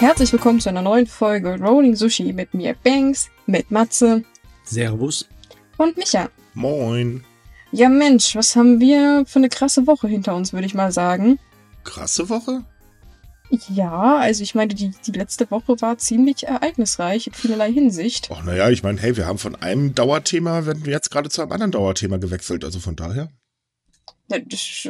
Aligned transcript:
Herzlich 0.00 0.32
willkommen 0.32 0.60
zu 0.60 0.68
einer 0.68 0.82
neuen 0.82 1.06
Folge 1.06 1.58
Rolling 1.60 1.96
Sushi 1.96 2.32
mit 2.32 2.54
mir 2.54 2.74
Banks, 2.84 3.28
mit 3.46 3.70
Matze 3.70 4.24
Servus. 4.64 5.26
und 5.78 5.96
Micha. 5.96 6.28
Moin. 6.54 7.24
Ja 7.72 7.88
Mensch, 7.88 8.34
was 8.36 8.56
haben 8.56 8.80
wir 8.80 9.24
für 9.26 9.38
eine 9.38 9.48
krasse 9.48 9.86
Woche 9.86 10.08
hinter 10.08 10.34
uns, 10.36 10.52
würde 10.52 10.66
ich 10.66 10.74
mal 10.74 10.92
sagen. 10.92 11.38
Krasse 11.84 12.28
Woche? 12.28 12.64
Ja, 13.68 14.16
also 14.16 14.42
ich 14.42 14.54
meine, 14.54 14.74
die, 14.74 14.90
die 15.06 15.12
letzte 15.12 15.50
Woche 15.50 15.80
war 15.80 15.98
ziemlich 15.98 16.44
ereignisreich 16.46 17.28
in 17.28 17.32
vielerlei 17.32 17.72
Hinsicht. 17.72 18.28
Ach, 18.32 18.42
naja, 18.42 18.70
ich 18.70 18.82
meine, 18.82 19.00
hey, 19.00 19.16
wir 19.16 19.26
haben 19.26 19.38
von 19.38 19.54
einem 19.54 19.94
Dauerthema, 19.94 20.66
werden 20.66 20.84
wir 20.84 20.92
jetzt 20.92 21.10
gerade 21.10 21.28
zu 21.30 21.42
einem 21.42 21.52
anderen 21.52 21.70
Dauerthema 21.72 22.16
gewechselt. 22.16 22.64
Also 22.64 22.80
von 22.80 22.96
daher. 22.96 23.30
Ja, 24.28 24.38
das- 24.40 24.88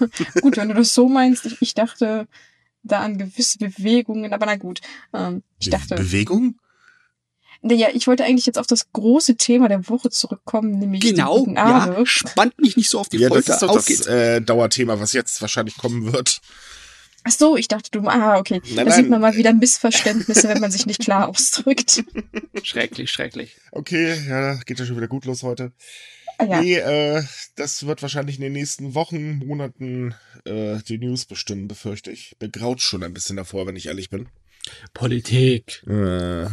gut, 0.40 0.56
wenn 0.56 0.68
du 0.68 0.74
das 0.74 0.94
so 0.94 1.08
meinst, 1.08 1.44
ich, 1.44 1.60
ich 1.60 1.74
dachte 1.74 2.26
da 2.88 3.00
an 3.00 3.18
gewisse 3.18 3.58
Bewegungen, 3.58 4.32
aber 4.32 4.46
na 4.46 4.56
gut. 4.56 4.80
Ähm, 5.14 5.42
ich 5.60 5.66
Be 5.66 5.76
dachte, 5.76 5.94
Bewegung? 5.94 6.58
ja, 7.62 7.88
ich 7.92 8.06
wollte 8.06 8.24
eigentlich 8.24 8.46
jetzt 8.46 8.58
auf 8.58 8.66
das 8.66 8.92
große 8.92 9.36
Thema 9.36 9.68
der 9.68 9.88
Woche 9.88 10.10
zurückkommen, 10.10 10.78
nämlich 10.78 11.00
die 11.00 11.10
Genau, 11.12 11.46
Arme. 11.56 11.96
ja. 11.98 12.06
Spannt 12.06 12.58
mich 12.60 12.76
nicht 12.76 12.88
so 12.88 13.00
auf 13.00 13.08
die 13.08 13.18
Ja, 13.18 13.28
das 13.28 13.46
Folter. 13.46 13.52
ist 13.54 13.62
doch 13.62 13.74
das 13.74 14.06
äh, 14.06 14.40
Dauerthema, 14.40 15.00
was 15.00 15.12
jetzt 15.12 15.40
wahrscheinlich 15.40 15.76
kommen 15.76 16.12
wird. 16.12 16.40
Ach 17.24 17.32
so, 17.32 17.56
ich 17.56 17.68
dachte, 17.68 17.90
du, 17.90 18.06
ah, 18.08 18.38
okay. 18.38 18.62
Nein, 18.74 18.86
da 18.86 18.92
sieht 18.92 19.02
nein. 19.02 19.10
man 19.10 19.20
mal 19.20 19.36
wieder 19.36 19.52
Missverständnisse, 19.52 20.48
wenn 20.48 20.60
man 20.60 20.70
sich 20.70 20.86
nicht 20.86 21.00
klar 21.00 21.28
ausdrückt. 21.28 22.04
Schrecklich, 22.62 23.10
schrecklich. 23.10 23.56
Okay, 23.72 24.16
ja, 24.28 24.54
geht 24.54 24.78
ja 24.78 24.86
schon 24.86 24.96
wieder 24.96 25.08
gut 25.08 25.24
los 25.24 25.42
heute. 25.42 25.72
Ja. 26.40 26.60
Nee, 26.60 26.76
äh, 26.76 27.22
das 27.56 27.86
wird 27.86 28.02
wahrscheinlich 28.02 28.36
in 28.36 28.42
den 28.42 28.52
nächsten 28.52 28.94
Wochen, 28.94 29.38
Monaten 29.38 30.14
äh, 30.44 30.78
die 30.88 30.98
News 30.98 31.24
bestimmen, 31.24 31.66
befürchte 31.68 32.10
ich. 32.10 32.36
Begraut 32.38 32.80
schon 32.80 33.02
ein 33.02 33.14
bisschen 33.14 33.36
davor, 33.36 33.66
wenn 33.66 33.76
ich 33.76 33.86
ehrlich 33.86 34.08
bin. 34.10 34.28
Politik. 34.94 35.82
Äh, 35.88 36.46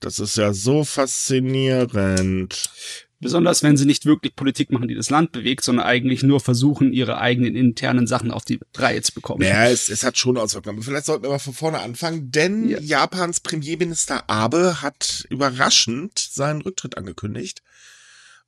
das 0.00 0.18
ist 0.18 0.36
ja 0.36 0.52
so 0.52 0.84
faszinierend. 0.84 2.70
Besonders 3.18 3.62
wenn 3.62 3.78
sie 3.78 3.86
nicht 3.86 4.04
wirklich 4.04 4.36
Politik 4.36 4.70
machen, 4.70 4.88
die 4.88 4.94
das 4.94 5.08
Land 5.08 5.32
bewegt, 5.32 5.64
sondern 5.64 5.86
eigentlich 5.86 6.22
nur 6.22 6.38
versuchen, 6.38 6.92
ihre 6.92 7.18
eigenen 7.18 7.56
internen 7.56 8.06
Sachen 8.06 8.30
auf 8.30 8.44
die 8.44 8.60
Reihe 8.76 9.00
zu 9.00 9.14
bekommen. 9.14 9.40
Naja, 9.40 9.70
es, 9.70 9.88
es 9.88 10.02
hat 10.04 10.18
schon 10.18 10.36
Auswirkungen. 10.36 10.76
Aber 10.76 10.84
vielleicht 10.84 11.06
sollten 11.06 11.22
wir 11.24 11.30
mal 11.30 11.38
von 11.38 11.54
vorne 11.54 11.80
anfangen, 11.80 12.30
denn 12.30 12.68
Ja. 12.68 12.78
Japans 12.78 13.40
Premierminister 13.40 14.28
Abe 14.28 14.82
hat 14.82 15.24
überraschend 15.30 16.18
seinen 16.18 16.60
Rücktritt 16.60 16.98
angekündigt. 16.98 17.62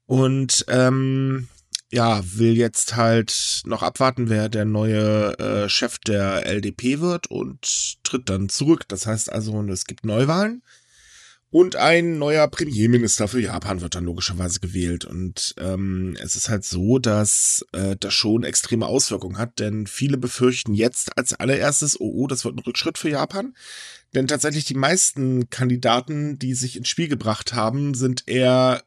Und 0.08 0.64
ähm, 0.68 1.48
ja, 1.90 2.22
will 2.24 2.56
jetzt 2.56 2.96
halt 2.96 3.62
noch 3.66 3.82
abwarten, 3.82 4.30
wer 4.30 4.48
der 4.48 4.64
neue 4.64 5.38
äh, 5.38 5.68
Chef 5.68 5.98
der 5.98 6.46
LDP 6.46 7.00
wird 7.00 7.26
und 7.26 8.02
tritt 8.04 8.30
dann 8.30 8.48
zurück. 8.48 8.88
Das 8.88 9.06
heißt 9.06 9.30
also, 9.30 9.62
es 9.64 9.84
gibt 9.84 10.06
Neuwahlen. 10.06 10.62
Und 11.50 11.76
ein 11.76 12.18
neuer 12.18 12.48
Premierminister 12.48 13.28
für 13.28 13.40
Japan 13.40 13.82
wird 13.82 13.94
dann 13.94 14.04
logischerweise 14.04 14.60
gewählt. 14.60 15.04
Und 15.04 15.54
ähm, 15.58 16.16
es 16.22 16.36
ist 16.36 16.48
halt 16.48 16.64
so, 16.64 16.98
dass 16.98 17.66
äh, 17.72 17.94
das 18.00 18.14
schon 18.14 18.44
extreme 18.44 18.86
Auswirkungen 18.86 19.36
hat, 19.36 19.58
denn 19.58 19.86
viele 19.86 20.16
befürchten 20.16 20.72
jetzt 20.72 21.18
als 21.18 21.34
allererstes, 21.34 22.00
oh, 22.00 22.12
oh, 22.14 22.26
das 22.26 22.44
wird 22.44 22.56
ein 22.56 22.62
Rückschritt 22.62 22.96
für 22.96 23.10
Japan. 23.10 23.54
Denn 24.14 24.26
tatsächlich 24.26 24.64
die 24.64 24.74
meisten 24.74 25.50
Kandidaten, 25.50 26.38
die 26.38 26.54
sich 26.54 26.76
ins 26.76 26.88
Spiel 26.88 27.08
gebracht 27.08 27.52
haben, 27.52 27.92
sind 27.92 28.24
eher 28.26 28.82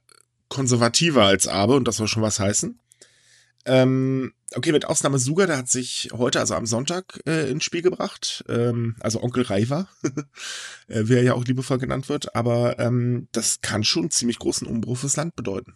konservativer 0.51 1.25
als 1.25 1.47
Abe 1.47 1.75
und 1.75 1.87
das 1.87 1.95
soll 1.95 2.07
schon 2.07 2.21
was 2.21 2.39
heißen. 2.39 2.77
Ähm, 3.65 4.33
okay, 4.53 4.71
mit 4.71 4.85
Ausnahme 4.85 5.17
Suga, 5.17 5.45
der 5.45 5.57
hat 5.57 5.69
sich 5.69 6.09
heute, 6.13 6.39
also 6.39 6.55
am 6.55 6.65
Sonntag, 6.65 7.21
äh, 7.25 7.49
ins 7.49 7.63
Spiel 7.63 7.81
gebracht. 7.81 8.43
Ähm, 8.49 8.95
also 8.99 9.23
Onkel 9.23 9.43
Reiva, 9.43 9.87
äh, 10.87 11.03
wie 11.05 11.15
er 11.15 11.23
ja 11.23 11.33
auch 11.33 11.45
liebevoll 11.45 11.77
genannt 11.77 12.09
wird. 12.09 12.35
Aber 12.35 12.79
ähm, 12.79 13.27
das 13.31 13.61
kann 13.61 13.83
schon 13.83 14.11
ziemlich 14.11 14.39
großen 14.39 14.67
Umbruch 14.67 14.97
fürs 14.97 15.15
Land 15.15 15.35
bedeuten. 15.35 15.75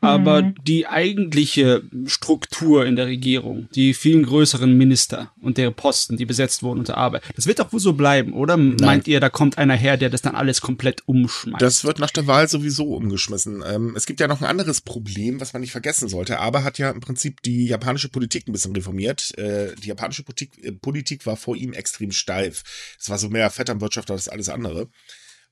Aber 0.00 0.42
Mhm. 0.42 0.54
die 0.66 0.86
eigentliche 0.86 1.82
Struktur 2.06 2.84
in 2.84 2.96
der 2.96 3.06
Regierung, 3.06 3.68
die 3.74 3.94
vielen 3.94 4.24
größeren 4.24 4.76
Minister 4.76 5.32
und 5.40 5.58
deren 5.58 5.74
Posten, 5.74 6.16
die 6.16 6.26
besetzt 6.26 6.62
wurden 6.62 6.80
unter 6.80 6.96
Arbeit, 6.96 7.22
das 7.34 7.46
wird 7.46 7.58
doch 7.58 7.72
wohl 7.72 7.80
so 7.80 7.94
bleiben, 7.94 8.32
oder? 8.32 8.56
Meint 8.56 9.08
ihr, 9.08 9.20
da 9.20 9.28
kommt 9.30 9.58
einer 9.58 9.74
her, 9.74 9.96
der 9.96 10.10
das 10.10 10.22
dann 10.22 10.34
alles 10.34 10.60
komplett 10.60 11.02
umschmeißt? 11.06 11.62
Das 11.62 11.84
wird 11.84 11.98
nach 11.98 12.10
der 12.10 12.26
Wahl 12.26 12.48
sowieso 12.48 12.94
umgeschmissen. 12.94 13.62
Ähm, 13.66 13.94
es 13.96 14.06
gibt 14.06 14.20
ja 14.20 14.28
noch 14.28 14.40
ein 14.40 14.46
anderes 14.46 14.80
Problem, 14.80 15.40
was 15.40 15.52
man 15.52 15.62
nicht 15.62 15.72
vergessen 15.72 16.08
sollte. 16.08 16.38
Aber 16.40 16.64
hat 16.64 16.78
ja 16.78 16.90
im 16.90 17.00
Prinzip 17.00 17.42
die 17.42 17.66
japanische 17.66 18.08
Politik 18.08 18.48
ein 18.48 18.52
bisschen 18.52 18.74
reformiert. 18.74 19.36
Äh, 19.38 19.74
die 19.82 19.88
japanische 19.88 20.22
Politik, 20.22 20.50
äh, 20.62 20.72
Politik 20.72 21.26
war 21.26 21.36
vor 21.36 21.56
ihm 21.56 21.72
extrem 21.72 22.12
steif. 22.12 22.62
Es 22.98 23.08
war 23.08 23.18
so 23.18 23.28
mehr 23.28 23.50
Vetternwirtschaft 23.50 24.10
als 24.10 24.28
alles 24.28 24.48
andere. 24.48 24.88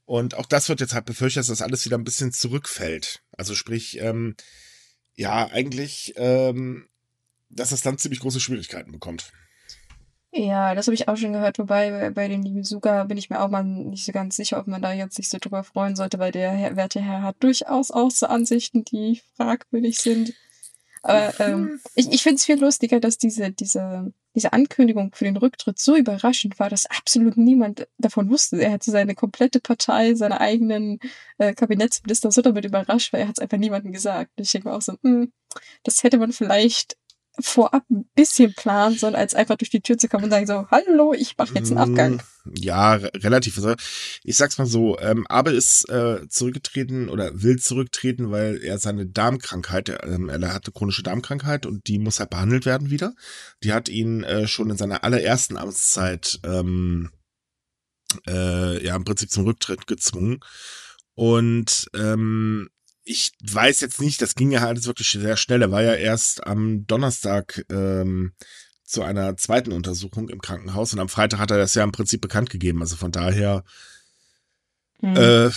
Und 0.04 0.34
auch 0.34 0.46
das 0.46 0.68
wird 0.68 0.80
jetzt 0.80 0.94
halt 0.94 1.06
befürchtet, 1.06 1.40
dass 1.40 1.46
das 1.46 1.62
alles 1.62 1.84
wieder 1.84 1.96
ein 1.96 2.04
bisschen 2.04 2.32
zurückfällt. 2.32 3.22
Also 3.36 3.54
sprich, 3.54 3.98
ähm, 4.00 4.36
ja, 5.14 5.48
eigentlich, 5.50 6.12
ähm, 6.16 6.88
dass 7.48 7.70
das 7.70 7.82
dann 7.82 7.98
ziemlich 7.98 8.20
große 8.20 8.40
Schwierigkeiten 8.40 8.92
bekommt. 8.92 9.32
Ja, 10.36 10.74
das 10.74 10.88
habe 10.88 10.94
ich 10.94 11.06
auch 11.06 11.16
schon 11.16 11.32
gehört, 11.32 11.60
wobei 11.60 11.90
bei, 11.90 12.10
bei 12.10 12.26
lieben 12.26 12.64
Suga 12.64 13.04
bin 13.04 13.16
ich 13.16 13.30
mir 13.30 13.40
auch 13.40 13.50
mal 13.50 13.62
nicht 13.62 14.04
so 14.04 14.10
ganz 14.10 14.34
sicher, 14.34 14.58
ob 14.58 14.66
man 14.66 14.82
da 14.82 14.92
jetzt 14.92 15.14
sich 15.14 15.28
so 15.28 15.38
drüber 15.38 15.62
freuen 15.62 15.94
sollte, 15.94 16.18
weil 16.18 16.32
der 16.32 16.50
Herr, 16.50 16.74
werte 16.74 17.00
Herr 17.00 17.22
hat 17.22 17.36
durchaus 17.38 17.92
auch 17.92 18.10
so 18.10 18.26
Ansichten, 18.26 18.84
die 18.84 19.22
fragwürdig 19.36 19.98
sind. 19.98 20.34
Aber 21.04 21.32
ähm, 21.40 21.80
ich, 21.94 22.10
ich 22.10 22.22
finde 22.22 22.36
es 22.36 22.44
viel 22.44 22.58
lustiger, 22.58 22.98
dass 22.98 23.18
diese, 23.18 23.52
diese, 23.52 24.12
diese 24.34 24.52
Ankündigung 24.52 25.12
für 25.14 25.24
den 25.24 25.36
Rücktritt 25.36 25.78
so 25.78 25.96
überraschend 25.96 26.58
war, 26.58 26.70
dass 26.70 26.86
absolut 26.86 27.36
niemand 27.36 27.86
davon 27.98 28.30
wusste. 28.30 28.60
Er 28.60 28.72
hatte 28.72 28.90
seine 28.90 29.14
komplette 29.14 29.60
Partei, 29.60 30.14
seine 30.14 30.40
eigenen 30.40 30.98
äh, 31.38 31.52
Kabinettsminister 31.52 32.32
so 32.32 32.40
damit 32.40 32.64
überrascht, 32.64 33.12
weil 33.12 33.20
er 33.20 33.28
hat 33.28 33.36
es 33.38 33.42
einfach 33.42 33.58
niemandem 33.58 33.92
gesagt. 33.92 34.32
Ich 34.36 34.50
denke 34.50 34.68
mir 34.68 34.74
auch 34.74 34.82
so, 34.82 34.94
hm, 35.02 35.30
das 35.82 36.02
hätte 36.02 36.18
man 36.18 36.32
vielleicht 36.32 36.96
vorab 37.40 37.84
ein 37.90 38.08
bisschen 38.14 38.54
planen 38.54 38.96
sollen, 38.96 39.14
als 39.14 39.34
einfach 39.34 39.56
durch 39.56 39.70
die 39.70 39.80
Tür 39.80 39.98
zu 39.98 40.08
kommen 40.08 40.24
und 40.24 40.30
sagen 40.30 40.46
so, 40.46 40.66
hallo, 40.70 41.12
ich 41.14 41.36
mache 41.36 41.54
jetzt 41.54 41.70
einen 41.70 41.78
Abgang. 41.78 42.22
Mm, 42.44 42.52
Ja, 42.56 42.94
re- 42.94 43.10
relativ. 43.16 43.56
Also, 43.56 43.74
ich 44.22 44.36
sag's 44.36 44.58
mal 44.58 44.66
so, 44.66 44.98
ähm, 45.00 45.26
Abe 45.26 45.50
ist 45.50 45.88
äh, 45.88 46.28
zurückgetreten 46.28 47.08
oder 47.08 47.42
will 47.42 47.58
zurücktreten, 47.58 48.30
weil 48.30 48.62
er 48.62 48.78
seine 48.78 49.06
Darmkrankheit, 49.06 49.88
ähm, 50.04 50.28
er 50.28 50.54
hatte 50.54 50.70
chronische 50.72 51.02
Darmkrankheit 51.02 51.66
und 51.66 51.86
die 51.88 51.98
muss 51.98 52.20
halt 52.20 52.30
behandelt 52.30 52.66
werden 52.66 52.90
wieder. 52.90 53.14
Die 53.62 53.72
hat 53.72 53.88
ihn 53.88 54.22
äh, 54.22 54.46
schon 54.46 54.70
in 54.70 54.76
seiner 54.76 55.02
allerersten 55.04 55.56
Amtszeit 55.56 56.38
ähm, 56.44 57.10
äh, 58.26 58.84
ja 58.84 58.94
im 58.96 59.04
Prinzip 59.04 59.30
zum 59.30 59.44
Rücktritt 59.44 59.86
gezwungen. 59.86 60.40
Und 61.16 61.86
ähm, 61.94 62.68
ich 63.04 63.32
weiß 63.42 63.80
jetzt 63.80 64.00
nicht, 64.00 64.20
das 64.22 64.34
ging 64.34 64.50
ja 64.50 64.66
alles 64.66 64.86
wirklich 64.86 65.10
sehr 65.10 65.36
schnell. 65.36 65.62
Er 65.62 65.70
war 65.70 65.82
ja 65.82 65.94
erst 65.94 66.46
am 66.46 66.86
Donnerstag 66.86 67.64
ähm, 67.70 68.32
zu 68.84 69.02
einer 69.02 69.36
zweiten 69.36 69.72
Untersuchung 69.72 70.28
im 70.28 70.40
Krankenhaus 70.40 70.92
und 70.92 71.00
am 71.00 71.08
Freitag 71.08 71.38
hat 71.38 71.50
er 71.50 71.58
das 71.58 71.74
ja 71.74 71.84
im 71.84 71.92
Prinzip 71.92 72.20
bekannt 72.20 72.50
gegeben. 72.50 72.80
Also 72.80 72.96
von 72.96 73.12
daher 73.12 73.64
Hm. 75.00 75.16
äh, 75.16 75.50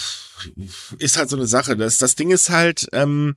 ist 0.97 1.17
halt 1.17 1.29
so 1.29 1.37
eine 1.37 1.47
Sache. 1.47 1.77
Das, 1.77 1.99
das 1.99 2.15
Ding 2.15 2.31
ist 2.31 2.49
halt, 2.49 2.87
ähm, 2.91 3.35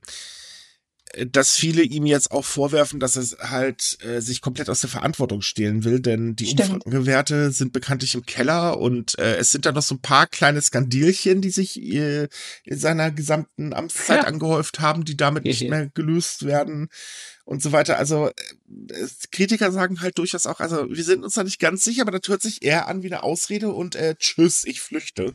dass 1.27 1.55
viele 1.55 1.81
ihm 1.83 2.05
jetzt 2.05 2.31
auch 2.31 2.45
vorwerfen, 2.45 2.99
dass 2.99 3.15
er 3.17 3.49
halt 3.49 3.97
äh, 4.03 4.21
sich 4.21 4.41
komplett 4.41 4.69
aus 4.69 4.81
der 4.81 4.89
Verantwortung 4.89 5.41
stehlen 5.41 5.83
will, 5.83 5.99
denn 5.99 6.35
die 6.35 6.47
Stimmt. 6.47 6.85
Umfragewerte 6.85 7.51
sind 7.51 7.73
bekanntlich 7.73 8.15
im 8.15 8.25
Keller 8.25 8.79
und 8.79 9.17
äh, 9.19 9.35
es 9.35 9.51
sind 9.51 9.65
da 9.65 9.71
noch 9.71 9.81
so 9.81 9.95
ein 9.95 10.01
paar 10.01 10.27
kleine 10.27 10.61
Skandilchen, 10.61 11.41
die 11.41 11.49
sich 11.49 11.81
äh, 11.81 12.27
in 12.63 12.77
seiner 12.77 13.11
gesamten 13.11 13.73
Amtszeit 13.73 14.21
Ja. 14.21 14.27
angehäuft 14.27 14.79
haben, 14.79 15.03
die 15.05 15.17
damit 15.17 15.43
nicht 15.45 15.69
mehr 15.69 15.87
gelöst 15.87 16.45
werden 16.45 16.89
und 17.45 17.61
so 17.61 17.71
weiter. 17.71 17.97
Also 17.97 18.27
äh, 18.27 19.07
Kritiker 19.31 19.71
sagen 19.71 20.01
halt 20.01 20.17
durchaus 20.17 20.45
auch, 20.45 20.59
also 20.59 20.89
wir 20.89 21.03
sind 21.03 21.23
uns 21.23 21.35
da 21.35 21.43
nicht 21.43 21.59
ganz 21.59 21.83
sicher, 21.83 22.03
aber 22.03 22.17
das 22.17 22.27
hört 22.29 22.41
sich 22.41 22.63
eher 22.63 22.87
an 22.87 23.03
wie 23.03 23.07
eine 23.07 23.23
Ausrede 23.23 23.69
und 23.69 23.95
äh, 23.95 24.15
tschüss, 24.15 24.65
ich 24.65 24.81
flüchte. 24.81 25.33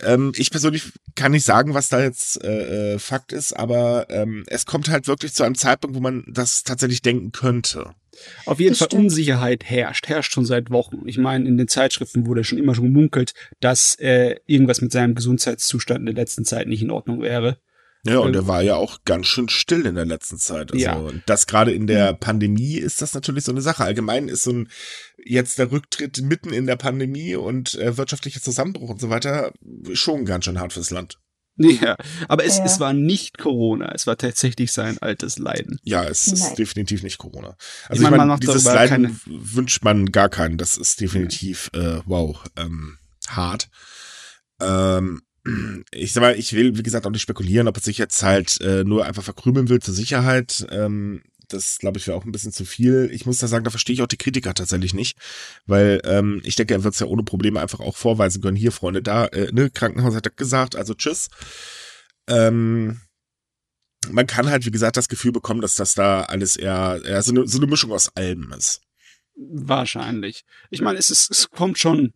Ähm, 0.00 0.32
ich 0.36 0.50
persönlich 0.50 0.92
kann 1.14 1.32
nicht 1.32 1.44
sagen, 1.44 1.74
was 1.74 1.88
da 1.88 2.02
jetzt 2.02 2.42
äh, 2.42 2.94
äh, 2.94 2.98
Fakt 2.98 3.32
ist, 3.32 3.52
aber 3.52 4.06
ähm, 4.10 4.44
es 4.46 4.66
kommt 4.66 4.88
halt 4.88 5.06
wirklich 5.06 5.34
zu 5.34 5.44
einem 5.44 5.54
Zeitpunkt, 5.54 5.96
wo 5.96 6.00
man 6.00 6.24
das 6.28 6.64
tatsächlich 6.64 7.02
denken 7.02 7.32
könnte. 7.32 7.94
Auf 8.44 8.60
jeden 8.60 8.72
Das 8.72 8.78
Fall 8.78 8.88
stimmt. 8.88 9.04
Unsicherheit 9.04 9.64
herrscht, 9.64 10.08
herrscht 10.08 10.32
schon 10.32 10.44
seit 10.44 10.70
Wochen. 10.70 11.02
Ich 11.06 11.18
meine, 11.18 11.48
in 11.48 11.56
den 11.56 11.68
Zeitschriften 11.68 12.26
wurde 12.26 12.44
schon 12.44 12.58
immer 12.58 12.74
schon 12.74 12.92
gemunkelt, 12.92 13.34
dass 13.60 13.94
äh, 13.96 14.36
irgendwas 14.46 14.80
mit 14.80 14.92
seinem 14.92 15.14
Gesundheitszustand 15.14 16.00
in 16.00 16.06
der 16.06 16.14
letzten 16.14 16.44
Zeit 16.44 16.66
nicht 16.66 16.82
in 16.82 16.90
Ordnung 16.90 17.22
wäre. 17.22 17.58
Ja, 18.04 18.18
und 18.18 18.30
Ähm, 18.30 18.34
er 18.42 18.46
war 18.48 18.62
ja 18.62 18.74
auch 18.76 18.98
ganz 19.04 19.28
schön 19.28 19.48
still 19.48 19.86
in 19.86 19.94
der 19.94 20.04
letzten 20.06 20.36
Zeit. 20.38 20.72
Also 20.72 20.84
Ja. 20.84 20.94
und 20.94 21.22
das 21.26 21.46
gerade 21.46 21.72
in 21.72 21.86
der 21.86 22.14
Pandemie 22.14 22.76
ist 22.76 23.00
das 23.00 23.14
natürlich 23.14 23.44
so 23.44 23.52
eine 23.52 23.60
Sache. 23.62 23.84
Allgemein 23.84 24.28
ist 24.28 24.42
so 24.42 24.52
ein 24.52 24.68
jetzt 25.24 25.58
der 25.58 25.70
Rücktritt 25.70 26.20
mitten 26.22 26.52
in 26.52 26.66
der 26.66 26.74
Pandemie 26.76 27.36
und 27.36 27.74
äh, 27.76 27.96
wirtschaftlicher 27.96 28.40
Zusammenbruch 28.40 28.90
und 28.90 29.00
so 29.00 29.08
weiter 29.08 29.52
schon 29.92 30.24
ganz 30.24 30.44
schön 30.46 30.58
hart 30.58 30.72
fürs 30.72 30.90
Land. 30.90 31.18
Ja, 31.58 31.96
aber 32.28 32.44
es, 32.46 32.56
Ja. 32.58 32.64
es 32.64 32.80
war 32.80 32.94
nicht 32.94 33.36
Corona, 33.38 33.92
es 33.94 34.06
war 34.06 34.16
tatsächlich 34.16 34.72
sein 34.72 34.96
altes 34.98 35.38
Leiden. 35.38 35.78
Ja, 35.84 36.02
es 36.02 36.26
Nein. 36.26 36.36
ist 36.36 36.54
definitiv 36.54 37.02
nicht 37.02 37.18
Corona. 37.18 37.56
Ich 37.84 37.90
Also 37.90 38.00
ich 38.00 38.00
meine, 38.00 38.10
meine, 38.16 38.18
man 38.20 38.28
macht 38.28 38.42
dieses 38.42 38.64
Leiden 38.64 38.88
keine- 39.04 39.20
wünscht 39.26 39.84
man 39.84 40.10
gar 40.10 40.30
keinen. 40.30 40.56
Das 40.56 40.78
ist 40.78 41.00
definitiv 41.00 41.70
äh, 41.74 42.00
wow. 42.06 42.42
Ähm, 42.56 42.96
hart. 43.28 43.68
Ähm, 44.60 45.20
ich 45.90 46.12
sag 46.12 46.20
mal, 46.20 46.38
ich 46.38 46.52
will, 46.52 46.76
wie 46.76 46.82
gesagt, 46.82 47.06
auch 47.06 47.10
nicht 47.10 47.22
spekulieren, 47.22 47.68
ob 47.68 47.76
es 47.76 47.84
sich 47.84 47.98
jetzt 47.98 48.22
halt 48.22 48.60
äh, 48.60 48.84
nur 48.84 49.04
einfach 49.04 49.22
verkrümeln 49.22 49.68
will 49.68 49.80
zur 49.80 49.94
Sicherheit. 49.94 50.66
Ähm, 50.70 51.22
das, 51.48 51.78
glaube 51.78 51.98
ich, 51.98 52.06
wäre 52.06 52.16
auch 52.16 52.24
ein 52.24 52.32
bisschen 52.32 52.52
zu 52.52 52.64
viel. 52.64 53.10
Ich 53.12 53.26
muss 53.26 53.38
da 53.38 53.46
sagen, 53.46 53.64
da 53.64 53.70
verstehe 53.70 53.94
ich 53.94 54.02
auch 54.02 54.06
die 54.06 54.16
Kritiker 54.16 54.54
tatsächlich 54.54 54.94
nicht, 54.94 55.18
weil 55.66 56.00
ähm, 56.04 56.40
ich 56.44 56.54
denke, 56.54 56.74
er 56.74 56.84
wird 56.84 56.94
es 56.94 57.00
ja 57.00 57.06
ohne 57.06 57.24
Probleme 57.24 57.60
einfach 57.60 57.80
auch 57.80 57.96
vorweisen 57.96 58.40
können. 58.40 58.56
Hier, 58.56 58.72
Freunde, 58.72 59.02
da, 59.02 59.26
äh, 59.26 59.52
ne, 59.52 59.70
Krankenhaus 59.70 60.14
hat 60.14 60.36
gesagt, 60.36 60.76
also 60.76 60.94
tschüss. 60.94 61.28
Ähm, 62.28 63.00
man 64.10 64.26
kann 64.26 64.48
halt, 64.48 64.66
wie 64.66 64.70
gesagt, 64.70 64.96
das 64.96 65.08
Gefühl 65.08 65.32
bekommen, 65.32 65.60
dass 65.60 65.74
das 65.74 65.94
da 65.94 66.22
alles 66.22 66.56
eher, 66.56 67.00
eher 67.04 67.22
so, 67.22 67.32
eine, 67.32 67.46
so 67.46 67.58
eine 67.58 67.66
Mischung 67.66 67.92
aus 67.92 68.16
allem 68.16 68.52
ist. 68.56 68.80
Wahrscheinlich. 69.34 70.44
Ich 70.70 70.80
meine, 70.80 70.98
es, 70.98 71.10
ist, 71.10 71.30
es 71.30 71.50
kommt 71.50 71.78
schon 71.78 72.12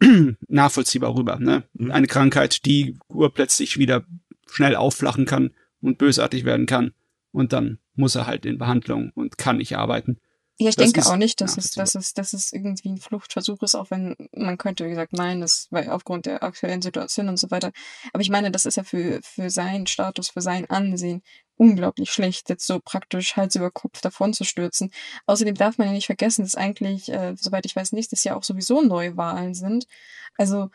nachvollziehbar 0.48 1.14
rüber. 1.14 1.38
Ne? 1.38 1.64
Mhm. 1.74 1.90
Eine 1.90 2.06
Krankheit, 2.06 2.64
die 2.64 2.98
urplötzlich 3.08 3.78
wieder 3.78 4.04
schnell 4.46 4.76
aufflachen 4.76 5.26
kann 5.26 5.50
und 5.80 5.98
bösartig 5.98 6.44
werden 6.44 6.66
kann. 6.66 6.92
Und 7.32 7.52
dann 7.52 7.78
muss 7.94 8.14
er 8.14 8.26
halt 8.26 8.46
in 8.46 8.58
Behandlung 8.58 9.12
und 9.14 9.38
kann 9.38 9.58
nicht 9.58 9.76
arbeiten. 9.76 10.18
Ja, 10.58 10.68
ich 10.68 10.76
das 10.76 10.92
denke 10.92 11.08
auch 11.08 11.16
nicht, 11.16 11.40
dass 11.40 11.56
es, 11.56 11.70
dass 11.70 11.94
es, 11.94 12.12
dass 12.12 12.34
es 12.34 12.52
irgendwie 12.52 12.90
ein 12.90 12.98
Fluchtversuch 12.98 13.62
ist, 13.62 13.74
auch 13.74 13.90
wenn 13.90 14.14
man 14.36 14.58
könnte, 14.58 14.84
wie 14.84 14.90
gesagt, 14.90 15.14
meinen, 15.14 15.40
das 15.40 15.68
weil 15.70 15.88
aufgrund 15.88 16.26
der 16.26 16.42
aktuellen 16.42 16.82
Situation 16.82 17.30
und 17.30 17.38
so 17.38 17.50
weiter. 17.50 17.72
Aber 18.12 18.20
ich 18.20 18.28
meine, 18.28 18.50
das 18.50 18.66
ist 18.66 18.76
ja 18.76 18.84
für, 18.84 19.20
für 19.22 19.48
seinen 19.48 19.86
Status, 19.86 20.28
für 20.28 20.42
sein 20.42 20.68
Ansehen 20.68 21.22
unglaublich 21.60 22.10
schlecht, 22.10 22.48
jetzt 22.48 22.66
so 22.66 22.80
praktisch 22.82 23.36
Hals 23.36 23.54
über 23.54 23.70
Kopf 23.70 24.00
davon 24.00 24.32
zu 24.32 24.44
stürzen. 24.44 24.90
Außerdem 25.26 25.54
darf 25.54 25.76
man 25.76 25.88
ja 25.88 25.92
nicht 25.92 26.06
vergessen, 26.06 26.42
dass 26.42 26.54
eigentlich, 26.56 27.10
äh, 27.10 27.34
soweit 27.38 27.66
ich 27.66 27.76
weiß, 27.76 27.92
nächstes 27.92 28.24
Jahr 28.24 28.38
auch 28.38 28.44
sowieso 28.44 28.80
Neuwahlen 28.80 29.52
sind. 29.52 29.86
Also 30.38 30.70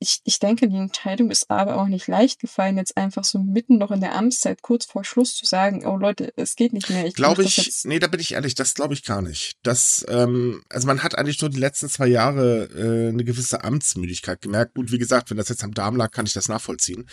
ich, 0.00 0.20
ich 0.24 0.38
denke, 0.38 0.68
die 0.68 0.76
Entscheidung 0.76 1.30
ist 1.30 1.50
aber 1.50 1.76
auch 1.76 1.86
nicht 1.86 2.06
leicht 2.06 2.40
gefallen, 2.40 2.76
jetzt 2.76 2.96
einfach 2.96 3.24
so 3.24 3.38
mitten 3.38 3.78
noch 3.78 3.90
in 3.90 4.00
der 4.00 4.14
Amtszeit, 4.14 4.62
kurz 4.62 4.86
vor 4.86 5.04
Schluss 5.04 5.34
zu 5.34 5.44
sagen, 5.44 5.84
oh 5.86 5.96
Leute, 5.96 6.32
es 6.36 6.56
geht 6.56 6.72
nicht 6.72 6.88
mehr. 6.90 7.06
Ich 7.06 7.14
glaube 7.14 7.42
ich, 7.42 7.84
nee, 7.84 7.98
da 7.98 8.06
bin 8.06 8.20
ich 8.20 8.32
ehrlich, 8.32 8.54
das 8.54 8.74
glaube 8.74 8.94
ich 8.94 9.04
gar 9.04 9.22
nicht. 9.22 9.56
Das, 9.62 10.06
ähm, 10.08 10.62
also 10.68 10.86
man 10.86 11.02
hat 11.02 11.18
eigentlich 11.18 11.40
nur 11.40 11.50
die 11.50 11.58
letzten 11.58 11.88
zwei 11.88 12.06
Jahre 12.06 12.64
äh, 12.74 13.08
eine 13.08 13.24
gewisse 13.24 13.64
Amtsmüdigkeit 13.64 14.40
gemerkt. 14.40 14.74
Gut, 14.74 14.92
wie 14.92 14.98
gesagt, 14.98 15.30
wenn 15.30 15.36
das 15.36 15.48
jetzt 15.48 15.64
am 15.64 15.74
Darm 15.74 15.96
lag, 15.96 16.10
kann 16.10 16.26
ich 16.26 16.32
das 16.32 16.48
nachvollziehen. 16.48 17.08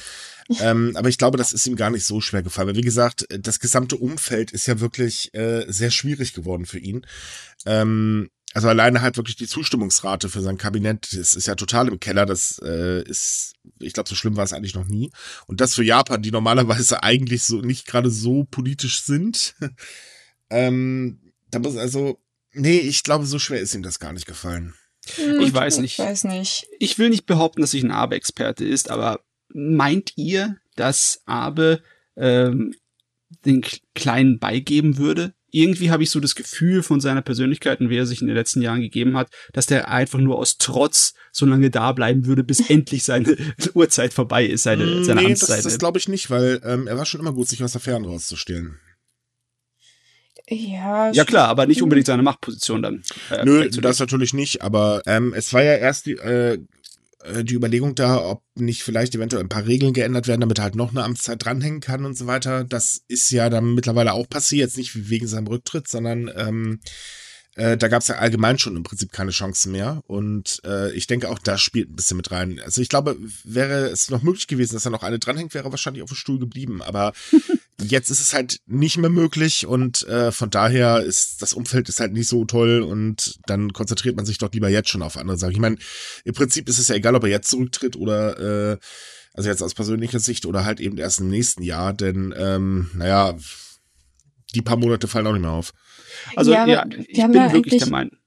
ähm, 0.59 0.93
aber 0.95 1.09
ich 1.09 1.17
glaube, 1.17 1.37
das 1.37 1.53
ist 1.53 1.65
ihm 1.65 1.75
gar 1.75 1.89
nicht 1.89 2.05
so 2.05 2.21
schwer 2.21 2.43
gefallen. 2.43 2.67
Weil 2.67 2.75
wie 2.75 2.81
gesagt, 2.81 3.25
das 3.29 3.59
gesamte 3.59 3.97
Umfeld 3.97 4.51
ist 4.51 4.67
ja 4.67 4.79
wirklich 4.79 5.33
äh, 5.33 5.65
sehr 5.67 5.91
schwierig 5.91 6.33
geworden 6.33 6.65
für 6.65 6.79
ihn. 6.79 7.05
Ähm, 7.65 8.29
also 8.55 8.69
alleine 8.69 9.01
halt 9.01 9.17
wirklich 9.17 9.35
die 9.35 9.47
Zustimmungsrate 9.47 10.29
für 10.29 10.39
sein 10.39 10.57
Kabinett 10.57 11.11
ist, 11.11 11.35
ist 11.35 11.45
ja 11.45 11.55
total 11.55 11.89
im 11.89 11.99
Keller. 11.99 12.25
Das 12.25 12.57
äh, 12.63 13.03
ist, 13.03 13.55
ich 13.79 13.91
glaube, 13.91 14.07
so 14.07 14.15
schlimm 14.15 14.37
war 14.37 14.45
es 14.45 14.53
eigentlich 14.53 14.75
noch 14.75 14.85
nie. 14.85 15.11
Und 15.45 15.59
das 15.59 15.75
für 15.75 15.83
Japan, 15.83 16.21
die 16.21 16.31
normalerweise 16.31 17.03
eigentlich 17.03 17.43
so 17.43 17.57
nicht 17.57 17.85
gerade 17.85 18.09
so 18.09 18.45
politisch 18.45 19.01
sind. 19.01 19.55
ähm, 20.49 21.33
da 21.51 21.59
muss 21.59 21.75
also, 21.75 22.17
nee, 22.53 22.77
ich 22.77 23.03
glaube, 23.03 23.25
so 23.25 23.39
schwer 23.39 23.59
ist 23.59 23.75
ihm 23.75 23.83
das 23.83 23.99
gar 23.99 24.13
nicht 24.13 24.25
gefallen. 24.25 24.73
Hm, 25.15 25.41
ich 25.41 25.53
weiß 25.53 25.79
nicht. 25.79 25.99
Ich 25.99 26.05
weiß 26.05 26.23
nicht. 26.23 26.65
Ich 26.79 26.97
will 26.97 27.09
nicht 27.09 27.25
behaupten, 27.25 27.59
dass 27.59 27.73
ich 27.73 27.83
ein 27.83 27.91
Abe-Experte 27.91 28.63
ist, 28.63 28.89
aber 28.89 29.19
meint 29.49 30.13
ihr, 30.15 30.55
dass 30.77 31.21
Abe 31.25 31.83
ähm, 32.15 32.73
den 33.43 33.65
Kleinen 33.95 34.39
beigeben 34.39 34.97
würde? 34.97 35.33
Irgendwie 35.51 35.91
habe 35.91 36.03
ich 36.03 36.09
so 36.09 36.19
das 36.19 36.35
Gefühl 36.35 36.83
von 36.83 36.99
seiner 36.99 37.21
Persönlichkeit 37.21 37.79
und 37.79 37.89
wie 37.89 37.97
er 37.97 38.05
sich 38.05 38.21
in 38.21 38.27
den 38.27 38.35
letzten 38.35 38.61
Jahren 38.61 38.81
gegeben 38.81 39.15
hat, 39.15 39.29
dass 39.53 39.65
der 39.65 39.89
einfach 39.89 40.19
nur 40.19 40.37
aus 40.37 40.57
Trotz 40.57 41.13
so 41.31 41.45
lange 41.45 41.69
da 41.69 41.91
bleiben 41.91 42.25
würde, 42.25 42.43
bis 42.43 42.59
endlich 42.69 43.03
seine 43.03 43.37
Uhrzeit 43.73 44.13
vorbei 44.13 44.45
ist, 44.45 44.63
seine, 44.63 44.85
mm, 44.85 45.03
seine 45.03 45.21
nee, 45.21 45.27
Amtszeit. 45.27 45.57
Das, 45.57 45.63
das 45.63 45.79
glaube 45.79 45.97
ich 45.97 46.07
nicht, 46.07 46.29
weil 46.29 46.61
ähm, 46.63 46.87
er 46.87 46.97
war 46.97 47.05
schon 47.05 47.21
immer 47.21 47.33
gut, 47.33 47.47
sich 47.47 47.63
aus 47.63 47.71
der 47.71 47.81
Ferne 47.81 48.07
rauszustehlen. 48.07 48.79
Ja, 50.47 51.11
ja 51.11 51.25
klar, 51.25 51.47
aber 51.47 51.65
nicht 51.65 51.81
unbedingt 51.81 52.05
seine 52.05 52.21
Machtposition 52.21 52.83
dann. 52.83 53.03
Äh, 53.31 53.45
Nö, 53.45 53.67
das 53.67 53.99
natürlich 53.99 54.33
nicht, 54.33 54.61
aber 54.61 55.01
ähm, 55.07 55.33
es 55.35 55.51
war 55.53 55.63
ja 55.63 55.75
erst 55.75 56.05
die, 56.05 56.11
äh, 56.11 56.53
äh, 56.53 56.59
die 57.43 57.55
Überlegung 57.55 57.95
da, 57.95 58.23
ob 58.23 58.43
nicht 58.55 58.83
vielleicht 58.83 59.15
eventuell 59.15 59.43
ein 59.43 59.49
paar 59.49 59.65
Regeln 59.65 59.93
geändert 59.93 60.27
werden, 60.27 60.41
damit 60.41 60.59
er 60.59 60.63
halt 60.65 60.75
noch 60.75 60.91
eine 60.91 61.03
Amtszeit 61.03 61.43
dranhängen 61.43 61.81
kann 61.81 62.05
und 62.05 62.17
so 62.17 62.27
weiter. 62.27 62.63
Das 62.63 63.01
ist 63.07 63.31
ja 63.31 63.49
dann 63.49 63.73
mittlerweile 63.73 64.13
auch 64.13 64.29
passiert, 64.29 64.67
jetzt 64.67 64.77
nicht 64.77 65.09
wegen 65.09 65.27
seinem 65.27 65.47
Rücktritt, 65.47 65.87
sondern 65.87 66.31
ähm, 66.35 66.79
äh, 67.55 67.77
da 67.77 67.87
gab 67.87 68.01
es 68.01 68.09
ja 68.09 68.15
allgemein 68.15 68.59
schon 68.59 68.75
im 68.75 68.83
Prinzip 68.83 69.11
keine 69.11 69.31
Chancen 69.31 69.71
mehr. 69.71 70.01
Und 70.07 70.61
äh, 70.65 70.91
ich 70.91 71.07
denke, 71.07 71.29
auch 71.29 71.39
das 71.39 71.61
spielt 71.61 71.89
ein 71.89 71.95
bisschen 71.95 72.17
mit 72.17 72.31
rein. 72.31 72.59
Also 72.63 72.81
ich 72.81 72.89
glaube, 72.89 73.17
wäre 73.43 73.87
es 73.87 74.09
noch 74.09 74.21
möglich 74.23 74.47
gewesen, 74.47 74.73
dass 74.75 74.85
er 74.85 74.91
noch 74.91 75.03
eine 75.03 75.19
dranhängt, 75.19 75.53
wäre 75.53 75.67
er 75.67 75.71
wahrscheinlich 75.71 76.03
auf 76.03 76.09
dem 76.09 76.17
Stuhl 76.17 76.37
geblieben. 76.37 76.81
Aber 76.81 77.13
jetzt 77.81 78.09
ist 78.09 78.21
es 78.21 78.33
halt 78.33 78.59
nicht 78.65 78.97
mehr 78.97 79.09
möglich 79.09 79.65
und 79.65 80.07
äh, 80.07 80.31
von 80.31 80.49
daher 80.49 81.01
ist 81.01 81.41
das 81.41 81.53
Umfeld 81.53 81.89
ist 81.89 81.99
halt 81.99 82.13
nicht 82.13 82.27
so 82.27 82.45
toll 82.45 82.81
und 82.81 83.39
dann 83.45 83.73
konzentriert 83.73 84.15
man 84.15 84.25
sich 84.25 84.37
doch 84.37 84.51
lieber 84.51 84.69
jetzt 84.69 84.89
schon 84.89 85.01
auf 85.01 85.17
andere 85.17 85.37
Sachen. 85.37 85.53
Ich 85.53 85.59
meine, 85.59 85.77
im 86.23 86.33
Prinzip 86.33 86.69
ist 86.69 86.79
es 86.79 86.87
ja 86.87 86.95
egal, 86.95 87.15
ob 87.15 87.23
er 87.23 87.29
jetzt 87.29 87.49
zurücktritt 87.49 87.95
oder 87.95 88.71
äh, 88.73 88.77
also 89.33 89.49
jetzt 89.49 89.61
aus 89.61 89.73
persönlicher 89.73 90.19
Sicht 90.19 90.45
oder 90.45 90.63
halt 90.63 90.79
eben 90.79 90.97
erst 90.97 91.19
im 91.19 91.29
nächsten 91.29 91.63
Jahr, 91.63 91.93
denn 91.93 92.33
ähm, 92.37 92.89
naja, 92.93 93.35
die 94.53 94.61
paar 94.61 94.77
Monate 94.77 95.07
fallen 95.07 95.27
auch 95.27 95.33
nicht 95.33 95.41
mehr 95.41 95.51
auf. 95.51 95.73
Also 96.35 96.53
ja, 96.53 96.65
ja 96.65 96.85
ich 97.07 97.17
bin 97.17 97.33
ja 97.33 97.51
wirklich 97.51 97.79
der 97.83 97.91
Meinung. 97.91 98.17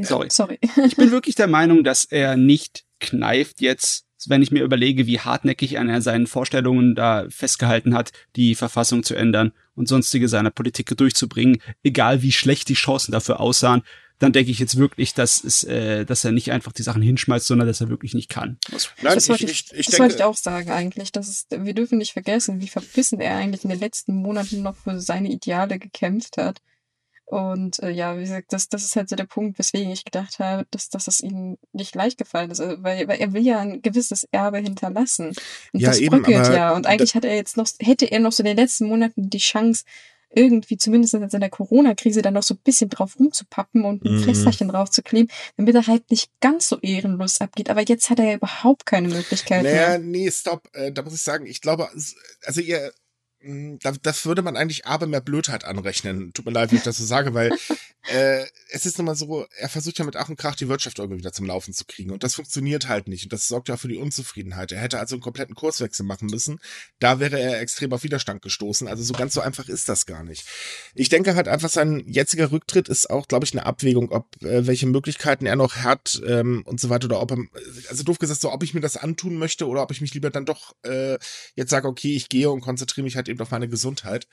Sorry. 0.00 0.28
Sorry. 0.30 0.58
ich 0.84 0.96
bin 0.96 1.10
wirklich 1.10 1.36
der 1.36 1.46
Meinung, 1.46 1.84
dass 1.84 2.04
er 2.04 2.36
nicht 2.36 2.84
kneift 2.98 3.60
jetzt, 3.60 4.06
wenn 4.28 4.42
ich 4.42 4.50
mir 4.50 4.62
überlege, 4.62 5.06
wie 5.06 5.20
hartnäckig 5.20 5.74
er 5.74 5.80
an 5.80 6.02
seinen 6.02 6.26
Vorstellungen 6.26 6.94
da 6.94 7.26
festgehalten 7.30 7.94
hat, 7.94 8.12
die 8.36 8.54
Verfassung 8.54 9.02
zu 9.02 9.14
ändern 9.14 9.52
und 9.74 9.88
sonstige 9.88 10.28
seiner 10.28 10.50
Politik 10.50 10.96
durchzubringen, 10.96 11.62
egal 11.82 12.22
wie 12.22 12.32
schlecht 12.32 12.68
die 12.68 12.74
Chancen 12.74 13.12
dafür 13.12 13.40
aussahen, 13.40 13.82
dann 14.20 14.32
denke 14.32 14.50
ich 14.50 14.58
jetzt 14.58 14.76
wirklich, 14.76 15.14
dass, 15.14 15.42
es, 15.42 15.64
äh, 15.64 16.04
dass 16.04 16.24
er 16.24 16.32
nicht 16.32 16.52
einfach 16.52 16.72
die 16.72 16.82
Sachen 16.82 17.00
hinschmeißt, 17.00 17.46
sondern 17.46 17.66
dass 17.66 17.80
er 17.80 17.88
wirklich 17.88 18.12
nicht 18.12 18.28
kann. 18.28 18.58
Nein, 19.02 19.14
das 19.14 19.28
wollte 19.30 19.46
ich, 19.46 19.50
ich, 19.50 19.72
ich, 19.72 19.86
das 19.86 19.98
wollte 19.98 20.16
ich 20.16 20.22
auch 20.22 20.36
sagen 20.36 20.70
eigentlich. 20.70 21.10
Das 21.10 21.28
ist, 21.28 21.50
wir 21.50 21.74
dürfen 21.74 21.98
nicht 21.98 22.12
vergessen, 22.12 22.60
wie 22.60 22.68
verbissen 22.68 23.18
er 23.20 23.36
eigentlich 23.36 23.64
in 23.64 23.70
den 23.70 23.80
letzten 23.80 24.14
Monaten 24.14 24.62
noch 24.62 24.76
für 24.76 25.00
seine 25.00 25.30
Ideale 25.30 25.78
gekämpft 25.78 26.36
hat. 26.36 26.60
Und 27.30 27.80
äh, 27.80 27.90
ja, 27.90 28.16
wie 28.16 28.22
gesagt, 28.22 28.52
das, 28.52 28.68
das 28.68 28.84
ist 28.84 28.96
halt 28.96 29.08
so 29.08 29.14
der 29.14 29.24
Punkt, 29.24 29.56
weswegen 29.60 29.92
ich 29.92 30.04
gedacht 30.04 30.40
habe, 30.40 30.66
dass, 30.72 30.88
dass 30.88 31.06
es 31.06 31.20
ihm 31.20 31.58
nicht 31.72 31.94
leicht 31.94 32.18
gefallen 32.18 32.50
ist. 32.50 32.58
Also, 32.58 32.82
weil, 32.82 33.06
weil 33.06 33.20
er 33.20 33.32
will 33.32 33.46
ja 33.46 33.60
ein 33.60 33.82
gewisses 33.82 34.26
Erbe 34.32 34.58
hinterlassen. 34.58 35.28
Und 35.72 35.80
ja, 35.80 35.90
das 35.90 36.00
eben, 36.00 36.22
bröckelt 36.22 36.52
ja. 36.52 36.74
Und 36.74 36.88
eigentlich 36.88 37.14
hat 37.14 37.24
er 37.24 37.36
jetzt 37.36 37.56
noch, 37.56 37.68
hätte 37.78 38.06
er 38.06 38.18
noch 38.18 38.32
so 38.32 38.42
in 38.42 38.46
den 38.46 38.56
letzten 38.56 38.88
Monaten 38.88 39.30
die 39.30 39.38
Chance, 39.38 39.84
irgendwie 40.34 40.76
zumindest 40.76 41.14
in 41.14 41.28
der 41.28 41.50
Corona-Krise 41.50 42.20
dann 42.20 42.34
noch 42.34 42.42
so 42.42 42.54
ein 42.54 42.60
bisschen 42.64 42.90
drauf 42.90 43.16
rumzupappen 43.20 43.84
und 43.84 44.04
ein 44.04 44.16
mhm. 44.16 44.22
Pflasterchen 44.24 44.68
drauf 44.68 44.90
zu 44.90 45.02
kleben, 45.02 45.28
damit 45.56 45.76
er 45.76 45.86
halt 45.86 46.10
nicht 46.10 46.32
ganz 46.40 46.68
so 46.68 46.78
ehrenlos 46.80 47.40
abgeht. 47.40 47.70
Aber 47.70 47.82
jetzt 47.82 48.10
hat 48.10 48.18
er 48.18 48.24
ja 48.24 48.34
überhaupt 48.34 48.86
keine 48.86 49.06
Möglichkeit 49.06 49.62
naja, 49.62 49.88
mehr. 49.90 49.98
Nee, 50.00 50.30
stopp. 50.32 50.68
Äh, 50.72 50.90
da 50.90 51.02
muss 51.02 51.14
ich 51.14 51.22
sagen, 51.22 51.46
ich 51.46 51.60
glaube, 51.60 51.88
also 52.44 52.60
ihr 52.60 52.92
das 53.42 54.26
würde 54.26 54.42
man 54.42 54.56
eigentlich 54.56 54.86
aber 54.86 55.06
mehr 55.06 55.22
Blödheit 55.22 55.64
anrechnen. 55.64 56.32
Tut 56.34 56.44
mir 56.44 56.52
leid, 56.52 56.70
wenn 56.70 56.78
ich 56.78 56.84
das 56.84 56.98
so 56.98 57.04
sage, 57.06 57.32
weil 57.32 57.50
äh, 58.12 58.44
es 58.70 58.84
ist 58.84 58.98
nun 58.98 59.06
mal 59.06 59.14
so, 59.14 59.46
er 59.56 59.70
versucht 59.70 59.98
ja 59.98 60.04
mit 60.04 60.16
Ach 60.16 60.28
und 60.28 60.36
Krach 60.36 60.56
die 60.56 60.68
Wirtschaft 60.68 60.98
irgendwie 60.98 61.18
wieder 61.18 61.32
zum 61.32 61.46
Laufen 61.46 61.72
zu 61.72 61.86
kriegen. 61.86 62.10
Und 62.10 62.22
das 62.22 62.34
funktioniert 62.34 62.88
halt 62.88 63.08
nicht. 63.08 63.24
Und 63.24 63.32
das 63.32 63.48
sorgt 63.48 63.68
ja 63.68 63.76
auch 63.76 63.78
für 63.78 63.88
die 63.88 63.96
Unzufriedenheit. 63.96 64.72
Er 64.72 64.80
hätte 64.80 64.98
also 64.98 65.14
einen 65.14 65.22
kompletten 65.22 65.54
Kurswechsel 65.54 66.04
machen 66.04 66.28
müssen. 66.28 66.60
Da 66.98 67.18
wäre 67.18 67.40
er 67.40 67.60
extrem 67.60 67.94
auf 67.94 68.02
Widerstand 68.02 68.42
gestoßen. 68.42 68.88
Also 68.88 69.02
so 69.02 69.14
ganz 69.14 69.32
so 69.32 69.40
einfach 69.40 69.68
ist 69.68 69.88
das 69.88 70.04
gar 70.04 70.22
nicht. 70.22 70.46
Ich 70.94 71.08
denke 71.08 71.34
halt 71.34 71.48
einfach, 71.48 71.70
sein 71.70 72.04
jetziger 72.06 72.52
Rücktritt 72.52 72.88
ist 72.88 73.08
auch, 73.08 73.26
glaube 73.26 73.46
ich, 73.46 73.52
eine 73.52 73.64
Abwägung, 73.64 74.10
ob 74.12 74.42
äh, 74.42 74.66
welche 74.66 74.86
Möglichkeiten 74.86 75.46
er 75.46 75.56
noch 75.56 75.76
hat 75.76 76.20
ähm, 76.26 76.62
und 76.66 76.78
so 76.78 76.90
weiter. 76.90 77.06
Oder 77.06 77.22
ob 77.22 77.30
er, 77.30 77.38
also 77.88 78.02
doof 78.02 78.18
gesagt, 78.18 78.42
so 78.42 78.52
ob 78.52 78.62
ich 78.62 78.74
mir 78.74 78.80
das 78.80 78.98
antun 78.98 79.36
möchte 79.36 79.66
oder 79.66 79.82
ob 79.82 79.92
ich 79.92 80.02
mich 80.02 80.12
lieber 80.12 80.28
dann 80.28 80.44
doch 80.44 80.74
äh, 80.82 81.18
jetzt 81.54 81.70
sage, 81.70 81.88
okay, 81.88 82.14
ich 82.14 82.28
gehe 82.28 82.50
und 82.50 82.60
konzentriere 82.60 83.04
mich 83.04 83.16
halt 83.16 83.29
eben 83.30 83.40
auf 83.40 83.50
meine 83.50 83.68
Gesundheit. 83.68 84.26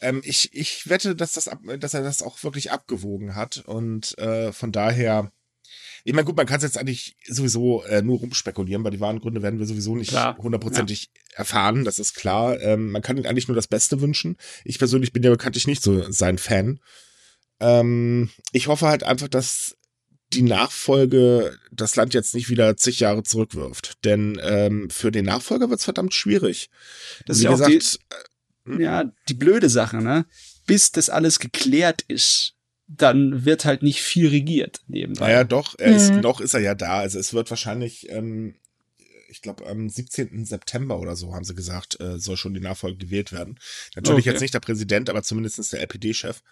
Ähm, 0.00 0.22
ich, 0.24 0.50
ich 0.52 0.88
wette, 0.88 1.14
dass, 1.14 1.32
das, 1.32 1.50
dass 1.78 1.94
er 1.94 2.02
das 2.02 2.22
auch 2.22 2.42
wirklich 2.42 2.70
abgewogen 2.72 3.34
hat 3.34 3.58
und 3.66 4.16
äh, 4.18 4.52
von 4.52 4.72
daher. 4.72 5.32
Ich 6.04 6.12
meine, 6.12 6.24
gut, 6.24 6.36
man 6.36 6.46
kann 6.46 6.58
es 6.58 6.62
jetzt 6.62 6.78
eigentlich 6.78 7.16
sowieso 7.26 7.82
äh, 7.82 8.00
nur 8.00 8.20
rumspekulieren, 8.20 8.84
weil 8.84 8.92
die 8.92 9.00
wahren 9.00 9.18
Gründe 9.18 9.42
werden 9.42 9.58
wir 9.58 9.66
sowieso 9.66 9.96
nicht 9.96 10.12
hundertprozentig 10.38 11.10
ja. 11.12 11.38
erfahren, 11.38 11.84
das 11.84 11.98
ist 11.98 12.14
klar. 12.14 12.60
Ähm, 12.60 12.92
man 12.92 13.02
kann 13.02 13.16
ihm 13.16 13.26
eigentlich 13.26 13.48
nur 13.48 13.56
das 13.56 13.66
Beste 13.66 14.00
wünschen. 14.00 14.36
Ich 14.64 14.78
persönlich 14.78 15.12
bin 15.12 15.24
ja 15.24 15.30
bekanntlich 15.30 15.66
nicht 15.66 15.82
so 15.82 16.08
sein 16.12 16.38
Fan. 16.38 16.78
Ähm, 17.58 18.30
ich 18.52 18.68
hoffe 18.68 18.86
halt 18.86 19.02
einfach, 19.02 19.26
dass 19.26 19.76
die 20.32 20.42
Nachfolge 20.42 21.56
das 21.70 21.96
Land 21.96 22.14
jetzt 22.14 22.34
nicht 22.34 22.48
wieder 22.48 22.76
zig 22.76 23.00
Jahre 23.00 23.22
zurückwirft. 23.22 24.04
Denn 24.04 24.40
ähm, 24.42 24.90
für 24.90 25.12
den 25.12 25.24
Nachfolger 25.24 25.70
wird 25.70 25.78
es 25.78 25.84
verdammt 25.84 26.14
schwierig. 26.14 26.68
Das 27.26 27.38
Wie 27.38 27.40
ist 27.40 27.44
ja 27.44 27.50
gesagt, 27.50 27.70
die, 27.70 28.16
ja, 28.78 29.12
die 29.28 29.34
blöde 29.34 29.68
Sache, 29.68 29.98
ne? 29.98 30.26
Bis 30.66 30.92
das 30.92 31.10
alles 31.10 31.38
geklärt 31.38 32.02
ist, 32.08 32.54
dann 32.88 33.44
wird 33.44 33.64
halt 33.64 33.82
nicht 33.82 34.00
viel 34.02 34.28
regiert 34.28 34.80
nebenbei. 34.86 35.26
Naja, 35.26 35.44
doch, 35.44 35.74
er 35.78 35.94
ist, 35.94 36.12
mhm. 36.12 36.20
noch 36.20 36.40
ist 36.40 36.54
er 36.54 36.60
ja 36.60 36.74
da. 36.74 36.98
Also 36.98 37.18
es 37.18 37.32
wird 37.32 37.50
wahrscheinlich, 37.50 38.08
ähm, 38.10 38.54
ich 39.28 39.42
glaube, 39.42 39.66
am 39.66 39.88
17. 39.88 40.44
September 40.44 40.98
oder 41.00 41.16
so 41.16 41.34
haben 41.34 41.44
sie 41.44 41.54
gesagt, 41.54 42.00
äh, 42.00 42.18
soll 42.18 42.36
schon 42.36 42.54
die 42.54 42.60
Nachfolge 42.60 42.98
gewählt 42.98 43.32
werden. 43.32 43.58
Natürlich 43.96 44.24
okay. 44.24 44.30
jetzt 44.30 44.40
nicht 44.40 44.54
der 44.54 44.60
Präsident, 44.60 45.10
aber 45.10 45.22
zumindest 45.22 45.72
der 45.72 45.80
LPD-Chef. 45.80 46.42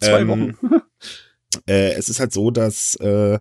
Zwei 0.00 0.20
ähm, 0.20 0.28
Wochen. 0.28 0.82
äh, 1.68 1.92
es 1.92 2.08
ist 2.08 2.20
halt 2.20 2.32
so, 2.32 2.50
dass 2.50 2.96
äh, 2.96 3.38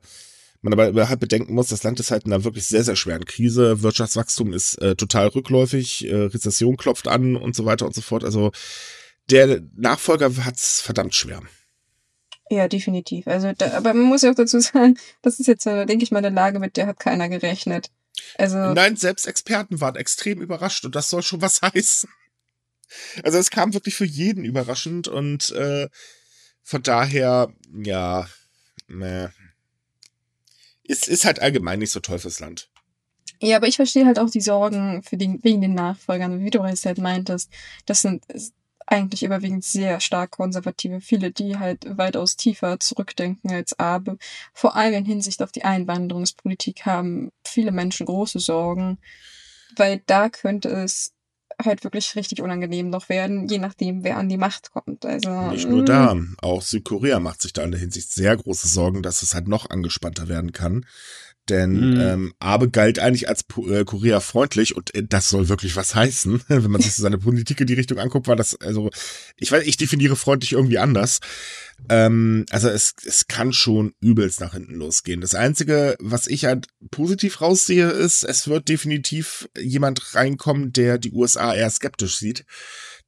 man 0.62 0.74
aber 0.74 1.10
halt 1.10 1.20
bedenken 1.20 1.54
muss, 1.54 1.68
das 1.68 1.84
Land 1.84 2.00
ist 2.00 2.12
halt 2.12 2.26
in 2.26 2.34
einer 2.34 2.44
wirklich 2.44 2.68
sehr, 2.68 2.84
sehr 2.84 2.96
schweren 2.96 3.26
Krise. 3.26 3.82
Wirtschaftswachstum 3.82 4.54
ist 4.54 4.76
äh, 4.82 4.96
total 4.96 5.28
rückläufig, 5.28 6.06
äh, 6.06 6.16
Rezession 6.16 6.78
klopft 6.78 7.08
an 7.08 7.36
und 7.36 7.56
so 7.56 7.66
weiter 7.66 7.86
und 7.86 7.96
so 7.96 8.02
fort. 8.02 8.24
Also 8.24 8.52
der 9.30 9.62
Nachfolger 9.76 10.32
hat's 10.44 10.82
verdammt 10.82 11.16
schwer. 11.16 11.42
Ja, 12.50 12.68
definitiv. 12.68 13.28
Also, 13.28 13.54
da, 13.56 13.74
aber 13.74 13.94
man 13.94 14.08
muss 14.08 14.24
ja 14.24 14.32
auch 14.32 14.36
dazu 14.36 14.60
sagen, 14.60 14.98
das 15.22 15.40
ist 15.40 15.48
jetzt, 15.48 15.66
denke 15.66 16.04
ich 16.04 16.12
mal, 16.12 16.20
eine 16.20 16.36
Lage, 16.36 16.60
mit 16.60 16.78
der 16.78 16.88
hat 16.88 17.00
keiner 17.00 17.30
gerechnet. 17.30 17.92
Also 18.38 18.58
Nein, 18.58 18.96
selbst 18.96 19.28
Experten 19.28 19.80
waren 19.82 19.96
extrem 19.96 20.42
überrascht 20.42 20.84
und 20.84 20.96
das 20.96 21.10
soll 21.10 21.22
schon 21.22 21.42
was 21.42 21.62
heißen. 21.62 22.10
Also 23.24 23.38
es 23.38 23.52
kam 23.52 23.74
wirklich 23.74 23.96
für 23.96 24.06
jeden 24.06 24.44
überraschend 24.46 25.08
und 25.08 25.52
äh, 25.52 25.88
von 26.64 26.84
daher, 26.84 27.54
ja, 27.72 28.28
ne, 28.88 29.32
ist, 30.90 31.08
ist 31.08 31.26
halt 31.26 31.40
allgemein 31.40 31.80
nicht 31.80 31.92
so 31.92 32.00
toll. 32.00 32.20
Ja, 33.42 33.58
aber 33.58 33.68
ich 33.68 33.76
verstehe 33.78 34.06
halt 34.06 34.20
auch 34.20 34.30
die 34.30 34.42
Sorgen 34.42 35.04
für 35.04 35.18
den, 35.18 35.42
wegen 35.44 35.62
den 35.62 35.76
Nachfolgern, 35.76 36.44
wie 36.44 36.50
du 36.50 36.64
es 36.64 36.86
halt 36.86 36.98
meintest. 36.98 37.50
Das 37.86 38.02
sind 38.02 38.26
eigentlich 38.88 39.24
überwiegend 39.24 39.64
sehr 39.64 40.00
stark 40.00 40.32
konservative, 40.32 41.00
viele, 41.00 41.32
die 41.32 41.58
halt 41.58 41.86
weitaus 41.98 42.36
tiefer 42.36 42.80
zurückdenken 42.80 43.52
als 43.52 43.78
Abe. 43.78 44.18
Vor 44.52 44.76
allem 44.76 44.96
in 44.96 45.06
Hinsicht 45.06 45.44
auf 45.44 45.52
die 45.52 45.64
Einwanderungspolitik 45.64 46.86
haben 46.86 47.32
viele 47.46 47.72
Menschen 47.72 48.08
große 48.08 48.40
Sorgen, 48.40 48.98
weil 49.76 50.02
da 50.08 50.30
könnte 50.30 50.70
es 50.70 51.14
halt 51.64 51.84
wirklich 51.84 52.16
richtig 52.16 52.42
unangenehm 52.42 52.90
noch 52.90 53.10
werden, 53.10 53.48
je 53.48 53.58
nachdem, 53.58 54.04
wer 54.04 54.18
an 54.18 54.30
die 54.30 54.38
Macht 54.38 54.72
kommt. 54.72 55.06
Also 55.06 55.52
nicht 55.52 55.68
nur 55.68 55.84
da, 55.84 56.16
mm. 56.16 56.38
auch 56.42 56.62
Südkorea 56.62 57.20
macht 57.20 57.42
sich 57.42 57.54
da 57.54 57.64
in 57.64 57.72
der 57.72 57.80
Hinsicht 57.80 58.12
sehr 58.12 58.36
große 58.38 58.68
Sorgen, 58.68 59.02
dass 59.02 59.22
es 59.22 59.34
halt 59.34 59.48
noch 59.48 59.70
angespannter 59.70 60.28
werden 60.28 60.54
kann. 60.54 60.86
Denn 61.50 61.94
mhm. 61.94 62.02
ähm, 62.02 62.34
Abe 62.40 62.70
galt 62.70 63.00
eigentlich 63.00 63.28
als 63.28 63.44
äh, 63.68 63.84
Korea 63.84 64.20
freundlich 64.20 64.76
und 64.76 64.94
äh, 64.94 65.04
das 65.04 65.30
soll 65.30 65.50
wirklich 65.50 65.76
was 65.76 65.96
heißen. 65.96 66.42
Wenn 66.48 66.72
man 66.72 66.82
sich 66.82 66.94
so 66.94 67.02
seine 67.02 67.18
Politik 67.18 67.60
in 67.60 67.68
die 67.68 67.74
Richtung 67.74 67.98
anguckt, 67.98 68.28
war 68.28 68.36
das, 68.36 68.56
also, 68.62 68.90
ich 69.36 69.52
weiß, 69.52 69.66
ich 69.66 69.78
definiere 69.78 70.16
freundlich 70.16 70.54
irgendwie 70.54 70.78
anders. 70.78 71.20
Ähm, 71.88 72.46
also 72.50 72.70
es, 72.70 72.94
es 73.06 73.28
kann 73.28 73.54
schon 73.54 73.94
übelst 74.02 74.42
nach 74.42 74.54
hinten 74.54 74.76
losgehen. 74.76 75.22
Das 75.22 75.36
Einzige, 75.36 75.96
was 76.00 76.28
ich 76.28 76.46
halt 76.46 76.68
positiv 76.92 77.42
raussehe, 77.42 77.90
ist, 77.90 78.24
es 78.24 78.48
wird 78.48 78.70
definitiv 78.70 79.50
jemand 79.58 80.16
reinkommen, 80.16 80.74
der 80.74 80.98
die 80.98 81.12
USA 81.12 81.54
eher 81.54 81.70
skeptisch 81.70 82.18
sieht. 82.18 82.46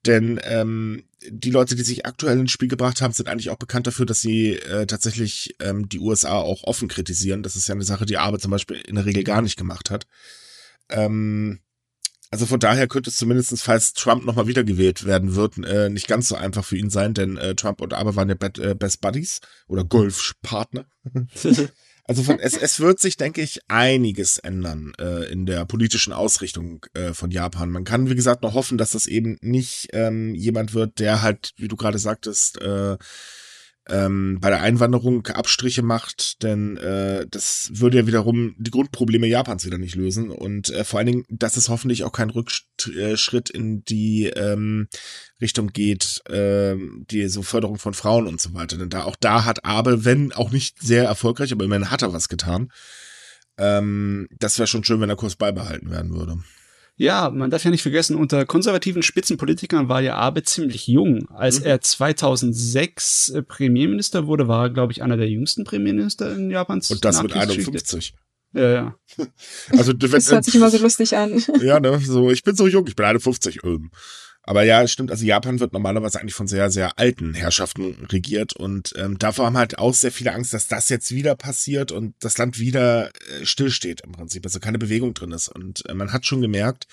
Denn 0.06 0.40
ähm, 0.44 1.04
die 1.30 1.52
Leute, 1.52 1.76
die 1.76 1.84
sich 1.84 2.06
aktuell 2.06 2.40
ins 2.40 2.52
Spiel 2.52 2.68
gebracht 2.68 3.02
haben, 3.02 3.14
sind 3.14 3.30
eigentlich 3.30 3.52
auch 3.52 3.58
bekannt 3.58 3.86
dafür, 3.86 4.08
dass 4.08 4.22
sie 4.22 4.54
äh, 4.54 4.88
tatsächlich 4.88 5.56
ähm, 5.60 5.88
die 5.88 6.00
USA 6.00 6.38
auch 6.38 6.64
offen 6.64 6.88
kritisieren. 6.88 7.44
Das 7.44 7.56
ist 7.56 7.68
ja 7.68 7.76
eine 7.76 7.84
Sache, 7.84 8.06
die 8.06 8.18
Abe 8.18 8.40
zum 8.40 8.52
Beispiel 8.52 8.78
in 8.78 8.96
der 8.96 9.06
Regel 9.06 9.24
gar 9.24 9.44
nicht 9.44 9.58
gemacht 9.58 9.92
hat. 9.92 10.08
Ähm, 10.90 11.60
also 12.32 12.46
von 12.46 12.60
daher 12.60 12.88
könnte 12.88 13.10
es 13.10 13.18
zumindest, 13.18 13.62
falls 13.62 13.94
Trump 13.94 14.26
nochmal 14.26 14.48
wiedergewählt 14.48 15.06
werden 15.06 15.36
wird, 15.36 15.58
äh, 15.66 15.90
nicht 15.90 16.08
ganz 16.08 16.30
so 16.30 16.36
einfach 16.36 16.64
für 16.64 16.78
ihn 16.78 16.90
sein, 16.90 17.14
denn 17.14 17.38
äh, 17.38 17.56
Trump 17.56 17.82
und 17.82 17.94
Abe 17.94 18.16
waren 18.16 18.30
ja 18.30 18.36
äh, 18.36 18.74
Best 18.74 19.02
Buddies 19.02 19.42
oder 19.68 19.84
Golfpartner. 19.84 20.86
Also 22.06 22.24
von, 22.24 22.40
es, 22.40 22.58
es 22.58 22.80
wird 22.82 23.00
sich, 23.00 23.16
denke 23.16 23.42
ich, 23.42 23.62
einiges 23.70 24.38
ändern 24.38 24.92
äh, 25.00 25.32
in 25.32 25.46
der 25.46 25.64
politischen 25.66 26.12
Ausrichtung 26.12 26.86
äh, 26.94 27.14
von 27.14 27.32
Japan. 27.32 27.70
Man 27.70 27.86
kann, 27.86 28.10
wie 28.10 28.16
gesagt, 28.16 28.42
noch 28.42 28.54
hoffen, 28.54 28.78
dass 28.78 28.92
das 28.92 29.06
eben 29.06 29.38
nicht 29.40 29.90
ähm, 29.94 30.36
jemand 30.36 30.74
wird, 30.74 31.00
der 31.00 31.22
halt, 31.22 31.54
wie 31.56 31.68
du 31.68 31.78
gerade 31.78 32.00
sagtest, 32.00 32.60
äh, 32.60 32.98
ähm, 33.92 34.40
bei 34.40 34.50
der 34.50 34.62
Einwanderung 34.62 35.28
Abstriche 35.28 35.82
macht, 35.82 36.42
denn 36.44 36.78
äh, 36.78 37.28
das 37.30 37.70
würde 37.74 37.98
ja 37.98 38.08
wiederum 38.08 38.56
die 38.58 38.72
Grundprobleme 38.72 39.28
Japans 39.28 39.66
wieder 39.66 39.78
nicht 39.78 39.96
lösen. 39.96 40.30
Und 40.30 40.70
äh, 40.70 40.84
vor 40.84 41.00
allen 41.00 41.08
Dingen, 41.08 41.26
dass 41.30 41.58
es 41.58 41.70
hoffentlich 41.70 42.04
auch 42.04 42.12
kein 42.12 42.30
Rückschritt 42.30 43.50
in 43.50 43.84
die 43.84 44.28
ähm, 44.28 44.88
Richtung 45.42 45.68
geht, 45.68 46.22
äh, 46.30 46.76
die 47.12 47.28
so 47.28 47.42
Förderung 47.42 47.78
von 47.78 47.94
Frauen 47.94 48.28
und 48.28 48.40
so 48.40 48.54
weiter. 48.54 48.78
Denn 48.78 48.90
da 48.90 49.04
auch 49.04 49.18
da 49.20 49.46
hat 49.46 49.66
Abe, 49.66 50.06
wenn 50.06 50.32
auch 50.32 50.52
nicht 50.52 50.82
sehr 50.82 51.04
erfolgreich, 51.04 51.52
aber 51.52 51.66
immerhin 51.66 51.92
hat 51.92 52.02
er 52.02 52.14
was 52.14 52.30
getan. 52.30 52.72
Ähm, 53.58 54.28
das 54.40 54.58
wäre 54.58 54.68
schon 54.68 54.84
schön, 54.84 55.02
wenn 55.02 55.10
der 55.10 55.18
Kurs 55.18 55.36
beibehalten 55.36 55.92
werden 55.92 56.14
würde. 56.14 56.38
Ja, 57.02 57.32
man 57.32 57.50
darf 57.50 57.64
ja 57.64 57.72
nicht 57.72 57.82
vergessen, 57.82 58.16
unter 58.16 58.46
konservativen 58.46 59.02
Spitzenpolitikern 59.02 59.90
war 59.90 60.02
ja 60.02 60.18
Abe 60.18 60.44
ziemlich 60.44 60.86
jung. 60.86 61.28
Als 61.32 61.62
mhm. 61.62 61.66
er 61.66 61.82
2006 61.82 63.30
äh, 63.30 63.42
Premierminister 63.42 64.28
wurde, 64.28 64.48
war 64.48 64.66
er, 64.66 64.70
glaube 64.70 64.94
ich, 64.94 65.02
einer 65.02 65.18
der 65.18 65.28
jüngsten 65.28 65.64
Premierminister 65.64 66.32
in 66.36 66.52
Japans 66.52 66.92
Und 66.92 67.04
das 67.04 67.24
mit 67.24 67.36
51. 67.36 68.14
Ja, 68.54 68.70
ja. 68.70 68.96
Also, 69.72 69.94
das 69.94 70.32
hört 70.32 70.46
sich 70.46 70.54
immer 70.54 70.70
so 70.70 70.78
lustig 70.78 71.18
an. 71.18 71.44
Ja, 71.64 71.80
ne, 71.80 72.00
so, 72.00 72.30
ich 72.30 72.44
bin 72.44 72.56
so 72.56 72.68
jung, 72.68 72.86
ich 72.86 72.96
bin 72.96 73.06
51. 73.06 73.64
Ähm. 73.64 73.90
Aber 74.44 74.64
ja, 74.64 74.88
stimmt, 74.88 75.12
also 75.12 75.24
Japan 75.24 75.60
wird 75.60 75.72
normalerweise 75.72 76.20
eigentlich 76.20 76.34
von 76.34 76.48
sehr, 76.48 76.72
sehr 76.72 76.98
alten 76.98 77.36
Herrschaften 77.36 78.08
regiert 78.12 78.54
und 78.54 78.94
ähm, 78.98 79.20
davor 79.20 79.46
haben 79.46 79.58
halt 79.58 79.78
auch 79.78 79.94
sehr 79.94 80.12
viele 80.12 80.34
Angst, 80.34 80.54
dass 80.54 80.68
das 80.68 80.90
jetzt 80.90 81.12
wieder 81.12 81.36
passiert 81.36 81.92
und 81.92 82.16
das 82.20 82.38
Land 82.40 82.58
wieder 82.58 83.10
äh, 83.10 83.46
stillsteht 83.46 84.02
im 84.02 84.14
Prinzip, 84.14 84.44
also 84.46 84.60
keine 84.60 84.80
Bewegung 84.80 85.14
drin 85.14 85.32
ist. 85.32 85.48
Und 85.48 85.88
äh, 85.88 85.94
man 85.94 86.12
hat 86.12 86.26
schon 86.26 86.42
gemerkt, 86.42 86.88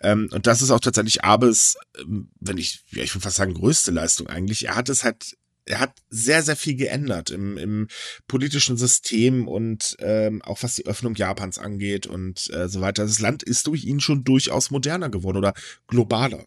ähm, 0.00 0.28
und 0.32 0.46
das 0.46 0.62
ist 0.62 0.70
auch 0.70 0.80
tatsächlich 0.80 1.24
Abes, 1.24 1.76
ähm, 1.98 2.30
wenn 2.38 2.58
ich, 2.58 2.84
ja, 2.90 3.02
ich 3.02 3.14
würde 3.14 3.24
fast 3.24 3.36
sagen, 3.36 3.54
größte 3.54 3.90
Leistung 3.90 4.28
eigentlich. 4.28 4.66
Er 4.66 4.76
hat 4.76 4.88
es 4.88 5.02
halt 5.02 5.36
er 5.68 5.80
hat 5.80 5.94
sehr, 6.10 6.42
sehr 6.42 6.54
viel 6.54 6.76
geändert 6.76 7.30
im, 7.30 7.58
im 7.58 7.88
politischen 8.28 8.76
System 8.76 9.48
und 9.48 9.96
ähm, 9.98 10.40
auch 10.42 10.62
was 10.62 10.76
die 10.76 10.86
Öffnung 10.86 11.16
Japans 11.16 11.58
angeht 11.58 12.06
und 12.06 12.48
äh, 12.54 12.68
so 12.68 12.80
weiter. 12.80 13.04
Das 13.04 13.18
Land 13.18 13.42
ist 13.42 13.66
durch 13.66 13.84
ihn 13.84 13.98
schon 13.98 14.22
durchaus 14.22 14.70
moderner 14.70 15.10
geworden 15.10 15.38
oder 15.38 15.54
globaler. 15.88 16.46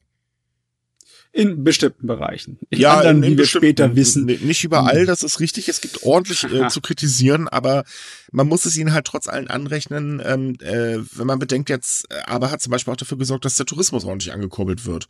In 1.31 1.63
bestimmten 1.63 2.07
Bereichen. 2.07 2.57
In 2.71 2.79
ja, 2.79 2.97
anderen, 2.97 3.17
in, 3.17 3.23
in 3.23 3.33
wie 3.33 3.37
wir 3.37 3.45
später 3.45 3.95
wissen. 3.95 4.25
Nicht 4.25 4.63
überall, 4.63 5.05
das 5.05 5.21
ist 5.21 5.39
richtig. 5.39 5.69
Es 5.69 5.79
gibt 5.79 6.01
ordentlich 6.03 6.43
äh, 6.45 6.67
zu 6.69 6.81
kritisieren, 6.81 7.47
aber 7.47 7.83
man 8.31 8.47
muss 8.47 8.65
es 8.65 8.75
ihnen 8.75 8.93
halt 8.93 9.05
trotz 9.05 9.27
allen 9.27 9.47
anrechnen. 9.47 10.21
Ähm, 10.25 10.55
äh, 10.61 10.97
wenn 11.15 11.27
man 11.27 11.37
bedenkt 11.37 11.69
jetzt, 11.69 12.11
äh, 12.11 12.21
aber 12.25 12.49
hat 12.49 12.61
zum 12.61 12.71
Beispiel 12.71 12.91
auch 12.91 12.97
dafür 12.97 13.19
gesorgt, 13.19 13.45
dass 13.45 13.55
der 13.55 13.67
Tourismus 13.67 14.05
ordentlich 14.05 14.33
angekurbelt 14.33 14.87
wird. 14.87 15.07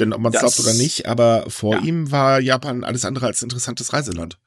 Denn 0.00 0.12
ob 0.12 0.20
man 0.20 0.34
es 0.34 0.40
glaubt 0.40 0.58
oder 0.58 0.74
nicht, 0.74 1.06
aber 1.06 1.48
vor 1.48 1.76
ja. 1.76 1.82
ihm 1.82 2.10
war 2.10 2.40
Japan 2.40 2.82
alles 2.82 3.04
andere 3.04 3.26
als 3.26 3.42
interessantes 3.42 3.92
Reiseland. 3.92 4.38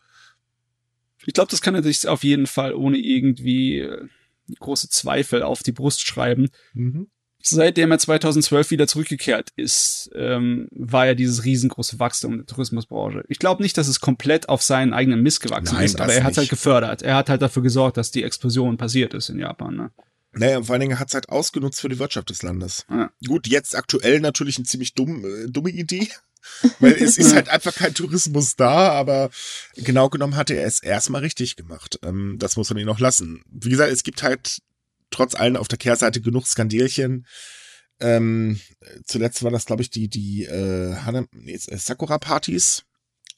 Ich 1.25 1.33
glaube, 1.33 1.51
das 1.51 1.61
kann 1.61 1.73
er 1.73 1.83
sich 1.83 2.05
auf 2.05 2.25
jeden 2.25 2.47
Fall 2.47 2.73
ohne 2.73 2.97
irgendwie 2.97 3.79
äh, 3.79 4.07
große 4.59 4.89
Zweifel 4.89 5.41
auf 5.41 5.63
die 5.63 5.71
Brust 5.71 6.05
schreiben. 6.05 6.49
Mhm 6.73 7.07
seitdem 7.45 7.91
er 7.91 7.99
2012 7.99 8.71
wieder 8.71 8.87
zurückgekehrt 8.87 9.49
ist, 9.55 10.09
ähm, 10.15 10.67
war 10.71 11.05
ja 11.05 11.13
dieses 11.13 11.43
riesengroße 11.43 11.99
Wachstum 11.99 12.37
der 12.37 12.45
Tourismusbranche. 12.45 13.23
Ich 13.27 13.39
glaube 13.39 13.61
nicht, 13.61 13.77
dass 13.77 13.87
es 13.87 13.99
komplett 13.99 14.49
auf 14.49 14.61
seinen 14.61 14.93
eigenen 14.93 15.21
Mist 15.21 15.41
gewachsen 15.41 15.75
Nein, 15.75 15.85
ist, 15.85 15.99
aber 15.99 16.13
er 16.13 16.23
hat 16.23 16.37
halt 16.37 16.49
gefördert. 16.49 17.01
Er 17.01 17.15
hat 17.15 17.29
halt 17.29 17.41
dafür 17.41 17.61
gesorgt, 17.61 17.97
dass 17.97 18.11
die 18.11 18.23
Explosion 18.23 18.77
passiert 18.77 19.13
ist 19.13 19.29
in 19.29 19.39
Japan. 19.39 19.75
Ne? 19.75 19.91
Naja, 20.31 20.57
und 20.57 20.65
vor 20.65 20.73
allen 20.73 20.81
Dingen 20.81 20.99
hat 20.99 21.09
es 21.09 21.13
halt 21.13 21.29
ausgenutzt 21.29 21.81
für 21.81 21.89
die 21.89 21.99
Wirtschaft 21.99 22.29
des 22.29 22.41
Landes. 22.41 22.85
Ja. 22.89 23.11
Gut, 23.27 23.47
jetzt 23.47 23.75
aktuell 23.75 24.19
natürlich 24.19 24.57
eine 24.57 24.65
ziemlich 24.65 24.93
dumm, 24.93 25.23
äh, 25.25 25.49
dumme 25.49 25.69
Idee. 25.69 26.07
Weil 26.79 26.93
es 26.93 27.17
ist 27.17 27.33
halt 27.33 27.47
einfach 27.47 27.73
kein 27.73 27.93
Tourismus 27.93 28.57
da, 28.57 28.89
aber 28.89 29.29
genau 29.77 30.09
genommen 30.09 30.35
hatte 30.35 30.55
er 30.55 30.67
es 30.67 30.83
erstmal 30.83 31.21
richtig 31.21 31.55
gemacht. 31.55 31.99
Ähm, 32.03 32.35
das 32.37 32.57
muss 32.57 32.69
man 32.69 32.79
ihn 32.79 32.85
noch 32.85 32.99
lassen. 32.99 33.43
Wie 33.49 33.69
gesagt, 33.69 33.93
es 33.93 34.03
gibt 34.03 34.23
halt 34.23 34.61
trotz 35.13 35.35
allem 35.35 35.55
auf 35.55 35.67
der 35.67 35.77
Kehrseite 35.77 36.21
genug 36.21 36.47
Skandelchen. 36.47 37.25
Ähm, 37.99 38.59
zuletzt 39.05 39.43
war 39.43 39.51
das, 39.51 39.65
glaube 39.65 39.81
ich, 39.81 39.89
die, 39.89 40.09
die 40.09 40.43
äh, 40.45 40.95
nee, 41.31 41.53
äh, 41.53 41.77
Sakura-Partys. 41.77 42.83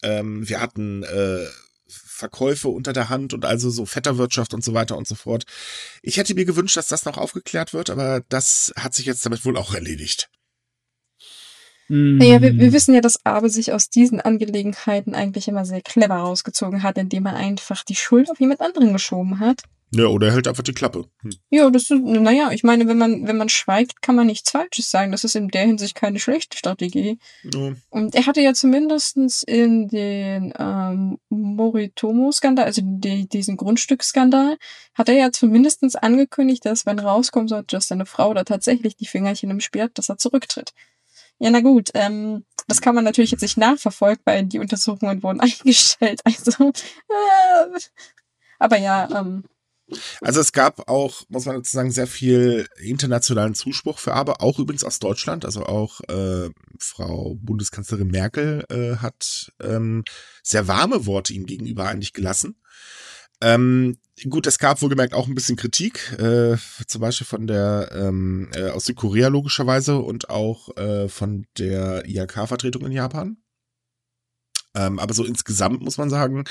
Ähm, 0.02 0.48
wir 0.48 0.62
hatten 0.62 1.04
äh, 1.04 1.46
Verkäufe 1.88 2.70
unter 2.70 2.94
der 2.94 3.10
Hand 3.10 3.34
und 3.34 3.46
also 3.46 3.70
so 3.70 3.86
Vetterwirtschaft 3.86 4.54
und 4.54 4.64
so 4.64 4.74
weiter 4.74 4.98
und 4.98 5.08
so 5.08 5.16
fort. 5.16 5.46
Ich 6.02 6.18
hätte 6.18 6.34
mir 6.34 6.46
gewünscht, 6.46 6.78
dass 6.78 6.88
das 6.88 7.06
noch 7.06 7.18
aufgeklärt 7.18 7.74
wird, 7.74 7.90
aber 7.90 8.22
das 8.30 8.74
hat 8.78 8.94
sich 8.94 9.06
jetzt 9.06 9.26
damit 9.26 9.46
wohl 9.46 9.58
auch 9.58 9.74
erledigt. 9.74 10.30
Naja, 11.88 12.42
wir, 12.42 12.58
wir 12.58 12.74
wissen 12.74 12.96
ja, 12.96 13.02
dass 13.02 13.24
Abe 13.26 13.50
sich 13.50 13.72
aus 13.72 13.90
diesen 13.90 14.20
Angelegenheiten 14.20 15.14
eigentlich 15.14 15.48
immer 15.48 15.66
sehr 15.66 15.82
clever 15.82 16.16
rausgezogen 16.16 16.82
hat, 16.82 16.98
indem 16.98 17.28
er 17.28 17.36
einfach 17.36 17.84
die 17.84 17.96
Schuld 17.96 18.32
auf 18.32 18.40
jemand 18.40 18.62
anderen 18.62 18.94
geschoben 18.94 19.40
hat. 19.40 19.62
Ja, 19.92 20.08
oder 20.08 20.28
er 20.28 20.34
hält 20.34 20.48
einfach 20.48 20.64
die 20.64 20.74
Klappe. 20.74 21.06
Hm. 21.22 21.32
Ja, 21.50 21.70
das 21.70 21.84
ist, 21.84 21.92
naja, 21.92 22.52
ich 22.52 22.64
meine, 22.64 22.88
wenn 22.88 22.98
man, 22.98 23.28
wenn 23.28 23.38
man 23.38 23.50
schweigt, 23.50 24.02
kann 24.02 24.16
man 24.16 24.28
nichts 24.28 24.52
Falsches 24.52 24.92
sagen. 24.92 25.12
Das 25.12 25.24
ist 25.24 25.36
in 25.36 25.48
der 25.50 25.66
Hinsicht 25.66 25.96
keine 25.96 26.20
schlechte 26.20 26.58
Strategie. 26.58 27.18
Ja. 27.44 27.74
Und 27.90 28.16
er 28.16 28.26
hatte 28.26 28.42
ja 28.42 28.54
zumindestens 28.54 29.44
in 29.44 29.88
den 29.88 30.54
ähm, 30.58 31.18
Moritomo-Skandal, 31.30 32.66
also 32.66 32.82
die, 32.84 33.30
diesen 33.30 33.58
Grundstücksskandal, 33.58 34.58
hat 34.96 35.10
er 35.10 35.16
ja 35.16 35.32
zumindestens 35.32 35.96
angekündigt, 35.96 36.66
dass 36.66 36.86
wenn 36.86 37.00
rauskommen 37.00 37.48
sollte, 37.48 37.76
dass 37.76 37.88
seine 37.88 38.06
Frau 38.06 38.34
da 38.34 38.44
tatsächlich 38.44 38.98
die 38.98 39.08
Fingerchen 39.08 39.50
im 39.50 39.62
Spiel 39.62 39.84
hat, 39.84 39.98
dass 39.98 40.10
er 40.10 40.18
zurücktritt. 40.18 40.74
Ja, 41.40 41.50
na 41.50 41.60
gut, 41.60 41.92
ähm, 41.94 42.46
das 42.68 42.82
kann 42.82 42.96
man 42.96 43.04
natürlich 43.04 43.32
jetzt 43.32 43.42
nicht 43.42 43.58
nachverfolgen, 43.58 44.22
weil 44.26 44.46
die 44.46 44.60
Untersuchungen 44.60 45.22
wurden 45.22 45.40
eingestellt. 45.42 46.22
Also, 46.24 46.70
äh, 46.70 47.80
aber 48.58 48.78
ja, 48.78 49.08
ähm, 49.20 49.44
also 50.22 50.40
es 50.40 50.52
gab 50.52 50.90
auch, 50.90 51.24
muss 51.30 51.46
man 51.46 51.58
dazu 51.58 51.76
sagen, 51.76 51.92
sehr 51.92 52.08
viel 52.08 52.68
internationalen 52.78 53.54
Zuspruch 53.54 54.00
für 54.00 54.14
Aber, 54.14 54.42
auch 54.42 54.60
übrigens 54.60 54.84
aus 54.84 55.00
Deutschland. 55.00 55.46
Also 55.46 55.66
auch 55.66 56.02
äh, 56.10 56.50
Frau 56.80 57.36
Bundeskanzlerin 57.40 58.08
Merkel 58.08 58.66
äh, 58.70 58.98
hat 58.98 59.52
ähm, 59.62 60.04
sehr 60.44 60.68
warme 60.68 61.06
Worte 61.06 61.34
ihm 61.34 61.46
gegenüber 61.46 61.88
eigentlich 61.88 62.14
gelassen. 62.14 62.56
Ähm, 63.42 63.98
gut, 64.30 64.48
es 64.48 64.60
gab 64.60 64.82
wohlgemerkt 64.82 65.14
auch 65.14 65.28
ein 65.28 65.36
bisschen 65.36 65.58
Kritik, 65.58 66.14
äh, 66.18 66.58
zum 66.88 67.02
Beispiel 67.02 67.28
von 67.28 67.48
der 67.48 67.90
ähm, 67.94 68.50
äh, 68.56 68.70
aus 68.70 68.86
Südkorea 68.86 69.28
logischerweise 69.28 70.00
und 70.00 70.30
auch 70.30 70.76
äh, 70.78 71.10
von 71.10 71.46
der 71.58 72.08
IHK-Vertretung 72.08 72.86
in 72.86 72.94
Japan. 72.94 73.38
Ähm, 74.76 75.00
aber 75.00 75.14
so 75.14 75.24
insgesamt 75.24 75.82
muss 75.82 75.98
man 75.98 76.10
sagen, 76.10 76.44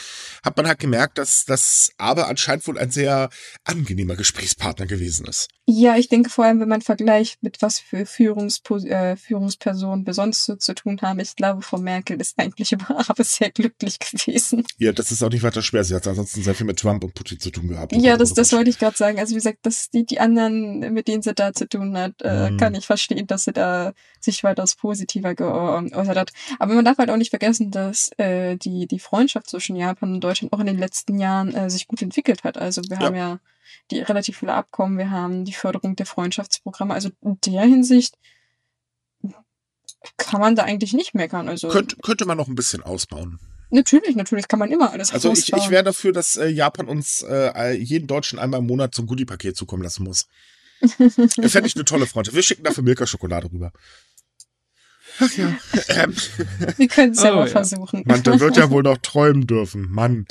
hat 0.43 0.57
man 0.57 0.67
halt 0.67 0.79
gemerkt, 0.79 1.19
dass 1.19 1.45
das 1.45 1.93
aber 1.99 2.29
anscheinend 2.29 2.67
wohl 2.67 2.79
ein 2.79 2.91
sehr 2.91 3.29
angenehmer 3.65 4.17
Gesprächspartner 4.17 4.87
gewesen 4.87 5.27
ist. 5.27 5.49
Ja, 5.67 5.97
ich 5.97 6.09
denke 6.09 6.29
vor 6.29 6.45
allem, 6.45 6.61
wenn 6.61 6.69
man 6.69 6.83
vergleicht, 6.83 7.43
mit 7.43 7.63
was 7.63 7.79
für 7.79 8.05
Führungspo 8.05 8.77
äh, 8.79 9.17
Führungspersonen 9.17 10.05
wir 10.05 10.13
sonst 10.13 10.45
so 10.45 10.57
zu 10.57 10.75
tun 10.75 10.99
haben. 11.01 11.21
Ich 11.21 11.37
glaube, 11.37 11.63
Frau 11.63 11.79
Merkel 11.79 12.21
ist 12.21 12.39
eigentlich 12.39 12.73
über 12.73 12.99
aber 13.09 13.25
sehr 13.25 13.51
glücklich 13.51 13.99
gewesen. 13.99 14.65
Ja, 14.77 14.93
das 14.93 15.11
ist 15.11 15.23
auch 15.23 15.31
nicht 15.31 15.43
weiter 15.43 15.63
schwer. 15.63 15.83
Sie 15.83 15.95
hat 15.95 16.07
ansonsten 16.07 16.43
sehr 16.43 16.55
viel 16.55 16.67
mit 16.67 16.79
Trump 16.79 17.03
und 17.03 17.15
Putin 17.15 17.41
zu 17.41 17.51
tun 17.51 17.69
gehabt. 17.69 17.95
Ja, 17.95 18.19
das, 18.19 18.35
das 18.35 18.53
wollte 18.53 18.69
ich 18.69 18.79
gerade 18.79 18.97
sagen. 18.97 19.19
Also 19.19 19.31
wie 19.31 19.37
gesagt, 19.37 19.61
dass 19.63 19.89
die, 19.89 20.05
die 20.05 20.21
anderen, 20.21 20.81
mit 20.93 21.09
denen 21.09 21.23
sie 21.23 21.33
da 21.33 21.55
zu 21.55 21.67
tun 21.67 21.97
hat, 21.97 22.21
äh, 22.21 22.51
mhm. 22.51 22.59
kann 22.59 22.75
ich 22.75 22.85
verstehen, 22.85 23.27
dass 23.27 23.45
sie 23.45 23.53
da 23.53 23.95
sich 24.21 24.45
weitaus 24.45 24.75
positiver 24.75 25.35
geäußert 25.35 26.17
hat. 26.17 26.33
Aber 26.59 26.75
man 26.75 26.85
darf 26.85 26.99
halt 26.99 27.09
auch 27.09 27.17
nicht 27.17 27.31
vergessen, 27.31 27.71
dass 27.71 28.11
äh, 28.19 28.57
die, 28.57 28.87
die 28.87 28.99
Freundschaft 28.99 29.49
zwischen 29.49 29.77
Japan 29.77 30.15
und 30.15 30.21
Deutschland 30.21 30.53
auch 30.53 30.61
in 30.61 30.67
den 30.67 30.79
letzten 30.79 31.19
Jahren 31.19 31.55
äh, 31.55 31.71
sich 31.71 31.87
gut 31.89 32.03
entwickelt 32.03 32.45
hat. 32.45 32.59
Also 32.59 32.83
wir 32.89 32.99
ja. 32.99 33.03
haben 33.05 33.17
ja 33.17 33.39
die 33.91 34.01
relativ 34.01 34.39
viele 34.39 34.55
Abkommen, 34.55 34.99
wir 34.99 35.11
haben 35.11 35.45
die 35.45 35.53
Förderung 35.53 35.97
der 35.97 36.07
Freundschaftsprogramme. 36.07 36.95
Also 36.95 37.11
in 37.23 37.39
der 37.45 37.63
Hinsicht 37.63 38.17
kann 40.17 40.41
man 40.41 40.57
da 40.57 40.65
eigentlich 40.65 40.93
nicht 40.93 41.15
meckern. 41.15 41.49
Also 41.49 41.69
könnte, 41.69 41.97
könnte 41.97 42.27
man 42.27 42.37
noch 42.37 42.49
ein 42.49 42.55
bisschen 42.55 42.83
ausbauen. 42.83 43.39
Natürlich, 43.71 44.15
natürlich 44.15 44.47
kann 44.47 44.59
man 44.59 44.71
immer 44.71 44.93
alles 44.93 45.13
Also 45.13 45.33
ich, 45.33 45.53
ich 45.53 45.71
wäre 45.71 45.83
dafür, 45.83 46.13
dass 46.13 46.37
äh, 46.37 46.47
Japan 46.47 46.87
uns 46.87 47.23
äh, 47.23 47.73
jeden 47.73 48.07
Deutschen 48.07 48.39
einmal 48.39 48.61
im 48.61 48.67
Monat 48.67 48.95
zum 48.95 49.07
Goodie-Paket 49.07 49.57
zukommen 49.57 49.83
lassen 49.83 50.05
muss. 50.05 50.29
Fände 50.87 51.67
ich 51.67 51.75
eine 51.75 51.85
tolle 51.85 52.07
Freundschaft. 52.07 52.37
Wir 52.37 52.43
schicken 52.43 52.65
dafür 52.65 52.85
Milka-Schokolade 52.85 53.51
rüber. 53.51 53.73
Ach 55.21 55.33
ja. 55.37 55.57
Ähm. 55.89 56.15
Wir 56.77 56.89
können 56.89 57.13
es 57.13 57.23
ja 57.23 57.33
oh, 57.33 57.37
mal 57.37 57.47
ja. 57.47 57.53
versuchen. 57.53 58.03
Man, 58.07 58.23
der 58.23 58.41
wird 58.41 58.57
ja 58.57 58.71
wohl 58.71 58.83
noch 58.83 58.99
träumen 58.99 59.47
dürfen. 59.47 59.91
Mann. 59.91 60.27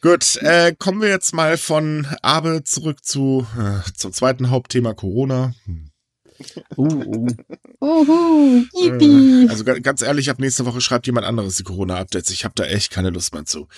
Gut, 0.00 0.36
äh, 0.42 0.74
kommen 0.76 1.00
wir 1.00 1.08
jetzt 1.08 1.34
mal 1.34 1.56
von 1.56 2.06
Abe 2.22 2.62
zurück 2.64 3.04
zu 3.04 3.46
äh, 3.58 3.90
zum 3.96 4.12
zweiten 4.12 4.50
Hauptthema 4.50 4.94
Corona. 4.94 5.54
Hm. 5.66 5.90
Uh, 6.76 6.84
uh. 6.86 7.26
Uhu, 7.80 8.64
yippie. 8.74 9.44
Äh, 9.44 9.48
also 9.48 9.64
ganz 9.64 10.02
ehrlich, 10.02 10.30
ab 10.30 10.38
nächste 10.38 10.66
Woche 10.66 10.80
schreibt 10.80 11.06
jemand 11.06 11.26
anderes 11.26 11.56
die 11.56 11.62
Corona-Updates. 11.62 12.30
Ich 12.30 12.44
habe 12.44 12.54
da 12.56 12.64
echt 12.64 12.90
keine 12.90 13.10
Lust 13.10 13.34
mehr 13.34 13.44
zu. 13.44 13.68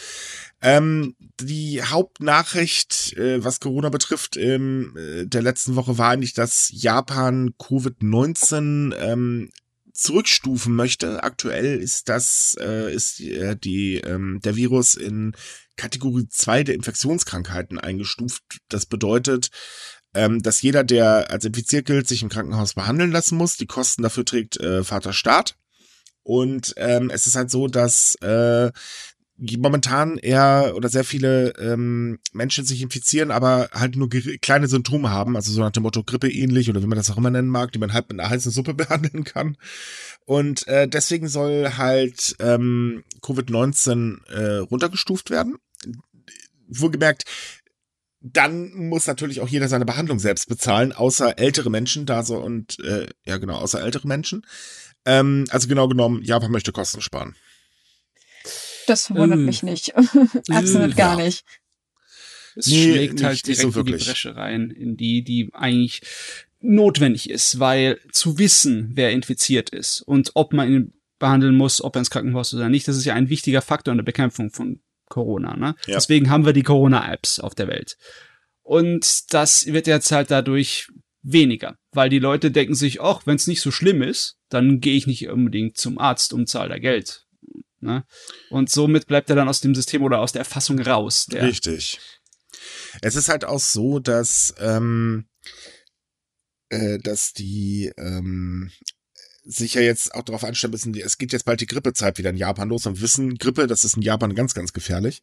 Ähm, 0.62 1.16
die 1.40 1.82
Hauptnachricht, 1.82 3.14
äh, 3.16 3.44
was 3.44 3.60
Corona 3.60 3.88
betrifft, 3.88 4.36
ähm, 4.36 4.96
äh, 4.96 5.26
der 5.26 5.42
letzten 5.42 5.76
Woche 5.76 5.98
war 5.98 6.10
eigentlich, 6.10 6.34
dass 6.34 6.70
Japan 6.72 7.52
Covid-19 7.58 8.94
ähm, 8.96 9.50
zurückstufen 9.96 10.74
möchte. 10.74 11.22
Aktuell 11.22 11.78
ist 11.78 12.08
das, 12.08 12.56
äh, 12.60 12.92
ist 12.92 13.20
äh, 13.20 13.56
die, 13.56 13.96
ähm, 13.96 14.40
der 14.44 14.56
Virus 14.56 14.94
in 14.94 15.32
Kategorie 15.76 16.26
2 16.28 16.64
der 16.64 16.74
Infektionskrankheiten 16.74 17.78
eingestuft. 17.78 18.42
Das 18.68 18.86
bedeutet, 18.86 19.50
ähm, 20.14 20.42
dass 20.42 20.62
jeder, 20.62 20.84
der 20.84 21.30
als 21.30 21.44
infiziert 21.44 21.86
gilt, 21.86 22.08
sich 22.08 22.22
im 22.22 22.28
Krankenhaus 22.28 22.74
behandeln 22.74 23.12
lassen 23.12 23.36
muss. 23.36 23.56
Die 23.56 23.66
Kosten 23.66 24.02
dafür 24.02 24.24
trägt 24.24 24.58
äh, 24.58 24.84
Vater 24.84 25.12
Staat. 25.12 25.56
Und 26.22 26.74
ähm, 26.76 27.10
es 27.10 27.26
ist 27.26 27.36
halt 27.36 27.50
so, 27.50 27.68
dass 27.68 28.16
äh, 28.16 28.72
momentan 29.38 30.16
eher 30.16 30.72
oder 30.74 30.88
sehr 30.88 31.04
viele 31.04 31.50
ähm, 31.58 32.18
Menschen 32.32 32.64
sich 32.64 32.80
infizieren, 32.80 33.30
aber 33.30 33.68
halt 33.72 33.96
nur 33.96 34.08
kleine 34.08 34.66
Symptome 34.66 35.10
haben, 35.10 35.36
also 35.36 35.52
so 35.52 35.60
nach 35.60 35.72
dem 35.72 35.82
Motto 35.82 36.02
Grippe 36.02 36.30
ähnlich 36.30 36.70
oder 36.70 36.82
wie 36.82 36.86
man 36.86 36.96
das 36.96 37.10
auch 37.10 37.18
immer 37.18 37.30
nennen 37.30 37.48
mag, 37.48 37.72
die 37.72 37.78
man 37.78 37.92
halt 37.92 38.08
mit 38.08 38.18
einer 38.18 38.30
heißen 38.30 38.50
Suppe 38.50 38.74
behandeln 38.74 39.24
kann. 39.24 39.56
Und 40.24 40.66
äh, 40.68 40.88
deswegen 40.88 41.28
soll 41.28 41.72
halt 41.76 42.36
ähm, 42.40 43.04
Covid-19 43.22 44.26
äh, 44.28 44.56
runtergestuft 44.58 45.30
werden. 45.30 45.56
Wohlgemerkt, 46.68 47.24
dann 48.20 48.72
muss 48.74 49.06
natürlich 49.06 49.40
auch 49.40 49.48
jeder 49.48 49.68
seine 49.68 49.84
Behandlung 49.84 50.18
selbst 50.18 50.48
bezahlen, 50.48 50.92
außer 50.92 51.38
ältere 51.38 51.70
Menschen, 51.70 52.06
da 52.06 52.22
so 52.24 52.38
und 52.38 52.80
äh, 52.80 53.06
ja 53.24 53.36
genau, 53.36 53.56
außer 53.56 53.80
ältere 53.80 54.08
Menschen. 54.08 54.44
Ähm, 55.04 55.44
also 55.50 55.68
genau 55.68 55.86
genommen, 55.86 56.22
Japan 56.22 56.50
möchte 56.50 56.72
Kosten 56.72 57.02
sparen. 57.02 57.36
Das 58.86 59.06
verwundert 59.06 59.38
äh. 59.38 59.42
mich 59.42 59.62
nicht. 59.62 59.94
Absolut 60.50 60.92
äh, 60.92 60.94
gar 60.94 61.18
ja. 61.18 61.24
nicht. 61.24 61.44
Es 62.56 62.68
nee, 62.68 62.90
schlägt 62.90 63.22
halt 63.22 63.46
direkt 63.46 63.72
so 63.72 63.80
in 63.80 63.86
die 63.86 63.92
Bresche 63.92 64.34
rein, 64.34 64.70
in 64.70 64.96
die, 64.96 65.22
die 65.22 65.50
eigentlich 65.52 66.00
notwendig 66.60 67.28
ist, 67.28 67.60
weil 67.60 68.00
zu 68.12 68.38
wissen, 68.38 68.92
wer 68.94 69.12
infiziert 69.12 69.70
ist 69.70 70.00
und 70.00 70.30
ob 70.34 70.52
man 70.52 70.72
ihn 70.72 70.92
behandeln 71.18 71.54
muss, 71.54 71.82
ob 71.82 71.96
er 71.96 72.00
ins 72.00 72.10
Krankenhaus 72.10 72.54
oder 72.54 72.68
nicht, 72.68 72.88
das 72.88 72.96
ist 72.96 73.04
ja 73.04 73.14
ein 73.14 73.28
wichtiger 73.28 73.62
Faktor 73.62 73.92
in 73.92 73.98
der 73.98 74.04
Bekämpfung 74.04 74.50
von 74.50 74.80
Corona. 75.08 75.56
Ne? 75.56 75.74
Ja. 75.86 75.94
Deswegen 75.94 76.30
haben 76.30 76.44
wir 76.44 76.52
die 76.52 76.62
Corona-Apps 76.62 77.40
auf 77.40 77.54
der 77.54 77.68
Welt. 77.68 77.96
Und 78.62 79.32
das 79.32 79.66
wird 79.66 79.86
jetzt 79.86 80.10
halt 80.10 80.30
dadurch 80.30 80.88
weniger, 81.22 81.78
weil 81.92 82.08
die 82.08 82.18
Leute 82.18 82.50
denken 82.50 82.74
sich, 82.74 83.00
ach, 83.00 83.22
wenn 83.26 83.36
es 83.36 83.46
nicht 83.46 83.60
so 83.60 83.70
schlimm 83.70 84.02
ist, 84.02 84.38
dann 84.48 84.80
gehe 84.80 84.96
ich 84.96 85.06
nicht 85.06 85.28
unbedingt 85.28 85.76
zum 85.76 85.98
Arzt 85.98 86.32
und 86.32 86.48
zahle 86.48 86.70
da 86.70 86.78
Geld. 86.78 87.25
Ne? 87.80 88.04
Und 88.50 88.70
somit 88.70 89.06
bleibt 89.06 89.30
er 89.30 89.36
dann 89.36 89.48
aus 89.48 89.60
dem 89.60 89.74
System 89.74 90.02
oder 90.02 90.20
aus 90.20 90.32
der 90.32 90.40
Erfassung 90.40 90.80
raus. 90.80 91.26
Der 91.26 91.42
Richtig. 91.42 92.00
Es 93.02 93.16
ist 93.16 93.28
halt 93.28 93.44
auch 93.44 93.60
so, 93.60 93.98
dass, 93.98 94.54
ähm, 94.58 95.26
äh, 96.70 96.98
dass 96.98 97.32
die 97.32 97.92
ähm, 97.96 98.70
sich 99.44 99.74
ja 99.74 99.80
jetzt 99.80 100.14
auch 100.14 100.22
darauf 100.22 100.44
einstellen 100.44 100.72
müssen, 100.72 100.94
es 100.96 101.18
geht 101.18 101.32
jetzt 101.32 101.44
bald 101.44 101.60
die 101.60 101.66
Grippezeit 101.66 102.18
wieder 102.18 102.30
in 102.30 102.36
Japan 102.36 102.68
los 102.68 102.86
und 102.86 103.00
wissen, 103.00 103.38
Grippe, 103.38 103.66
das 103.66 103.84
ist 103.84 103.96
in 103.96 104.02
Japan 104.02 104.34
ganz, 104.34 104.54
ganz 104.54 104.72
gefährlich. 104.72 105.22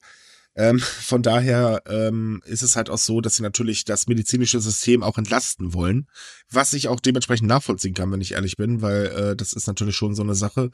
Ähm, 0.56 0.80
von 0.80 1.24
daher 1.24 1.82
ähm, 1.88 2.42
ist 2.46 2.62
es 2.62 2.76
halt 2.76 2.90
auch 2.90 3.00
so, 3.00 3.22
dass 3.22 3.36
sie 3.36 3.44
natürlich 3.44 3.86
das 3.86 4.08
medizinische 4.08 4.60
System 4.60 5.02
auch 5.02 5.18
entlasten 5.18 5.74
wollen, 5.74 6.08
was 6.50 6.74
ich 6.74 6.88
auch 6.88 7.00
dementsprechend 7.00 7.48
nachvollziehen 7.48 7.96
kann, 7.96 8.12
wenn 8.12 8.22
ich 8.22 8.34
ehrlich 8.34 8.56
bin, 8.56 8.82
weil 8.82 9.06
äh, 9.08 9.36
das 9.36 9.54
ist 9.54 9.68
natürlich 9.68 9.96
schon 9.96 10.14
so 10.14 10.22
eine 10.22 10.36
Sache. 10.36 10.70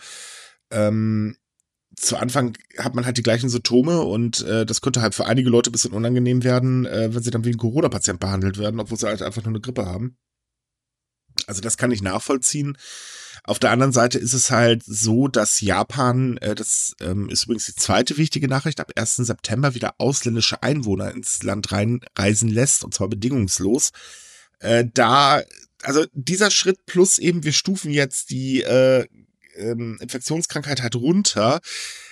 Ähm, 0.70 1.38
zu 1.96 2.18
Anfang 2.18 2.58
hat 2.78 2.96
man 2.96 3.06
halt 3.06 3.18
die 3.18 3.24
gleichen 3.24 3.50
Symptome 3.50 4.02
und 4.02 4.42
äh, 4.42 4.66
das 4.66 4.82
könnte 4.82 5.02
halt 5.02 5.16
für 5.16 5.26
einige 5.26 5.50
Leute 5.50 5.70
ein 5.70 5.74
bisschen 5.74 5.92
unangenehm 5.92 6.44
werden, 6.44 6.86
äh, 6.86 7.14
wenn 7.14 7.24
sie 7.24 7.32
dann 7.32 7.46
wie 7.46 7.50
ein 7.50 7.58
Corona-Patient 7.58 8.20
behandelt 8.20 8.58
werden, 8.58 8.80
obwohl 8.80 8.98
sie 8.98 9.08
halt 9.08 9.22
einfach 9.22 9.44
nur 9.44 9.52
eine 9.52 9.62
Grippe 9.62 9.86
haben. 9.86 10.18
Also 11.48 11.62
das 11.62 11.78
kann 11.78 11.92
ich 11.92 12.02
nachvollziehen. 12.02 12.78
Auf 13.44 13.60
der 13.60 13.72
anderen 13.72 13.94
Seite 13.94 14.20
ist 14.20 14.34
es 14.34 14.52
halt 14.52 14.84
so, 14.86 15.28
dass 15.28 15.62
Japan, 15.62 16.38
äh, 16.38 16.56
das 16.56 16.96
ähm, 17.00 17.30
ist 17.30 17.46
übrigens 17.46 17.66
die 17.66 17.76
zweite 17.76 18.18
wichtige 18.18 18.48
Nachricht, 18.48 18.80
ab 18.80 18.92
1. 18.96 19.18
September 19.18 19.76
wieder 19.76 19.96
ausländische 19.98 20.62
Einwohner 20.62 21.12
ins 21.12 21.42
Land 21.44 21.72
reinreisen 21.72 22.50
lässt, 22.50 22.84
und 22.84 22.94
zwar 22.94 23.08
bedingungslos. 23.08 23.92
Äh, 24.60 24.86
da, 24.94 25.42
also 25.82 26.06
dieser 26.14 26.52
Schritt 26.52 26.86
plus 26.86 27.18
eben, 27.18 27.44
wir 27.44 27.54
stufen 27.54 27.92
jetzt 27.92 28.30
die 28.30 28.62
äh, 28.62 29.06
ähm, 29.60 29.98
Infektionskrankheit 30.02 30.82
halt 30.82 30.96
runter. 30.96 31.60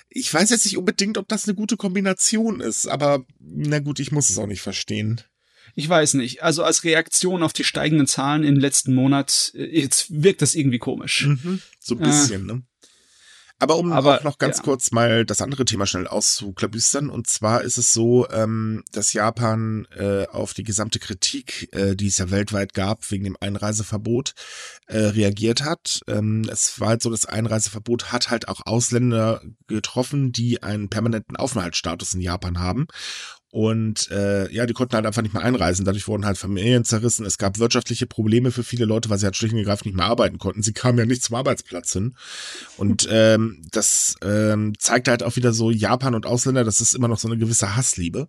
Ich 0.10 0.34
weiß 0.34 0.50
jetzt 0.50 0.66
nicht 0.66 0.78
unbedingt, 0.78 1.18
ob 1.18 1.28
das 1.28 1.46
eine 1.46 1.56
gute 1.56 1.78
Kombination 1.78 2.62
ist, 2.62 2.88
aber 2.88 3.26
na 3.40 3.80
gut, 3.80 4.00
ich 4.00 4.12
muss 4.12 4.30
es 4.30 4.38
auch 4.38 4.48
nicht 4.48 4.62
verstehen. 4.62 5.22
Ich 5.76 5.88
weiß 5.88 6.16
nicht. 6.16 6.44
Also 6.44 6.64
als 6.64 6.84
Reaktion 6.84 7.44
auf 7.44 7.54
die 7.54 7.64
steigenden 7.64 8.08
Zahlen 8.08 8.44
im 8.44 8.56
letzten 8.56 8.96
Monat, 8.96 9.52
äh, 9.56 9.66
jetzt 9.66 10.08
wirkt 10.10 10.42
das 10.42 10.56
irgendwie 10.56 10.80
komisch. 10.80 11.28
Mhm, 11.28 11.62
so 11.80 11.96
ein 11.96 12.02
bisschen, 12.02 12.50
äh. 12.50 12.54
ne? 12.54 12.64
Aber 13.60 13.78
um 13.78 13.92
Aber, 13.92 14.20
auch 14.20 14.24
noch 14.24 14.38
ganz 14.38 14.58
ja. 14.58 14.64
kurz 14.64 14.92
mal 14.92 15.26
das 15.26 15.42
andere 15.42 15.66
Thema 15.66 15.88
schnell 15.88 16.08
auszuklabüstern. 16.08 17.10
Und 17.10 17.28
zwar 17.28 17.64
ist 17.64 17.78
es 17.78 17.92
so, 17.92 18.30
ähm, 18.30 18.84
dass 18.92 19.14
Japan 19.14 19.88
äh, 19.98 20.28
auf 20.28 20.54
die 20.54 20.64
gesamte 20.64 21.00
Kritik, 21.00 21.70
äh, 21.72 21.96
die 21.96 22.08
es 22.08 22.20
ja 22.20 22.30
weltweit 22.30 22.74
gab, 22.74 23.10
wegen 23.10 23.24
dem 23.24 23.38
Einreiseverbot, 23.40 24.36
äh, 24.86 24.98
reagiert 24.98 25.64
hat. 25.64 26.02
Ähm, 26.08 26.48
es 26.52 26.80
war 26.80 26.90
halt 26.90 27.02
so, 27.02 27.10
das 27.10 27.26
Einreiseverbot 27.26 28.12
hat 28.12 28.30
halt 28.30 28.48
auch 28.48 28.62
Ausländer 28.66 29.42
getroffen, 29.68 30.32
die 30.32 30.62
einen 30.62 30.90
permanenten 30.90 31.36
Aufenthaltsstatus 31.36 32.14
in 32.14 32.22
Japan 32.22 32.60
haben. 32.60 32.88
Und 33.50 34.12
äh, 34.12 34.52
ja, 34.52 34.66
die 34.66 34.74
konnten 34.74 34.96
halt 34.96 35.06
einfach 35.06 35.22
nicht 35.22 35.34
mehr 35.34 35.44
einreisen. 35.44 35.86
Dadurch 35.86 36.08
wurden 36.08 36.26
halt 36.26 36.38
Familien 36.38 36.84
zerrissen. 36.84 37.26
Es 37.26 37.38
gab 37.38 37.60
wirtschaftliche 37.60 38.06
Probleme 38.06 38.52
für 38.52 38.64
viele 38.64 38.86
Leute, 38.86 39.10
weil 39.10 39.18
sie 39.18 39.26
halt 39.26 39.38
schlicht 39.38 39.54
und 39.54 39.60
ergreifend 39.60 39.86
nicht 39.86 39.96
mehr 39.96 40.06
arbeiten 40.06 40.38
konnten. 40.38 40.64
Sie 40.64 40.74
kamen 40.74 40.98
ja 40.98 41.06
nicht 41.06 41.24
zum 41.24 41.36
Arbeitsplatz 41.36 41.94
hin. 41.94 42.16
Und 42.76 43.08
ähm, 43.12 43.62
das 43.72 44.16
ähm, 44.22 44.74
zeigt 44.80 45.08
halt 45.08 45.24
auch 45.24 45.38
wieder 45.38 45.54
so 45.54 45.72
Japan 45.72 46.16
und 46.16 46.26
Ausländer, 46.26 46.64
das 46.66 46.82
ist 46.82 46.94
immer 46.94 47.08
noch 47.08 47.20
so 47.20 47.28
eine 47.28 47.38
gewisse 47.38 47.76
Hassliebe. 47.76 48.28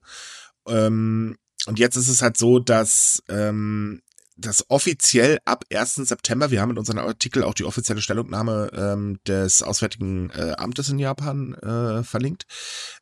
Ähm, 0.68 1.36
und 1.66 1.78
jetzt 1.78 1.96
ist 1.96 2.08
es 2.08 2.22
halt 2.22 2.36
so, 2.36 2.60
dass 2.60 3.22
ähm, 3.28 4.00
das 4.38 4.64
offiziell 4.68 5.38
ab 5.44 5.64
1. 5.72 5.96
September, 5.96 6.50
wir 6.50 6.60
haben 6.60 6.70
in 6.70 6.78
unserem 6.78 7.00
Artikel 7.00 7.42
auch 7.42 7.54
die 7.54 7.64
offizielle 7.64 8.00
Stellungnahme 8.00 8.70
ähm, 8.72 9.18
des 9.26 9.62
Auswärtigen 9.62 10.30
äh, 10.30 10.54
Amtes 10.56 10.88
in 10.88 10.98
Japan 10.98 11.54
äh, 11.54 12.04
verlinkt, 12.04 12.46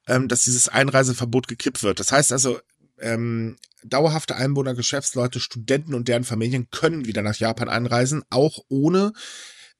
ähm, 0.08 0.28
dass 0.28 0.44
dieses 0.44 0.68
Einreiseverbot 0.68 1.46
gekippt 1.46 1.82
wird. 1.82 2.00
Das 2.00 2.10
heißt 2.10 2.32
also, 2.32 2.58
ähm, 2.98 3.56
dauerhafte 3.84 4.36
Einwohner, 4.36 4.74
Geschäftsleute, 4.74 5.38
Studenten 5.38 5.94
und 5.94 6.08
deren 6.08 6.24
Familien 6.24 6.70
können 6.70 7.04
wieder 7.04 7.20
nach 7.20 7.36
Japan 7.36 7.68
einreisen, 7.68 8.22
auch 8.30 8.60
ohne 8.68 9.12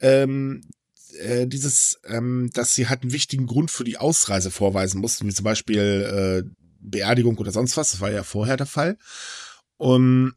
ähm, 0.00 0.60
äh, 1.18 1.46
dieses, 1.46 1.98
ähm, 2.04 2.50
dass 2.52 2.74
sie 2.74 2.88
halt 2.88 3.02
einen 3.02 3.12
wichtigen 3.12 3.46
Grund 3.46 3.70
für 3.70 3.84
die 3.84 3.96
Ausreise 3.96 4.50
vorweisen 4.50 5.00
mussten, 5.00 5.26
wie 5.26 5.32
zum 5.32 5.44
Beispiel 5.44 6.44
äh, 6.44 6.50
Beerdigung 6.80 7.38
oder 7.38 7.50
sonst 7.50 7.78
was. 7.78 7.92
Das 7.92 8.00
war 8.00 8.10
ja 8.10 8.22
vorher 8.22 8.58
der 8.58 8.66
Fall. 8.66 8.98
Um, 9.78 10.34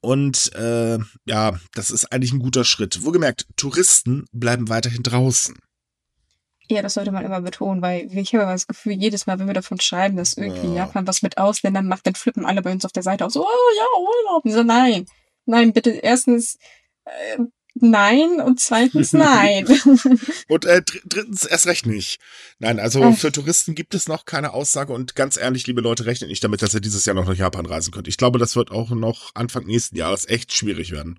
und 0.00 0.52
äh, 0.54 0.98
ja, 1.24 1.58
das 1.74 1.90
ist 1.90 2.12
eigentlich 2.12 2.32
ein 2.32 2.38
guter 2.40 2.64
Schritt. 2.64 3.04
Wohlgemerkt, 3.04 3.46
Touristen 3.56 4.26
bleiben 4.32 4.68
weiterhin 4.68 5.02
draußen. 5.02 5.58
Ja, 6.70 6.82
das 6.82 6.94
sollte 6.94 7.12
man 7.12 7.24
immer 7.24 7.40
betonen, 7.40 7.80
weil 7.80 8.08
ich 8.14 8.34
habe 8.34 8.44
das 8.44 8.66
Gefühl, 8.66 8.92
jedes 8.92 9.26
Mal, 9.26 9.38
wenn 9.38 9.46
wir 9.46 9.54
davon 9.54 9.80
schreiben, 9.80 10.18
dass 10.18 10.34
irgendwie 10.34 10.68
ja. 10.68 10.84
Japan 10.84 11.06
was 11.06 11.22
mit 11.22 11.38
Ausländern 11.38 11.88
macht, 11.88 12.06
dann 12.06 12.14
flippen 12.14 12.44
alle 12.44 12.60
bei 12.60 12.72
uns 12.72 12.84
auf 12.84 12.92
der 12.92 13.02
Seite 13.02 13.24
auf 13.24 13.32
so, 13.32 13.42
oh 13.42 13.76
ja, 13.76 13.86
Urlaub. 13.98 14.44
Und 14.44 14.52
so, 14.52 14.62
nein, 14.62 15.06
nein, 15.46 15.72
bitte 15.72 15.90
erstens 15.90 16.58
äh, 17.06 17.38
nein 17.82 18.40
und 18.40 18.60
zweitens 18.60 19.12
nein. 19.12 19.66
und 20.48 20.64
äh, 20.64 20.82
drittens 21.04 21.44
erst 21.44 21.66
recht 21.66 21.86
nicht. 21.86 22.20
Nein, 22.58 22.80
also 22.80 23.02
Ach. 23.04 23.16
für 23.16 23.32
Touristen 23.32 23.74
gibt 23.74 23.94
es 23.94 24.08
noch 24.08 24.24
keine 24.24 24.52
Aussage 24.52 24.92
und 24.92 25.14
ganz 25.14 25.36
ehrlich, 25.36 25.66
liebe 25.66 25.80
Leute, 25.80 26.06
rechnet 26.06 26.30
nicht 26.30 26.42
damit, 26.42 26.62
dass 26.62 26.74
ihr 26.74 26.80
dieses 26.80 27.04
Jahr 27.04 27.14
noch 27.14 27.26
nach 27.26 27.36
Japan 27.36 27.66
reisen 27.66 27.90
könnt. 27.90 28.08
Ich 28.08 28.16
glaube, 28.16 28.38
das 28.38 28.56
wird 28.56 28.70
auch 28.70 28.90
noch 28.90 29.34
Anfang 29.34 29.64
nächsten 29.64 29.96
Jahres 29.96 30.28
echt 30.28 30.52
schwierig 30.52 30.90
werden. 30.90 31.18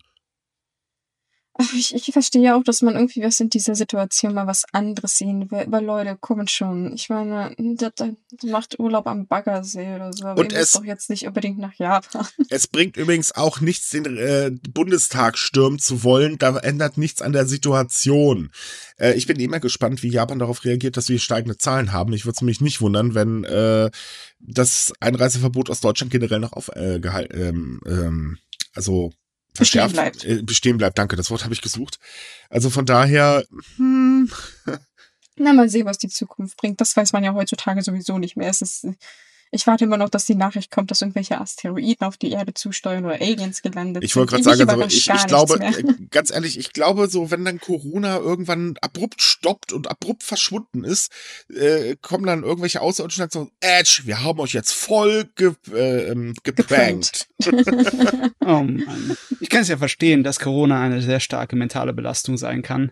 Ich, 1.73 1.93
ich 1.93 2.11
verstehe 2.11 2.41
ja 2.41 2.55
auch, 2.55 2.63
dass 2.63 2.81
man 2.81 2.95
irgendwie 2.95 3.21
was 3.21 3.39
in 3.39 3.49
dieser 3.49 3.75
Situation 3.75 4.33
mal 4.33 4.47
was 4.47 4.63
anderes 4.73 5.17
sehen 5.17 5.51
will. 5.51 5.59
Aber 5.59 5.81
Leute, 5.81 6.17
kommen 6.19 6.47
schon. 6.47 6.93
Ich 6.93 7.09
meine, 7.09 7.53
das, 7.57 7.93
das 7.95 8.09
macht 8.43 8.79
Urlaub 8.79 9.07
am 9.07 9.27
Baggersee 9.27 9.95
oder 9.95 10.13
so. 10.13 10.25
Aber 10.25 10.41
Und 10.41 10.53
es 10.53 10.71
doch 10.71 10.83
jetzt 10.83 11.09
nicht 11.09 11.27
unbedingt 11.27 11.59
nach 11.59 11.73
Japan. 11.75 12.25
Es 12.49 12.67
bringt 12.67 12.97
übrigens 12.97 13.33
auch 13.33 13.61
nichts, 13.61 13.89
den 13.89 14.17
äh, 14.17 14.51
Bundestag 14.73 15.37
stürmen 15.37 15.79
zu 15.79 16.03
wollen. 16.03 16.37
Da 16.37 16.57
ändert 16.57 16.97
nichts 16.97 17.21
an 17.21 17.33
der 17.33 17.45
Situation. 17.45 18.51
Äh, 18.97 19.13
ich 19.13 19.27
bin 19.27 19.39
immer 19.39 19.59
gespannt, 19.59 20.01
wie 20.01 20.09
Japan 20.09 20.39
darauf 20.39 20.63
reagiert, 20.65 20.97
dass 20.97 21.09
wir 21.09 21.19
steigende 21.19 21.57
Zahlen 21.57 21.91
haben. 21.91 22.13
Ich 22.13 22.25
würde 22.25 22.35
es 22.37 22.41
mich 22.41 22.61
nicht 22.61 22.81
wundern, 22.81 23.13
wenn 23.13 23.43
äh, 23.43 23.91
das 24.39 24.93
Einreiseverbot 24.99 25.69
aus 25.69 25.81
Deutschland 25.81 26.11
generell 26.11 26.39
noch 26.39 26.53
auf 26.53 26.69
äh, 26.69 26.95
ähm, 26.95 27.79
ähm, 27.85 28.37
also 28.73 29.11
bestehen 29.57 29.91
bleibt. 29.91 30.23
Äh, 30.25 30.41
bestehen 30.43 30.77
bleibt, 30.77 30.97
danke, 30.97 31.15
das 31.15 31.31
Wort 31.31 31.43
habe 31.43 31.53
ich 31.53 31.61
gesucht. 31.61 31.99
Also 32.49 32.69
von 32.69 32.85
daher, 32.85 33.45
hm. 33.77 34.29
Na, 35.35 35.53
mal 35.53 35.69
sehen, 35.69 35.85
was 35.85 35.97
die 35.97 36.09
Zukunft 36.09 36.57
bringt. 36.57 36.81
Das 36.81 36.95
weiß 36.95 37.13
man 37.13 37.23
ja 37.23 37.33
heutzutage 37.33 37.81
sowieso 37.81 38.17
nicht 38.17 38.35
mehr. 38.35 38.49
Es 38.49 38.61
ist 38.61 38.85
ich 39.51 39.65
warte 39.67 39.85
immer 39.85 39.97
noch, 39.97 40.09
dass 40.09 40.25
die 40.25 40.35
Nachricht 40.35 40.71
kommt, 40.71 40.91
dass 40.91 41.01
irgendwelche 41.01 41.39
Asteroiden 41.39 42.05
auf 42.05 42.17
die 42.17 42.31
Erde 42.31 42.53
zusteuern 42.53 43.05
oder 43.05 43.15
Aliens 43.15 43.61
gelandet 43.61 44.03
ich 44.03 44.15
wollte 44.15 44.31
gerade 44.31 44.43
sagen, 44.43 44.69
also 44.69 44.85
ich, 44.85 45.09
ich 45.09 45.27
glaube, 45.27 45.59
äh, 45.59 45.83
ganz 46.11 46.31
ehrlich, 46.31 46.57
ich 46.57 46.73
glaube, 46.73 47.07
so 47.07 47.31
wenn 47.31 47.45
dann 47.45 47.59
Corona 47.59 48.17
irgendwann 48.17 48.75
abrupt 48.81 49.21
stoppt 49.21 49.73
und 49.73 49.89
abrupt 49.89 50.23
verschwunden 50.23 50.83
ist, 50.83 51.11
äh, 51.53 51.95
kommen 52.01 52.25
dann 52.25 52.43
irgendwelche 52.43 52.81
Außerirdischen 52.81 53.23
und 53.23 53.31
so, 53.31 53.49
Edge, 53.59 54.03
wir 54.05 54.23
haben 54.23 54.39
euch 54.39 54.53
jetzt 54.53 54.73
voll 54.73 55.29
ge, 55.35 55.53
äh, 55.73 56.11
ähm, 56.11 56.35
geprankt. 56.43 57.27
oh 58.41 58.63
Mann. 58.63 59.17
Ich 59.39 59.49
kann 59.49 59.61
es 59.61 59.67
ja 59.67 59.77
verstehen, 59.77 60.23
dass 60.23 60.39
Corona 60.39 60.81
eine 60.81 61.01
sehr 61.01 61.19
starke 61.19 61.55
mentale 61.55 61.93
Belastung 61.93 62.37
sein 62.37 62.61
kann. 62.61 62.91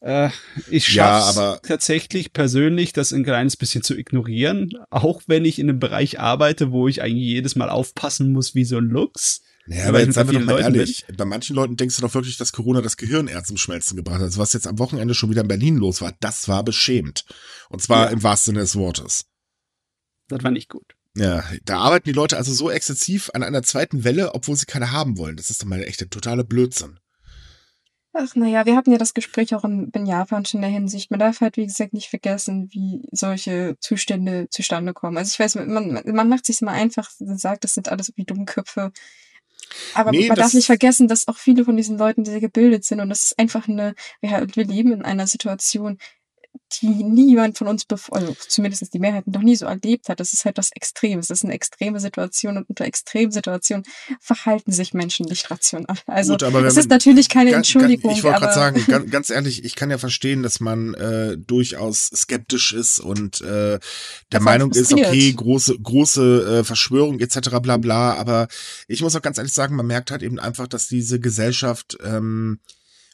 Äh, 0.00 0.30
ich 0.70 0.86
schaffe 0.86 1.40
ja, 1.40 1.58
tatsächlich 1.58 2.32
persönlich, 2.32 2.92
das 2.92 3.12
ein 3.12 3.24
kleines 3.24 3.56
bisschen 3.56 3.82
zu 3.82 3.96
ignorieren, 3.96 4.70
auch 4.90 5.22
wenn 5.26 5.44
ich 5.44 5.58
in 5.58 5.68
einem 5.68 5.80
Bereich 5.80 6.20
arbeite, 6.20 6.70
wo 6.70 6.88
ich 6.88 7.02
eigentlich 7.02 7.26
jedes 7.26 7.56
Mal 7.56 7.68
aufpassen 7.68 8.32
muss 8.32 8.54
wie 8.54 8.64
so 8.64 8.78
ein 8.78 8.88
Lux. 8.88 9.42
Naja, 9.66 9.88
aber 9.88 10.00
jetzt 10.00 10.14
seien 10.14 10.30
wir 10.30 10.38
doch 10.38 10.46
mal 10.46 10.60
ehrlich. 10.60 11.04
Bin. 11.06 11.16
Bei 11.16 11.24
manchen 11.26 11.54
Leuten 11.54 11.76
denkst 11.76 11.96
du 11.96 12.02
doch 12.02 12.14
wirklich, 12.14 12.38
dass 12.38 12.52
Corona 12.52 12.80
das 12.80 12.96
Gehirnerz 12.96 13.48
zum 13.48 13.58
Schmelzen 13.58 13.96
gebracht 13.96 14.16
hat. 14.16 14.22
Also 14.22 14.40
was 14.40 14.54
jetzt 14.54 14.66
am 14.66 14.78
Wochenende 14.78 15.14
schon 15.14 15.30
wieder 15.30 15.42
in 15.42 15.48
Berlin 15.48 15.76
los 15.76 16.00
war, 16.00 16.14
das 16.20 16.48
war 16.48 16.62
beschämt. 16.62 17.26
Und 17.68 17.82
zwar 17.82 18.06
ja. 18.06 18.12
im 18.12 18.22
wahrsten 18.22 18.54
Sinne 18.54 18.60
des 18.60 18.76
Wortes. 18.76 19.26
Das 20.28 20.42
war 20.42 20.50
nicht 20.50 20.70
gut. 20.70 20.94
Ja, 21.16 21.44
da 21.64 21.78
arbeiten 21.80 22.08
die 22.08 22.14
Leute 22.14 22.36
also 22.36 22.52
so 22.52 22.70
exzessiv 22.70 23.30
an 23.34 23.42
einer 23.42 23.62
zweiten 23.62 24.04
Welle, 24.04 24.34
obwohl 24.34 24.56
sie 24.56 24.66
keine 24.66 24.92
haben 24.92 25.18
wollen. 25.18 25.36
Das 25.36 25.50
ist 25.50 25.60
doch 25.60 25.66
mal 25.66 25.82
echt 25.82 26.00
der 26.00 26.10
totale 26.10 26.44
Blödsinn. 26.44 26.98
Ach, 28.20 28.34
naja, 28.34 28.66
wir 28.66 28.74
hatten 28.74 28.90
ja 28.90 28.98
das 28.98 29.14
Gespräch 29.14 29.54
auch 29.54 29.62
in, 29.62 29.90
in 29.94 30.04
Japan 30.04 30.44
schon 30.44 30.58
in 30.58 30.62
der 30.62 30.70
Hinsicht. 30.72 31.12
Man 31.12 31.20
darf 31.20 31.40
halt, 31.40 31.56
wie 31.56 31.66
gesagt, 31.66 31.92
nicht 31.92 32.08
vergessen, 32.08 32.68
wie 32.72 33.02
solche 33.12 33.76
Zustände 33.78 34.48
zustande 34.50 34.92
kommen. 34.92 35.16
Also 35.16 35.30
ich 35.30 35.38
weiß, 35.38 35.54
man, 35.54 36.02
man 36.04 36.28
macht 36.28 36.44
sich 36.44 36.60
immer 36.60 36.72
einfach, 36.72 37.10
sagt, 37.18 37.62
das 37.62 37.74
sind 37.74 37.88
alles 37.88 38.12
wie 38.16 38.24
Dummköpfe. 38.24 38.90
Aber 39.94 40.10
nee, 40.10 40.26
man 40.26 40.36
darf 40.36 40.52
nicht 40.52 40.66
vergessen, 40.66 41.06
dass 41.06 41.28
auch 41.28 41.36
viele 41.36 41.64
von 41.64 41.76
diesen 41.76 41.96
Leuten 41.96 42.24
sehr 42.24 42.40
gebildet 42.40 42.84
sind 42.84 43.00
und 43.00 43.08
das 43.08 43.22
ist 43.22 43.38
einfach 43.38 43.68
eine, 43.68 43.94
wir, 44.20 44.46
wir 44.52 44.64
leben 44.64 44.92
in 44.92 45.02
einer 45.02 45.26
Situation, 45.28 45.98
die 46.68 47.02
niemand 47.04 47.58
von 47.58 47.68
uns, 47.68 47.86
also 48.10 48.36
zumindest 48.48 48.92
die 48.92 48.98
Mehrheit 48.98 49.26
noch 49.26 49.42
nie 49.42 49.56
so 49.56 49.66
erlebt 49.66 50.08
hat. 50.08 50.20
Das 50.20 50.32
ist 50.32 50.44
halt 50.44 50.58
was 50.58 50.70
Extremes. 50.72 51.28
Das 51.28 51.38
ist 51.38 51.44
eine 51.44 51.54
extreme 51.54 52.00
Situation 52.00 52.56
und 52.56 52.68
unter 52.68 52.84
extremen 52.84 53.32
Situationen 53.32 53.84
verhalten 54.20 54.72
sich 54.72 54.94
Menschen 54.94 55.26
nicht 55.26 55.50
rational. 55.50 55.96
Also 56.06 56.36
Gut, 56.36 56.42
das 56.42 56.76
ist 56.76 56.90
natürlich 56.90 57.28
keine 57.28 57.50
ganz, 57.50 57.66
Entschuldigung. 57.66 58.12
ich 58.12 58.22
wollte 58.22 58.40
gerade 58.40 58.54
sagen, 58.54 58.84
ganz, 58.86 59.10
ganz, 59.10 59.30
ehrlich, 59.30 59.64
ich 59.64 59.76
kann 59.76 59.90
ja 59.90 59.98
verstehen, 59.98 60.42
dass 60.42 60.60
man 60.60 60.94
äh, 60.94 61.36
durchaus 61.38 62.06
skeptisch 62.06 62.72
ist 62.72 63.00
und 63.00 63.40
äh, 63.40 63.78
der 64.32 64.40
Meinung 64.40 64.72
ist, 64.72 64.92
okay, 64.92 65.32
große, 65.32 65.78
große 65.78 66.60
äh, 66.60 66.64
Verschwörung 66.64 67.20
etc. 67.20 67.58
bla 67.62 67.76
bla. 67.76 68.14
Aber 68.14 68.48
ich 68.86 69.02
muss 69.02 69.16
auch 69.16 69.22
ganz 69.22 69.38
ehrlich 69.38 69.52
sagen, 69.52 69.76
man 69.76 69.86
merkt 69.86 70.10
halt 70.10 70.22
eben 70.22 70.38
einfach, 70.38 70.68
dass 70.68 70.88
diese 70.88 71.20
Gesellschaft 71.20 71.96
ähm, 72.04 72.60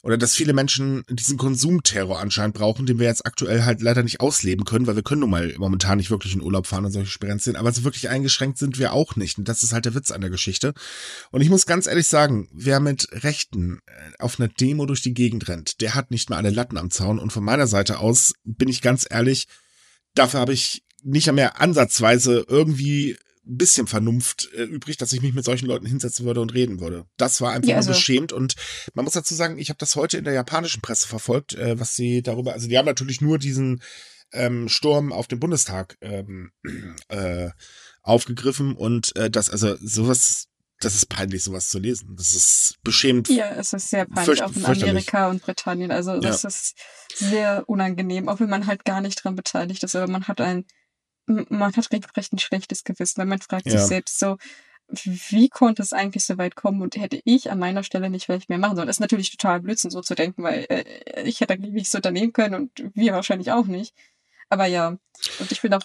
oder 0.05 0.19
dass 0.19 0.35
viele 0.35 0.53
Menschen 0.53 1.03
diesen 1.09 1.39
Konsumterror 1.39 2.21
anscheinend 2.21 2.55
brauchen, 2.55 2.85
den 2.85 2.99
wir 2.99 3.07
jetzt 3.07 3.25
aktuell 3.25 3.65
halt 3.65 3.81
leider 3.81 4.03
nicht 4.03 4.21
ausleben 4.21 4.67
können, 4.67 4.87
weil 4.87 4.97
wir 4.97 5.03
können 5.03 5.23
nun 5.23 5.31
mal 5.31 5.55
momentan 5.57 5.97
nicht 5.97 6.11
wirklich 6.11 6.35
in 6.35 6.43
Urlaub 6.43 6.67
fahren 6.67 6.85
und 6.85 6.93
solche 6.93 7.11
Sperren 7.11 7.39
sind, 7.39 7.57
aber 7.57 7.73
so 7.73 7.85
wirklich 7.85 8.11
eingeschränkt 8.11 8.59
sind 8.59 8.79
wir 8.79 8.93
auch 8.93 9.17
nicht. 9.17 9.39
Und 9.39 9.49
das 9.49 9.63
ist 9.63 9.73
halt 9.73 9.87
der 9.87 9.95
Witz 9.95 10.11
an 10.11 10.21
der 10.21 10.29
Geschichte. 10.29 10.75
Und 11.31 11.41
ich 11.41 11.49
muss 11.49 11.65
ganz 11.65 11.87
ehrlich 11.87 12.07
sagen, 12.07 12.51
wer 12.53 12.81
mit 12.81 13.09
Rechten 13.25 13.81
äh, 13.87 14.23
auf 14.23 14.39
einer 14.39 14.49
Demo 14.49 14.85
durch 14.85 15.01
die 15.01 15.15
Gegend 15.15 15.49
rennt, 15.49 15.81
der 15.81 15.95
hat 15.95 16.11
nicht 16.11 16.29
mal 16.29 16.37
alle 16.37 16.51
Latten 16.51 16.77
am 16.77 16.91
Zaun. 16.91 17.19
Und 17.19 17.33
von 17.33 17.43
meiner 17.43 17.67
Seite 17.67 17.99
aus 17.99 18.35
bin 18.45 18.69
ich 18.69 18.83
ganz 18.83 19.07
ehrlich, 19.09 19.49
dafür 20.15 20.41
habe 20.41 20.53
ich 20.53 20.85
nicht 21.03 21.33
mehr 21.33 21.63
ansatzweise 21.63 22.45
irgendwie 22.47 23.17
bisschen 23.45 23.87
Vernunft 23.87 24.51
äh, 24.55 24.63
übrig, 24.63 24.97
dass 24.97 25.13
ich 25.13 25.23
mich 25.23 25.35
mit 25.35 25.45
solchen 25.45 25.67
Leuten 25.67 25.87
hinsetzen 25.87 26.25
würde 26.27 26.41
und 26.41 26.55
reden 26.55 26.81
würde. 26.81 27.07
Das 27.17 27.41
war 27.41 27.53
einfach 27.53 27.71
ja, 27.71 27.77
also. 27.77 27.91
beschämt 27.91 28.33
und 28.33 28.55
man 28.95 29.05
muss 29.05 29.15
dazu 29.15 29.35
sagen, 29.35 29.59
ich 29.59 29.69
habe 29.69 29.79
das 29.79 29.97
heute 29.97 30.19
in 30.19 30.25
der 30.25 30.33
japanischen 30.33 30.81
Presse 30.81 31.07
verfolgt, 31.07 31.55
äh, 31.55 31.79
was 31.79 31.95
sie 31.95 32.23
darüber, 32.23 32.53
also 32.53 32.69
die 32.69 32.79
haben 32.79 32.87
natürlich 32.87 33.21
nur 33.21 33.39
diesen 33.39 33.83
ähm, 34.33 34.69
Sturm 34.69 35.13
auf 35.13 35.29
den 35.29 35.41
Bundestag 35.41 35.97
ähm, 36.01 36.53
äh, 37.09 37.51
aufgegriffen 38.03 38.75
und 38.75 39.15
äh, 39.17 39.31
das, 39.31 39.51
also 39.51 39.77
sowas 39.81 40.49
das 40.81 40.95
ist 40.95 41.09
peinlich, 41.09 41.43
sowas 41.43 41.69
zu 41.69 41.79
lesen. 41.79 42.15
Das 42.17 42.35
ist 42.35 42.75
beschämend. 42.83 43.29
Ja, 43.29 43.51
es 43.53 43.73
ist 43.73 43.91
sehr 43.91 44.07
peinlich, 44.07 44.43
auch 44.43 44.55
in 44.55 44.65
Amerika 44.65 45.31
und 45.31 45.43
Britannien. 45.43 45.91
Also 45.91 46.21
das 46.21 46.43
ja. 46.43 46.49
ist 46.49 46.77
sehr 47.15 47.65
unangenehm, 47.69 48.29
auch 48.29 48.41
wenn 48.41 48.51
man 48.51 48.67
halt 48.67 48.85
gar 48.85 49.01
nicht 49.01 49.23
dran 49.23 49.37
beteiligt 49.37 49.83
ist, 49.83 49.97
aber 49.97 50.11
man 50.11 50.25
hat 50.29 50.41
ein 50.41 50.67
man 51.27 51.75
hat 51.75 51.91
recht 51.93 52.33
ein 52.33 52.39
schlechtes 52.39 52.85
Gewissen, 52.85 53.19
weil 53.19 53.27
man 53.27 53.41
fragt 53.41 53.67
ja. 53.67 53.73
sich 53.73 53.83
selbst 53.83 54.19
so, 54.19 54.37
wie 54.89 55.49
konnte 55.49 55.83
es 55.83 55.93
eigentlich 55.93 56.25
so 56.25 56.37
weit 56.37 56.57
kommen 56.57 56.83
und 56.83 56.97
hätte 56.97 57.21
ich 57.25 57.51
an 57.51 57.59
meiner 57.59 57.83
Stelle 57.83 58.11
nicht 58.11 58.27
vielleicht 58.27 58.49
mehr 58.49 58.59
machen 58.59 58.77
sollen? 58.77 58.87
Das 58.87 58.97
ist 58.97 59.01
natürlich 59.01 59.31
total 59.31 59.61
Blödsinn, 59.61 59.91
so 59.91 60.03
zu 60.03 60.15
denken, 60.15 60.43
weil 60.43 60.67
äh, 60.69 61.23
ich 61.23 61.41
hätte 61.41 61.55
eigentlich 61.55 61.73
nichts 61.73 61.95
unternehmen 61.95 62.33
können 62.33 62.55
und 62.55 62.91
wir 62.95 63.15
wahrscheinlich 63.15 63.51
auch 63.51 63.67
nicht. 63.67 63.95
Aber 64.51 64.67
ja, 64.67 64.89
und 65.41 65.53
ich 65.53 65.63
bin 65.63 65.73
auch 65.73 65.81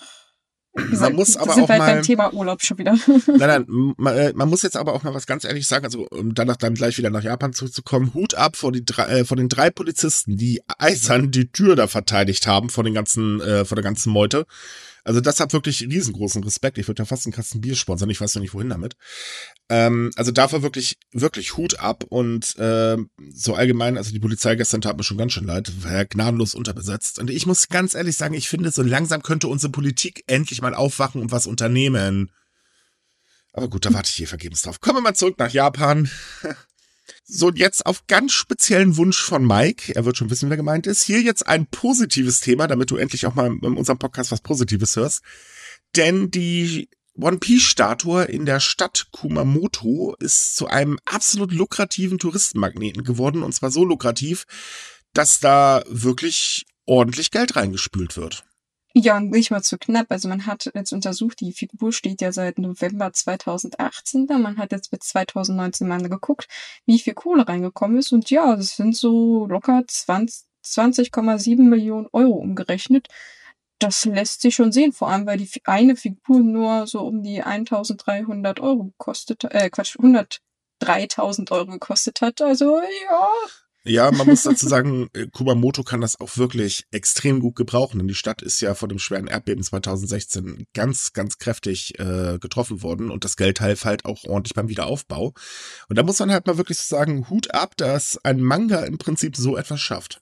Gesagt, 0.74 1.02
man 1.02 1.16
muss 1.16 1.36
aber 1.36 1.54
sind 1.54 1.64
auch 1.64 1.70
wir 1.70 1.78
mal 1.78 1.96
beim 1.96 2.04
Thema 2.04 2.32
Urlaub 2.32 2.62
schon 2.62 2.78
wieder. 2.78 2.96
Nein, 3.28 3.38
nein, 3.40 3.66
man, 3.98 4.16
äh, 4.16 4.34
man, 4.34 4.48
muss 4.50 4.62
jetzt 4.62 4.78
aber 4.78 4.94
auch 4.94 5.02
mal 5.02 5.16
was 5.16 5.26
ganz 5.26 5.44
ehrlich 5.44 5.68
sagen, 5.68 5.84
also 5.84 6.08
um 6.12 6.36
danach 6.36 6.58
dann 6.58 6.76
gleich 6.76 6.98
wieder 7.00 7.10
nach 7.10 7.24
Japan 7.24 7.54
zurückzukommen, 7.54 8.14
Hut 8.14 8.36
ab 8.36 8.56
vor, 8.56 8.72
die 8.72 8.86
drei, 8.86 9.06
äh, 9.08 9.26
vor 9.26 9.36
den 9.36 9.50
drei 9.50 9.72
Polizisten, 9.72 10.38
die 10.38 10.62
eisern 10.78 11.32
die 11.32 11.52
Tür 11.52 11.76
da 11.76 11.88
verteidigt 11.88 12.46
haben 12.46 12.70
vor 12.70 12.84
den 12.84 12.94
ganzen, 12.94 13.42
äh, 13.42 13.66
vor 13.66 13.76
der 13.76 13.84
ganzen 13.84 14.14
Meute. 14.14 14.46
Also 15.04 15.22
das 15.22 15.40
hat 15.40 15.54
wirklich 15.54 15.82
riesengroßen 15.82 16.44
Respekt. 16.44 16.78
Ich 16.78 16.88
würde 16.88 17.02
ja 17.02 17.06
fast 17.06 17.26
einen 17.26 17.34
Kasten 17.34 17.62
Bier 17.62 17.76
sponsern, 17.76 18.10
ich 18.10 18.22
weiß 18.22 18.36
noch 18.36 18.42
nicht 18.42 18.54
wohin 18.54 18.70
damit. 18.70 18.96
Ähm, 19.70 20.12
also 20.16 20.32
dafür 20.32 20.62
wirklich, 20.62 20.98
wirklich 21.12 21.58
Hut 21.58 21.80
ab 21.80 22.04
und 22.10 22.58
äh, 22.58 22.98
so 23.32 23.56
allgemein, 23.56 23.98
also 23.98 24.12
die 24.12 24.20
Polizei 24.20 24.56
gestern 24.56 24.82
tat 24.82 24.98
mir 24.98 25.04
schon 25.04 25.18
ganz 25.18 25.34
schön 25.34 25.46
leid, 25.46 25.72
war 25.84 25.94
ja 25.94 26.04
gnadenlos 26.04 26.54
unterbesetzt. 26.54 27.20
Und 27.20 27.30
ich 27.30 27.46
muss 27.46 27.70
ganz 27.70 27.94
ehrlich 27.96 28.18
sagen, 28.18 28.34
ich 28.34 28.50
finde, 28.50 28.72
so 28.72 28.82
langsam 28.82 29.22
könnte 29.22 29.48
unsere 29.48 29.72
Politik 29.72 30.24
endlich 30.28 30.62
mal 30.62 30.74
aufwachen 30.74 31.22
und 31.22 31.32
was 31.32 31.48
unternehmen. 31.48 32.32
Aber 33.54 33.68
gut, 33.68 33.86
da 33.86 33.94
warte 33.94 34.10
ich 34.10 34.16
hier 34.16 34.28
vergebens 34.28 34.62
drauf. 34.62 34.80
Kommen 34.80 34.98
wir 34.98 35.02
mal 35.02 35.16
zurück 35.16 35.40
nach 35.40 35.52
Japan. 35.52 36.10
So, 37.32 37.52
jetzt 37.52 37.86
auf 37.86 38.08
ganz 38.08 38.34
speziellen 38.34 38.98
Wunsch 38.98 39.22
von 39.22 39.46
Mike, 39.46 39.94
er 39.94 40.04
wird 40.04 40.18
schon 40.18 40.32
wissen, 40.32 40.50
wer 40.50 40.58
gemeint 40.58 40.88
ist, 40.88 41.04
hier 41.04 41.22
jetzt 41.22 41.46
ein 41.46 41.68
positives 41.68 42.40
Thema, 42.40 42.66
damit 42.66 42.90
du 42.90 42.98
endlich 42.98 43.28
auch 43.28 43.36
mal 43.36 43.46
in 43.46 43.78
unserem 43.78 44.00
Podcast 44.00 44.32
was 44.32 44.42
Positives 44.42 44.96
hörst. 44.96 45.22
Denn 45.96 46.32
die 46.32 46.90
One 47.14 47.38
Piece 47.38 47.62
Statue 47.62 48.24
in 48.24 48.48
der 48.48 48.60
Stadt 48.60 49.10
Kumamoto 49.12 50.16
ist 50.20 50.56
zu 50.56 50.66
einem 50.66 50.98
absolut 51.06 51.54
lukrativen 51.54 52.18
Touristenmagneten 52.18 53.04
geworden 53.04 53.44
und 53.44 53.54
zwar 53.54 53.70
so 53.70 53.86
lukrativ, 53.86 54.46
dass 55.14 55.40
da 55.40 55.84
wirklich 55.88 56.66
ordentlich 56.88 57.30
Geld 57.30 57.56
reingespült 57.56 58.18
wird. 58.18 58.44
Ja, 59.02 59.22
nicht 59.22 59.50
mal 59.50 59.62
zu 59.64 59.78
knapp. 59.78 60.08
Also 60.10 60.28
man 60.28 60.46
hat 60.46 60.70
jetzt 60.76 60.92
untersucht, 60.92 61.40
die 61.40 61.54
Figur 61.54 61.94
steht 61.94 62.20
ja 62.20 62.34
seit 62.34 62.58
November 62.58 63.14
2018 63.14 64.28
da. 64.28 64.38
Man 64.38 64.58
hat 64.58 64.74
jetzt 64.74 64.92
bis 64.92 65.00
2019 65.00 65.88
mal 65.88 66.02
geguckt, 66.02 66.50
wie 66.86 67.00
viel 67.00 67.14
Kohle 67.14 67.48
reingekommen 67.48 67.98
ist. 67.98 68.12
Und 68.12 68.30
ja, 68.30 68.58
das 68.58 68.76
sind 68.76 68.98
so 68.98 69.46
locker 69.48 69.84
20,7 69.88 70.44
20, 70.64 71.60
Millionen 71.60 72.08
Euro 72.12 72.34
umgerechnet. 72.34 73.08
Das 73.80 74.04
lässt 74.04 74.42
sich 74.42 74.56
schon 74.56 74.74
sehen, 74.74 74.92
vor 74.92 75.10
allem 75.10 75.26
weil 75.26 75.38
die 75.38 75.50
eine 75.64 75.96
Figur 75.96 76.42
nur 76.42 76.86
so 76.86 77.00
um 77.02 77.24
die 77.24 77.42
1300 77.42 78.60
Euro 78.60 78.86
gekostet, 78.86 79.46
äh, 79.46 79.70
Quatsch, 79.70 79.98
103.000 79.98 81.52
Euro 81.54 81.68
gekostet 81.68 82.20
hat. 82.22 82.42
Also 82.42 82.82
ja, 82.82 83.30
ja, 83.86 84.12
man 84.12 84.28
muss 84.28 84.44
dazu 84.44 84.68
sagen, 84.68 85.10
äh, 85.14 85.28
Kumamoto 85.28 85.84
kann 85.84 86.02
das 86.02 86.20
auch 86.20 86.38
wirklich 86.38 86.86
extrem 86.92 87.40
gut 87.40 87.56
gebrauchen, 87.56 87.98
denn 87.98 88.08
die 88.08 88.16
Stadt 88.16 88.42
ist 88.42 88.60
ja 88.62 88.76
vor 88.76 88.88
dem 88.88 89.00
schweren 89.00 89.28
Erdbeben 89.28 89.64
2016 89.64 90.66
ganz, 90.74 91.14
ganz 91.14 91.38
kräftig 91.38 91.98
äh, 92.00 92.38
getroffen 92.40 92.84
worden 92.84 93.10
und 93.10 93.24
das 93.24 93.38
Geld 93.38 93.62
half 93.62 93.86
halt 93.86 94.06
auch 94.06 94.26
ordentlich 94.26 94.54
beim 94.54 94.70
Wiederaufbau. 94.70 95.34
Und 95.88 95.98
da 95.98 96.04
muss 96.04 96.20
man 96.20 96.32
halt 96.32 96.46
mal 96.46 96.58
wirklich 96.58 96.78
so 96.78 96.96
sagen, 96.96 97.30
Hut 97.30 97.54
ab, 97.54 97.78
dass 97.78 98.20
ein 98.24 98.42
Manga 98.42 98.84
im 98.84 98.98
Prinzip 98.98 99.36
so 99.36 99.56
etwas 99.56 99.80
schafft. 99.80 100.22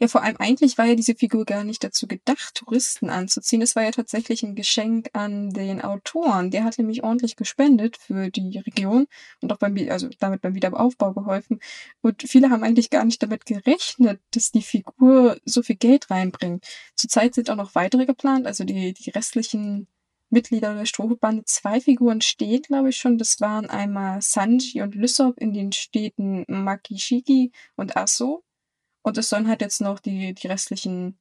Ja, 0.00 0.08
vor 0.08 0.22
allem 0.22 0.36
eigentlich 0.38 0.78
war 0.78 0.86
ja 0.86 0.94
diese 0.94 1.14
Figur 1.14 1.44
gar 1.44 1.62
nicht 1.62 1.84
dazu 1.84 2.06
gedacht, 2.06 2.54
Touristen 2.54 3.10
anzuziehen. 3.10 3.60
Es 3.60 3.76
war 3.76 3.82
ja 3.82 3.90
tatsächlich 3.90 4.42
ein 4.42 4.54
Geschenk 4.54 5.10
an 5.12 5.50
den 5.50 5.82
Autoren. 5.82 6.50
Der 6.50 6.64
hat 6.64 6.78
nämlich 6.78 7.04
ordentlich 7.04 7.36
gespendet 7.36 7.98
für 7.98 8.30
die 8.30 8.58
Region 8.58 9.06
und 9.42 9.52
auch 9.52 9.58
beim, 9.58 9.76
also 9.90 10.08
damit 10.18 10.40
beim 10.40 10.54
Wiederaufbau 10.54 11.12
geholfen. 11.12 11.60
Und 12.00 12.22
viele 12.22 12.48
haben 12.48 12.62
eigentlich 12.64 12.88
gar 12.88 13.04
nicht 13.04 13.22
damit 13.22 13.44
gerechnet, 13.44 14.20
dass 14.30 14.50
die 14.50 14.62
Figur 14.62 15.38
so 15.44 15.62
viel 15.62 15.76
Geld 15.76 16.10
reinbringt. 16.10 16.66
Zurzeit 16.94 17.34
sind 17.34 17.50
auch 17.50 17.56
noch 17.56 17.74
weitere 17.74 18.06
geplant, 18.06 18.46
also 18.46 18.64
die, 18.64 18.94
die 18.94 19.10
restlichen 19.10 19.88
Mitglieder 20.30 20.74
der 20.74 20.86
Strohbande. 20.86 21.44
Zwei 21.44 21.80
Figuren 21.80 22.22
stehen, 22.22 22.62
glaube 22.62 22.88
ich, 22.90 22.96
schon. 22.96 23.18
Das 23.18 23.40
waren 23.40 23.68
einmal 23.68 24.22
Sanji 24.22 24.80
und 24.82 24.94
Lysop 24.94 25.38
in 25.38 25.52
den 25.52 25.72
Städten 25.72 26.44
Makishiki 26.48 27.52
und 27.76 27.96
Aso. 27.96 28.42
Und 29.06 29.16
es 29.18 29.28
sollen 29.28 29.46
halt 29.46 29.60
jetzt 29.60 29.80
noch 29.80 30.00
die, 30.00 30.34
die 30.34 30.48
restlichen 30.48 31.16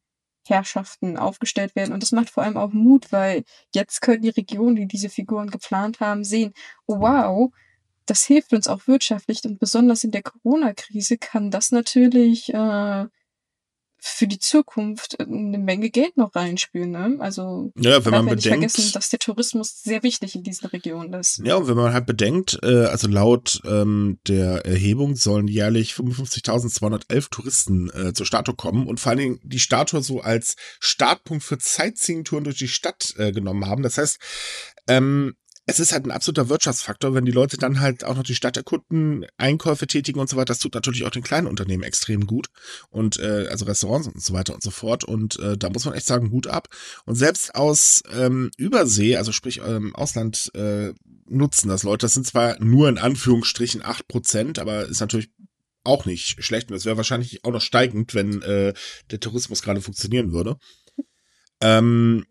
Herrschaften 0.47 1.17
aufgestellt 1.17 1.75
werden. 1.75 1.93
Und 1.93 2.01
das 2.01 2.11
macht 2.11 2.31
vor 2.31 2.41
allem 2.41 2.57
auch 2.57 2.73
Mut, 2.73 3.11
weil 3.11 3.43
jetzt 3.75 4.01
können 4.01 4.23
die 4.23 4.29
Regionen, 4.29 4.75
die 4.75 4.87
diese 4.87 5.07
Figuren 5.07 5.51
geplant 5.51 5.99
haben, 5.99 6.23
sehen, 6.23 6.53
wow, 6.87 7.51
das 8.07 8.25
hilft 8.25 8.53
uns 8.53 8.67
auch 8.67 8.87
wirtschaftlich 8.87 9.43
und 9.45 9.59
besonders 9.59 10.03
in 10.03 10.09
der 10.09 10.23
Corona-Krise 10.23 11.19
kann 11.19 11.51
das 11.51 11.71
natürlich 11.71 12.51
äh, 12.51 13.05
für 14.07 14.27
die 14.27 14.37
Zukunft 14.37 15.19
eine 15.19 15.57
Menge 15.57 15.89
Geld 15.89 16.15
noch 16.15 16.35
reinspülen. 16.35 16.91
Ne? 16.91 17.17
Also 17.19 17.71
ja, 17.75 18.05
wenn 18.05 18.11
man 18.11 18.25
nicht 18.25 18.43
bedenkt, 18.43 18.71
vergessen, 18.71 18.93
dass 18.93 19.09
der 19.09 19.17
Tourismus 19.17 19.81
sehr 19.81 20.03
wichtig 20.03 20.35
in 20.35 20.43
diesen 20.43 20.67
Regionen 20.67 21.13
ist. 21.13 21.41
Ja, 21.43 21.55
und 21.55 21.67
wenn 21.67 21.75
man 21.75 21.91
halt 21.91 22.05
bedenkt, 22.05 22.59
äh, 22.61 22.85
also 22.85 23.07
laut 23.07 23.61
ähm, 23.65 24.19
der 24.27 24.63
Erhebung 24.65 25.15
sollen 25.15 25.47
jährlich 25.47 25.93
55.211 25.93 27.31
Touristen 27.31 27.89
äh, 27.89 28.13
zur 28.13 28.27
Statue 28.27 28.55
kommen 28.55 28.85
und 28.85 28.99
vor 28.99 29.09
allen 29.09 29.19
Dingen 29.19 29.39
die 29.43 29.59
Statue 29.59 30.03
so 30.03 30.21
als 30.21 30.55
Startpunkt 30.79 31.43
für 31.43 31.57
Sightseeing-Touren 31.59 32.43
durch 32.43 32.57
die 32.57 32.67
Stadt 32.67 33.15
äh, 33.17 33.31
genommen 33.31 33.65
haben. 33.65 33.81
Das 33.81 33.97
heißt, 33.97 34.19
ähm, 34.87 35.35
es 35.67 35.79
ist 35.79 35.91
halt 35.91 36.05
ein 36.05 36.11
absoluter 36.11 36.49
Wirtschaftsfaktor, 36.49 37.15
wenn 37.15 37.25
die 37.25 37.31
Leute 37.31 37.57
dann 37.57 37.79
halt 37.79 38.03
auch 38.03 38.15
noch 38.15 38.23
die 38.23 38.35
Stadt 38.35 38.55
erkunden, 38.55 39.25
Einkäufe 39.37 39.87
tätigen 39.87 40.19
und 40.19 40.29
so 40.29 40.37
weiter. 40.37 40.45
Das 40.45 40.59
tut 40.59 40.75
natürlich 40.75 41.05
auch 41.05 41.09
den 41.09 41.23
kleinen 41.23 41.47
Unternehmen 41.47 41.83
extrem 41.83 42.27
gut 42.27 42.47
und 42.89 43.17
äh, 43.19 43.47
also 43.49 43.65
Restaurants 43.65 44.07
und 44.07 44.21
so 44.21 44.33
weiter 44.33 44.53
und 44.53 44.61
so 44.61 44.69
fort. 44.69 45.03
Und 45.03 45.39
äh, 45.39 45.57
da 45.57 45.69
muss 45.69 45.85
man 45.85 45.95
echt 45.95 46.05
sagen, 46.05 46.31
Hut 46.31 46.47
ab. 46.47 46.67
Und 47.05 47.15
selbst 47.15 47.55
aus 47.55 48.03
ähm, 48.13 48.51
Übersee, 48.57 49.17
also 49.17 49.31
sprich 49.31 49.61
ähm, 49.65 49.95
Ausland, 49.95 50.51
äh, 50.53 50.93
nutzen 51.27 51.69
das 51.69 51.81
Leute. 51.81 52.05
Das 52.05 52.13
sind 52.13 52.27
zwar 52.27 52.59
nur 52.63 52.87
in 52.87 52.99
Anführungsstrichen 52.99 53.83
acht 53.83 54.07
Prozent, 54.07 54.59
aber 54.59 54.85
ist 54.85 54.99
natürlich 54.99 55.31
auch 55.83 56.05
nicht 56.05 56.43
schlecht. 56.43 56.69
Und 56.69 56.75
das 56.75 56.85
wäre 56.85 56.97
wahrscheinlich 56.97 57.43
auch 57.43 57.51
noch 57.51 57.61
steigend, 57.61 58.13
wenn 58.13 58.43
äh, 58.43 58.73
der 59.09 59.19
Tourismus 59.19 59.63
gerade 59.63 59.81
funktionieren 59.81 60.31
würde. 60.31 60.57
Ähm, 61.61 62.25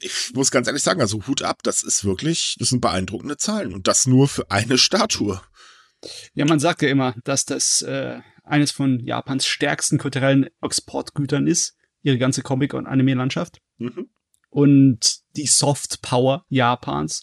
ich 0.00 0.32
muss 0.34 0.50
ganz 0.50 0.66
ehrlich 0.66 0.82
sagen, 0.82 1.00
also 1.00 1.26
Hut 1.26 1.42
ab, 1.42 1.62
das 1.62 1.82
ist 1.82 2.04
wirklich, 2.04 2.56
das 2.58 2.70
sind 2.70 2.80
beeindruckende 2.80 3.36
Zahlen 3.36 3.74
und 3.74 3.86
das 3.86 4.06
nur 4.06 4.28
für 4.28 4.50
eine 4.50 4.78
Statue. 4.78 5.40
Ja, 6.34 6.44
man 6.44 6.60
sagt 6.60 6.82
ja 6.82 6.88
immer, 6.88 7.14
dass 7.24 7.44
das 7.44 7.82
äh, 7.82 8.20
eines 8.44 8.70
von 8.70 9.00
Japans 9.00 9.46
stärksten 9.46 9.98
kulturellen 9.98 10.48
Exportgütern 10.62 11.46
ist, 11.46 11.76
ihre 12.02 12.18
ganze 12.18 12.42
Comic- 12.42 12.74
und 12.74 12.86
Anime-Landschaft. 12.86 13.60
Mhm. 13.78 14.08
Und 14.50 15.20
die 15.36 15.46
Soft 15.46 16.00
Power 16.02 16.44
Japans, 16.48 17.22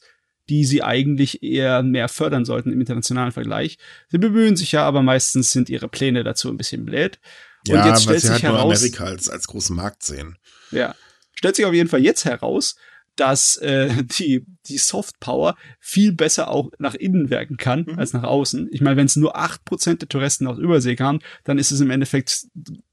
die 0.49 0.65
sie 0.65 0.83
eigentlich 0.83 1.41
eher 1.41 1.81
mehr 1.81 2.07
fördern 2.07 2.45
sollten 2.45 2.71
im 2.71 2.79
internationalen 2.79 3.31
Vergleich. 3.31 3.77
Sie 4.09 4.17
bemühen 4.17 4.55
sich 4.55 4.73
ja, 4.73 4.83
aber 4.85 5.01
meistens 5.01 5.51
sind 5.51 5.69
ihre 5.69 5.87
Pläne 5.87 6.23
dazu 6.23 6.49
ein 6.49 6.57
bisschen 6.57 6.85
blöd. 6.85 7.19
Und 7.67 7.75
ja, 7.75 7.87
jetzt 7.87 8.03
stellt 8.03 8.15
weil 8.15 8.21
sie 8.21 8.27
sich 8.27 8.31
halt 8.31 8.43
heraus, 8.43 8.61
nur 8.61 8.73
Amerika 8.73 9.05
als, 9.05 9.29
als 9.29 9.47
großen 9.47 9.75
Markt 9.75 10.03
sehen. 10.03 10.37
Ja, 10.69 10.93
stellt 11.35 11.55
sich 11.55 11.65
auf 11.65 11.73
jeden 11.73 11.89
Fall 11.89 12.01
jetzt 12.01 12.25
heraus, 12.25 12.75
dass 13.15 13.57
äh, 13.57 14.03
die, 14.03 14.45
die 14.67 14.77
Soft 14.77 15.19
Power 15.19 15.55
viel 15.79 16.11
besser 16.11 16.49
auch 16.49 16.69
nach 16.79 16.95
innen 16.95 17.29
wirken 17.29 17.57
kann 17.57 17.85
mhm. 17.87 17.99
als 17.99 18.13
nach 18.13 18.23
außen. 18.23 18.69
Ich 18.71 18.81
meine, 18.81 18.97
wenn 18.97 19.05
es 19.05 19.15
nur 19.15 19.37
acht 19.37 19.63
Prozent 19.65 20.01
der 20.01 20.09
Touristen 20.09 20.47
aus 20.47 20.57
Übersee 20.57 20.95
kamen, 20.95 21.19
dann 21.43 21.57
ist 21.57 21.71
es 21.71 21.79
im 21.79 21.91
Endeffekt 21.91 22.47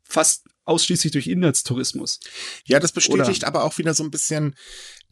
fast 0.05 0.47
ausschließlich 0.65 1.13
durch 1.13 1.27
Inlandstourismus. 1.27 2.21
Ja, 2.67 2.79
das 2.79 2.93
bestätigt 2.93 3.43
Oder? 3.43 3.49
aber 3.49 3.65
auch 3.65 3.79
wieder 3.79 3.95
so 3.95 4.05
ein 4.05 4.11
bisschen 4.11 4.55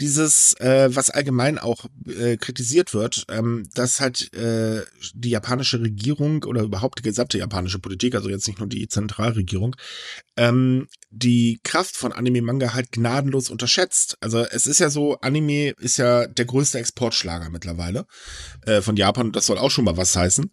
dieses, 0.01 0.55
äh, 0.61 0.89
was 0.95 1.11
allgemein 1.11 1.59
auch 1.59 1.87
äh, 2.07 2.37
kritisiert 2.37 2.95
wird, 2.95 3.25
ähm, 3.29 3.69
dass 3.75 4.01
halt 4.01 4.33
äh, 4.35 4.83
die 5.15 5.31
japanische 5.31 5.81
Regierung 5.81 6.45
oder 6.45 6.63
überhaupt 6.63 7.01
die 7.01 7.03
gesamte 7.03 7.39
japanische 7.39 7.79
Politik, 7.79 8.15
also 8.15 8.31
jetzt 8.31 8.47
nicht 8.47 8.59
nur 8.59 8.69
die 8.69 8.89
Zentralregierung, 8.89 9.77
ähm, 10.37 10.89
die 11.11 11.61
Kraft 11.65 11.97
von 11.97 12.13
Anime-Manga 12.13 12.73
halt 12.73 12.93
gnadenlos 12.93 13.51
unterschätzt. 13.51 14.17
Also 14.21 14.41
es 14.41 14.67
ist 14.67 14.81
ja 14.81 14.89
so, 14.91 15.19
Anime 15.21 15.71
ist 15.79 15.97
ja 15.97 16.27
der 16.27 16.45
größte 16.45 16.79
Exportschlager 16.79 17.51
mittlerweile 17.51 18.07
äh, 18.63 18.81
von 18.81 18.97
Japan. 18.97 19.33
Das 19.33 19.47
soll 19.47 19.59
auch 19.59 19.71
schon 19.71 19.85
mal 19.85 19.97
was 19.97 20.17
heißen. 20.17 20.51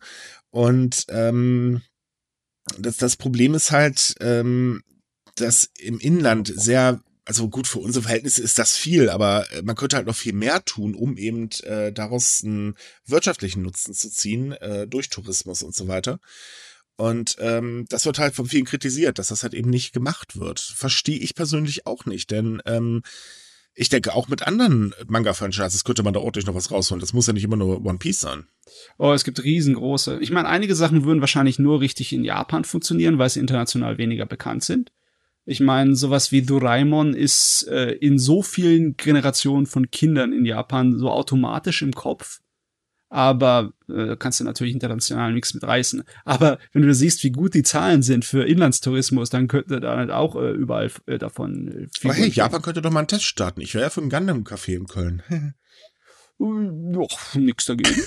Und 0.49 1.05
ähm, 1.09 1.81
das, 2.77 2.97
das 2.97 3.15
Problem 3.15 3.53
ist 3.53 3.71
halt, 3.71 4.15
ähm, 4.19 4.83
dass 5.35 5.69
im 5.77 5.99
Inland 5.99 6.51
sehr, 6.55 7.01
also 7.25 7.49
gut, 7.49 7.67
für 7.67 7.79
unsere 7.79 8.03
Verhältnisse 8.03 8.41
ist 8.41 8.57
das 8.59 8.75
viel, 8.75 9.09
aber 9.09 9.51
äh, 9.51 9.61
man 9.61 9.75
könnte 9.75 9.95
halt 9.95 10.07
noch 10.07 10.15
viel 10.15 10.33
mehr 10.33 10.63
tun, 10.65 10.95
um 10.95 11.17
eben 11.17 11.49
äh, 11.63 11.91
daraus 11.91 12.43
einen 12.43 12.75
wirtschaftlichen 13.05 13.61
Nutzen 13.61 13.93
zu 13.93 14.09
ziehen, 14.09 14.53
äh, 14.53 14.87
durch 14.87 15.09
Tourismus 15.09 15.63
und 15.63 15.75
so 15.75 15.87
weiter. 15.87 16.19
Und 16.95 17.35
ähm, 17.39 17.85
das 17.89 18.05
wird 18.05 18.17
halt 18.17 18.33
von 18.33 18.47
vielen 18.47 18.65
kritisiert, 18.65 19.19
dass 19.19 19.27
das 19.27 19.43
halt 19.43 19.53
eben 19.53 19.69
nicht 19.69 19.93
gemacht 19.93 20.39
wird. 20.39 20.59
Verstehe 20.59 21.19
ich 21.19 21.35
persönlich 21.35 21.85
auch 21.85 22.05
nicht, 22.05 22.31
denn 22.31 22.61
ähm, 22.65 23.03
ich 23.77 23.89
denke, 23.89 24.15
auch 24.15 24.27
mit 24.27 24.45
anderen 24.47 24.93
Manga-Franchises 25.07 25.83
könnte 25.83 26.01
man 26.01 26.13
da 26.13 26.19
ordentlich 26.19 26.47
noch 26.47 26.55
was 26.55 26.71
rausholen. 26.71 26.99
Das 26.99 27.13
muss 27.13 27.27
ja 27.27 27.33
nicht 27.33 27.43
immer 27.43 27.55
nur 27.55 27.85
One 27.85 27.99
Piece 27.99 28.21
sein. 28.21 28.47
Oh, 28.97 29.13
es 29.13 29.23
gibt 29.23 29.43
riesengroße. 29.43 30.17
Ich 30.19 30.31
meine, 30.31 30.49
einige 30.49 30.73
Sachen 30.73 31.05
würden 31.05 31.21
wahrscheinlich 31.21 31.59
nur 31.59 31.79
richtig 31.79 32.11
in 32.11 32.23
Japan 32.23 32.63
funktionieren, 32.63 33.19
weil 33.19 33.29
sie 33.29 33.39
international 33.39 33.99
weniger 33.99 34.25
bekannt 34.25 34.63
sind. 34.63 34.91
Ich 35.45 35.59
meine, 35.59 35.95
sowas 35.95 36.31
wie 36.31 36.41
Doraemon 36.41 37.13
ist 37.13 37.67
äh, 37.69 37.91
in 37.91 38.17
so 38.17 38.41
vielen 38.41 38.97
Generationen 38.97 39.67
von 39.67 39.91
Kindern 39.91 40.33
in 40.33 40.43
Japan 40.43 40.97
so 40.97 41.11
automatisch 41.11 41.83
im 41.83 41.93
Kopf. 41.93 42.41
Aber 43.09 43.71
äh, 43.87 44.17
kannst 44.17 44.39
du 44.39 44.43
natürlich 44.43 44.73
international 44.73 45.31
nichts 45.31 45.53
mit 45.53 45.63
reißen. 45.63 46.03
Aber 46.25 46.59
wenn 46.73 46.81
du 46.81 46.93
siehst, 46.93 47.23
wie 47.23 47.31
gut 47.31 47.53
die 47.53 47.63
Zahlen 47.63 48.01
sind 48.01 48.25
für 48.25 48.45
Inlandstourismus, 48.45 49.29
dann 49.29 49.47
könnte 49.47 49.79
da 49.79 49.95
halt 49.95 50.11
auch 50.11 50.35
äh, 50.35 50.51
überall 50.51 50.91
äh, 51.05 51.17
davon 51.17 51.67
äh, 51.67 51.87
viel. 51.97 52.11
Aber 52.11 52.19
hey, 52.19 52.29
Japan 52.29 52.61
könnte 52.61 52.81
doch 52.81 52.91
mal 52.91 52.99
einen 52.99 53.07
Test 53.07 53.23
starten. 53.23 53.61
Ich 53.61 53.73
wäre 53.73 53.85
ja 53.85 53.89
für 53.89 54.01
ein 54.01 54.09
Gundam-Café 54.09 54.75
in 54.75 54.87
Köln. 54.87 55.23
Doch, 56.39 57.33
nix 57.35 57.65
dagegen. 57.65 57.95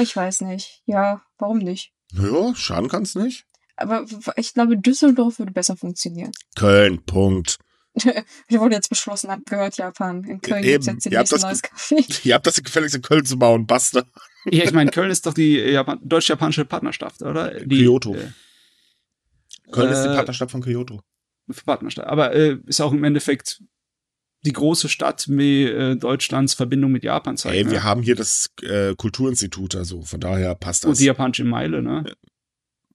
ich 0.00 0.16
weiß 0.16 0.40
nicht. 0.40 0.82
Ja, 0.86 1.22
warum 1.38 1.58
nicht? 1.58 1.92
Naja, 2.12 2.54
schaden 2.56 2.88
kann's 2.88 3.14
nicht. 3.14 3.46
Aber 3.76 4.06
ich 4.36 4.54
glaube, 4.54 4.78
Düsseldorf 4.78 5.38
würde 5.38 5.52
besser 5.52 5.76
funktionieren. 5.76 6.32
Köln, 6.56 7.04
Punkt. 7.04 7.58
Wir 8.48 8.60
wurden 8.60 8.72
jetzt 8.72 8.88
beschlossen, 8.88 9.30
habt 9.30 9.46
gehört, 9.46 9.76
Japan. 9.76 10.24
In 10.24 10.40
Köln 10.40 10.62
gibt 10.62 10.80
es 10.80 10.86
jetzt 10.86 11.06
ihr 11.06 11.18
habt 11.18 11.30
das, 11.30 11.42
neues 11.42 11.62
Café. 11.62 12.24
Ihr 12.26 12.34
habt 12.34 12.46
das 12.46 12.62
gefälligst 12.62 12.96
in 12.96 13.02
Köln 13.02 13.24
zu 13.24 13.38
bauen, 13.38 13.66
basta. 13.66 14.04
Ja, 14.46 14.64
ich 14.64 14.72
meine, 14.72 14.90
Köln 14.90 15.10
ist 15.10 15.26
doch 15.26 15.34
die 15.34 15.56
Japan 15.56 16.00
deutsch-japanische 16.02 16.64
Partnerschaft, 16.64 17.22
oder? 17.22 17.60
Die, 17.60 17.84
Kyoto. 17.84 18.14
Äh, 18.14 18.32
Köln 19.70 19.88
äh, 19.88 19.92
ist 19.92 20.02
die 20.02 20.08
äh, 20.08 20.14
Partnerstadt 20.14 20.50
von 20.50 20.62
Kyoto. 20.62 21.00
Partnerstadt. 21.64 22.06
Aber 22.06 22.34
äh, 22.34 22.58
ist 22.66 22.80
auch 22.80 22.92
im 22.92 23.04
Endeffekt 23.04 23.62
die 24.44 24.52
große 24.52 24.88
Stadt 24.88 25.26
wie 25.28 25.64
äh, 25.64 25.96
Deutschlands 25.96 26.54
Verbindung 26.54 26.92
mit 26.92 27.04
Japan 27.04 27.36
zeigt. 27.36 27.56
Ey, 27.56 27.64
ne? 27.64 27.70
wir 27.70 27.82
haben 27.84 28.02
hier 28.02 28.14
das 28.14 28.50
äh, 28.62 28.94
Kulturinstitut, 28.94 29.74
also 29.74 30.02
von 30.02 30.20
daher 30.20 30.54
passt 30.54 30.84
das. 30.84 30.90
Und 30.90 31.00
die 31.00 31.06
japanische 31.06 31.44
Meile, 31.44 31.82
ne? 31.82 32.04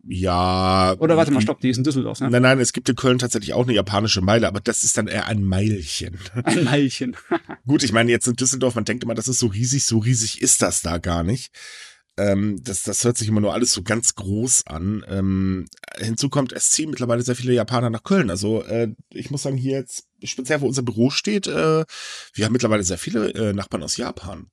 Ja. 0.07 0.95
Oder 0.99 1.17
warte 1.17 1.31
mal, 1.31 1.41
stopp, 1.41 1.59
die 1.59 1.69
ist 1.69 1.77
in 1.77 1.83
Düsseldorf, 1.83 2.21
ne? 2.21 2.29
Nein, 2.29 2.41
nein, 2.41 2.59
es 2.59 2.71
gibt 2.71 2.87
in 2.87 2.95
Köln 2.95 3.19
tatsächlich 3.19 3.53
auch 3.53 3.63
eine 3.63 3.73
japanische 3.73 4.21
Meile, 4.21 4.47
aber 4.47 4.61
das 4.61 4.83
ist 4.83 4.97
dann 4.97 5.07
eher 5.07 5.27
ein 5.27 5.43
Meilchen. 5.43 6.17
Ein 6.43 6.63
Meilchen. 6.63 7.17
Gut, 7.67 7.83
ich 7.83 7.91
meine, 7.91 8.09
jetzt 8.09 8.27
in 8.27 8.35
Düsseldorf, 8.35 8.75
man 8.75 8.85
denkt 8.85 9.03
immer, 9.03 9.15
das 9.15 9.27
ist 9.27 9.39
so 9.39 9.47
riesig, 9.47 9.85
so 9.85 9.97
riesig 9.97 10.41
ist 10.41 10.61
das 10.61 10.81
da 10.81 10.99
gar 10.99 11.23
nicht. 11.23 11.51
Ähm, 12.17 12.61
das, 12.63 12.83
das 12.83 13.03
hört 13.03 13.17
sich 13.17 13.27
immer 13.27 13.41
nur 13.41 13.53
alles 13.53 13.73
so 13.73 13.83
ganz 13.83 14.15
groß 14.15 14.67
an. 14.67 15.05
Ähm, 15.07 15.67
hinzu 15.97 16.29
kommt, 16.29 16.53
es 16.53 16.69
ziehen 16.71 16.89
mittlerweile 16.89 17.21
sehr 17.21 17.35
viele 17.35 17.53
Japaner 17.53 17.89
nach 17.89 18.03
Köln. 18.03 18.29
Also 18.29 18.63
äh, 18.63 18.93
ich 19.09 19.31
muss 19.31 19.43
sagen, 19.43 19.57
hier 19.57 19.77
jetzt, 19.79 20.07
speziell 20.23 20.61
wo 20.61 20.67
unser 20.67 20.81
Büro 20.81 21.09
steht, 21.09 21.47
äh, 21.47 21.85
wir 22.33 22.45
haben 22.45 22.53
mittlerweile 22.53 22.83
sehr 22.83 22.97
viele 22.97 23.33
äh, 23.33 23.53
Nachbarn 23.53 23.83
aus 23.83 23.97
Japan. 23.97 24.49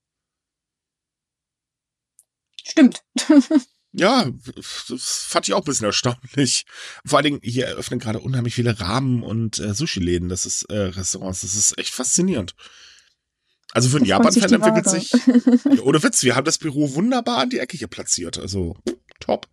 Stimmt. 2.64 3.04
Ja, 3.98 4.30
das 4.90 5.24
fand 5.26 5.48
ich 5.48 5.54
auch 5.54 5.60
ein 5.60 5.64
bisschen 5.64 5.86
erstaunlich. 5.86 6.66
Vor 7.06 7.18
allen 7.18 7.24
Dingen, 7.24 7.40
hier 7.42 7.66
eröffnen 7.66 7.98
gerade 7.98 8.20
unheimlich 8.20 8.54
viele 8.54 8.78
Rahmen 8.78 9.22
und 9.22 9.58
äh, 9.58 9.72
Sushi-Läden, 9.72 10.28
das 10.28 10.44
ist 10.44 10.64
äh, 10.64 10.76
Restaurants, 10.76 11.40
das 11.40 11.54
ist 11.54 11.78
echt 11.78 11.94
faszinierend. 11.94 12.54
Also 13.72 13.88
für 13.88 13.96
einen 13.96 14.04
Japan-Fan 14.04 14.52
entwickelt 14.52 14.88
sich, 14.88 15.12
ohne 15.82 16.02
Witz, 16.02 16.22
wir 16.22 16.36
haben 16.36 16.44
das 16.44 16.58
Büro 16.58 16.94
wunderbar 16.94 17.38
an 17.38 17.50
die 17.50 17.58
Ecke 17.58 17.78
hier 17.78 17.88
platziert, 17.88 18.38
also 18.38 18.76
top. 19.18 19.48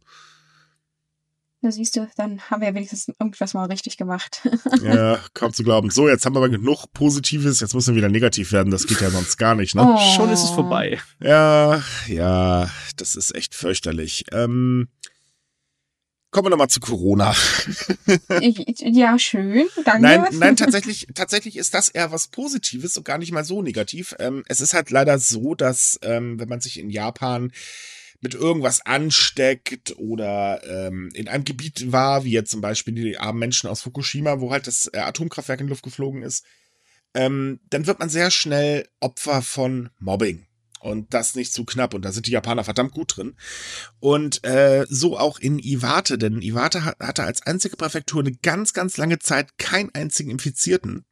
Da 1.63 1.71
siehst 1.71 1.95
du, 1.95 2.09
dann 2.17 2.41
haben 2.49 2.59
wir 2.59 2.67
ja 2.67 2.75
wenigstens 2.75 3.07
irgendwas 3.07 3.53
mal 3.53 3.63
richtig 3.67 3.95
gemacht. 3.95 4.41
ja, 4.83 5.17
kaum 5.33 5.53
zu 5.53 5.63
glauben. 5.63 5.91
So, 5.91 6.09
jetzt 6.09 6.25
haben 6.25 6.35
wir 6.35 6.39
aber 6.39 6.49
genug 6.49 6.87
Positives, 6.91 7.61
jetzt 7.61 7.73
müssen 7.73 7.95
wir 7.95 7.99
wieder 7.99 8.09
negativ 8.09 8.51
werden. 8.51 8.69
Das 8.69 8.85
geht 8.85 8.99
ja 8.99 9.09
sonst 9.09 9.37
gar 9.37 9.55
nicht, 9.55 9.73
ne? 9.73 9.81
Oh. 9.81 9.97
Schon 10.13 10.29
ist 10.29 10.43
es 10.43 10.49
vorbei. 10.49 10.99
Ja, 11.21 11.81
ja, 12.07 12.69
das 12.97 13.15
ist 13.15 13.33
echt 13.33 13.55
fürchterlich. 13.55 14.25
Ähm, 14.33 14.89
kommen 16.31 16.47
wir 16.47 16.49
nochmal 16.49 16.69
zu 16.69 16.81
Corona. 16.81 17.33
ja, 18.81 19.17
schön. 19.17 19.69
Danke. 19.85 20.01
Nein, 20.01 20.25
nein, 20.33 20.55
tatsächlich, 20.57 21.07
tatsächlich 21.15 21.55
ist 21.55 21.73
das 21.73 21.87
eher 21.87 22.11
was 22.11 22.27
Positives 22.27 22.97
und 22.97 23.05
gar 23.05 23.19
nicht 23.19 23.31
mal 23.31 23.45
so 23.45 23.61
negativ. 23.61 24.13
Ähm, 24.19 24.43
es 24.49 24.59
ist 24.59 24.73
halt 24.73 24.91
leider 24.91 25.17
so, 25.17 25.55
dass, 25.55 25.97
ähm, 26.01 26.37
wenn 26.41 26.49
man 26.49 26.59
sich 26.59 26.77
in 26.77 26.89
Japan 26.89 27.53
mit 28.23 28.33
irgendwas 28.35 28.85
ansteckt 28.85 29.95
oder 29.97 30.61
ähm, 30.65 31.09
in 31.13 31.27
einem 31.27 31.43
Gebiet 31.43 31.91
war, 31.91 32.23
wie 32.23 32.31
jetzt 32.31 32.51
zum 32.51 32.61
Beispiel 32.61 32.93
die 32.93 33.17
armen 33.17 33.39
Menschen 33.39 33.69
aus 33.69 33.81
Fukushima, 33.81 34.39
wo 34.39 34.51
halt 34.51 34.65
das 34.65 34.89
äh, 34.93 34.99
Atomkraftwerk 34.99 35.59
in 35.59 35.67
die 35.67 35.71
Luft 35.71 35.83
geflogen 35.83 36.23
ist, 36.23 36.45
ähm, 37.13 37.59
dann 37.69 37.85
wird 37.85 37.99
man 37.99 38.07
sehr 38.07 38.31
schnell 38.31 38.87
Opfer 39.01 39.41
von 39.41 39.89
Mobbing. 39.99 40.47
Und 40.79 41.13
das 41.13 41.35
nicht 41.35 41.53
zu 41.53 41.63
knapp. 41.63 41.93
Und 41.93 42.03
da 42.03 42.11
sind 42.11 42.27
die 42.27 42.31
Japaner 42.31 42.65
verdammt 42.65 42.93
gut 42.93 43.15
drin. 43.15 43.35
Und 43.99 44.43
äh, 44.43 44.85
so 44.89 45.17
auch 45.17 45.39
in 45.39 45.59
Iwate, 45.59 46.17
denn 46.17 46.41
Iwate 46.41 46.83
hatte 46.83 47.23
als 47.23 47.41
einzige 47.41 47.77
Präfektur 47.77 48.21
eine 48.21 48.33
ganz, 48.33 48.73
ganz 48.73 48.97
lange 48.97 49.19
Zeit 49.19 49.57
keinen 49.57 49.93
einzigen 49.93 50.29
Infizierten. 50.29 51.05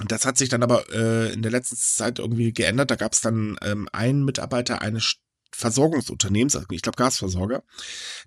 Und 0.00 0.12
das 0.12 0.24
hat 0.24 0.38
sich 0.38 0.48
dann 0.48 0.62
aber 0.62 0.84
äh, 0.92 1.32
in 1.32 1.42
der 1.42 1.50
letzten 1.50 1.76
Zeit 1.76 2.20
irgendwie 2.20 2.52
geändert. 2.52 2.90
Da 2.90 2.96
gab 2.96 3.12
es 3.12 3.20
dann 3.20 3.56
ähm, 3.62 3.88
einen 3.92 4.24
Mitarbeiter 4.24 4.80
eines 4.80 5.16
Versorgungsunternehmens, 5.52 6.56
also 6.56 6.66
ich 6.70 6.82
glaube 6.82 6.96
Gasversorger, 6.96 7.62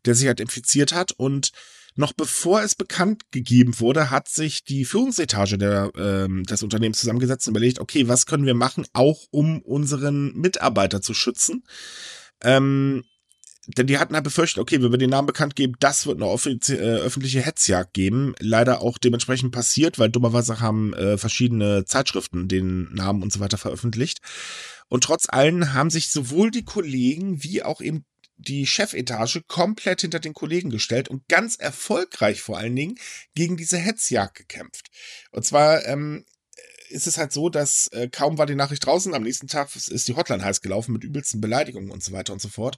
der 0.06 0.16
sich 0.16 0.28
halt 0.28 0.40
infiziert 0.40 0.94
hat 0.94 1.12
und 1.12 1.52
noch 1.98 2.12
bevor 2.12 2.62
es 2.62 2.76
bekannt 2.76 3.32
gegeben 3.32 3.80
wurde, 3.80 4.12
hat 4.12 4.28
sich 4.28 4.66
die 4.66 4.84
Führungsetage 4.84 5.58
der, 5.58 5.92
ähm, 5.98 6.44
des 6.44 6.62
Unternehmens 6.62 7.00
zusammengesetzt 7.00 7.48
und 7.48 7.54
überlegt, 7.54 7.80
okay, 7.80 8.10
was 8.10 8.26
können 8.26 8.46
wir 8.46 8.54
machen, 8.54 8.86
auch 8.92 9.22
um 9.32 9.62
unseren 9.62 10.34
Mitarbeiter 10.34 11.02
zu 11.02 11.14
schützen. 11.14 11.64
Ähm, 12.44 13.06
denn 13.68 13.88
die 13.88 13.98
hatten 13.98 14.14
halt 14.14 14.24
befürchtet, 14.24 14.62
okay, 14.62 14.82
wenn 14.82 14.92
wir 14.92 14.98
den 14.98 15.10
Namen 15.10 15.26
bekannt 15.26 15.56
geben, 15.56 15.74
das 15.80 16.06
wird 16.06 16.22
eine 16.22 16.30
äh, 16.32 17.00
öffentliche 17.00 17.42
Hetzjagd 17.42 17.94
geben. 17.94 18.36
Leider 18.40 18.82
auch 18.82 18.98
dementsprechend 18.98 19.52
passiert, 19.52 19.98
weil 19.98 20.10
dummerweise 20.10 20.60
haben 20.60 20.94
äh, 20.94 21.18
verschiedene 21.18 21.86
Zeitschriften 21.86 22.48
den 22.48 22.94
Namen 22.94 23.24
und 23.24 23.34
so 23.34 23.40
weiter 23.40 23.58
veröffentlicht. 23.58 24.20
Und 24.88 25.04
trotz 25.04 25.28
allem 25.30 25.74
haben 25.74 25.90
sich 25.90 26.10
sowohl 26.10 26.52
die 26.52 26.66
Kollegen 26.66 27.44
wie 27.44 27.64
auch 27.64 27.82
eben 27.82 28.06
die 28.38 28.68
Chefetage 28.68 29.42
komplett 29.48 30.02
hinter 30.02 30.20
den 30.20 30.34
Kollegen 30.34 30.70
gestellt 30.70 31.08
und 31.08 31.28
ganz 31.28 31.56
erfolgreich 31.56 32.42
vor 32.42 32.58
allen 32.58 32.76
Dingen 32.76 32.96
gegen 33.34 33.58
diese 33.58 33.78
Hetzjagd 33.78 34.36
gekämpft. 34.36 34.90
Und 35.32 35.46
zwar 35.46 35.86
ähm, 35.86 36.26
ist 36.90 37.08
es 37.08 37.18
halt 37.18 37.32
so, 37.32 37.50
dass 37.50 37.88
äh, 37.90 38.10
kaum 38.10 38.38
war 38.38 38.46
die 38.46 38.56
Nachricht 38.56 38.86
draußen, 38.86 39.14
am 39.14 39.24
nächsten 39.24 39.48
Tag 39.48 39.76
ist 39.76 40.08
die 40.08 40.16
Hotline 40.16 40.44
heiß 40.44 40.62
gelaufen 40.62 40.94
mit 40.94 41.04
übelsten 41.04 41.42
Beleidigungen 41.42 41.92
und 41.92 42.04
so 42.04 42.12
weiter 42.12 42.34
und 42.34 42.42
so 42.42 42.50
fort. 42.50 42.78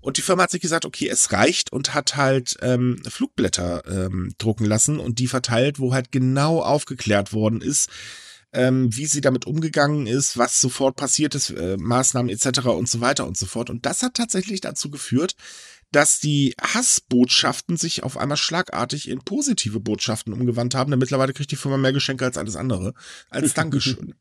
Und 0.00 0.16
die 0.16 0.22
Firma 0.22 0.44
hat 0.44 0.50
sich 0.50 0.60
gesagt, 0.60 0.84
okay, 0.84 1.08
es 1.08 1.32
reicht 1.32 1.72
und 1.72 1.94
hat 1.94 2.16
halt 2.16 2.56
ähm, 2.62 3.02
Flugblätter 3.06 3.84
ähm, 3.86 4.34
drucken 4.38 4.64
lassen 4.64 4.98
und 4.98 5.18
die 5.18 5.28
verteilt, 5.28 5.78
wo 5.78 5.94
halt 5.94 6.12
genau 6.12 6.62
aufgeklärt 6.62 7.32
worden 7.32 7.60
ist, 7.60 7.90
ähm, 8.56 8.88
wie 8.96 9.04
sie 9.04 9.20
damit 9.20 9.46
umgegangen 9.46 10.06
ist, 10.06 10.38
was 10.38 10.60
sofort 10.62 10.96
passiert 10.96 11.34
ist, 11.34 11.50
äh, 11.50 11.76
Maßnahmen 11.76 12.30
etc. 12.30 12.66
und 12.68 12.88
so 12.88 13.02
weiter 13.02 13.26
und 13.26 13.36
so 13.36 13.44
fort. 13.44 13.68
Und 13.68 13.84
das 13.84 14.02
hat 14.02 14.14
tatsächlich 14.14 14.62
dazu 14.62 14.90
geführt, 14.90 15.36
dass 15.92 16.20
die 16.20 16.54
Hassbotschaften 16.60 17.76
sich 17.76 18.02
auf 18.02 18.16
einmal 18.16 18.38
schlagartig 18.38 19.10
in 19.10 19.18
positive 19.18 19.78
Botschaften 19.78 20.32
umgewandt 20.32 20.74
haben. 20.74 20.90
Denn 20.90 20.98
mittlerweile 20.98 21.34
kriegt 21.34 21.50
die 21.50 21.56
Firma 21.56 21.76
mehr 21.76 21.92
Geschenke 21.92 22.24
als 22.24 22.38
alles 22.38 22.56
andere. 22.56 22.94
Als 23.28 23.52
Dankeschön. 23.52 24.14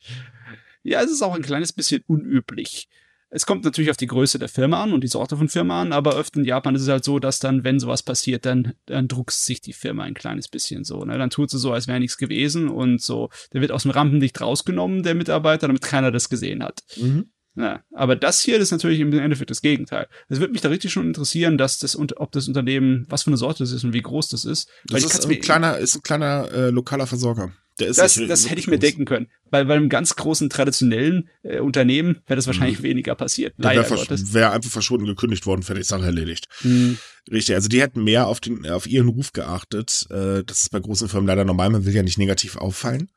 ja, 0.82 1.00
es 1.02 1.12
ist 1.12 1.22
auch 1.22 1.36
ein 1.36 1.42
kleines 1.42 1.72
bisschen 1.72 2.02
unüblich. 2.08 2.88
Es 3.30 3.46
kommt 3.46 3.64
natürlich 3.64 3.90
auf 3.90 3.96
die 3.96 4.08
Größe 4.08 4.40
der 4.40 4.48
Firma 4.48 4.82
an 4.82 4.92
und 4.92 5.04
die 5.04 5.08
Sorte 5.08 5.36
von 5.36 5.48
Firma 5.48 5.80
an, 5.80 5.92
aber 5.92 6.16
oft 6.18 6.36
in 6.36 6.44
Japan 6.44 6.74
ist 6.74 6.82
es 6.82 6.88
halt 6.88 7.04
so, 7.04 7.20
dass 7.20 7.38
dann, 7.38 7.62
wenn 7.62 7.78
sowas 7.78 8.02
passiert, 8.02 8.44
dann, 8.44 8.74
dann 8.86 9.06
druckst 9.06 9.44
sich 9.44 9.60
die 9.60 9.72
Firma 9.72 10.02
ein 10.02 10.14
kleines 10.14 10.48
bisschen 10.48 10.82
so. 10.84 11.04
Ne? 11.04 11.16
Dann 11.16 11.30
tut 11.30 11.50
sie 11.50 11.58
so, 11.58 11.72
als 11.72 11.86
wäre 11.86 12.00
nichts 12.00 12.16
gewesen 12.16 12.68
und 12.68 13.00
so. 13.00 13.30
Der 13.52 13.60
wird 13.60 13.70
aus 13.70 13.82
dem 13.82 13.92
Rampenlicht 13.92 14.40
rausgenommen, 14.40 15.04
der 15.04 15.14
Mitarbeiter, 15.14 15.68
damit 15.68 15.82
keiner 15.82 16.10
das 16.10 16.28
gesehen 16.28 16.64
hat. 16.64 16.82
Mhm. 16.96 17.30
Ja, 17.56 17.82
aber 17.92 18.14
das 18.14 18.40
hier 18.40 18.58
ist 18.58 18.70
natürlich 18.70 19.00
im 19.00 19.12
Endeffekt 19.12 19.50
das 19.50 19.60
Gegenteil. 19.60 20.06
Es 20.28 20.38
würde 20.38 20.52
mich 20.52 20.62
da 20.62 20.68
richtig 20.68 20.92
schon 20.92 21.06
interessieren, 21.06 21.58
dass 21.58 21.78
das, 21.78 21.96
ob 21.96 22.30
das 22.32 22.46
Unternehmen, 22.46 23.06
was 23.08 23.24
für 23.24 23.30
eine 23.30 23.36
Sorte 23.36 23.64
das 23.64 23.72
ist 23.72 23.82
und 23.82 23.92
wie 23.92 24.02
groß 24.02 24.28
das 24.28 24.44
ist. 24.44 24.68
Das 24.86 25.02
ist 25.02 25.26
ein, 25.26 25.40
kleiner, 25.40 25.78
ist 25.78 25.96
ein 25.96 26.02
kleiner 26.02 26.48
äh, 26.52 26.70
lokaler 26.70 27.08
Versorger. 27.08 27.52
das 27.76 27.96
das 27.96 28.48
hätte 28.48 28.60
ich 28.60 28.68
mir 28.68 28.78
denken 28.78 29.04
können. 29.04 29.26
Weil 29.50 29.64
bei 29.64 29.74
einem 29.74 29.88
ganz 29.88 30.14
großen 30.14 30.48
traditionellen 30.48 31.28
äh, 31.42 31.58
Unternehmen 31.58 32.20
wäre 32.26 32.36
das 32.36 32.46
wahrscheinlich 32.46 32.78
mhm. 32.78 32.84
weniger 32.84 33.16
passiert. 33.16 33.54
Wäre 33.58 33.84
wär 34.32 34.52
einfach 34.52 34.70
verschwunden 34.70 35.06
gekündigt 35.06 35.44
worden, 35.44 35.64
fertig, 35.64 35.86
Sache 35.86 36.04
erledigt. 36.04 36.46
Mhm. 36.62 36.98
Richtig, 37.32 37.56
also 37.56 37.68
die 37.68 37.80
hätten 37.80 38.04
mehr 38.04 38.28
auf, 38.28 38.38
den, 38.38 38.64
auf 38.70 38.86
ihren 38.86 39.08
Ruf 39.08 39.32
geachtet. 39.32 40.06
Äh, 40.10 40.44
das 40.44 40.62
ist 40.62 40.70
bei 40.70 40.78
großen 40.78 41.08
Firmen 41.08 41.26
leider 41.26 41.44
normal, 41.44 41.70
man 41.70 41.84
will 41.84 41.94
ja 41.94 42.04
nicht 42.04 42.18
negativ 42.18 42.56
auffallen. 42.56 43.10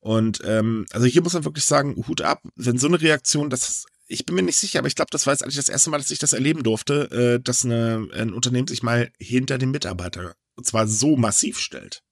Und 0.00 0.40
ähm, 0.44 0.86
also 0.92 1.06
hier 1.06 1.22
muss 1.22 1.34
man 1.34 1.44
wirklich 1.44 1.64
sagen, 1.64 2.02
Hut 2.08 2.22
ab, 2.22 2.42
wenn 2.56 2.78
so 2.78 2.86
eine 2.86 3.00
Reaktion, 3.00 3.50
das 3.50 3.84
ich 4.10 4.26
bin 4.26 4.34
mir 4.34 4.42
nicht 4.42 4.56
sicher, 4.56 4.80
aber 4.80 4.88
ich 4.88 4.96
glaube, 4.96 5.10
das 5.12 5.26
war 5.26 5.32
jetzt 5.32 5.42
eigentlich 5.42 5.56
das 5.56 5.68
erste 5.68 5.88
Mal, 5.88 5.98
dass 5.98 6.10
ich 6.10 6.18
das 6.18 6.32
erleben 6.32 6.64
durfte, 6.64 7.10
äh, 7.12 7.40
dass 7.40 7.64
eine, 7.64 8.08
ein 8.12 8.32
Unternehmen 8.32 8.66
sich 8.66 8.82
mal 8.82 9.12
hinter 9.18 9.56
den 9.56 9.70
Mitarbeiter 9.70 10.34
und 10.56 10.66
zwar 10.66 10.88
so 10.88 11.16
massiv 11.16 11.58
stellt. 11.58 12.02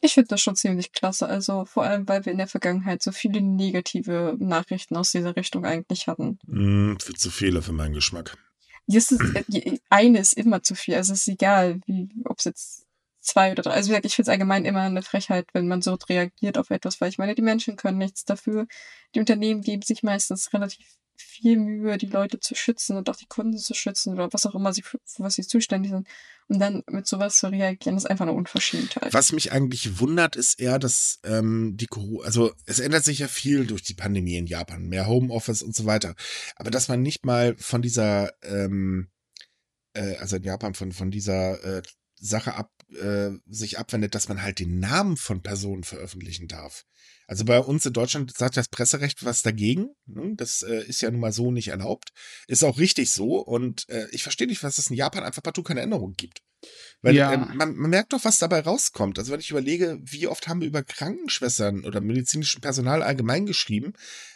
Ich 0.00 0.14
finde 0.14 0.28
das 0.28 0.40
schon 0.40 0.56
ziemlich 0.56 0.92
klasse. 0.92 1.28
Also 1.28 1.64
vor 1.64 1.84
allem, 1.84 2.08
weil 2.08 2.24
wir 2.24 2.32
in 2.32 2.38
der 2.38 2.48
Vergangenheit 2.48 3.02
so 3.02 3.12
viele 3.12 3.40
negative 3.40 4.36
Nachrichten 4.40 4.96
aus 4.96 5.12
dieser 5.12 5.36
Richtung 5.36 5.64
eigentlich 5.64 6.08
hatten. 6.08 6.38
Mm, 6.46 6.96
zu 6.98 7.30
viele 7.30 7.62
für 7.62 7.72
meinen 7.72 7.94
Geschmack. 7.94 8.36
Ist, 8.88 9.12
äh, 9.12 9.78
eine 9.90 10.18
ist 10.18 10.32
immer 10.32 10.62
zu 10.62 10.74
viel. 10.74 10.96
Also 10.96 11.12
es 11.12 11.20
ist 11.20 11.28
egal, 11.28 11.80
wie, 11.86 12.08
ob 12.24 12.38
es 12.38 12.44
jetzt 12.44 12.81
zwei 13.22 13.52
oder 13.52 13.62
drei. 13.62 13.72
Also 13.72 13.88
wie 13.88 13.92
gesagt, 13.92 14.06
ich 14.06 14.14
finde 14.14 14.30
es 14.30 14.32
allgemein 14.32 14.64
immer 14.64 14.82
eine 14.82 15.02
Frechheit, 15.02 15.46
wenn 15.52 15.68
man 15.68 15.80
so 15.80 15.94
reagiert 16.08 16.58
auf 16.58 16.70
etwas, 16.70 17.00
weil 17.00 17.08
ich 17.08 17.18
meine, 17.18 17.34
die 17.34 17.42
Menschen 17.42 17.76
können 17.76 17.98
nichts 17.98 18.24
dafür. 18.24 18.66
Die 19.14 19.20
Unternehmen 19.20 19.62
geben 19.62 19.82
sich 19.82 20.02
meistens 20.02 20.52
relativ 20.52 20.86
viel 21.16 21.56
Mühe, 21.56 21.98
die 21.98 22.06
Leute 22.06 22.40
zu 22.40 22.54
schützen 22.54 22.96
und 22.96 23.08
auch 23.08 23.16
die 23.16 23.26
Kunden 23.26 23.56
zu 23.56 23.74
schützen 23.74 24.14
oder 24.14 24.32
was 24.32 24.46
auch 24.46 24.54
immer 24.54 24.72
sie 24.72 24.82
für 24.82 24.98
was 25.18 25.34
sie 25.34 25.46
zuständig 25.46 25.92
sind. 25.92 26.08
Und 26.48 26.58
dann 26.58 26.82
mit 26.90 27.06
sowas 27.06 27.38
zu 27.38 27.46
reagieren, 27.46 27.96
ist 27.96 28.10
einfach 28.10 28.24
eine 28.24 28.32
Unverschämtheit. 28.32 29.14
Was 29.14 29.32
mich 29.32 29.52
eigentlich 29.52 30.00
wundert, 30.00 30.36
ist 30.36 30.60
eher, 30.60 30.78
dass 30.78 31.20
ähm, 31.24 31.76
die 31.76 31.86
Corona, 31.86 32.26
also 32.26 32.52
es 32.66 32.80
ändert 32.80 33.04
sich 33.04 33.20
ja 33.20 33.28
viel 33.28 33.66
durch 33.66 33.82
die 33.82 33.94
Pandemie 33.94 34.36
in 34.36 34.46
Japan, 34.46 34.88
mehr 34.88 35.06
Homeoffice 35.06 35.62
und 35.62 35.74
so 35.74 35.86
weiter. 35.86 36.14
Aber 36.56 36.70
dass 36.70 36.88
man 36.88 37.00
nicht 37.00 37.24
mal 37.24 37.56
von 37.56 37.80
dieser, 37.80 38.32
ähm, 38.42 39.08
äh, 39.94 40.16
also 40.16 40.36
in 40.36 40.42
Japan 40.42 40.74
von, 40.74 40.92
von 40.92 41.10
dieser 41.10 41.62
äh, 41.64 41.82
Sache 42.22 42.54
ab, 42.54 42.70
äh, 42.90 43.30
sich 43.46 43.78
abwendet, 43.78 44.14
dass 44.14 44.28
man 44.28 44.42
halt 44.42 44.60
den 44.60 44.78
Namen 44.78 45.16
von 45.16 45.42
Personen 45.42 45.82
veröffentlichen 45.82 46.46
darf. 46.46 46.84
Also 47.26 47.44
bei 47.44 47.58
uns 47.58 47.84
in 47.84 47.92
Deutschland 47.92 48.32
sagt 48.36 48.56
das 48.56 48.68
Presserecht 48.68 49.24
was 49.24 49.42
dagegen. 49.42 49.88
Ne? 50.06 50.34
Das 50.36 50.62
äh, 50.62 50.84
ist 50.84 51.02
ja 51.02 51.10
nun 51.10 51.20
mal 51.20 51.32
so 51.32 51.50
nicht 51.50 51.68
erlaubt. 51.68 52.10
Ist 52.46 52.62
auch 52.62 52.78
richtig 52.78 53.10
so. 53.10 53.38
Und 53.38 53.88
äh, 53.88 54.06
ich 54.12 54.22
verstehe 54.22 54.46
nicht, 54.46 54.62
was 54.62 54.78
es 54.78 54.88
in 54.88 54.96
Japan 54.96 55.24
einfach 55.24 55.42
partout 55.42 55.64
keine 55.64 55.80
Änderung 55.80 56.12
gibt. 56.12 56.42
Weil 57.02 57.16
ja. 57.16 57.32
äh, 57.32 57.36
man, 57.36 57.74
man, 57.74 57.90
merkt 57.90 58.12
doch, 58.12 58.24
was 58.24 58.38
dabei 58.38 58.60
rauskommt. 58.60 59.18
Also 59.18 59.32
wenn 59.32 59.40
ich 59.40 59.50
überlege, 59.50 59.98
wie 60.02 60.28
oft 60.28 60.46
haben 60.46 60.60
wir 60.60 60.68
über 60.68 60.84
Krankenschwestern 60.84 61.84
oder 61.84 62.00
medizinischen 62.00 62.60
Personal 62.60 63.02
allgemein 63.02 63.44
geschrieben, 63.44 63.92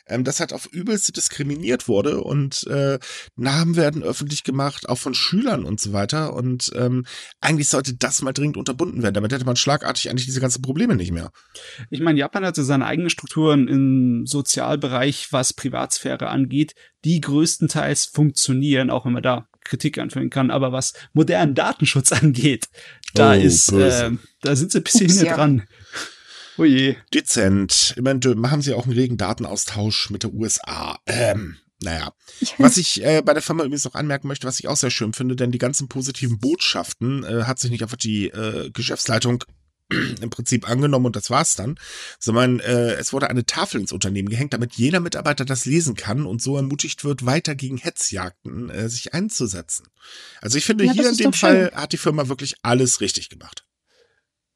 ähm, 0.08 0.24
das 0.24 0.40
halt 0.40 0.52
auf 0.52 0.66
übelste 0.66 1.12
diskriminiert 1.12 1.86
wurde 1.86 2.20
und 2.22 2.66
äh, 2.66 2.98
Namen 3.36 3.76
werden 3.76 4.02
öffentlich 4.02 4.42
gemacht, 4.42 4.88
auch 4.88 4.98
von 4.98 5.14
Schülern 5.14 5.64
und 5.64 5.80
so 5.80 5.92
weiter. 5.92 6.34
Und 6.34 6.72
ähm, 6.74 7.06
eigentlich 7.40 7.68
sollte 7.68 7.94
das 7.94 8.20
mal 8.22 8.32
dringend 8.32 8.56
unterbunden 8.56 9.02
werden. 9.02 9.14
Damit 9.14 9.32
hätte 9.32 9.44
man 9.44 9.56
schlagartig 9.56 10.10
eigentlich 10.10 10.26
diese 10.26 10.40
ganzen 10.40 10.62
Probleme 10.62 10.96
nicht 10.96 11.12
mehr. 11.12 11.30
Ich 11.90 12.00
meine, 12.00 12.18
Japan 12.18 12.44
hatte 12.44 12.64
seine 12.64 12.86
eigenen 12.86 13.10
Strukturen 13.10 13.68
im 13.68 14.26
Sozialbereich, 14.26 15.28
was 15.30 15.52
Privatsphäre 15.52 16.28
angeht, 16.28 16.74
die 17.04 17.20
größtenteils 17.20 18.06
funktionieren, 18.06 18.90
auch 18.90 19.04
wenn 19.04 19.12
man 19.12 19.22
da 19.22 19.48
Kritik 19.68 19.98
anführen 19.98 20.30
kann, 20.30 20.50
aber 20.50 20.72
was 20.72 20.92
modernen 21.12 21.54
Datenschutz 21.54 22.12
angeht, 22.12 22.68
da 23.14 23.32
oh, 23.32 23.34
ist, 23.34 23.72
äh, 23.72 24.10
da 24.42 24.56
sind 24.56 24.72
sie 24.72 24.78
ein 24.78 24.84
bisschen 24.84 25.10
Ups, 25.10 25.22
ja. 25.22 25.34
dran. 25.34 25.66
Oh 26.58 26.64
je. 26.64 26.96
Dezent. 27.12 27.92
Ich 27.96 28.02
meine, 28.02 28.18
machen 28.34 28.62
sie 28.62 28.72
auch 28.72 28.84
einen 28.84 28.94
regen 28.94 29.18
Datenaustausch 29.18 30.08
mit 30.08 30.22
der 30.22 30.32
USA. 30.32 30.98
Ähm, 31.04 31.58
naja. 31.82 32.12
Was 32.56 32.78
ich 32.78 33.04
äh, 33.04 33.22
bei 33.22 33.34
der 33.34 33.42
Firma 33.42 33.62
übrigens 33.62 33.84
noch 33.84 33.94
anmerken 33.94 34.28
möchte, 34.28 34.46
was 34.46 34.58
ich 34.58 34.68
auch 34.68 34.76
sehr 34.76 34.90
schön 34.90 35.12
finde, 35.12 35.36
denn 35.36 35.52
die 35.52 35.58
ganzen 35.58 35.88
positiven 35.88 36.38
Botschaften 36.38 37.24
äh, 37.24 37.42
hat 37.42 37.58
sich 37.58 37.70
nicht 37.70 37.82
einfach 37.82 37.98
die 37.98 38.28
äh, 38.28 38.70
Geschäftsleitung 38.70 39.44
im 40.20 40.30
Prinzip 40.30 40.68
angenommen 40.68 41.06
und 41.06 41.16
das 41.16 41.30
war's 41.30 41.54
dann, 41.54 41.78
sondern 42.18 42.60
äh, 42.60 42.94
es 42.94 43.12
wurde 43.12 43.30
eine 43.30 43.46
Tafel 43.46 43.80
ins 43.80 43.92
Unternehmen 43.92 44.28
gehängt, 44.28 44.52
damit 44.52 44.74
jeder 44.74 45.00
Mitarbeiter 45.00 45.44
das 45.44 45.64
lesen 45.64 45.94
kann 45.94 46.26
und 46.26 46.42
so 46.42 46.56
ermutigt 46.56 47.04
wird, 47.04 47.24
weiter 47.24 47.54
gegen 47.54 47.76
Hetzjagden 47.78 48.70
äh, 48.70 48.88
sich 48.88 49.14
einzusetzen. 49.14 49.86
Also 50.40 50.58
ich 50.58 50.64
finde, 50.64 50.84
ja, 50.84 50.92
hier 50.92 51.08
in 51.08 51.16
dem 51.16 51.32
Fall 51.32 51.70
hat 51.74 51.92
die 51.92 51.98
Firma 51.98 52.28
wirklich 52.28 52.56
alles 52.62 53.00
richtig 53.00 53.28
gemacht. 53.28 53.64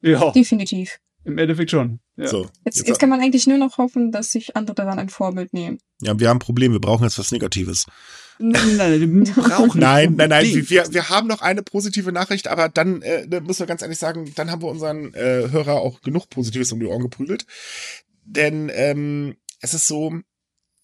Ja. 0.01 0.31
Definitiv. 0.31 0.99
Im 1.25 1.39
Endeffekt 1.39 1.71
schon. 1.71 2.01
Ja. 2.17 2.29
So, 2.29 2.45
jetzt, 2.65 2.79
jetzt, 2.79 2.89
jetzt 2.89 2.99
kann 2.99 3.11
man 3.11 3.21
eigentlich 3.21 3.47
nur 3.47 3.59
noch 3.59 3.79
hoffen, 3.79 4.11
dass 4.11 4.33
sich 4.33 4.57
andere 4.57 4.75
daran 4.75 4.99
ein 4.99 5.11
Vorbild 5.11 5.53
nehmen. 5.53 5.79
Ja, 6.01 6.19
wir 6.19 6.29
haben 6.29 6.37
ein 6.37 6.41
Problem, 6.41 6.73
wir 6.73 6.81
brauchen 6.81 7.05
jetzt 7.05 7.19
was 7.19 7.31
Negatives. 7.31 7.87
Nein, 8.43 8.77
nein, 8.77 9.27
wir 9.27 9.35
brauchen 9.35 9.79
Nein, 9.81 10.15
nein, 10.17 10.31
nein, 10.31 10.47
wir, 10.47 10.93
wir 10.93 11.09
haben 11.11 11.29
noch 11.29 11.43
eine 11.43 11.63
positive 11.63 12.11
Nachricht, 12.11 12.49
aber 12.49 12.69
dann 12.69 13.03
äh, 13.03 13.27
müssen 13.41 13.61
wir 13.61 13.67
ganz 13.67 13.83
ehrlich 13.83 13.99
sagen, 13.99 14.33
dann 14.35 14.51
haben 14.51 14.63
wir 14.63 14.69
unseren 14.69 15.13
äh, 15.15 15.49
Hörer 15.51 15.75
auch 15.75 16.01
genug 16.01 16.31
Positives 16.31 16.73
um 16.73 16.81
die 16.81 16.87
Ohren 16.87 17.03
geprügelt. 17.03 17.45
Denn 18.25 18.71
ähm, 18.73 19.37
es 19.61 19.75
ist 19.75 19.87
so, 19.87 20.15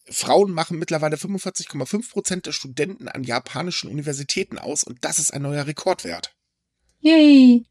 Frauen 0.05 0.53
machen 0.53 0.79
mittlerweile 0.79 1.17
45,5 1.17 2.11
Prozent 2.11 2.47
der 2.47 2.53
Studenten 2.53 3.09
an 3.09 3.25
japanischen 3.25 3.91
Universitäten 3.91 4.59
aus 4.59 4.85
und 4.85 5.05
das 5.05 5.19
ist 5.19 5.33
ein 5.33 5.43
neuer 5.43 5.67
Rekordwert. 5.67 6.35
Yay! 7.01 7.65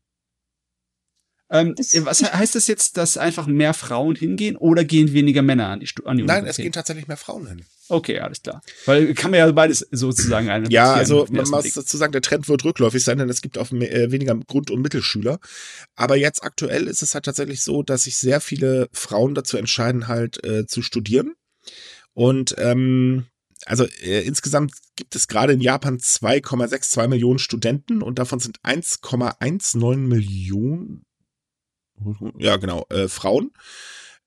Ähm, 1.49 1.75
was 1.77 2.23
heißt 2.23 2.55
das 2.55 2.67
jetzt, 2.67 2.97
dass 2.97 3.17
einfach 3.17 3.45
mehr 3.45 3.75
Frauen 3.75 4.15
hingehen 4.15 4.55
oder 4.55 4.83
gehen 4.83 5.13
weniger 5.13 5.43
Männer 5.43 5.67
an 5.67 5.79
die, 5.79 5.89
an 6.05 6.17
die 6.17 6.23
Nein, 6.23 6.47
es 6.47 6.57
gehen 6.57 6.71
tatsächlich 6.71 7.07
mehr 7.07 7.17
Frauen 7.17 7.47
hin. 7.47 7.65
Okay, 7.87 8.19
alles 8.19 8.41
klar. 8.41 8.61
Weil 8.85 9.13
kann 9.13 9.31
man 9.31 9.39
ja 9.39 9.51
beides 9.51 9.87
sozusagen 9.91 10.49
eine. 10.49 10.69
Ja, 10.69 10.93
also 10.93 11.27
man 11.29 11.47
muss 11.47 11.73
dazu 11.73 11.97
sagen, 11.97 12.11
der 12.11 12.21
Trend 12.21 12.47
wird 12.47 12.63
rückläufig 12.63 13.03
sein, 13.03 13.17
denn 13.19 13.29
es 13.29 13.41
gibt 13.41 13.57
auch 13.57 13.71
mehr, 13.71 13.93
äh, 13.93 14.11
weniger 14.11 14.35
Grund- 14.35 14.71
und 14.71 14.81
Mittelschüler. 14.81 15.39
Aber 15.95 16.15
jetzt 16.15 16.43
aktuell 16.43 16.87
ist 16.87 17.03
es 17.03 17.13
halt 17.13 17.25
tatsächlich 17.25 17.61
so, 17.61 17.83
dass 17.83 18.03
sich 18.03 18.17
sehr 18.17 18.41
viele 18.41 18.89
Frauen 18.91 19.35
dazu 19.35 19.57
entscheiden, 19.57 20.07
halt 20.07 20.43
äh, 20.43 20.65
zu 20.65 20.81
studieren. 20.81 21.35
Und 22.13 22.55
ähm, 22.57 23.25
also 23.65 23.85
äh, 24.01 24.21
insgesamt 24.21 24.73
gibt 24.95 25.15
es 25.15 25.27
gerade 25.27 25.53
in 25.53 25.61
Japan 25.61 25.97
2,62 25.97 27.07
Millionen 27.07 27.39
Studenten 27.39 28.01
und 28.01 28.19
davon 28.19 28.39
sind 28.39 28.59
1,19 28.61 29.97
Millionen 29.97 31.05
ja 32.37 32.57
genau, 32.57 32.85
äh, 32.89 33.07
Frauen. 33.07 33.51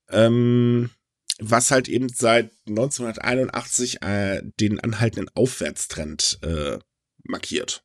Ähm, 0.09 0.89
was 1.39 1.71
halt 1.71 1.87
eben 1.87 2.09
seit 2.09 2.51
1981 2.67 4.01
äh, 4.01 4.41
den 4.59 4.79
anhaltenden 4.79 5.29
Aufwärtstrend 5.35 6.39
äh, 6.43 6.79
markiert. 7.23 7.83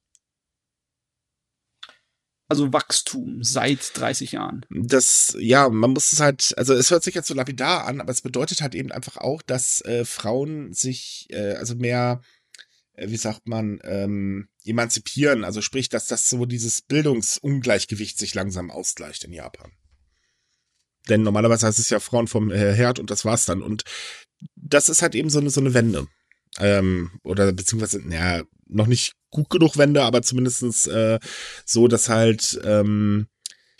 Also 2.46 2.72
Wachstum 2.72 3.42
seit 3.42 3.98
30 3.98 4.32
Jahren. 4.32 4.66
Das, 4.70 5.34
ja, 5.38 5.68
man 5.70 5.92
muss 5.92 6.12
es 6.12 6.20
halt, 6.20 6.52
also 6.59 6.74
es 6.74 6.90
hört 6.90 7.02
sich 7.02 7.14
jetzt 7.14 7.28
so 7.28 7.34
lapidar 7.34 7.86
an, 7.86 8.00
aber 8.00 8.12
es 8.12 8.20
bedeutet 8.20 8.61
halt 8.61 8.74
eben 8.74 8.92
einfach 8.92 9.16
auch, 9.16 9.40
dass 9.40 9.80
äh, 9.82 10.05
Frauen 10.05 10.72
sich, 10.74 11.26
äh, 11.30 11.55
also 11.55 11.74
mehr, 11.74 12.20
äh, 12.92 13.09
wie 13.09 13.16
sagt 13.16 13.48
man, 13.48 13.80
ähm, 13.82 14.48
emanzipieren. 14.64 15.42
Also 15.42 15.62
sprich, 15.62 15.88
dass 15.88 16.07
das 16.07 16.28
so 16.28 16.44
dieses 16.44 16.82
Bildungsungleichgewicht 16.82 18.18
sich 18.18 18.34
langsam 18.34 18.70
ausgleicht 18.70 19.24
in 19.24 19.32
Japan. 19.32 19.72
Denn 21.09 21.22
normalerweise 21.22 21.66
heißt 21.66 21.78
es 21.78 21.90
ja 21.90 22.00
Frauen 22.00 22.26
vom 22.26 22.50
äh, 22.50 22.72
Herd 22.72 22.98
und 22.98 23.11
das 23.11 23.24
war's 23.24 23.44
dann. 23.44 23.62
Und 23.62 23.84
das 24.57 24.88
ist 24.88 25.02
halt 25.02 25.14
eben 25.14 25.30
so 25.30 25.38
eine, 25.38 25.50
so 25.50 25.61
eine 25.61 25.74
Wende. 25.74 26.07
Ähm, 26.59 27.11
oder 27.22 27.52
beziehungsweise, 27.52 28.00
naja, 28.07 28.44
noch 28.66 28.86
nicht 28.86 29.14
gut 29.30 29.50
genug 29.50 29.76
Wende, 29.76 30.02
aber 30.02 30.22
zumindestens 30.22 30.86
äh, 30.86 31.18
so, 31.64 31.88
dass 31.88 32.09
halt 32.09 32.61
ähm, 32.64 33.26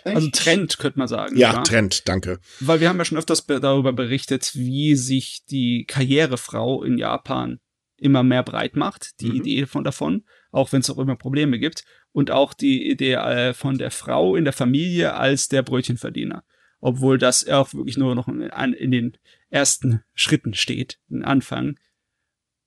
also 0.05 0.29
Trend, 0.31 0.79
könnte 0.79 0.99
man 0.99 1.09
sagen. 1.09 1.37
Ja, 1.37 1.55
ja, 1.55 1.63
Trend, 1.63 2.09
danke. 2.09 2.39
Weil 2.61 2.81
wir 2.81 2.89
haben 2.89 2.99
ja 2.99 3.05
schon 3.07 3.17
öfters 3.17 3.47
darüber 3.47 3.93
berichtet, 3.93 4.51
wie 4.55 4.97
sich 4.97 5.45
die 5.49 5.87
Karrierefrau 5.87 6.83
in 6.83 6.99
Japan 6.99 7.59
immer 7.97 8.23
mehr 8.23 8.43
breit 8.43 8.77
macht, 8.77 9.21
die 9.21 9.31
mhm. 9.31 9.37
Idee 9.37 9.67
von 9.67 9.83
davon, 9.83 10.25
auch 10.51 10.73
wenn 10.73 10.81
es 10.81 10.91
auch 10.91 10.99
immer 10.99 11.17
Probleme 11.17 11.59
gibt. 11.59 11.85
Und 12.13 12.31
auch 12.31 12.53
die 12.53 12.91
Idee 12.91 13.15
äh, 13.15 13.55
von 13.55 13.79
der 13.79 13.91
Frau 13.91 14.37
in 14.37 14.45
der 14.45 14.53
Familie 14.53 15.15
als 15.15 15.49
der 15.49 15.63
Brötchenverdiener 15.63 16.45
obwohl 16.85 17.17
das 17.17 17.49
auch 17.49 17.73
wirklich 17.73 17.97
nur 17.97 18.15
noch 18.15 18.29
in, 18.29 18.43
in 18.43 18.91
den 18.91 19.17
ersten 19.49 20.03
Schritten 20.13 20.53
steht, 20.53 20.99
ein 21.11 21.25
Anfang. 21.25 21.79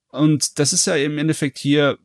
Und 0.08 0.58
das 0.58 0.72
ist 0.72 0.86
ja 0.88 0.96
im 0.96 1.18
Endeffekt 1.18 1.56
hier 1.56 2.00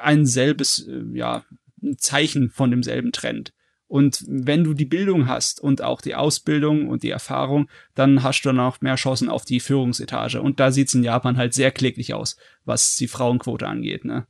ein 0.00 0.26
selbes, 0.26 0.84
äh, 0.88 1.04
ja, 1.12 1.44
ein 1.80 1.96
Zeichen 1.96 2.50
von 2.50 2.72
demselben 2.72 3.12
Trend. 3.12 3.52
Und 3.86 4.24
wenn 4.26 4.64
du 4.64 4.74
die 4.74 4.84
Bildung 4.84 5.28
hast 5.28 5.60
und 5.60 5.80
auch 5.80 6.00
die 6.00 6.16
Ausbildung 6.16 6.88
und 6.88 7.04
die 7.04 7.10
Erfahrung, 7.10 7.68
dann 7.94 8.24
hast 8.24 8.42
du 8.42 8.48
dann 8.48 8.58
auch 8.58 8.80
mehr 8.80 8.96
Chancen 8.96 9.28
auf 9.28 9.44
die 9.44 9.60
Führungsetage. 9.60 10.42
Und 10.42 10.58
da 10.58 10.72
sieht 10.72 10.88
es 10.88 10.94
in 10.94 11.04
Japan 11.04 11.36
halt 11.36 11.54
sehr 11.54 11.70
kläglich 11.70 12.14
aus, 12.14 12.36
was 12.64 12.96
die 12.96 13.06
Frauenquote 13.06 13.68
angeht, 13.68 14.04
ne? 14.04 14.26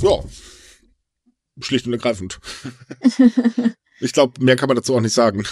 Ja. 0.00 0.24
Schlicht 1.60 1.86
und 1.86 1.92
ergreifend. 1.92 2.40
Ich 4.00 4.12
glaube, 4.12 4.42
mehr 4.42 4.56
kann 4.56 4.68
man 4.68 4.76
dazu 4.76 4.94
auch 4.94 5.00
nicht 5.00 5.14
sagen. 5.14 5.44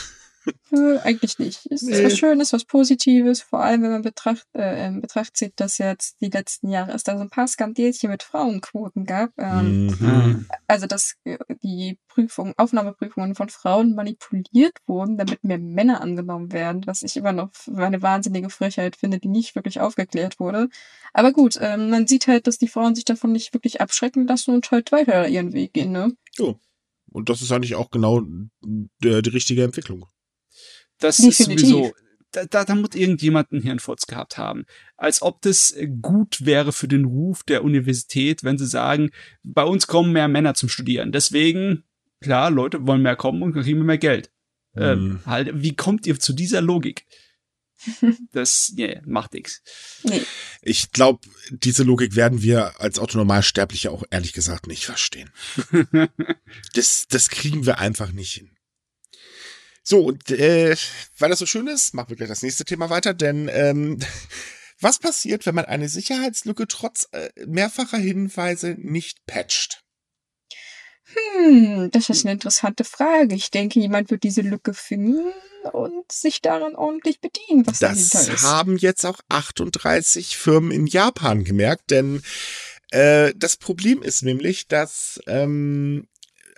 Äh, 0.70 0.99
eigentlich 0.99 1.38
nicht. 1.38 1.66
Es 1.70 1.82
nee. 1.82 1.92
ist 1.92 2.05
was 2.05 2.18
Schönes, 2.18 2.53
was 2.53 2.64
Positives, 2.64 3.40
vor 3.40 3.61
allem 3.61 3.82
wenn 3.82 3.90
man 3.90 4.03
betracht, 4.03 4.46
äh, 4.55 4.86
in 4.86 5.01
Betracht 5.01 5.36
zieht, 5.36 5.55
dass 5.57 5.78
jetzt 5.78 6.20
die 6.20 6.30
letzten 6.30 6.68
Jahre 6.68 6.92
es 6.92 7.05
da 7.05 7.16
so 7.16 7.22
ein 7.22 7.30
paar 7.30 7.49
Skandelchen 7.49 8.11
mit 8.11 8.22
Frauenquoten 8.22 9.05
gab. 9.05 9.30
Ähm, 9.38 9.86
mhm. 9.86 10.46
Also 10.66 10.86
dass 10.86 11.14
äh, 11.24 11.38
die 11.62 11.99
Prüfung, 12.09 12.55
Aufnahmeprüfungen 12.57 13.34
von 13.34 13.49
Frauen 13.49 13.94
manipuliert 13.94 14.76
wurden, 14.86 15.18
damit 15.18 15.42
mehr 15.44 15.59
Männer 15.59 16.01
angenommen 16.01 16.53
werden, 16.53 16.82
was 16.86 17.03
ich 17.03 17.16
immer 17.16 17.32
noch 17.32 17.51
eine 17.74 18.03
wahnsinnige 18.03 18.51
Frechheit 18.51 18.96
finde, 18.96 19.18
die 19.18 19.28
nicht 19.28 19.55
wirklich 19.55 19.80
aufgeklärt 19.80 20.40
wurde. 20.40 20.68
Aber 21.12 21.32
gut, 21.32 21.59
ähm, 21.61 21.90
man 21.90 22.07
sieht 22.07 22.26
halt, 22.26 22.46
dass 22.46 22.59
die 22.59 22.68
Frauen 22.68 22.94
sich 22.94 23.05
davon 23.05 23.32
nicht 23.32 23.55
wirklich 23.55 23.80
abschrecken 23.80 24.26
lassen 24.26 24.55
und 24.55 24.70
halt 24.70 24.92
weiter 24.92 25.28
ihren 25.28 25.53
Weg 25.53 25.72
gehen, 25.72 25.92
ne? 25.92 26.12
Oh. 26.38 26.55
Und 27.11 27.29
das 27.29 27.43
ist 27.43 27.53
eigentlich 27.53 27.75
auch 27.75 27.91
genau 27.91 28.21
die, 28.21 28.89
die 29.23 29.31
richtige 29.31 29.65
Entwicklung. 29.65 30.07
Das 30.99 31.19
Definitiv. 31.19 31.39
ist 31.39 31.69
sowieso, 31.69 31.93
da, 32.33 32.45
da, 32.45 32.65
da 32.65 32.75
muss 32.75 32.95
irgendjemand 32.95 33.53
einen 33.53 33.63
Hirnfurz 33.63 34.07
gehabt 34.07 34.37
haben. 34.37 34.67
Als 34.97 35.23
ob 35.23 35.41
das 35.43 35.75
gut 36.03 36.45
wäre 36.45 36.73
für 36.73 36.89
den 36.89 37.05
Ruf 37.05 37.43
der 37.43 37.65
Universität, 37.65 38.45
wenn 38.45 38.59
sie 38.59 38.67
sagen, 38.67 39.11
bei 39.43 39.63
uns 39.65 39.87
kommen 39.87 40.13
mehr 40.13 40.29
Männer 40.29 40.55
zum 40.55 40.69
Studieren. 40.69 41.13
Deswegen, 41.13 41.85
klar, 42.21 42.51
Leute 42.51 42.87
wollen 42.87 43.03
mehr 43.03 43.17
kommen 43.17 43.43
und 43.43 43.55
kriegen 43.55 43.85
mehr 43.85 43.99
Geld. 43.99 44.31
Mhm. 44.75 44.83
Ähm, 44.83 45.21
halt, 45.25 45.51
wie 45.55 45.75
kommt 45.75 46.07
ihr 46.07 46.19
zu 46.19 46.33
dieser 46.33 46.61
Logik? 46.61 47.07
Das 48.33 48.72
yeah, 48.76 49.01
macht 49.05 49.35
nichts. 49.35 49.62
Nee. 50.03 50.22
Ich 50.62 50.93
glaube, 50.93 51.26
diese 51.51 51.83
Logik 51.83 52.16
werden 52.16 52.43
wir 52.43 52.81
als 52.81 52.99
Autonormalsterbliche 52.99 53.91
auch 53.91 54.05
ehrlich 54.11 54.33
gesagt 54.33 54.66
nicht 54.66 54.85
verstehen. 54.85 55.31
das, 56.74 57.07
das 57.09 57.29
kriegen 57.31 57.66
wir 57.66 57.79
einfach 57.79 58.12
nicht 58.12 58.33
hin. 58.33 58.51
So, 59.83 60.05
und 60.05 60.31
äh, 60.31 60.76
weil 61.18 61.31
das 61.31 61.39
so 61.39 61.47
schön 61.47 61.66
ist, 61.66 61.95
machen 61.95 62.11
wir 62.11 62.16
gleich 62.16 62.29
das 62.29 62.43
nächste 62.43 62.64
Thema 62.64 62.91
weiter, 62.91 63.14
denn 63.14 63.49
ähm, 63.51 63.99
was 64.81 64.99
passiert, 64.99 65.47
wenn 65.47 65.55
man 65.55 65.64
eine 65.64 65.89
Sicherheitslücke 65.89 66.68
trotz 66.68 67.09
äh, 67.12 67.31
mehrfacher 67.47 67.99
Hinweise 67.99 68.76
nicht 68.79 69.24
patcht? 69.26 69.83
Hm, 71.15 71.91
das 71.91 72.11
ist 72.11 72.25
eine 72.25 72.33
interessante 72.33 72.85
Frage. 72.85 73.35
Ich 73.35 73.51
denke, 73.51 73.81
jemand 73.81 74.11
wird 74.11 74.23
diese 74.23 74.43
Lücke 74.43 74.75
finden 74.75 75.33
und 75.73 76.11
sich 76.13 76.43
daran 76.43 76.75
ordentlich 76.75 77.21
bedienen, 77.21 77.67
was 77.67 77.79
das 77.79 78.11
dahinter 78.11 78.35
ist. 78.35 78.45
Das 78.45 78.51
haben 78.51 78.77
jetzt 78.77 79.05
auch 79.05 79.21
38 79.29 80.37
Firmen 80.37 80.71
in 80.71 80.87
Japan 80.87 81.45
gemerkt, 81.45 81.91
denn 81.91 82.23
äh, 82.91 83.33
das 83.37 83.57
Problem 83.57 84.03
ist 84.03 84.23
nämlich, 84.23 84.69
dass 84.69 85.21
ähm, 85.27 86.07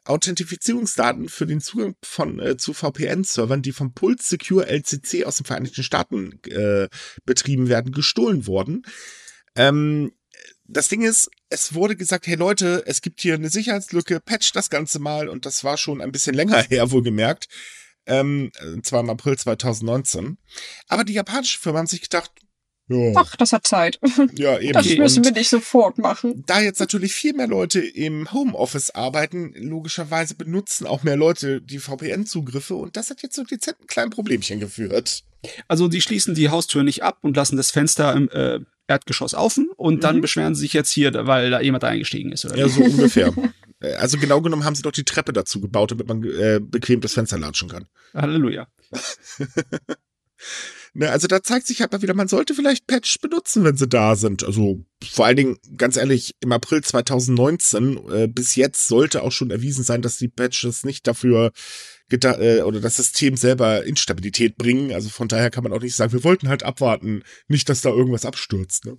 Authentifizierungsdaten 0.04 1.28
für 1.28 1.46
den 1.46 1.60
Zugang 1.60 1.94
von 2.02 2.40
äh, 2.40 2.56
zu 2.56 2.72
VPN-Servern, 2.72 3.62
die 3.62 3.72
vom 3.72 3.92
Pulse 3.92 4.24
Secure 4.24 4.66
LCC 4.66 5.24
aus 5.24 5.36
den 5.36 5.46
Vereinigten 5.46 5.82
Staaten 5.82 6.40
äh, 6.48 6.88
betrieben 7.24 7.68
werden, 7.68 7.92
gestohlen 7.92 8.46
wurden. 8.46 8.82
Ähm, 9.54 10.12
das 10.70 10.88
Ding 10.88 11.02
ist, 11.02 11.30
es 11.48 11.74
wurde 11.74 11.96
gesagt, 11.96 12.26
hey 12.26 12.36
Leute, 12.36 12.82
es 12.86 13.02
gibt 13.02 13.20
hier 13.20 13.34
eine 13.34 13.50
Sicherheitslücke, 13.50 14.20
patch 14.20 14.52
das 14.52 14.70
Ganze 14.70 14.98
mal 14.98 15.28
und 15.28 15.46
das 15.46 15.64
war 15.64 15.76
schon 15.76 16.00
ein 16.00 16.12
bisschen 16.12 16.34
länger 16.34 16.62
her, 16.68 16.90
wohlgemerkt. 16.90 17.48
Ähm, 18.06 18.50
zwar 18.82 19.00
im 19.00 19.10
April 19.10 19.36
2019. 19.36 20.38
Aber 20.88 21.04
die 21.04 21.12
japanische 21.12 21.58
Firma 21.58 21.80
haben 21.80 21.86
sich 21.86 22.00
gedacht, 22.00 22.32
ja. 22.90 23.12
Ach, 23.14 23.36
das 23.36 23.52
hat 23.52 23.66
Zeit. 23.66 24.00
Ja, 24.34 24.58
eben. 24.58 24.72
Das 24.72 24.88
müssen 24.96 25.24
wir 25.24 25.30
nicht 25.30 25.48
sofort 25.48 25.98
machen. 25.98 26.42
Da 26.46 26.60
jetzt 26.60 26.80
natürlich 26.80 27.12
viel 27.14 27.34
mehr 27.34 27.46
Leute 27.46 27.80
im 27.80 28.32
Homeoffice 28.32 28.90
arbeiten, 28.90 29.52
logischerweise 29.54 30.34
benutzen 30.34 30.86
auch 30.86 31.04
mehr 31.04 31.16
Leute 31.16 31.60
die 31.60 31.78
VPN-Zugriffe 31.78 32.74
und 32.74 32.96
das 32.96 33.10
hat 33.10 33.22
jetzt 33.22 33.36
so 33.36 33.44
dezent 33.44 33.80
ein 33.80 33.86
kleines 33.86 34.14
Problemchen 34.14 34.58
geführt. 34.58 35.22
Also 35.68 35.88
die 35.88 36.00
schließen 36.00 36.34
die 36.34 36.48
Haustür 36.48 36.82
nicht 36.82 37.02
ab 37.02 37.18
und 37.22 37.36
lassen 37.36 37.56
das 37.56 37.70
Fenster 37.70 38.12
im 38.14 38.28
äh, 38.30 38.60
Erdgeschoss 38.90 39.34
offen 39.34 39.70
und 39.76 39.96
mhm. 39.96 40.00
dann 40.00 40.20
beschweren 40.20 40.54
sie 40.54 40.62
sich 40.62 40.72
jetzt 40.72 40.90
hier, 40.90 41.12
weil 41.26 41.50
da 41.50 41.60
jemand 41.60 41.84
eingestiegen 41.84 42.32
ist. 42.32 42.44
Oder 42.44 42.56
ja, 42.56 42.68
so 42.68 42.82
ungefähr. 42.82 43.32
Äh, 43.80 43.94
also 43.94 44.18
genau 44.18 44.40
genommen 44.40 44.64
haben 44.64 44.74
sie 44.74 44.82
doch 44.82 44.92
die 44.92 45.04
Treppe 45.04 45.32
dazu 45.32 45.60
gebaut, 45.60 45.92
damit 45.92 46.08
man 46.08 46.22
äh, 46.24 46.60
bequem 46.60 47.00
das 47.00 47.14
Fenster 47.14 47.38
latschen 47.38 47.68
kann. 47.68 47.86
Halleluja. 48.14 48.66
Ne, 50.92 51.08
also 51.08 51.28
da 51.28 51.40
zeigt 51.40 51.68
sich 51.68 51.80
halt 51.80 51.92
mal 51.92 52.02
wieder, 52.02 52.14
man 52.14 52.26
sollte 52.26 52.52
vielleicht 52.52 52.88
Patch 52.88 53.20
benutzen, 53.20 53.62
wenn 53.62 53.76
sie 53.76 53.86
da 53.86 54.16
sind. 54.16 54.42
Also 54.42 54.84
vor 55.08 55.26
allen 55.26 55.36
Dingen, 55.36 55.58
ganz 55.76 55.96
ehrlich, 55.96 56.34
im 56.40 56.50
April 56.50 56.82
2019 56.82 58.10
äh, 58.10 58.26
bis 58.26 58.56
jetzt 58.56 58.88
sollte 58.88 59.22
auch 59.22 59.30
schon 59.30 59.52
erwiesen 59.52 59.84
sein, 59.84 60.02
dass 60.02 60.16
die 60.16 60.26
Patches 60.26 60.84
nicht 60.84 61.06
dafür 61.06 61.52
äh, 62.12 62.62
oder 62.62 62.80
das 62.80 62.96
System 62.96 63.36
selber 63.36 63.84
Instabilität 63.84 64.56
bringen. 64.56 64.92
Also 64.92 65.08
von 65.08 65.28
daher 65.28 65.50
kann 65.50 65.64
man 65.64 65.72
auch 65.72 65.80
nicht 65.80 65.96
sagen, 65.96 66.12
wir 66.12 66.24
wollten 66.24 66.48
halt 66.48 66.62
abwarten, 66.62 67.22
nicht, 67.48 67.68
dass 67.68 67.82
da 67.82 67.90
irgendwas 67.90 68.24
abstürzt. 68.24 68.86
Ne? 68.86 68.96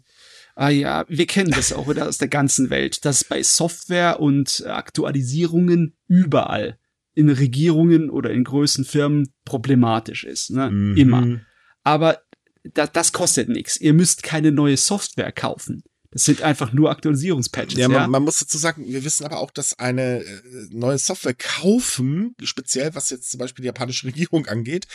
Ah 0.55 0.69
ja, 0.69 1.05
wir 1.07 1.27
kennen 1.27 1.51
das 1.51 1.73
auch 1.73 1.89
wieder 1.89 2.07
aus 2.07 2.17
der 2.17 2.27
ganzen 2.27 2.69
Welt, 2.69 3.05
dass 3.05 3.23
bei 3.23 3.41
Software 3.43 4.19
und 4.19 4.65
Aktualisierungen 4.67 5.95
überall 6.07 6.77
in 7.13 7.29
Regierungen 7.29 8.09
oder 8.09 8.31
in 8.31 8.43
größeren 8.43 8.85
Firmen 8.85 9.33
problematisch 9.45 10.23
ist. 10.23 10.51
Ne? 10.51 10.69
Mhm. 10.71 10.97
Immer 10.97 11.41
aber 11.83 12.21
da, 12.63 12.87
das 12.87 13.11
kostet 13.11 13.49
nichts. 13.49 13.77
Ihr 13.77 13.93
müsst 13.93 14.23
keine 14.23 14.51
neue 14.51 14.77
Software 14.77 15.31
kaufen. 15.31 15.83
Das 16.11 16.25
sind 16.25 16.41
einfach 16.41 16.73
nur 16.73 16.91
Aktualisierungspatches. 16.91 17.79
Ja, 17.79 17.87
man, 17.87 18.09
man 18.11 18.23
muss 18.23 18.39
dazu 18.39 18.57
sagen, 18.57 18.85
wir 18.85 19.03
wissen 19.05 19.25
aber 19.25 19.39
auch, 19.39 19.51
dass 19.51 19.79
eine 19.79 20.19
äh, 20.19 20.41
neue 20.69 20.97
Software 20.97 21.33
kaufen, 21.33 22.35
speziell 22.43 22.93
was 22.95 23.09
jetzt 23.09 23.31
zum 23.31 23.39
Beispiel 23.39 23.63
die 23.63 23.67
japanische 23.67 24.07
Regierung 24.07 24.45
angeht, 24.47 24.87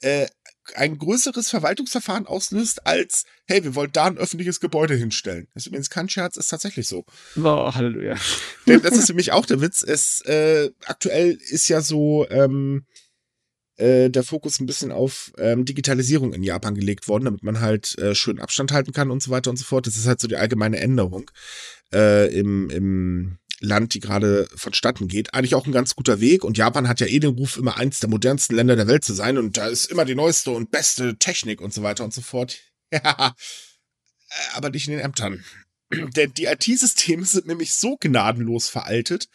äh, 0.00 0.26
ein 0.74 0.98
größeres 0.98 1.48
Verwaltungsverfahren 1.48 2.26
auslöst, 2.26 2.86
als, 2.86 3.24
hey, 3.46 3.64
wir 3.64 3.74
wollen 3.74 3.90
da 3.92 4.04
ein 4.04 4.18
öffentliches 4.18 4.60
Gebäude 4.60 4.94
hinstellen. 4.94 5.48
Das 5.54 5.62
ist 5.62 5.68
übrigens 5.68 5.88
kein 5.88 6.10
Scherz, 6.10 6.36
ist 6.36 6.48
tatsächlich 6.48 6.86
so. 6.86 7.06
Oh, 7.36 7.74
Halleluja. 7.74 8.16
Denn 8.66 8.82
das 8.82 8.96
ist 8.96 9.06
für 9.06 9.14
mich 9.14 9.32
auch 9.32 9.46
der 9.46 9.62
Witz. 9.62 9.82
Es, 9.82 10.20
äh, 10.22 10.70
aktuell 10.84 11.38
ist 11.48 11.68
ja 11.68 11.80
so, 11.80 12.28
ähm, 12.28 12.84
äh, 13.78 14.10
der 14.10 14.24
Fokus 14.24 14.60
ein 14.60 14.66
bisschen 14.66 14.92
auf 14.92 15.32
ähm, 15.38 15.64
Digitalisierung 15.64 16.32
in 16.32 16.42
Japan 16.42 16.74
gelegt 16.74 17.08
worden, 17.08 17.24
damit 17.24 17.42
man 17.42 17.60
halt 17.60 17.96
äh, 17.98 18.14
schön 18.14 18.40
Abstand 18.40 18.72
halten 18.72 18.92
kann 18.92 19.10
und 19.10 19.22
so 19.22 19.30
weiter 19.30 19.50
und 19.50 19.56
so 19.56 19.64
fort. 19.64 19.86
Das 19.86 19.96
ist 19.96 20.06
halt 20.06 20.20
so 20.20 20.28
die 20.28 20.36
allgemeine 20.36 20.78
Änderung 20.78 21.30
äh, 21.92 22.32
im, 22.36 22.70
im 22.70 23.38
Land, 23.60 23.94
die 23.94 24.00
gerade 24.00 24.48
vonstatten 24.54 25.08
geht. 25.08 25.34
Eigentlich 25.34 25.54
auch 25.54 25.66
ein 25.66 25.72
ganz 25.72 25.96
guter 25.96 26.20
Weg. 26.20 26.44
Und 26.44 26.58
Japan 26.58 26.88
hat 26.88 27.00
ja 27.00 27.06
eh 27.06 27.18
den 27.18 27.36
Ruf, 27.36 27.56
immer 27.56 27.76
eins 27.76 28.00
der 28.00 28.10
modernsten 28.10 28.56
Länder 28.56 28.76
der 28.76 28.86
Welt 28.86 29.04
zu 29.04 29.14
sein. 29.14 29.38
Und 29.38 29.56
da 29.56 29.66
ist 29.68 29.90
immer 29.90 30.04
die 30.04 30.14
neueste 30.14 30.50
und 30.50 30.70
beste 30.70 31.16
Technik 31.16 31.60
und 31.60 31.72
so 31.72 31.82
weiter 31.82 32.04
und 32.04 32.12
so 32.12 32.20
fort. 32.20 32.58
Ja, 32.90 33.34
aber 34.54 34.70
nicht 34.70 34.88
in 34.88 34.94
den 34.94 35.04
Ämtern. 35.04 35.44
Denn 36.16 36.32
die 36.32 36.46
IT-Systeme 36.46 37.26
sind 37.26 37.46
nämlich 37.46 37.74
so 37.74 37.98
gnadenlos 37.98 38.70
veraltet, 38.70 39.28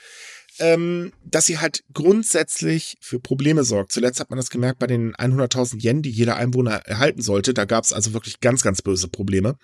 ähm, 0.60 1.12
dass 1.24 1.46
sie 1.46 1.60
halt 1.60 1.84
grundsätzlich 1.94 2.98
für 3.00 3.20
Probleme 3.20 3.64
sorgt. 3.64 3.92
Zuletzt 3.92 4.20
hat 4.20 4.30
man 4.30 4.38
das 4.38 4.50
gemerkt 4.50 4.80
bei 4.80 4.88
den 4.88 5.14
100.000 5.16 5.84
Yen, 5.84 6.02
die 6.02 6.12
jeder 6.12 6.36
Einwohner 6.36 6.86
erhalten 6.86 7.22
sollte. 7.22 7.54
Da 7.54 7.66
gab 7.66 7.84
es 7.84 7.94
also 7.94 8.14
wirklich 8.14 8.40
ganz, 8.40 8.64
ganz 8.64 8.82
böse 8.82 9.08
Probleme. 9.08 9.58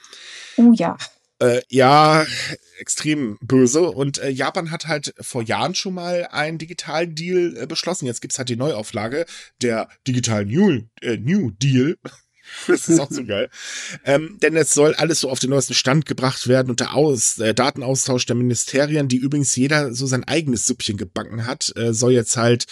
Oh 0.58 0.72
ja. 0.74 0.98
Äh, 1.42 1.62
ja, 1.70 2.26
extrem 2.80 3.38
böse. 3.42 3.82
Und 3.92 4.18
äh, 4.18 4.30
Japan 4.30 4.72
hat 4.72 4.88
halt 4.88 5.14
vor 5.22 5.42
Jahren 5.42 5.74
schon 5.74 5.94
mal 5.94 6.28
einen 6.32 6.58
digitalen 6.58 7.16
Deal 7.16 7.56
äh, 7.56 7.66
beschlossen. 7.66 8.06
Jetzt 8.06 8.22
gibt's 8.22 8.38
halt 8.38 8.50
die 8.50 8.58
Neuauflage 8.58 9.26
der 9.62 9.88
Digital 10.06 10.46
New, 10.46 10.82
äh, 11.02 11.18
New 11.18 11.52
Deal. 11.52 11.96
Das 12.68 12.88
ist 12.88 13.00
auch 13.00 13.12
so 13.12 13.24
geil. 13.26 13.50
Ähm, 14.06 14.38
denn 14.42 14.56
es 14.56 14.74
soll 14.74 14.94
alles 14.96 15.22
so 15.22 15.30
auf 15.30 15.40
den 15.40 15.50
neuesten 15.50 15.74
Stand 15.74 16.06
gebracht 16.06 16.48
werden 16.48 16.70
und 16.70 16.80
der 16.80 16.94
Aus, 16.94 17.40
äh, 17.40 17.54
Datenaustausch 17.54 18.26
der 18.26 18.36
Ministerien, 18.36 19.08
die 19.08 19.18
übrigens 19.18 19.56
jeder 19.56 19.94
so 19.94 20.06
sein 20.06 20.24
eigenes 20.24 20.66
Süppchen 20.66 20.98
gebacken 20.98 21.46
hat, 21.46 21.76
äh, 21.76 21.94
soll 21.94 22.12
jetzt 22.14 22.38
halt 22.38 22.66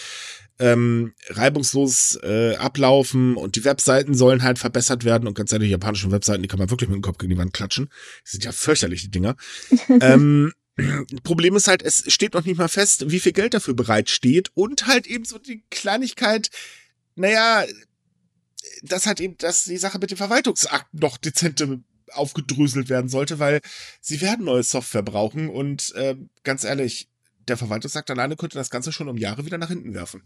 ähm, 0.60 1.14
reibungslos 1.30 2.18
äh, 2.24 2.56
ablaufen 2.56 3.36
und 3.36 3.56
die 3.56 3.64
Webseiten 3.64 4.16
sollen 4.16 4.44
halt 4.44 4.60
verbessert 4.60 5.04
werden 5.04 5.28
und 5.28 5.36
ganz 5.36 5.52
ehrlich, 5.52 5.68
die 5.68 5.72
japanischen 5.72 6.12
Webseiten, 6.12 6.42
die 6.42 6.48
kann 6.48 6.60
man 6.60 6.70
wirklich 6.70 6.90
mit 6.90 6.96
dem 6.96 7.04
Kopf 7.04 7.20
gegen 7.20 7.32
die 7.32 7.38
Wand 7.38 7.54
klatschen. 7.54 7.90
Die 8.26 8.32
sind 8.32 8.44
ja 8.44 8.52
fürchterlich, 8.52 9.02
die 9.02 9.12
Dinger. 9.12 9.36
ähm, 10.02 10.52
Problem 11.24 11.56
ist 11.56 11.68
halt, 11.68 11.82
es 11.82 12.04
steht 12.08 12.34
noch 12.34 12.46
nicht 12.46 12.58
mal 12.58 12.68
fest, 12.68 13.10
wie 13.10 13.20
viel 13.20 13.32
Geld 13.32 13.54
dafür 13.54 13.74
bereitsteht 13.74 14.52
und 14.54 14.86
halt 14.88 15.08
eben 15.08 15.26
so 15.26 15.40
die 15.40 15.64
Kleinigkeit, 15.72 16.50
naja, 17.16 17.66
dass 18.84 19.06
halt 19.06 19.20
eben, 19.20 19.38
dass 19.38 19.66
die 19.66 19.78
Sache 19.78 20.00
mit 20.00 20.12
dem 20.12 20.18
Verwaltungsakt 20.18 20.94
noch 20.94 21.18
dezente 21.18 21.82
aufgedröselt 22.12 22.90
werden 22.90 23.10
sollte, 23.10 23.40
weil 23.40 23.62
sie 24.02 24.22
werden 24.22 24.46
neue 24.46 24.64
Software 24.64 25.04
brauchen 25.04 25.50
und 25.50 25.94
äh, 25.96 26.16
ganz 26.44 26.64
ehrlich, 26.64 27.10
der 27.48 27.58
Verwaltungsakt 27.58 28.10
alleine 28.10 28.36
könnte 28.36 28.58
das 28.58 28.70
Ganze 28.70 28.92
schon 28.92 29.10
um 29.10 29.18
Jahre 29.18 29.46
wieder 29.46 29.58
nach 29.58 29.70
hinten 29.70 29.94
werfen. 29.94 30.24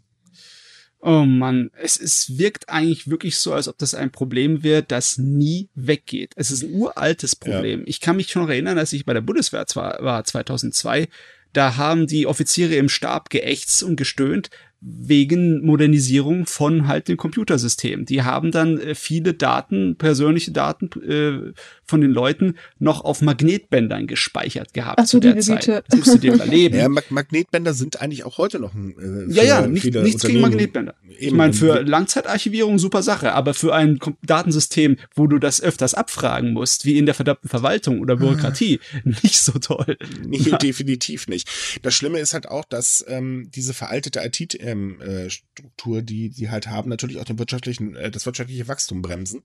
Oh 1.03 1.25
Mann, 1.25 1.71
es, 1.73 1.99
es 1.99 2.37
wirkt 2.37 2.69
eigentlich 2.69 3.09
wirklich 3.09 3.37
so, 3.39 3.53
als 3.53 3.67
ob 3.67 3.77
das 3.79 3.95
ein 3.95 4.11
Problem 4.11 4.61
wäre, 4.61 4.83
das 4.83 5.17
nie 5.17 5.69
weggeht. 5.73 6.33
Es 6.35 6.51
ist 6.51 6.61
ein 6.63 6.73
uraltes 6.73 7.35
Problem. 7.35 7.79
Ja. 7.79 7.85
Ich 7.87 8.01
kann 8.01 8.17
mich 8.17 8.29
schon 8.29 8.47
erinnern, 8.47 8.77
als 8.77 8.93
ich 8.93 9.05
bei 9.05 9.13
der 9.15 9.21
Bundeswehr 9.21 9.65
zwar 9.65 10.03
war 10.03 10.23
2002, 10.23 11.07
da 11.53 11.75
haben 11.75 12.05
die 12.05 12.27
Offiziere 12.27 12.75
im 12.75 12.87
Stab 12.87 13.31
geächtzt 13.31 13.81
und 13.81 13.95
gestöhnt, 13.95 14.51
wegen 14.81 15.63
Modernisierung 15.63 16.47
von 16.47 16.87
halt 16.87 17.07
dem 17.07 17.15
Computersystem. 17.15 18.05
Die 18.05 18.23
haben 18.23 18.51
dann 18.51 18.79
äh, 18.79 18.95
viele 18.95 19.35
Daten, 19.35 19.95
persönliche 19.95 20.51
Daten 20.51 20.89
äh, 21.03 21.53
von 21.91 22.01
den 22.01 22.11
Leuten 22.11 22.55
noch 22.79 23.03
auf 23.03 23.21
Magnetbändern 23.21 24.07
gespeichert 24.07 24.73
gehabt 24.73 24.99
Ach 24.99 25.05
so, 25.05 25.19
zu 25.19 25.19
der 25.19 25.37
Zeit. 25.39 25.67
Das 25.67 25.99
musst 25.99 26.13
du 26.15 26.17
dir 26.17 26.33
überleben. 26.35 26.77
Ja, 26.77 26.89
Mag 26.89 27.11
Magnetbänder 27.11 27.73
sind 27.73 28.01
eigentlich 28.01 28.23
auch 28.23 28.37
heute 28.37 28.59
noch 28.59 28.73
ein 28.73 28.95
äh, 29.29 29.33
Ja, 29.33 29.43
ja, 29.43 29.67
nicht, 29.67 29.93
nichts 29.93 30.23
gegen 30.23 30.41
Magnetbänder. 30.41 30.95
ich 31.19 31.31
meine, 31.33 31.53
für 31.53 31.81
Langzeitarchivierung 31.81 32.79
super 32.79 33.03
Sache, 33.03 33.33
aber 33.33 33.53
für 33.53 33.75
ein 33.75 33.99
Datensystem, 34.23 34.95
wo 35.13 35.27
du 35.27 35.37
das 35.37 35.61
öfters 35.61 35.93
abfragen 35.93 36.53
musst, 36.53 36.85
wie 36.85 36.97
in 36.97 37.05
der 37.05 37.13
verdammten 37.13 37.49
Verwaltung 37.49 37.99
oder 37.99 38.15
Bürokratie, 38.15 38.79
nicht 39.03 39.41
so 39.41 39.51
toll. 39.59 39.97
Nee, 40.25 40.39
definitiv 40.61 41.27
nicht. 41.27 41.49
Das 41.81 41.93
Schlimme 41.93 42.19
ist 42.19 42.33
halt 42.33 42.47
auch, 42.47 42.63
dass 42.63 43.03
ähm, 43.07 43.49
diese 43.53 43.73
veraltete 43.73 44.21
IT-Struktur, 44.23 45.97
ähm, 45.99 46.05
die 46.05 46.29
die 46.29 46.49
halt 46.49 46.67
haben, 46.67 46.89
natürlich 46.89 47.17
auch 47.17 47.25
den 47.25 47.37
wirtschaftlichen, 47.37 47.97
äh, 47.97 48.09
das 48.09 48.25
wirtschaftliche 48.25 48.69
Wachstum 48.69 49.01
bremsen. 49.01 49.43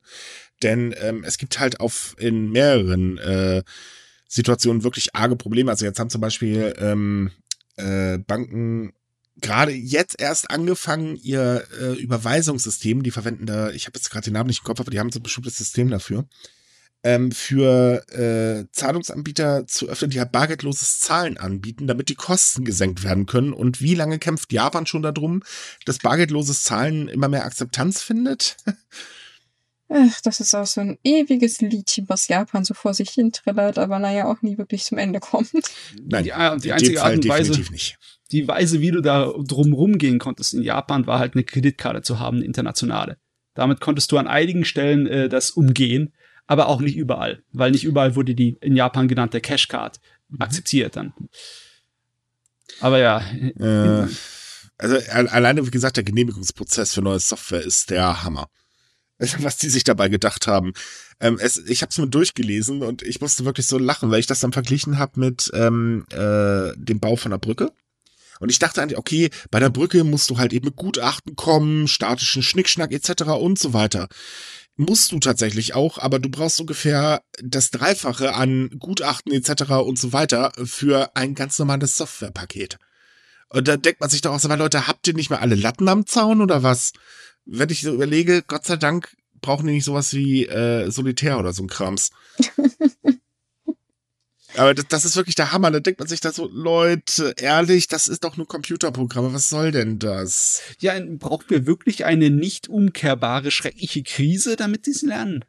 Denn 0.62 0.94
ähm, 1.03 1.24
es 1.24 1.36
gibt 1.38 1.59
halt 1.59 1.80
auf 1.80 2.14
in 2.18 2.36
mehreren 2.51 3.18
äh, 3.18 3.62
Situationen 4.28 4.84
wirklich 4.84 5.14
arge 5.14 5.37
Probleme. 5.37 5.70
Also 5.70 5.84
jetzt 5.84 5.99
haben 5.99 6.11
zum 6.11 6.20
Beispiel 6.20 6.74
ähm, 6.78 7.30
äh, 7.76 8.18
Banken 8.18 8.93
gerade 9.41 9.72
jetzt 9.72 10.20
erst 10.20 10.51
angefangen, 10.51 11.16
ihr 11.16 11.64
äh, 11.80 11.93
Überweisungssystem, 11.95 13.03
die 13.03 13.11
verwenden 13.11 13.47
da, 13.47 13.70
ich 13.70 13.87
habe 13.87 13.99
jetzt 13.99 14.11
gerade 14.11 14.24
den 14.24 14.34
Namen 14.34 14.49
nicht 14.49 14.61
im 14.61 14.64
Kopf, 14.64 14.80
aber 14.80 14.91
die 14.91 14.99
haben 14.99 15.12
so 15.12 15.18
ein 15.18 15.22
bestimmtes 15.22 15.59
System 15.59 15.91
dafür, 15.91 16.26
ähm, 17.03 17.30
für 17.30 18.03
äh, 18.12 18.66
Zahlungsanbieter 18.72 19.66
zu 19.66 19.89
öffnen, 19.89 20.11
die 20.11 20.18
halt 20.18 20.32
bargeldloses 20.32 21.01
Zahlen 21.01 21.37
anbieten, 21.37 21.87
damit 21.87 22.09
die 22.09 22.14
Kosten 22.14 22.64
gesenkt 22.64 23.05
werden 23.05 23.26
können. 23.26 23.53
Und 23.53 23.80
wie 23.80 23.95
lange 23.95 24.18
kämpft 24.18 24.53
Japan 24.53 24.87
schon 24.87 25.03
darum, 25.03 25.43
dass 25.84 25.99
bargeldloses 25.99 26.64
Zahlen 26.64 27.09
immer 27.09 27.28
mehr 27.28 27.45
Akzeptanz 27.45 28.03
findet? 28.03 28.57
Ach, 29.89 30.20
das 30.22 30.41
ist 30.41 30.55
auch 30.55 30.66
so 30.66 30.80
ein 30.80 30.99
ewiges 31.05 31.61
Liedchen, 31.61 32.09
was 32.09 32.26
Japan 32.26 32.64
so 32.64 32.74
vor 32.74 32.93
sich 32.93 33.11
hin 33.11 33.30
trillert, 33.30 33.78
aber 33.78 33.99
naja, 34.01 34.26
auch 34.26 34.43
nie 34.43 34.59
wirklich 34.59 34.84
zum 34.84 34.99
Ende 34.99 35.20
kommt. 35.20 35.53
Nein, 36.03 36.24
die, 36.24 36.32
die 36.62 36.72
einzige 36.72 37.03
Art 37.03 37.14
und 37.14 37.28
Weise, 37.28 37.53
nicht. 37.70 37.97
die 38.32 38.49
Weise, 38.49 38.80
wie 38.80 38.91
du 38.91 39.01
da 39.01 39.32
drum 39.39 39.99
gehen 39.99 40.18
konntest 40.18 40.55
in 40.55 40.62
Japan, 40.62 41.07
war 41.07 41.20
halt 41.20 41.34
eine 41.34 41.45
Kreditkarte 41.45 42.03
zu 42.03 42.18
haben, 42.18 42.39
eine 42.39 42.47
internationale. 42.47 43.18
Damit 43.55 43.80
konntest 43.80 44.11
du 44.11 44.18
an 44.18 44.26
einigen 44.26 44.64
Stellen 44.64 45.07
äh, 45.07 45.28
das 45.28 45.51
umgehen, 45.51 46.12
aber 46.47 46.68
auch 46.68 46.80
nicht 46.80 46.97
überall, 46.97 47.43
weil 47.53 47.70
nicht 47.70 47.84
überall 47.84 48.16
wurde 48.16 48.34
die 48.34 48.57
in 48.61 48.76
Japan 48.76 49.07
genannte 49.07 49.41
Cashcard 49.41 50.01
mhm. 50.28 50.41
akzeptiert 50.41 50.97
dann. 50.97 51.14
Aber 52.80 52.99
ja. 52.99 53.20
Äh, 53.59 54.09
also 54.78 54.97
alleine, 55.11 55.66
wie 55.66 55.70
gesagt, 55.70 55.97
der 55.97 56.05
Genehmigungsprozess 56.05 56.93
für 56.93 57.03
neue 57.03 57.20
Software 57.20 57.62
ist 57.62 57.91
der 57.91 58.24
Hammer. 58.24 58.49
was 59.41 59.57
die 59.57 59.69
sich 59.69 59.85
dabei 59.85 60.09
gedacht 60.09 60.47
haben. 60.47 60.73
Ähm, 61.21 61.39
es, 61.41 61.57
ich 61.57 61.83
habe 61.83 61.91
es 61.91 61.99
mir 61.99 62.09
durchgelesen 62.09 62.83
und 62.83 63.03
ich 63.03 63.21
musste 63.21 63.45
wirklich 63.45 63.67
so 63.67 63.79
lachen, 63.79 64.11
weil 64.11 64.21
ich 64.21 64.27
das 64.27 64.41
dann 64.41 64.53
verglichen 64.53 64.99
habe 64.99 65.21
mit 65.21 65.51
ähm, 65.55 66.05
äh, 66.11 66.73
dem 66.77 67.01
Bau 67.01 67.17
von 67.17 67.31
der 67.31 67.39
Brücke. 67.39 67.73
Und 68.39 68.51
ich 68.51 68.59
dachte 68.59 68.83
eigentlich, 68.83 68.99
okay, 68.99 69.31
bei 69.51 69.61
der 69.61 69.71
Brücke 69.71 70.05
musst 70.05 70.29
du 70.29 70.37
halt 70.37 70.53
eben 70.53 70.67
mit 70.67 70.77
Gutachten 70.77 71.37
kommen, 71.37 71.89
statischen 71.89 72.43
Schnickschnack 72.43 72.93
etc. 72.93 73.23
und 73.23 73.59
so 73.59 73.73
weiter. 73.73 74.09
Musst 74.77 75.12
du 75.12 75.19
tatsächlich 75.21 75.75
auch, 75.75 75.97
aber 75.97 76.19
du 76.19 76.29
brauchst 76.29 76.61
ungefähr 76.61 77.23
das 77.43 77.71
Dreifache 77.71 78.35
an 78.35 78.69
Gutachten 78.79 79.33
etc. 79.33 79.71
und 79.87 79.99
so 79.99 80.12
weiter 80.12 80.53
für 80.64 81.17
ein 81.17 81.35
ganz 81.35 81.59
normales 81.59 81.97
Softwarepaket. 81.97 82.77
Und 83.49 83.69
da 83.69 83.77
denkt 83.79 84.01
man 84.01 84.11
sich 84.11 84.21
doch 84.21 84.35
auch 84.35 84.41
so, 84.41 84.49
Leute, 84.55 84.87
habt 84.87 85.07
ihr 85.07 85.14
nicht 85.14 85.31
mehr 85.31 85.41
alle 85.41 85.55
Latten 85.55 85.89
am 85.89 86.05
Zaun 86.07 86.43
oder 86.43 86.62
was? 86.62 86.93
Wenn 87.47 87.70
ich 87.70 87.80
so 87.80 87.94
überlege, 87.94 88.42
Gott 88.47 88.66
sei 88.66 88.76
Dank 88.76 89.16
brauchen 89.40 89.66
die 89.66 89.74
nicht 89.74 89.84
sowas 89.84 90.12
wie 90.12 90.47
äh, 90.47 90.90
Solitär 90.90 91.38
oder 91.38 91.53
so 91.53 91.62
ein 91.62 91.68
Krams. 91.68 92.11
Aber 94.57 94.74
das, 94.74 94.86
das, 94.88 95.05
ist 95.05 95.16
wirklich 95.16 95.34
der 95.34 95.53
Hammer. 95.53 95.70
Da 95.70 95.80
denkt 95.80 96.01
man 96.01 96.09
sich 96.09 96.20
da 96.20 96.32
so, 96.32 96.49
Leute, 96.51 97.34
ehrlich, 97.36 97.88
das 97.88 98.09
ist 98.09 98.24
doch 98.24 98.38
nur 98.38 98.49
Computerprogramme. 98.49 99.34
Was 99.34 99.51
soll 99.51 99.70
denn 99.70 99.99
das? 99.99 100.62
Ja, 100.78 100.94
braucht 100.99 101.51
wir 101.51 101.66
wirklich 101.66 102.07
eine 102.07 102.30
nicht 102.30 102.68
umkehrbare, 102.68 103.51
schreckliche 103.51 104.03
Krise, 104.03 104.57
damit 104.57 104.86
die 104.86 104.92
es 104.92 105.03
lernen? 105.03 105.44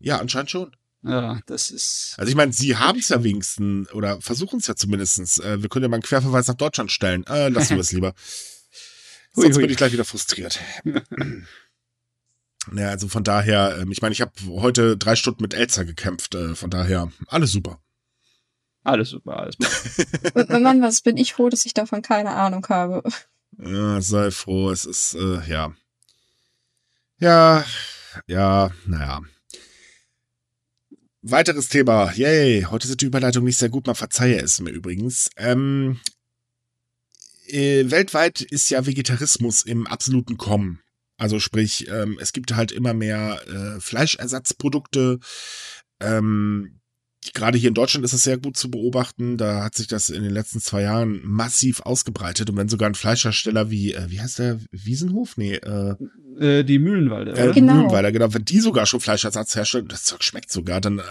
Ja, 0.00 0.18
anscheinend 0.18 0.50
schon. 0.50 0.74
Ja, 1.04 1.40
das 1.46 1.70
ist. 1.70 2.14
Also 2.18 2.28
ich 2.28 2.36
meine, 2.36 2.52
sie 2.52 2.76
haben 2.76 2.98
es 2.98 3.08
ja 3.08 3.22
wenigstens, 3.22 3.92
oder 3.92 4.20
versuchen 4.20 4.58
es 4.58 4.66
ja 4.66 4.74
zumindestens. 4.74 5.38
Äh, 5.38 5.62
wir 5.62 5.68
können 5.68 5.84
ja 5.84 5.88
mal 5.88 5.96
einen 5.96 6.02
Querverweis 6.02 6.48
nach 6.48 6.56
Deutschland 6.56 6.90
stellen. 6.90 7.24
Äh, 7.26 7.50
lassen 7.50 7.76
wir 7.76 7.80
es 7.80 7.92
lieber. 7.92 8.14
Hui, 9.38 9.44
Sonst 9.44 9.56
hui. 9.56 9.62
bin 9.62 9.70
ich 9.70 9.76
gleich 9.76 9.92
wieder 9.92 10.04
frustriert. 10.04 10.58
naja, 12.72 12.88
also 12.88 13.06
von 13.08 13.22
daher, 13.22 13.78
ähm, 13.78 13.92
ich 13.92 14.02
meine, 14.02 14.12
ich 14.12 14.20
habe 14.20 14.32
heute 14.48 14.96
drei 14.96 15.14
Stunden 15.14 15.42
mit 15.42 15.54
Elsa 15.54 15.84
gekämpft, 15.84 16.34
äh, 16.34 16.56
von 16.56 16.70
daher 16.70 17.12
alles 17.28 17.52
super. 17.52 17.80
Alles 18.82 19.10
super, 19.10 19.38
alles 19.38 19.56
super. 19.58 20.58
Mann, 20.60 20.82
was 20.82 21.02
bin 21.02 21.16
ich 21.16 21.34
froh, 21.34 21.48
dass 21.50 21.66
ich 21.66 21.74
davon 21.74 22.02
keine 22.02 22.30
Ahnung 22.30 22.66
habe. 22.68 23.02
Ja, 23.58 24.00
sei 24.00 24.30
froh, 24.32 24.70
es 24.70 24.84
ist, 24.84 25.14
äh, 25.14 25.40
ja. 25.48 25.72
Ja, 27.20 27.64
ja, 28.26 28.72
naja. 28.86 29.20
Weiteres 31.22 31.68
Thema. 31.68 32.12
Yay, 32.12 32.62
heute 32.70 32.88
sind 32.88 33.00
die 33.02 33.06
Überleitungen 33.06 33.46
nicht 33.46 33.58
sehr 33.58 33.68
gut, 33.68 33.86
man 33.86 33.96
verzeihe 33.96 34.40
es 34.40 34.60
mir 34.60 34.70
übrigens. 34.70 35.30
Ähm, 35.36 36.00
äh, 37.48 37.90
weltweit 37.90 38.40
ist 38.40 38.70
ja 38.70 38.86
Vegetarismus 38.86 39.62
im 39.62 39.86
absoluten 39.86 40.36
Kommen. 40.36 40.80
Also 41.16 41.40
sprich, 41.40 41.88
ähm, 41.88 42.18
es 42.20 42.32
gibt 42.32 42.54
halt 42.54 42.70
immer 42.70 42.94
mehr 42.94 43.40
äh, 43.48 43.80
Fleischersatzprodukte. 43.80 45.18
Ähm, 46.00 46.77
Gerade 47.34 47.58
hier 47.58 47.68
in 47.68 47.74
Deutschland 47.74 48.04
ist 48.04 48.12
es 48.12 48.22
sehr 48.22 48.38
gut 48.38 48.56
zu 48.56 48.70
beobachten. 48.70 49.36
Da 49.36 49.64
hat 49.64 49.74
sich 49.74 49.88
das 49.88 50.08
in 50.08 50.22
den 50.22 50.32
letzten 50.32 50.60
zwei 50.60 50.82
Jahren 50.82 51.20
massiv 51.24 51.80
ausgebreitet. 51.80 52.48
Und 52.48 52.56
wenn 52.56 52.68
sogar 52.68 52.88
ein 52.88 52.94
Fleischhersteller 52.94 53.70
wie, 53.70 53.92
äh, 53.92 54.08
wie 54.08 54.20
heißt 54.20 54.38
der, 54.38 54.60
Wiesenhof? 54.70 55.36
Nee, 55.36 55.54
äh, 55.54 55.94
äh 56.38 56.62
die 56.62 56.78
Mühlenwalder. 56.78 57.36
Äh, 57.36 57.52
genau. 57.52 57.74
Mühlenwalder, 57.74 58.12
genau. 58.12 58.32
Wenn 58.32 58.44
die 58.44 58.60
sogar 58.60 58.86
schon 58.86 59.00
Fleischersatz 59.00 59.56
herstellen, 59.56 59.88
das 59.88 60.04
Zeug 60.04 60.22
schmeckt 60.22 60.52
sogar, 60.52 60.80
dann, 60.80 61.00
äh, 61.00 61.02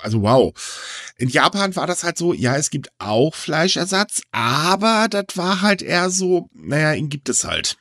also 0.00 0.22
wow. 0.22 0.52
In 1.18 1.28
Japan 1.28 1.76
war 1.76 1.86
das 1.86 2.04
halt 2.04 2.16
so, 2.16 2.32
ja, 2.32 2.56
es 2.56 2.70
gibt 2.70 2.88
auch 2.98 3.34
Fleischersatz, 3.34 4.22
aber 4.32 5.08
das 5.10 5.36
war 5.36 5.60
halt 5.60 5.82
eher 5.82 6.08
so, 6.08 6.48
naja, 6.54 6.94
ihn 6.94 7.10
gibt 7.10 7.28
es 7.28 7.44
halt. 7.44 7.76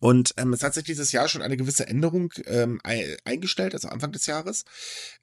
Und 0.00 0.34
ähm, 0.36 0.52
es 0.52 0.62
hat 0.62 0.74
sich 0.74 0.84
dieses 0.84 1.12
Jahr 1.12 1.28
schon 1.28 1.42
eine 1.42 1.56
gewisse 1.56 1.86
Änderung 1.86 2.32
ähm, 2.46 2.80
eingestellt, 3.24 3.74
also 3.74 3.88
Anfang 3.88 4.12
des 4.12 4.26
Jahres, 4.26 4.64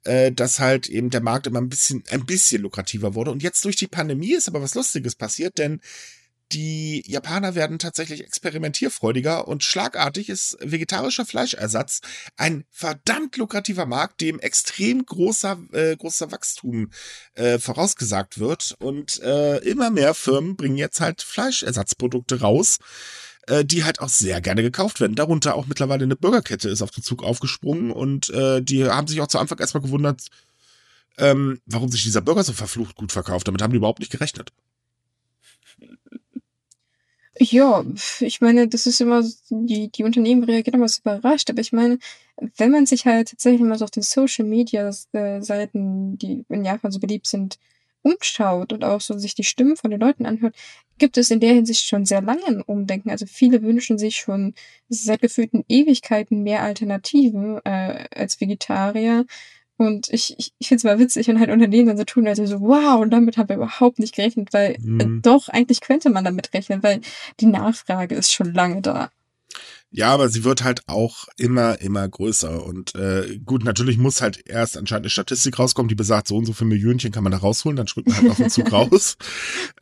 äh, 0.04 0.32
dass 0.32 0.58
halt 0.60 0.88
eben 0.88 1.10
der 1.10 1.22
Markt 1.22 1.46
immer 1.46 1.60
ein 1.60 1.68
bisschen, 1.68 2.02
ein 2.10 2.26
bisschen 2.26 2.62
lukrativer 2.62 3.14
wurde. 3.14 3.30
Und 3.30 3.42
jetzt 3.42 3.64
durch 3.64 3.76
die 3.76 3.86
Pandemie 3.86 4.32
ist 4.32 4.48
aber 4.48 4.62
was 4.62 4.74
Lustiges 4.74 5.14
passiert, 5.14 5.58
denn 5.58 5.80
die 6.52 7.02
Japaner 7.06 7.54
werden 7.54 7.78
tatsächlich 7.78 8.22
experimentierfreudiger 8.22 9.48
und 9.48 9.64
schlagartig 9.64 10.28
ist 10.28 10.56
vegetarischer 10.60 11.24
Fleischersatz 11.24 12.00
ein 12.36 12.64
verdammt 12.70 13.36
lukrativer 13.36 13.86
Markt, 13.86 14.20
dem 14.20 14.38
extrem 14.38 15.04
großer, 15.04 15.58
äh, 15.72 15.96
großer 15.96 16.30
Wachstum 16.32 16.90
äh, 17.34 17.58
vorausgesagt 17.58 18.38
wird. 18.38 18.76
Und 18.78 19.20
äh, 19.22 19.58
immer 19.58 19.90
mehr 19.90 20.14
Firmen 20.14 20.54
bringen 20.56 20.76
jetzt 20.76 21.00
halt 21.00 21.22
Fleischersatzprodukte 21.22 22.40
raus 22.40 22.78
äh, 23.46 23.64
die 23.64 23.84
halt 23.84 24.00
auch 24.00 24.08
sehr 24.08 24.40
gerne 24.40 24.62
gekauft 24.62 25.00
werden. 25.00 25.16
Darunter 25.16 25.54
auch 25.54 25.66
mittlerweile 25.66 26.04
eine 26.04 26.16
Burgerkette 26.16 26.68
ist 26.68 26.82
auf 26.82 26.90
den 26.90 27.02
Zug 27.02 27.22
aufgesprungen 27.22 27.90
und 27.90 28.30
äh, 28.30 28.62
die 28.62 28.84
haben 28.84 29.06
sich 29.06 29.20
auch 29.20 29.26
zu 29.26 29.38
Anfang 29.38 29.58
erstmal 29.58 29.82
gewundert, 29.82 30.28
ähm, 31.18 31.60
warum 31.66 31.90
sich 31.90 32.02
dieser 32.02 32.20
Burger 32.20 32.44
so 32.44 32.52
verflucht 32.52 32.96
gut 32.96 33.12
verkauft. 33.12 33.46
Damit 33.46 33.62
haben 33.62 33.70
die 33.70 33.76
überhaupt 33.76 34.00
nicht 34.00 34.12
gerechnet. 34.12 34.52
Ja, 37.38 37.84
ich 38.20 38.40
meine, 38.40 38.68
das 38.68 38.86
ist 38.86 39.00
immer, 39.00 39.22
die, 39.50 39.90
die 39.90 40.04
Unternehmen 40.04 40.44
reagieren 40.44 40.76
immer 40.76 40.88
so 40.88 41.00
überrascht, 41.00 41.50
aber 41.50 41.60
ich 41.60 41.72
meine, 41.72 41.98
wenn 42.56 42.70
man 42.70 42.86
sich 42.86 43.06
halt 43.06 43.30
tatsächlich 43.30 43.60
mal 43.60 43.76
so 43.76 43.84
auf 43.84 43.90
den 43.90 44.04
Social 44.04 44.44
Media 44.44 44.88
äh, 45.12 45.40
Seiten, 45.42 46.16
die 46.16 46.44
in 46.48 46.64
Japan 46.64 46.92
so 46.92 47.00
beliebt 47.00 47.26
sind, 47.26 47.58
umschaut 48.04 48.72
und 48.72 48.84
auch 48.84 49.00
so 49.00 49.18
sich 49.18 49.34
die 49.34 49.44
Stimmen 49.44 49.76
von 49.76 49.90
den 49.90 50.00
Leuten 50.00 50.26
anhört, 50.26 50.54
gibt 50.98 51.18
es 51.18 51.30
in 51.30 51.40
der 51.40 51.54
Hinsicht 51.54 51.84
schon 51.86 52.04
sehr 52.04 52.22
lange 52.22 52.46
ein 52.46 52.62
Umdenken. 52.62 53.10
Also 53.10 53.26
viele 53.26 53.62
wünschen 53.62 53.98
sich 53.98 54.16
schon 54.16 54.54
seit 54.88 55.20
gefühlten 55.20 55.64
Ewigkeiten 55.68 56.42
mehr 56.42 56.62
Alternativen 56.62 57.60
äh, 57.64 58.04
als 58.14 58.40
Vegetarier. 58.40 59.26
Und 59.76 60.08
ich, 60.12 60.36
ich, 60.38 60.52
ich 60.58 60.68
finde 60.68 60.78
es 60.78 60.84
mal 60.84 60.98
witzig, 61.00 61.26
wenn 61.26 61.40
halt 61.40 61.50
Unternehmen 61.50 61.88
dann 61.88 61.96
so 61.96 62.04
tun, 62.04 62.28
als 62.28 62.38
so, 62.38 62.60
wow, 62.60 63.00
und 63.00 63.10
damit 63.10 63.36
haben 63.36 63.48
wir 63.48 63.56
überhaupt 63.56 63.98
nicht 63.98 64.14
gerechnet, 64.14 64.52
weil 64.52 64.76
mhm. 64.80 65.00
äh, 65.00 65.20
doch, 65.20 65.48
eigentlich 65.48 65.80
könnte 65.80 66.10
man 66.10 66.24
damit 66.24 66.54
rechnen, 66.54 66.82
weil 66.82 67.00
die 67.40 67.46
Nachfrage 67.46 68.14
ist 68.14 68.32
schon 68.32 68.54
lange 68.54 68.82
da. 68.82 69.10
Ja, 69.96 70.12
aber 70.12 70.28
sie 70.28 70.42
wird 70.42 70.64
halt 70.64 70.82
auch 70.88 71.28
immer, 71.36 71.80
immer 71.80 72.08
größer. 72.08 72.66
Und 72.66 72.96
äh, 72.96 73.38
gut, 73.44 73.62
natürlich 73.62 73.96
muss 73.96 74.22
halt 74.22 74.44
erst 74.44 74.76
anscheinend 74.76 75.04
eine 75.04 75.10
Statistik 75.10 75.56
rauskommen, 75.56 75.88
die 75.88 75.94
besagt, 75.94 76.26
so 76.26 76.36
und 76.36 76.46
so 76.46 76.52
viele 76.52 76.70
Millionchen 76.70 77.12
kann 77.12 77.22
man 77.22 77.30
da 77.30 77.38
rausholen, 77.38 77.76
dann 77.76 77.86
drückt 77.86 78.08
man 78.08 78.16
halt 78.16 78.30
auf 78.30 78.36
den 78.38 78.50
Zug 78.50 78.72
raus. 78.72 79.16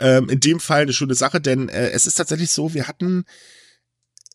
Ähm, 0.01 0.29
in 0.29 0.39
dem 0.39 0.61
Fall 0.61 0.83
eine 0.83 0.93
schöne 0.93 1.15
Sache, 1.15 1.41
denn 1.41 1.71
äh, 1.71 1.89
es 1.93 2.07
ist 2.07 2.17
tatsächlich 2.17 2.51
so, 2.51 2.75
wir 2.75 2.89
hatten, 2.89 3.25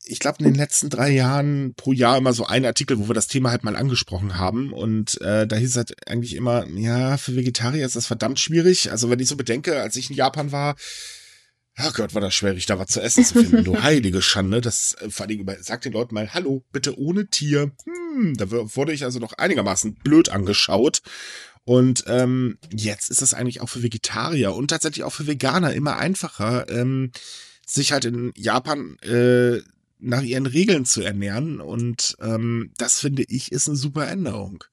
ich 0.03 0.17
glaube, 0.17 0.39
in 0.39 0.45
den 0.45 0.55
letzten 0.55 0.89
drei 0.89 1.11
Jahren 1.11 1.75
pro 1.75 1.93
Jahr 1.93 2.17
immer 2.17 2.34
so 2.34 2.47
einen 2.47 2.65
Artikel, 2.65 2.97
wo 2.97 3.07
wir 3.07 3.13
das 3.13 3.28
Thema 3.28 3.51
halt 3.51 3.63
mal 3.63 3.75
angesprochen 3.75 4.39
haben. 4.39 4.73
Und 4.73 5.21
äh, 5.21 5.45
da 5.45 5.57
hieß 5.57 5.69
es 5.69 5.78
halt 5.78 6.09
eigentlich 6.09 6.36
immer, 6.36 6.65
ja, 6.69 7.17
für 7.17 7.36
Vegetarier 7.36 7.86
ist 7.86 7.95
das 7.95 8.07
verdammt 8.07 8.39
schwierig. 8.39 8.89
Also 8.89 9.11
wenn 9.11 9.19
ich 9.19 9.30
so 9.30 9.36
bedenke, 9.36 9.80
als 9.80 9.95
ich 9.95 10.09
in 10.09 10.15
Japan 10.15 10.51
war, 10.51 10.75
Oh 11.80 11.91
Gott, 11.93 12.15
war 12.15 12.21
das 12.21 12.34
schwierig, 12.34 12.65
da 12.65 12.80
was 12.80 12.88
zu 12.88 13.01
essen 13.01 13.23
zu 13.23 13.36
finden. 13.36 13.63
Du 13.63 13.80
heilige 13.82 14.21
Schande. 14.21 14.61
Das 14.61 14.95
äh, 14.95 15.09
vor 15.11 15.28
allem 15.28 15.39
über, 15.39 15.55
sag 15.61 15.82
den 15.82 15.93
Leuten 15.93 16.15
mal, 16.15 16.34
hallo, 16.34 16.63
bitte 16.71 16.97
ohne 16.97 17.28
Tier. 17.28 17.71
Hm, 17.86 18.36
da 18.36 18.49
wurde 18.49 18.93
ich 18.93 19.03
also 19.03 19.19
noch 19.19 19.34
einigermaßen 19.34 19.93
blöd 19.95 20.30
angeschaut. 20.30 21.01
Und 21.65 22.05
ähm, 22.07 22.57
jetzt 22.73 23.11
ist 23.11 23.21
das 23.21 23.34
eigentlich 23.34 23.61
auch 23.61 23.69
für 23.69 23.84
Vegetarier 23.84 24.55
und 24.55 24.69
tatsächlich 24.69 25.03
auch 25.03 25.13
für 25.13 25.28
Veganer 25.28 25.73
immer 25.73 25.97
einfacher, 25.97 26.67
ähm, 26.69 27.11
sich 27.65 27.91
halt 27.91 28.05
in 28.05 28.32
Japan 28.36 28.97
äh, 28.99 29.59
nach 29.99 30.21
ihren 30.21 30.45
Regeln 30.45 30.86
zu 30.86 31.01
ernähren. 31.01 31.59
Und 31.59 32.15
ähm, 32.21 32.71
das 32.78 33.01
finde 33.01 33.23
ich 33.28 33.51
ist 33.51 33.67
eine 33.67 33.78
super 33.78 34.07
Änderung. 34.07 34.63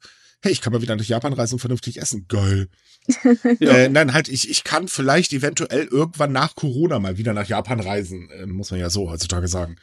Hey, 0.44 0.52
ich 0.52 0.60
kann 0.60 0.74
mal 0.74 0.82
wieder 0.82 0.94
nach 0.94 1.06
Japan 1.06 1.32
reisen 1.32 1.54
und 1.54 1.60
vernünftig 1.60 2.02
essen. 2.02 2.26
Geil. 2.28 2.68
ja. 3.60 3.70
äh, 3.70 3.88
nein, 3.88 4.12
halt, 4.12 4.28
ich, 4.28 4.50
ich 4.50 4.62
kann 4.62 4.88
vielleicht 4.88 5.32
eventuell 5.32 5.84
irgendwann 5.84 6.32
nach 6.32 6.54
Corona 6.54 6.98
mal 6.98 7.16
wieder 7.16 7.32
nach 7.32 7.48
Japan 7.48 7.80
reisen. 7.80 8.28
Äh, 8.28 8.44
muss 8.44 8.70
man 8.70 8.78
ja 8.78 8.90
so 8.90 9.10
heutzutage 9.10 9.48
sagen. 9.48 9.76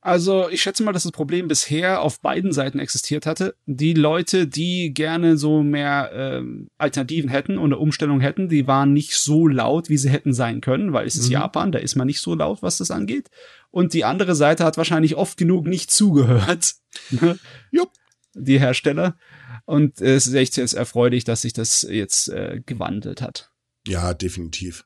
Also 0.00 0.48
ich 0.48 0.62
schätze 0.62 0.82
mal, 0.82 0.92
dass 0.92 1.02
das 1.02 1.12
Problem 1.12 1.46
bisher 1.46 2.00
auf 2.00 2.22
beiden 2.22 2.52
Seiten 2.52 2.78
existiert 2.78 3.26
hatte. 3.26 3.54
Die 3.66 3.92
Leute, 3.92 4.46
die 4.46 4.94
gerne 4.94 5.36
so 5.36 5.62
mehr 5.62 6.10
ähm, 6.14 6.68
Alternativen 6.78 7.28
hätten 7.28 7.58
und 7.58 7.66
eine 7.66 7.76
Umstellung 7.76 8.20
hätten, 8.20 8.48
die 8.48 8.66
waren 8.66 8.94
nicht 8.94 9.14
so 9.14 9.46
laut, 9.46 9.90
wie 9.90 9.98
sie 9.98 10.08
hätten 10.08 10.32
sein 10.32 10.62
können, 10.62 10.94
weil 10.94 11.06
es 11.06 11.16
ist 11.16 11.26
mhm. 11.26 11.32
Japan, 11.32 11.70
da 11.70 11.80
ist 11.80 11.96
man 11.96 12.06
nicht 12.06 12.20
so 12.20 12.34
laut, 12.34 12.62
was 12.62 12.78
das 12.78 12.90
angeht. 12.90 13.28
Und 13.70 13.92
die 13.92 14.04
andere 14.06 14.34
Seite 14.34 14.64
hat 14.64 14.78
wahrscheinlich 14.78 15.16
oft 15.16 15.36
genug 15.36 15.66
nicht 15.66 15.90
zugehört. 15.90 16.76
Jupp. 17.70 17.90
Die 18.34 18.58
Hersteller. 18.58 19.16
Und 19.64 20.00
es 20.00 20.26
ist 20.26 20.34
echt 20.34 20.56
jetzt 20.56 20.74
erfreulich, 20.74 21.24
dass 21.24 21.42
sich 21.42 21.52
das 21.52 21.82
jetzt 21.82 22.28
äh, 22.28 22.60
gewandelt 22.64 23.20
hat. 23.20 23.52
Ja, 23.86 24.14
definitiv. 24.14 24.84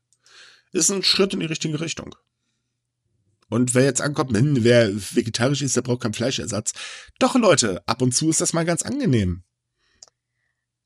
Ist 0.72 0.90
ein 0.90 1.02
Schritt 1.02 1.32
in 1.32 1.40
die 1.40 1.46
richtige 1.46 1.80
Richtung. 1.80 2.14
Und 3.48 3.74
wer 3.74 3.84
jetzt 3.84 4.00
ankommt, 4.00 4.36
hm, 4.36 4.64
wer 4.64 4.92
vegetarisch 4.94 5.62
ist, 5.62 5.76
der 5.76 5.82
braucht 5.82 6.02
keinen 6.02 6.14
Fleischersatz. 6.14 6.72
Doch, 7.18 7.36
Leute, 7.36 7.82
ab 7.86 8.02
und 8.02 8.12
zu 8.12 8.28
ist 8.28 8.40
das 8.40 8.52
mal 8.52 8.64
ganz 8.64 8.82
angenehm. 8.82 9.44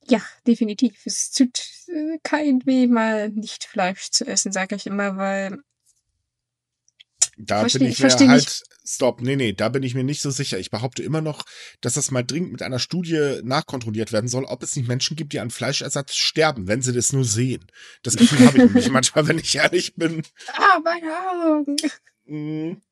Ja, 0.06 0.20
definitiv. 0.46 1.00
Es 1.04 1.30
tut 1.30 1.61
äh, 1.88 2.18
kein 2.22 2.64
weh, 2.66 2.86
mal 2.86 3.30
nicht 3.30 3.64
Fleisch 3.64 4.11
zu 4.11 4.26
essen, 4.26 4.52
sage 4.52 4.74
ich 4.74 4.86
immer, 4.86 5.16
weil. 5.16 5.58
Da 7.47 7.61
versteh, 7.61 7.78
bin 7.78 7.88
ich, 7.88 8.03
ich 8.03 8.18
mir 8.18 8.28
halt. 8.28 8.45
Nicht. 8.45 8.62
Stopp, 8.84 9.20
nee, 9.20 9.36
nee, 9.36 9.53
da 9.53 9.68
bin 9.68 9.82
ich 9.82 9.95
mir 9.95 10.03
nicht 10.03 10.20
so 10.20 10.30
sicher. 10.30 10.59
Ich 10.59 10.70
behaupte 10.70 11.03
immer 11.03 11.20
noch, 11.20 11.45
dass 11.80 11.95
das 11.95 12.11
mal 12.11 12.24
dringend 12.24 12.53
mit 12.53 12.62
einer 12.62 12.78
Studie 12.78 13.41
nachkontrolliert 13.45 14.11
werden 14.11 14.26
soll, 14.26 14.45
ob 14.45 14.62
es 14.62 14.74
nicht 14.74 14.88
Menschen 14.88 15.16
gibt, 15.16 15.32
die 15.32 15.38
an 15.38 15.51
Fleischersatz 15.51 16.16
sterben, 16.16 16.66
wenn 16.66 16.82
sie 16.82 16.93
das 16.93 17.12
nur 17.12 17.24
sehen. 17.24 17.64
Das 18.03 18.16
Gefühl 18.16 18.47
habe 18.47 18.59
ich 18.59 18.64
nämlich 18.64 18.91
manchmal, 18.91 19.28
wenn 19.28 19.38
ich 19.38 19.55
ehrlich 19.55 19.95
bin. 19.95 20.22
Ah, 20.55 20.80
meine 20.82 21.12
Augen. 21.12 21.76
Mhm. 22.24 22.82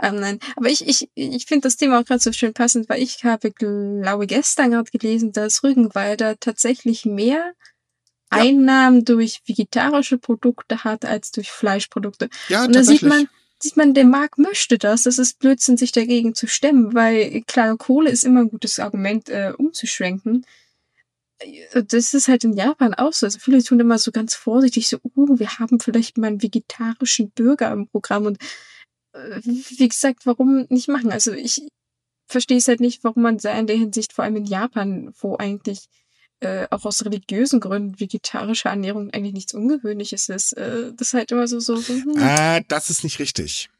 Ähm, 0.00 0.16
nein, 0.16 0.38
aber 0.56 0.68
ich, 0.68 0.86
ich, 0.88 1.10
ich 1.14 1.46
finde 1.46 1.66
das 1.66 1.76
Thema 1.76 2.00
auch 2.00 2.04
gerade 2.04 2.20
so 2.20 2.32
schön 2.32 2.54
passend, 2.54 2.88
weil 2.88 3.02
ich 3.02 3.22
habe, 3.24 3.52
glaube 3.52 4.26
gestern 4.26 4.70
gerade 4.70 4.90
gelesen, 4.90 5.32
dass 5.32 5.62
Rügenwalder 5.62 6.38
tatsächlich 6.40 7.04
mehr 7.04 7.52
ja. 8.32 8.40
Einnahmen 8.40 9.04
durch 9.04 9.42
vegetarische 9.46 10.18
Produkte 10.18 10.84
hat 10.84 11.04
als 11.04 11.32
durch 11.32 11.50
Fleischprodukte. 11.50 12.28
Ja, 12.48 12.64
Und 12.64 12.74
da 12.74 12.82
sieht 12.82 13.02
man, 13.02 13.28
sieht 13.64 13.76
man, 13.76 13.94
der 13.94 14.04
Markt 14.04 14.38
möchte 14.38 14.78
das. 14.78 15.04
Das 15.04 15.18
ist 15.18 15.38
Blödsinn, 15.38 15.76
sich 15.76 15.90
dagegen 15.90 16.34
zu 16.34 16.46
stemmen, 16.46 16.94
weil 16.94 17.42
klar, 17.42 17.76
Kohle 17.76 18.10
ist 18.10 18.24
immer 18.24 18.40
ein 18.40 18.50
gutes 18.50 18.78
Argument, 18.78 19.28
äh, 19.30 19.52
umzuschwenken. 19.56 20.44
Äh, 21.38 21.82
das 21.84 22.14
ist 22.14 22.28
halt 22.28 22.44
in 22.44 22.52
Japan 22.52 22.94
auch 22.94 23.12
so. 23.12 23.26
Also 23.26 23.38
viele 23.38 23.62
tun 23.62 23.80
immer 23.80 23.98
so 23.98 24.12
ganz 24.12 24.34
vorsichtig 24.34 24.88
so, 24.88 24.98
uh, 25.16 25.38
wir 25.38 25.58
haben 25.58 25.80
vielleicht 25.80 26.18
mal 26.18 26.28
einen 26.28 26.42
vegetarischen 26.42 27.30
Bürger 27.30 27.72
im 27.72 27.88
Programm 27.88 28.26
und 28.26 28.38
äh, 29.14 29.40
wie 29.42 29.88
gesagt, 29.88 30.26
warum 30.26 30.66
nicht 30.68 30.88
machen? 30.88 31.10
Also 31.10 31.32
ich 31.32 31.62
verstehe 32.26 32.58
es 32.58 32.68
halt 32.68 32.80
nicht, 32.80 33.04
warum 33.04 33.22
man 33.22 33.38
in 33.38 33.66
der 33.66 33.76
Hinsicht, 33.76 34.12
vor 34.12 34.24
allem 34.24 34.36
in 34.36 34.46
Japan, 34.46 35.12
wo 35.20 35.36
eigentlich 35.36 35.88
äh, 36.40 36.66
auch 36.70 36.84
aus 36.84 37.04
religiösen 37.04 37.60
Gründen 37.60 37.98
vegetarische 38.00 38.68
Ernährung 38.68 39.10
eigentlich 39.10 39.34
nichts 39.34 39.54
Ungewöhnliches 39.54 40.28
ist, 40.28 40.52
äh, 40.54 40.92
das 40.96 41.08
ist 41.08 41.14
halt 41.14 41.32
immer 41.32 41.46
so, 41.46 41.60
so, 41.60 41.76
so 41.76 41.94
hm. 41.94 42.14
Ah, 42.18 42.60
das 42.68 42.90
ist 42.90 43.04
nicht 43.04 43.18
richtig. 43.18 43.70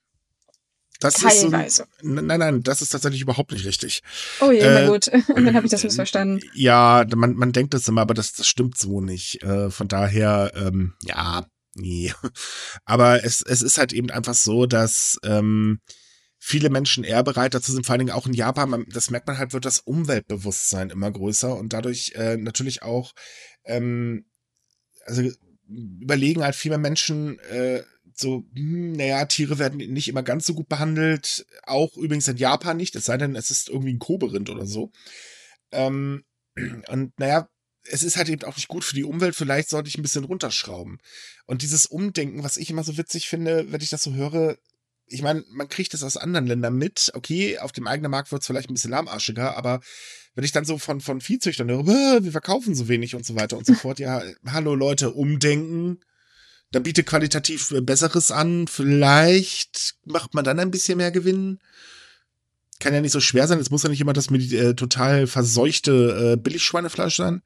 Das 1.01 1.15
Teilweise. 1.15 1.83
Ist 1.83 2.03
so, 2.03 2.09
nein, 2.09 2.39
nein, 2.39 2.63
das 2.63 2.81
ist 2.81 2.91
tatsächlich 2.91 3.21
überhaupt 3.21 3.53
nicht 3.53 3.67
richtig. 3.67 4.03
Oh 4.41 4.51
je, 4.51 4.61
äh, 4.61 4.83
na 4.83 4.89
gut. 4.89 5.09
Und 5.09 5.27
dann 5.45 5.55
habe 5.55 5.67
ich 5.67 5.71
das 5.71 5.83
missverstanden. 5.83 6.41
Ja, 6.55 7.05
man, 7.15 7.35
man 7.35 7.53
denkt 7.53 7.75
das 7.75 7.89
immer, 7.89 8.01
aber 8.01 8.15
das, 8.15 8.33
das 8.33 8.47
stimmt 8.47 8.79
so 8.79 9.01
nicht. 9.01 9.43
Äh, 9.43 9.71
von 9.71 9.89
daher, 9.89 10.53
ähm, 10.55 10.95
ja, 11.03 11.45
Nee. 11.75 12.13
Aber 12.85 13.25
es, 13.25 13.43
es 13.43 13.63
ist 13.63 13.79
halt 13.79 13.93
eben 13.93 14.11
einfach 14.11 14.35
so, 14.35 14.67
dass 14.67 15.19
ähm, 15.25 15.81
viele 16.47 16.69
Menschen 16.69 17.05
eher 17.05 17.23
bereit 17.23 17.55
dazu 17.55 17.73
sind, 17.73 17.87
vor 17.87 17.95
allen 17.95 18.01
Dingen 18.01 18.15
auch 18.15 18.27
in 18.27 18.35
Japan, 18.35 18.85
das 18.93 19.11
merkt 19.11 19.27
man 19.27 19.39
halt, 19.39 19.55
wird 19.55 19.65
das 19.65 19.79
Umweltbewusstsein 19.79 20.91
immer 20.91 21.11
größer 21.11 21.57
und 21.57 21.73
dadurch 21.73 22.13
äh, 22.17 22.37
natürlich 22.37 22.83
auch, 22.83 23.15
ähm, 23.65 24.27
also 25.07 25.23
überlegen 25.67 26.43
halt 26.43 26.55
viele 26.55 26.77
Menschen, 26.77 27.39
äh, 27.39 27.83
so, 28.15 28.45
hm, 28.55 28.93
naja, 28.93 29.25
Tiere 29.25 29.59
werden 29.59 29.79
nicht 29.79 30.07
immer 30.07 30.23
ganz 30.23 30.45
so 30.45 30.53
gut 30.53 30.69
behandelt, 30.69 31.47
auch 31.63 31.97
übrigens 31.97 32.29
in 32.29 32.37
Japan 32.37 32.77
nicht, 32.77 32.95
es 32.95 33.07
sei 33.07 33.17
denn, 33.17 33.37
es 33.37 33.51
ist 33.51 33.71
irgendwie 33.71 33.95
ein 33.95 33.99
Koberind 33.99 34.51
oder 34.51 34.67
so. 34.67 34.93
Ähm, 35.73 36.25
und 36.89 37.19
naja, 37.19 37.49
es 37.87 38.03
ist 38.03 38.19
halt 38.19 38.29
eben 38.29 38.45
auch 38.45 38.57
nicht 38.57 38.69
gut 38.69 38.85
für 38.85 38.95
die 38.95 39.05
Umwelt. 39.05 39.35
Vielleicht 39.35 39.71
sollte 39.71 39.89
ich 39.89 39.99
ein 39.99 40.03
bisschen 40.03 40.25
runterschrauben. 40.25 40.99
Und 41.47 41.63
dieses 41.63 41.87
Umdenken, 41.87 42.43
was 42.43 42.57
ich 42.57 42.71
immer 42.71 42.85
so 42.85 42.97
witzig 42.97 43.29
finde, 43.29 43.73
wenn 43.73 43.81
ich 43.81 43.91
das 43.91 44.03
so 44.03 44.13
höre, 44.15 44.57
ich 45.07 45.23
meine, 45.23 45.45
man 45.51 45.69
kriegt 45.69 45.95
das 45.95 46.03
aus 46.03 46.17
anderen 46.17 46.47
Ländern 46.47 46.77
mit. 46.77 47.11
Okay, 47.15 47.59
auf 47.59 47.73
dem 47.73 47.87
eigenen 47.87 48.11
Markt 48.11 48.33
wird 48.33 48.43
es 48.43 48.47
vielleicht 48.47 48.71
ein 48.71 48.75
bisschen 48.75 48.91
lahmarschiger, 48.91 49.57
aber 49.57 49.81
wenn 50.35 50.45
ich 50.45 50.53
dann 50.53 50.65
so 50.65 50.79
von, 50.79 51.01
von 51.01 51.21
Viehzüchtern 51.21 51.71
höre, 51.71 52.25
wir 52.25 52.33
verkaufen 52.33 52.75
so 52.75 52.89
wenig 52.89 53.15
und 53.15 53.25
so 53.25 53.37
weiter 53.37 53.57
und 53.57 53.67
so 53.67 53.75
fort, 53.75 53.99
ja, 53.99 54.23
hallo 54.47 54.75
Leute, 54.75 55.13
umdenken. 55.13 56.01
Dann 56.73 56.83
biete 56.83 57.05
qualitativ 57.05 57.73
Besseres 57.83 58.33
an. 58.33 58.67
Vielleicht 58.67 59.95
macht 60.05 60.35
man 60.35 60.45
dann 60.45 60.59
ein 60.59 60.73
bisschen 60.73 60.99
mehr 60.99 61.13
Gewinn 61.13 61.61
kann 62.85 62.95
ja 62.95 63.01
nicht 63.01 63.13
so 63.13 63.21
schwer 63.21 63.47
sein. 63.47 63.59
Es 63.59 63.71
muss 63.71 63.83
ja 63.83 63.89
nicht 63.89 64.01
immer 64.01 64.13
das 64.13 64.31
äh, 64.31 64.75
total 64.75 65.27
verseuchte 65.27 66.33
äh, 66.33 66.37
Billigschweinefleisch 66.37 67.17
sein. 67.17 67.43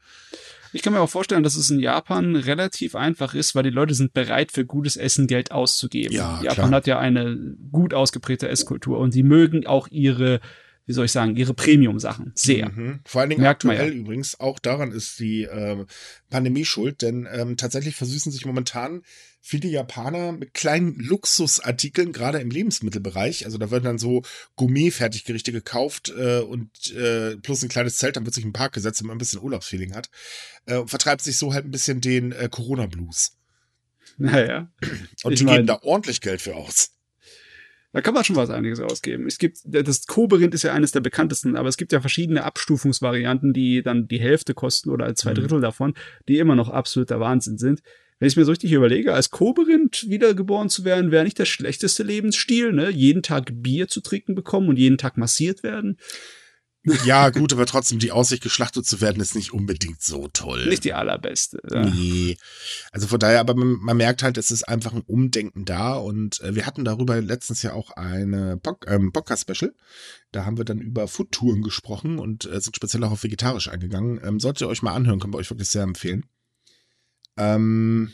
Ich 0.72 0.82
kann 0.82 0.92
mir 0.92 1.00
auch 1.00 1.10
vorstellen, 1.10 1.42
dass 1.42 1.56
es 1.56 1.70
in 1.70 1.80
Japan 1.80 2.36
relativ 2.36 2.94
einfach 2.94 3.34
ist, 3.34 3.54
weil 3.54 3.62
die 3.62 3.70
Leute 3.70 3.94
sind 3.94 4.12
bereit, 4.12 4.52
für 4.52 4.64
gutes 4.64 4.96
Essen 4.96 5.26
Geld 5.26 5.52
auszugeben. 5.52 6.14
Ja, 6.14 6.40
Japan 6.42 6.54
klar. 6.54 6.70
hat 6.70 6.86
ja 6.86 6.98
eine 6.98 7.56
gut 7.72 7.94
ausgeprägte 7.94 8.48
Esskultur 8.48 8.98
und 8.98 9.12
sie 9.12 9.22
mögen 9.22 9.66
auch 9.66 9.88
ihre 9.88 10.40
wie 10.88 10.94
soll 10.94 11.04
ich 11.04 11.12
sagen, 11.12 11.36
ihre 11.36 11.52
Premium-Sachen. 11.52 12.32
Sehr. 12.34 12.70
Mhm. 12.70 13.00
Vor 13.04 13.20
allen 13.20 13.28
Dingen 13.28 13.42
Merkt 13.42 13.66
aktuell 13.66 13.92
ja. 13.92 13.94
übrigens, 13.94 14.40
auch 14.40 14.58
daran 14.58 14.90
ist 14.90 15.20
die 15.20 15.42
äh, 15.42 15.84
Pandemie 16.30 16.64
schuld, 16.64 17.02
denn 17.02 17.28
ähm, 17.30 17.58
tatsächlich 17.58 17.94
versüßen 17.94 18.32
sich 18.32 18.46
momentan 18.46 19.02
viele 19.40 19.68
Japaner 19.68 20.32
mit 20.32 20.54
kleinen 20.54 20.98
Luxusartikeln, 20.98 22.12
gerade 22.12 22.38
im 22.38 22.50
Lebensmittelbereich. 22.50 23.44
Also 23.44 23.58
da 23.58 23.70
werden 23.70 23.84
dann 23.84 23.98
so 23.98 24.22
Gourmet-Fertiggerichte 24.56 25.52
gekauft 25.52 26.12
äh, 26.16 26.40
und 26.40 26.92
äh, 26.94 27.36
plus 27.36 27.62
ein 27.62 27.68
kleines 27.68 27.96
Zelt, 27.96 28.16
dann 28.16 28.24
wird 28.24 28.34
sich 28.34 28.44
im 28.44 28.52
Park 28.52 28.74
gesetzt, 28.74 29.00
wenn 29.00 29.08
man 29.08 29.16
ein 29.16 29.18
bisschen 29.18 29.42
Urlaubsfeeling 29.42 29.94
hat. 29.94 30.10
Äh, 30.66 30.76
und 30.76 30.88
vertreibt 30.88 31.22
sich 31.22 31.36
so 31.36 31.52
halt 31.54 31.64
ein 31.64 31.70
bisschen 31.70 32.00
den 32.00 32.32
äh, 32.32 32.48
Corona-Blues. 32.50 33.32
Naja. 34.18 34.70
Und 35.22 35.32
ich 35.32 35.38
die 35.38 35.44
mein, 35.44 35.56
geben 35.56 35.66
da 35.66 35.78
ordentlich 35.82 36.20
Geld 36.20 36.42
für 36.42 36.56
aus. 36.56 36.90
Da 37.92 38.02
kann 38.02 38.12
man 38.12 38.22
schon 38.22 38.36
was 38.36 38.50
einiges 38.50 38.80
ausgeben. 38.80 39.26
Es 39.26 39.38
gibt, 39.38 39.60
das 39.64 40.06
Koberind 40.06 40.52
ist 40.54 40.62
ja 40.62 40.74
eines 40.74 40.92
der 40.92 41.00
bekanntesten, 41.00 41.56
aber 41.56 41.68
es 41.68 41.78
gibt 41.78 41.92
ja 41.92 42.00
verschiedene 42.00 42.44
Abstufungsvarianten, 42.44 43.54
die 43.54 43.82
dann 43.82 44.08
die 44.08 44.20
Hälfte 44.20 44.52
kosten 44.52 44.90
oder 44.90 45.14
zwei 45.14 45.30
mhm. 45.30 45.36
Drittel 45.36 45.58
mhm. 45.58 45.62
davon, 45.62 45.94
die 46.28 46.38
immer 46.38 46.54
noch 46.54 46.68
absoluter 46.68 47.18
Wahnsinn 47.18 47.56
sind. 47.56 47.80
Wenn 48.18 48.28
ich 48.28 48.36
mir 48.36 48.44
so 48.44 48.50
richtig 48.50 48.72
überlege, 48.72 49.14
als 49.14 49.30
Koberind 49.30 50.06
wiedergeboren 50.08 50.68
zu 50.68 50.84
werden, 50.84 51.10
wäre 51.10 51.24
nicht 51.24 51.38
der 51.38 51.44
schlechteste 51.44 52.02
Lebensstil, 52.02 52.72
ne? 52.72 52.90
Jeden 52.90 53.22
Tag 53.22 53.50
Bier 53.54 53.88
zu 53.88 54.00
trinken 54.00 54.34
bekommen 54.34 54.68
und 54.68 54.78
jeden 54.78 54.98
Tag 54.98 55.16
massiert 55.16 55.62
werden. 55.62 55.98
Ja, 57.04 57.30
gut, 57.30 57.52
aber 57.52 57.66
trotzdem, 57.66 57.98
die 57.98 58.12
Aussicht, 58.12 58.42
geschlachtet 58.42 58.86
zu 58.86 59.00
werden, 59.00 59.20
ist 59.20 59.34
nicht 59.34 59.52
unbedingt 59.52 60.00
so 60.02 60.28
toll. 60.32 60.66
Nicht 60.66 60.84
die 60.84 60.94
allerbeste. 60.94 61.60
Ja. 61.70 61.84
Nee. 61.84 62.36
Also 62.92 63.06
von 63.06 63.18
daher, 63.18 63.40
aber 63.40 63.54
man, 63.54 63.78
man, 63.80 63.96
merkt 63.96 64.22
halt, 64.22 64.38
es 64.38 64.50
ist 64.50 64.66
einfach 64.68 64.92
ein 64.92 65.02
Umdenken 65.02 65.64
da 65.64 65.94
und 65.94 66.40
äh, 66.40 66.54
wir 66.54 66.66
hatten 66.66 66.84
darüber 66.84 67.20
letztens 67.20 67.62
ja 67.62 67.72
auch 67.72 67.90
eine 67.90 68.56
Pod 68.56 68.84
ähm, 68.86 69.12
Podcast-Special. 69.12 69.74
Da 70.32 70.44
haben 70.44 70.56
wir 70.56 70.64
dann 70.64 70.78
über 70.78 71.08
Foodtouren 71.08 71.62
gesprochen 71.62 72.18
und 72.18 72.46
äh, 72.46 72.60
sind 72.60 72.76
speziell 72.76 73.04
auch 73.04 73.12
auf 73.12 73.24
vegetarisch 73.24 73.68
eingegangen. 73.68 74.20
Ähm, 74.22 74.40
solltet 74.40 74.62
ihr 74.62 74.68
euch 74.68 74.82
mal 74.82 74.94
anhören, 74.94 75.20
können 75.20 75.34
wir 75.34 75.38
euch 75.38 75.50
wirklich 75.50 75.70
sehr 75.70 75.82
empfehlen. 75.82 76.24
Ähm, 77.38 78.12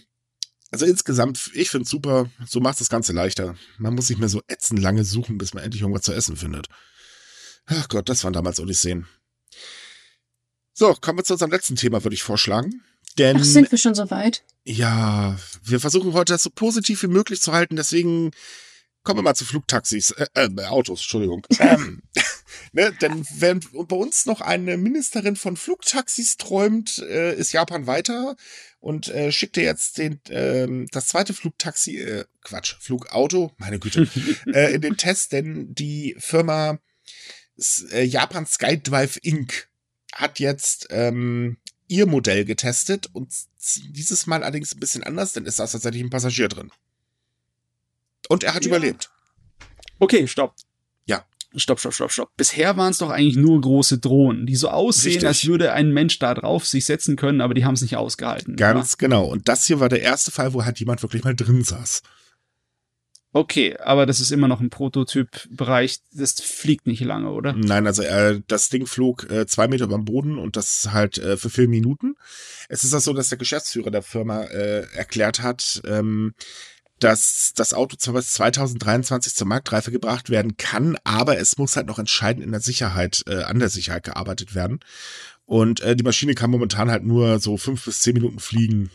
also 0.71 0.87
insgesamt, 0.87 1.51
ich 1.55 1.71
finde 1.71 1.85
es 1.85 1.91
super, 1.91 2.29
so 2.47 2.61
macht 2.61 2.81
das 2.81 2.89
Ganze 2.89 3.13
leichter. 3.13 3.57
Man 3.79 3.95
muss 3.95 4.09
nicht 4.09 4.19
mehr 4.19 4.29
so 4.29 4.43
ätzend 4.49 4.81
lange 4.81 5.05
suchen, 5.05 5.39
bis 5.39 5.55
man 5.55 5.65
endlich 5.65 5.83
irgendwas 5.83 6.03
zu 6.03 6.13
essen 6.13 6.37
findet. 6.37 6.69
Ach 7.67 7.89
Gott, 7.89 8.09
das 8.09 8.25
waren 8.25 8.33
damals 8.33 8.61
Odysseen. 8.61 9.07
So, 10.73 10.93
kommen 10.95 11.19
wir 11.19 11.25
zu 11.25 11.35
unserem 11.35 11.53
letzten 11.53 11.77
Thema, 11.77 12.03
würde 12.05 12.15
ich 12.15 12.23
vorschlagen. 12.23 12.83
Denn, 13.19 13.37
Ach, 13.37 13.45
sind 13.45 13.71
wir 13.71 13.79
schon 13.79 13.95
so 13.95 14.11
weit? 14.11 14.43
Ja, 14.65 15.39
wir 15.63 15.79
versuchen 15.79 16.13
heute 16.13 16.33
das 16.33 16.43
so 16.43 16.51
positiv 16.51 17.03
wie 17.05 17.09
möglich 17.09 17.41
zu 17.41 17.53
halten, 17.53 17.77
deswegen 17.77 18.33
kommen 19.05 19.19
wir 19.19 19.23
mal 19.23 19.37
zu 19.37 19.45
Flugtaxis, 19.45 20.11
äh, 20.11 20.27
äh 20.35 20.65
Autos, 20.65 21.01
Entschuldigung. 21.01 21.47
ähm, 21.61 22.03
ne, 22.75 22.93
denn 23.01 23.25
während 23.37 23.73
bei 23.73 23.97
uns 23.97 24.27
noch 24.27 24.41
eine 24.41 24.77
Ministerin 24.77 25.37
von 25.37 25.57
Flugtaxis 25.57 26.37
träumt, 26.37 26.99
äh, 26.99 27.35
ist 27.35 27.53
Japan 27.53 27.87
weiter 27.87 28.37
und 28.81 29.09
äh, 29.09 29.33
schickte 29.33 29.63
jetzt 29.63 29.99
den, 29.99 30.21
äh, 30.27 30.87
das 30.91 31.09
zweite 31.09 31.33
Flugtaxi, 31.33 31.99
äh, 31.99 32.25
Quatsch, 32.43 32.77
Flugauto, 32.81 33.53
meine 33.59 33.79
Güte, 33.79 34.09
äh, 34.53 34.75
in 34.75 34.83
den 34.83 34.97
Test, 34.97 35.33
denn 35.33 35.75
die 35.75 36.17
Firma 36.19 36.79
äh, 37.93 38.03
Japan 38.03 38.47
Skydrive 38.47 39.19
Inc. 39.23 39.69
hat 40.13 40.41
jetzt 40.41 40.89
ähm, 40.91 41.57
ihr 41.87 42.07
Modell 42.07 42.45
getestet 42.45 43.09
und 43.13 43.33
dieses 43.89 44.27
Mal 44.27 44.43
allerdings 44.43 44.75
ein 44.75 44.81
bisschen 44.81 45.05
anders, 45.05 45.33
denn 45.33 45.47
es 45.47 45.57
saß 45.57 45.73
tatsächlich 45.73 46.03
ein 46.03 46.11
Passagier 46.11 46.49
drin. 46.49 46.71
Und 48.29 48.43
er 48.43 48.55
hat 48.55 48.65
ja. 48.65 48.69
überlebt. 48.69 49.11
Okay, 49.99 50.27
stopp. 50.27 50.57
Stopp, 51.57 51.81
stopp, 51.81 51.95
stopp, 51.95 52.13
stopp. 52.13 52.31
Bisher 52.37 52.77
waren 52.77 52.91
es 52.91 52.99
doch 52.99 53.11
eigentlich 53.11 53.37
nur 53.37 53.61
große 53.61 53.99
Drohnen, 53.99 54.47
die 54.47 54.57
so 54.57 54.69
aussehen, 54.69 55.13
Richtig. 55.13 55.29
als 55.29 55.47
würde 55.47 55.73
ein 55.73 55.93
Mensch 55.93 56.19
da 56.19 56.35
drauf 56.35 56.67
sich 56.67 56.85
setzen 56.85 57.17
können, 57.17 57.41
aber 57.41 57.55
die 57.55 57.65
haben 57.65 57.75
es 57.75 57.83
nicht 57.83 57.97
ausgehalten. 57.97 58.57
Ganz 58.57 58.95
oder? 58.95 58.99
genau. 58.99 59.25
Und 59.25 59.49
das 59.49 59.67
hier 59.67 59.81
war 59.81 59.89
der 59.89 60.03
erste 60.03 60.31
Fall, 60.31 60.53
wo 60.55 60.65
halt 60.65 60.79
jemand 60.81 61.03
wirklich 61.03 61.25
mal 61.25 61.35
drin 61.35 61.63
saß. 61.63 62.03
Okay, 63.37 63.77
aber 63.79 64.07
das 64.07 64.21
ist 64.21 64.31
immer 64.31 64.47
noch 64.47 64.61
ein 64.61 64.71
Prototyp-Bereich. 64.71 65.99
Das 66.13 66.35
fliegt 66.35 66.87
nicht 66.87 67.01
lange, 67.01 67.31
oder? 67.33 67.53
Nein, 67.53 67.85
also 67.85 68.05
äh, 68.05 68.41
das 68.47 68.69
Ding 68.69 68.87
flog 68.87 69.29
äh, 69.29 69.45
zwei 69.47 69.67
Meter 69.67 69.89
beim 69.89 70.05
Boden 70.05 70.39
und 70.39 70.57
das 70.57 70.91
halt 70.93 71.19
äh, 71.19 71.37
für 71.37 71.51
vier 71.51 71.67
Minuten. 71.67 72.15
Es 72.69 72.85
ist 72.85 72.95
auch 72.95 73.01
so, 73.01 73.13
dass 73.13 73.31
der 73.31 73.39
Geschäftsführer 73.39 73.91
der 73.91 74.03
Firma 74.03 74.45
äh, 74.45 74.87
erklärt 74.95 75.43
hat, 75.43 75.83
ähm, 75.85 76.35
dass 77.05 77.53
das 77.55 77.75
Auto 77.75 77.97
zwar 77.97 78.15
bis 78.15 78.33
2023 78.33 79.35
zur 79.35 79.47
Marktreife 79.47 79.91
gebracht 79.91 80.31
werden 80.31 80.57
kann, 80.57 80.97
aber 81.05 81.39
es 81.39 81.59
muss 81.59 81.77
halt 81.77 81.87
noch 81.87 81.99
entscheidend 81.99 82.45
in 82.45 82.53
der 82.53 82.61
Sicherheit, 82.61 83.23
äh, 83.27 83.43
an 83.43 83.59
der 83.59 83.69
Sicherheit 83.69 84.05
gearbeitet 84.05 84.55
werden. 84.55 84.81
Und 85.47 85.81
äh, 85.81 85.95
die 85.95 86.05
Maschine 86.05 86.35
kann 86.35 86.51
momentan 86.51 86.91
halt 86.91 87.05
nur 87.05 87.39
so 87.39 87.57
fünf 87.57 87.85
bis 87.85 88.01
zehn 88.01 88.15
Minuten 88.15 88.41
fliegen 88.41 88.91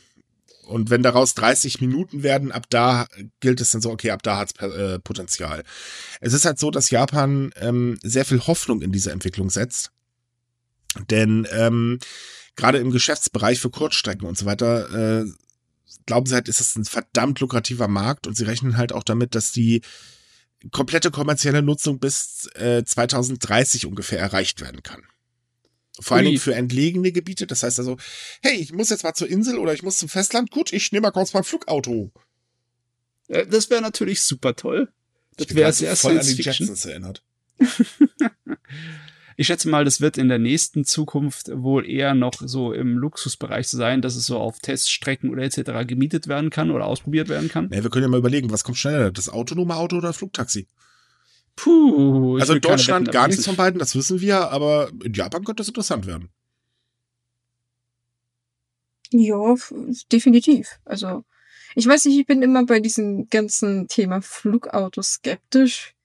und 0.70 0.92
wenn 0.92 1.02
daraus 1.02 1.34
30 1.34 1.82
Minuten 1.82 2.22
werden, 2.22 2.52
ab 2.52 2.68
da 2.70 3.08
gilt 3.40 3.60
es 3.60 3.72
dann 3.72 3.82
so, 3.82 3.90
okay, 3.90 4.12
ab 4.12 4.22
da 4.22 4.38
hat 4.38 4.54
es 4.56 4.72
äh, 4.72 5.00
Potenzial. 5.00 5.64
Es 6.22 6.34
ist 6.34 6.46
halt 6.46 6.60
so, 6.60 6.70
dass 6.70 6.92
Japan 6.92 7.52
ähm, 7.56 7.98
sehr 8.04 8.24
viel 8.24 8.40
Hoffnung 8.42 8.84
in 8.84 8.92
diese 8.92 9.12
Entwicklung 9.12 9.50
setzt. 9.50 9.92
Denn 11.10 11.48
ähm, 11.52 11.98
gerade 12.56 12.78
im 12.78 12.92
Geschäftsbereich 12.92 13.60
für 13.60 13.72
Kurzstrecken 13.72 14.28
und 14.28 14.38
so 14.38 14.46
weiter, 14.46 15.22
äh, 15.22 15.26
glauben 16.06 16.26
sie 16.26 16.36
halt, 16.36 16.48
ist 16.48 16.60
es 16.60 16.76
ein 16.76 16.86
verdammt 16.86 17.40
lukrativer 17.40 17.88
Markt 17.88 18.28
und 18.28 18.36
sie 18.36 18.46
rechnen 18.46 18.78
halt 18.78 18.94
auch 18.94 19.04
damit, 19.04 19.36
dass 19.36 19.52
die 19.52 19.82
komplette 20.72 21.12
kommerzielle 21.12 21.62
Nutzung 21.62 22.00
bis 22.00 22.50
äh, 22.56 22.84
2030 22.84 23.86
ungefähr 23.86 24.20
erreicht 24.20 24.62
werden 24.62 24.84
kann. 24.84 25.04
Vor 26.02 26.18
allen 26.18 26.26
Dingen 26.26 26.40
für 26.40 26.56
entlegene 26.56 27.12
Gebiete. 27.12 27.46
Das 27.46 27.64
heißt 27.64 27.80
also, 27.80 27.98
hey, 28.42 28.56
ich 28.56 28.72
muss 28.72 28.90
jetzt 28.90 29.04
mal 29.04 29.14
zur 29.14 29.30
Insel 29.30 29.58
oder 29.58 29.74
ich 29.74 29.84
muss 29.84 29.98
zum 29.98 30.08
Festland. 30.08 30.50
Gut, 30.50 30.72
ich 30.72 30.92
nehme 30.92 31.08
mal 31.08 31.12
kurz 31.12 31.34
mein 31.34 31.44
Flugauto. 31.44 32.12
Das 33.28 33.70
wäre 33.70 33.82
natürlich 33.82 34.22
super 34.22 34.56
toll. 34.56 34.92
Das 35.38 35.54
wäre 35.54 35.74
sehr 35.74 35.96
voll 35.96 36.18
an 36.20 36.26
die 36.26 36.42
Jetsons 36.42 36.86
erinnert. 36.86 37.24
ich 39.40 39.48
schätze 39.48 39.70
mal, 39.70 39.86
das 39.86 40.02
wird 40.02 40.18
in 40.18 40.28
der 40.28 40.38
nächsten 40.38 40.84
Zukunft 40.84 41.50
wohl 41.54 41.90
eher 41.90 42.14
noch 42.14 42.34
so 42.42 42.74
im 42.74 42.98
Luxusbereich 42.98 43.70
sein, 43.70 44.02
dass 44.02 44.18
es 44.18 44.26
so 44.26 44.38
auf 44.38 44.60
Teststrecken 44.60 45.30
oder 45.30 45.44
etc. 45.44 45.88
gemietet 45.88 46.28
werden 46.28 46.50
kann 46.50 46.72
oder 46.72 46.86
ausprobiert 46.86 47.30
werden 47.30 47.48
kann. 47.48 47.70
Ja, 47.72 47.82
wir 47.82 47.90
können 47.90 48.04
ja 48.04 48.10
mal 48.10 48.18
überlegen, 48.18 48.52
was 48.52 48.66
kommt 48.66 48.78
schneller, 48.78 49.14
das 49.14 49.30
autonome 49.30 49.78
Auto 49.78 49.96
oder 49.96 50.12
Flugtaxi? 50.12 50.68
Puh. 51.56 52.38
Also 52.38 52.56
in 52.56 52.60
Deutschland 52.60 53.14
gar 53.14 53.30
nichts 53.30 53.46
von 53.46 53.56
beiden, 53.56 53.80
das 53.80 53.96
wissen 53.96 54.20
wir, 54.20 54.52
aber 54.52 54.92
in 55.06 55.14
Japan 55.14 55.46
könnte 55.46 55.62
das 55.62 55.70
interessant 55.70 56.06
werden. 56.06 56.28
Ja, 59.12 59.56
definitiv. 60.12 60.82
Also, 60.84 61.24
ich 61.76 61.88
weiß 61.88 62.04
nicht, 62.04 62.20
ich 62.20 62.26
bin 62.26 62.42
immer 62.42 62.66
bei 62.66 62.82
diesem 62.82 63.30
ganzen 63.30 63.88
Thema 63.88 64.22
Flugauto 64.22 65.02
skeptisch, 65.02 65.96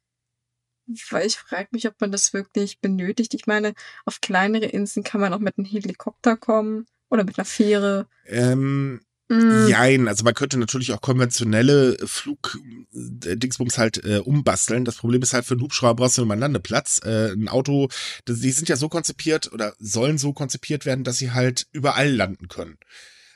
weil 1.11 1.27
ich 1.27 1.37
frage 1.37 1.69
mich, 1.73 1.87
ob 1.87 2.01
man 2.01 2.13
das 2.13 2.33
wirklich 2.33 2.81
benötigt. 2.81 3.35
Ich 3.35 3.47
meine, 3.47 3.75
auf 4.05 4.21
kleinere 4.21 4.67
Inseln 4.67 5.05
kann 5.05 5.21
man 5.21 5.33
auch 5.33 5.39
mit 5.39 5.59
einem 5.59 5.67
Helikopter 5.67 6.37
kommen 6.37 6.87
oder 7.11 7.25
mit 7.25 7.39
einer 7.39 7.45
Fähre. 7.45 8.07
Ähm, 8.27 9.01
Mm. 9.29 9.69
Jein, 9.69 10.09
also 10.09 10.23
man 10.23 10.35
könnte 10.35 10.59
natürlich 10.59 10.93
auch 10.93 11.01
konventionelle 11.01 11.97
Flugdingsbums 12.05 13.79
halt 13.79 14.05
äh, 14.05 14.19
umbasteln. 14.19 14.85
Das 14.85 14.97
Problem 14.97 15.23
ist 15.23 15.33
halt, 15.33 15.47
für 15.47 15.55
einen 15.55 15.63
Hubschrauber 15.63 15.95
brauchst 15.95 16.19
du 16.19 16.23
nur 16.23 16.29
mal 16.29 16.35
einen 16.35 16.43
Landeplatz. 16.43 17.01
Äh, 17.05 17.33
ein 17.33 17.49
Auto, 17.49 17.89
die 18.29 18.51
sind 18.51 18.69
ja 18.69 18.77
so 18.77 18.89
konzipiert 18.89 19.51
oder 19.53 19.75
sollen 19.79 20.19
so 20.19 20.35
konzipiert 20.35 20.85
werden, 20.85 21.05
dass 21.05 21.19
sie 21.19 21.33
halt 21.33 21.67
überall 21.73 22.11
landen 22.11 22.49
können. 22.49 22.77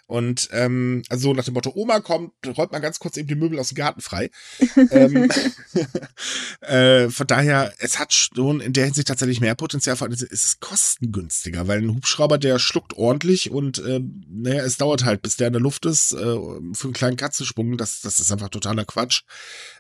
Und 0.09 0.49
ähm, 0.53 1.03
also 1.11 1.35
nach 1.35 1.45
dem 1.45 1.53
Motto, 1.53 1.71
Oma 1.75 2.01
kommt, 2.01 2.33
räumt 2.57 2.73
man 2.73 2.81
ganz 2.81 2.99
kurz 2.99 3.19
eben 3.19 3.29
die 3.29 3.35
Möbel 3.35 3.59
aus 3.59 3.69
dem 3.69 3.75
Garten 3.75 4.01
frei. 4.01 4.31
ähm, 4.91 5.29
äh, 6.63 7.11
von 7.11 7.27
daher, 7.27 7.75
es 7.79 7.99
hat 7.99 8.15
schon 8.15 8.63
in 8.63 8.73
der 8.73 8.87
Hinsicht 8.87 9.09
tatsächlich 9.09 9.43
mehr 9.43 9.55
Potenzial, 9.55 9.97
vor 9.97 10.07
allem 10.07 10.15
ist 10.15 10.33
es 10.33 10.61
kostengünstiger, 10.61 11.69
weil 11.69 11.83
ein 11.83 11.95
Hubschrauber, 11.95 12.39
der 12.39 12.59
schluckt 12.59 12.95
ordentlich 12.95 13.51
und 13.51 13.81
äh, 13.85 14.01
naja, 14.27 14.63
es 14.63 14.79
dauert 14.79 15.05
halt, 15.05 15.21
bis 15.21 15.37
der 15.37 15.49
in 15.49 15.53
der 15.53 15.61
Luft 15.61 15.85
ist, 15.85 16.15
äh, 16.15 16.17
für 16.17 16.85
einen 16.85 16.93
kleinen 16.95 17.19
Katzensprung, 17.19 17.77
das, 17.77 18.01
das 18.01 18.19
ist 18.19 18.33
einfach 18.33 18.49
totaler 18.49 18.87
Quatsch. 18.87 19.25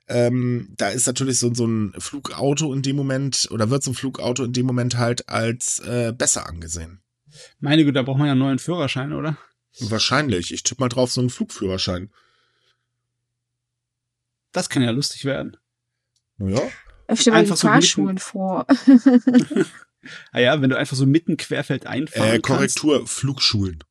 Ähm, 0.08 0.74
da 0.76 0.90
ist 0.90 1.06
natürlich 1.06 1.38
so, 1.38 1.54
so 1.54 1.66
ein 1.66 1.94
Flugauto 1.98 2.74
in 2.74 2.82
dem 2.82 2.96
Moment, 2.96 3.48
oder 3.50 3.70
wird 3.70 3.82
so 3.82 3.92
ein 3.92 3.94
Flugauto 3.94 4.44
in 4.44 4.52
dem 4.52 4.66
Moment 4.66 4.98
halt 4.98 5.26
als 5.30 5.78
äh, 5.78 6.12
besser 6.12 6.46
angesehen. 6.46 7.00
Meine 7.60 7.84
Güte, 7.84 7.94
da 7.94 8.02
braucht 8.02 8.18
man 8.18 8.26
ja 8.26 8.32
einen 8.32 8.40
neuen 8.40 8.58
Führerschein, 8.58 9.14
oder? 9.14 9.38
Wahrscheinlich. 9.80 10.52
Ich 10.52 10.62
tippe 10.62 10.82
mal 10.82 10.88
drauf, 10.88 11.12
so 11.12 11.20
einen 11.20 11.30
Flugführerschein. 11.30 12.10
Das 14.52 14.68
kann 14.68 14.82
ja 14.82 14.90
lustig 14.90 15.24
werden. 15.24 15.56
Naja. 16.38 16.62
Stelle 17.14 17.38
mir 17.38 17.44
die 17.44 17.56
Fahrschulen 17.56 18.18
so 18.18 18.24
vor. 18.24 18.66
ah 20.32 20.38
ja, 20.38 20.60
wenn 20.60 20.70
du 20.70 20.76
einfach 20.76 20.96
so 20.96 21.06
mitten 21.06 21.36
querfeld 21.36 21.86
einfahren 21.86 22.36
äh, 22.36 22.40
Korrektur, 22.40 22.98
kannst. 22.98 23.14
Flugschulen. 23.14 23.84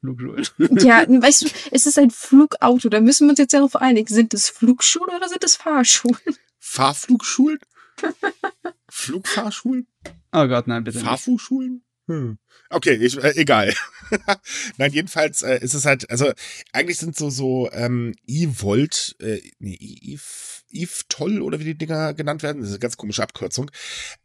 Flugschulen. 0.00 0.46
ja, 0.78 1.06
weißt 1.08 1.42
du, 1.42 1.48
es 1.70 1.86
ist 1.86 1.98
ein 1.98 2.10
Flugauto, 2.10 2.88
da 2.88 3.00
müssen 3.00 3.26
wir 3.26 3.30
uns 3.30 3.38
jetzt 3.38 3.54
darauf 3.54 3.76
einigen. 3.76 4.12
Sind 4.12 4.34
es 4.34 4.48
Flugschulen 4.48 5.14
oder 5.14 5.28
sind 5.28 5.44
es 5.44 5.56
Fahrschulen? 5.56 6.18
Fahrflugschulen? 6.58 7.58
Flugfahrschulen? 8.88 9.86
Oh 10.32 10.46
Gott, 10.46 10.66
nein, 10.66 10.84
bitte. 10.84 11.00
Fahrfugschulen? 11.00 11.82
Hm. 12.08 12.38
Okay, 12.70 12.94
ich, 12.94 13.16
äh, 13.22 13.32
egal. 13.36 13.74
Nein, 14.76 14.92
jedenfalls 14.92 15.42
äh, 15.42 15.58
ist 15.58 15.74
es 15.74 15.84
halt, 15.84 16.08
also 16.10 16.32
eigentlich 16.72 16.98
sind 16.98 17.16
so 17.16 17.30
so 17.30 17.68
ähm, 17.72 18.14
E-Volt, 18.26 19.16
äh, 19.20 19.40
nee, 19.58 19.76
Eve 20.70 20.92
Toll 21.08 21.42
oder 21.42 21.58
wie 21.58 21.64
die 21.64 21.78
Dinger 21.78 22.14
genannt 22.14 22.42
werden, 22.42 22.60
das 22.60 22.68
ist 22.68 22.74
eine 22.74 22.80
ganz 22.80 22.96
komische 22.96 23.22
Abkürzung, 23.22 23.70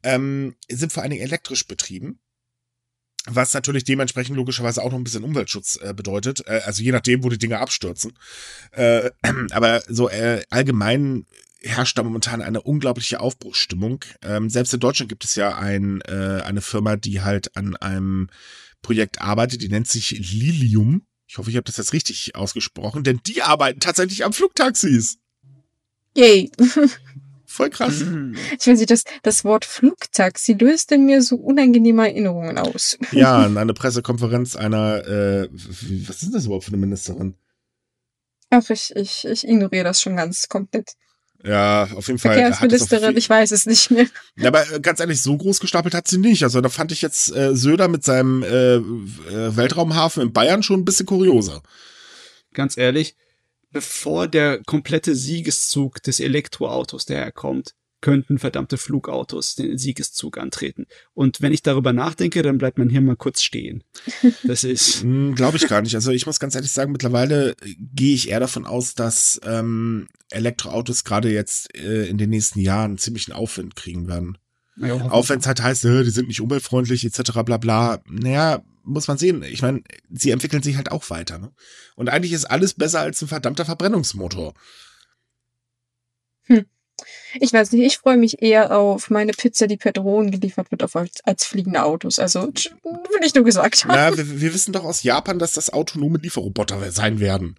ähm, 0.04 0.56
sind 0.70 0.92
vor 0.92 1.02
allen 1.02 1.12
Dingen 1.12 1.24
elektrisch 1.24 1.68
betrieben. 1.68 2.20
Was 3.28 3.54
natürlich 3.54 3.84
dementsprechend 3.84 4.36
logischerweise 4.36 4.82
auch 4.82 4.92
noch 4.92 4.98
ein 4.98 5.04
bisschen 5.04 5.24
Umweltschutz 5.24 5.78
äh, 5.82 5.94
bedeutet. 5.94 6.42
Äh, 6.48 6.62
also 6.66 6.82
je 6.82 6.92
nachdem, 6.92 7.24
wo 7.24 7.30
die 7.30 7.38
Dinger 7.38 7.60
abstürzen. 7.60 8.18
Äh, 8.72 9.12
aber 9.52 9.84
so 9.88 10.10
äh, 10.10 10.44
allgemein 10.50 11.28
herrscht 11.64 11.98
da 11.98 12.04
momentan 12.04 12.42
eine 12.42 12.62
unglaubliche 12.62 13.20
Aufbruchsstimmung. 13.20 14.04
Ähm, 14.24 14.50
selbst 14.50 14.74
in 14.74 14.80
Deutschland 14.80 15.10
gibt 15.10 15.24
es 15.24 15.36
ja 15.36 15.58
ein, 15.58 16.02
äh, 16.02 16.42
eine 16.44 16.62
Firma, 16.62 16.96
die 16.96 17.22
halt 17.22 17.56
an 17.56 17.76
einem 17.76 18.30
Projekt 18.82 19.22
arbeitet, 19.22 19.62
die 19.62 19.70
nennt 19.70 19.88
sich 19.88 20.12
Lilium. 20.12 21.06
Ich 21.28 21.38
hoffe, 21.38 21.50
ich 21.50 21.56
habe 21.56 21.64
das 21.64 21.78
jetzt 21.78 21.94
richtig 21.94 22.36
ausgesprochen, 22.36 23.04
denn 23.04 23.22
die 23.26 23.42
arbeiten 23.42 23.80
tatsächlich 23.80 24.26
am 24.26 24.34
Flugtaxis. 24.34 25.20
Yay. 26.16 26.52
Voll 27.46 27.70
krass. 27.70 28.02
Ich 28.60 28.68
weiß 28.68 28.80
nicht, 28.80 28.92
das, 28.92 29.04
das 29.24 29.44
Wort 29.44 29.66
Flugtaxi 29.66 30.54
löst 30.54 30.92
in 30.92 31.06
mir 31.06 31.22
so 31.22 31.36
unangenehme 31.36 32.08
Erinnerungen 32.08 32.58
aus. 32.58 32.98
Ja, 33.12 33.46
in 33.46 33.58
einer 33.58 33.74
Pressekonferenz 33.74 34.56
einer, 34.56 35.06
äh, 35.06 35.50
was 35.52 36.24
ist 36.24 36.34
das 36.34 36.46
überhaupt 36.46 36.66
für 36.66 36.72
eine 36.72 36.78
Ministerin? 36.78 37.36
Ach, 38.50 38.70
ich, 38.70 38.96
ich, 38.96 39.26
ich 39.26 39.48
ignoriere 39.48 39.84
das 39.84 40.02
schon 40.02 40.16
ganz 40.16 40.48
komplett. 40.48 40.94
Ja, 41.44 41.88
auf 41.96 42.08
jeden 42.08 42.20
Fall. 42.20 42.36
Verkehrsministerin, 42.36 43.18
ich 43.18 43.30
weiß 43.30 43.52
es 43.52 43.66
nicht 43.66 43.90
mehr. 43.92 44.06
Ja, 44.36 44.48
aber 44.50 44.72
äh, 44.72 44.80
ganz 44.80 45.00
ehrlich, 45.00 45.22
so 45.22 45.36
groß 45.36 45.60
gestapelt 45.60 45.94
hat 45.94 46.08
sie 46.08 46.18
nicht. 46.18 46.44
Also 46.44 46.62
da 46.62 46.70
fand 46.70 46.92
ich 46.92 47.02
jetzt 47.02 47.36
äh, 47.36 47.56
Söder 47.56 47.88
mit 47.88 48.04
seinem 48.04 48.44
äh, 48.44 48.76
äh, 48.76 48.82
Weltraumhafen 49.56 50.22
in 50.22 50.34
Bayern 50.34 50.64
schon 50.64 50.82
ein 50.82 50.86
bisschen 50.86 51.06
kurioser. 51.06 51.62
Ganz 52.54 52.78
ehrlich, 52.78 53.16
bevor 53.72 54.28
der 54.28 54.62
komplette 54.64 55.16
Siegeszug 55.16 56.04
des 56.04 56.20
Elektroautos 56.20 57.06
daherkommt, 57.06 57.74
könnten 58.02 58.40
verdammte 58.40 58.78
Flugautos 58.78 59.56
den 59.56 59.78
Siegeszug 59.78 60.38
antreten. 60.38 60.88
Und 61.14 61.42
wenn 61.42 61.54
ich 61.54 61.62
darüber 61.62 61.94
nachdenke, 61.94 62.42
dann 62.42 62.58
bleibt 62.58 62.78
mein 62.78 62.90
Hirn 62.90 63.06
mal 63.06 63.16
kurz 63.16 63.42
stehen. 63.42 63.84
Das 64.44 64.64
ist. 64.64 65.02
Hm, 65.12 65.36
Glaube 65.36 65.58
ich 65.58 65.68
gar 65.68 65.82
nicht. 65.82 65.96
Also 65.96 66.12
ich 66.12 66.26
muss 66.26 66.40
ganz 66.40 66.56
ehrlich 66.56 66.72
sagen, 66.72 66.92
mittlerweile 66.92 67.56
gehe 67.94 68.14
ich 68.14 68.30
eher 68.30 68.40
davon 68.40 68.66
aus, 68.66 68.94
dass 68.94 69.40
ähm, 69.44 70.08
Elektroautos 70.30 71.04
gerade 71.04 71.32
jetzt 71.32 71.76
äh, 71.76 72.08
in 72.08 72.18
den 72.18 72.30
nächsten 72.30 72.60
Jahren 72.60 72.98
ziemlich 72.98 73.28
einen 73.28 73.38
Aufwind 73.38 73.76
kriegen 73.76 74.08
werden. 74.08 74.38
Ja, 74.78 74.96
Auch 74.96 75.30
wenn 75.30 75.40
es 75.40 75.48
halt 75.48 75.62
heißt, 75.62 75.86
äh, 75.86 76.04
die 76.04 76.10
sind 76.10 76.28
nicht 76.28 76.42
umweltfreundlich 76.42 77.06
etc. 77.06 77.32
bla 77.44 77.58
bla. 77.58 78.02
Naja, 78.10 78.64
muss 78.84 79.08
man 79.08 79.18
sehen. 79.18 79.44
Ich 79.44 79.62
meine, 79.62 79.82
sie 80.10 80.32
entwickeln 80.32 80.64
sich 80.64 80.78
halt 80.78 80.92
auch 80.92 81.10
weiter. 81.10 81.38
Ne? 81.38 81.52
Und 81.96 82.10
eigentlich 82.10 82.34
ist 82.34 82.46
alles 82.46 82.74
besser 82.74 83.02
als 83.02 83.22
ein 83.22 83.28
verdammter 83.28 83.66
Verbrennungsmotor. 83.66 84.54
Ich 87.40 87.54
weiß 87.54 87.72
nicht, 87.72 87.86
ich 87.86 87.98
freue 87.98 88.18
mich 88.18 88.42
eher 88.42 88.78
auf 88.78 89.10
meine 89.10 89.32
Pizza, 89.32 89.68
die 89.68 89.78
per 89.78 89.92
Drohnen 89.92 90.32
geliefert 90.32 90.72
wird, 90.72 90.84
auf 90.84 90.96
als, 90.96 91.22
als 91.24 91.46
fliegende 91.46 91.84
Autos. 91.84 92.20
Also, 92.20 92.48
will 92.48 93.26
ich 93.26 93.34
nur 93.34 93.44
gesagt 93.44 93.86
haben. 93.86 93.94
Na, 93.94 94.18
wir, 94.18 94.42
wir 94.42 94.54
wissen 94.54 94.74
doch 94.74 94.84
aus 94.84 95.04
Japan, 95.04 95.40
dass 95.40 95.54
das 95.54 95.72
autonome 95.72 96.20
Lieferroboter 96.20 96.92
sein 96.92 97.20
werden. 97.20 97.56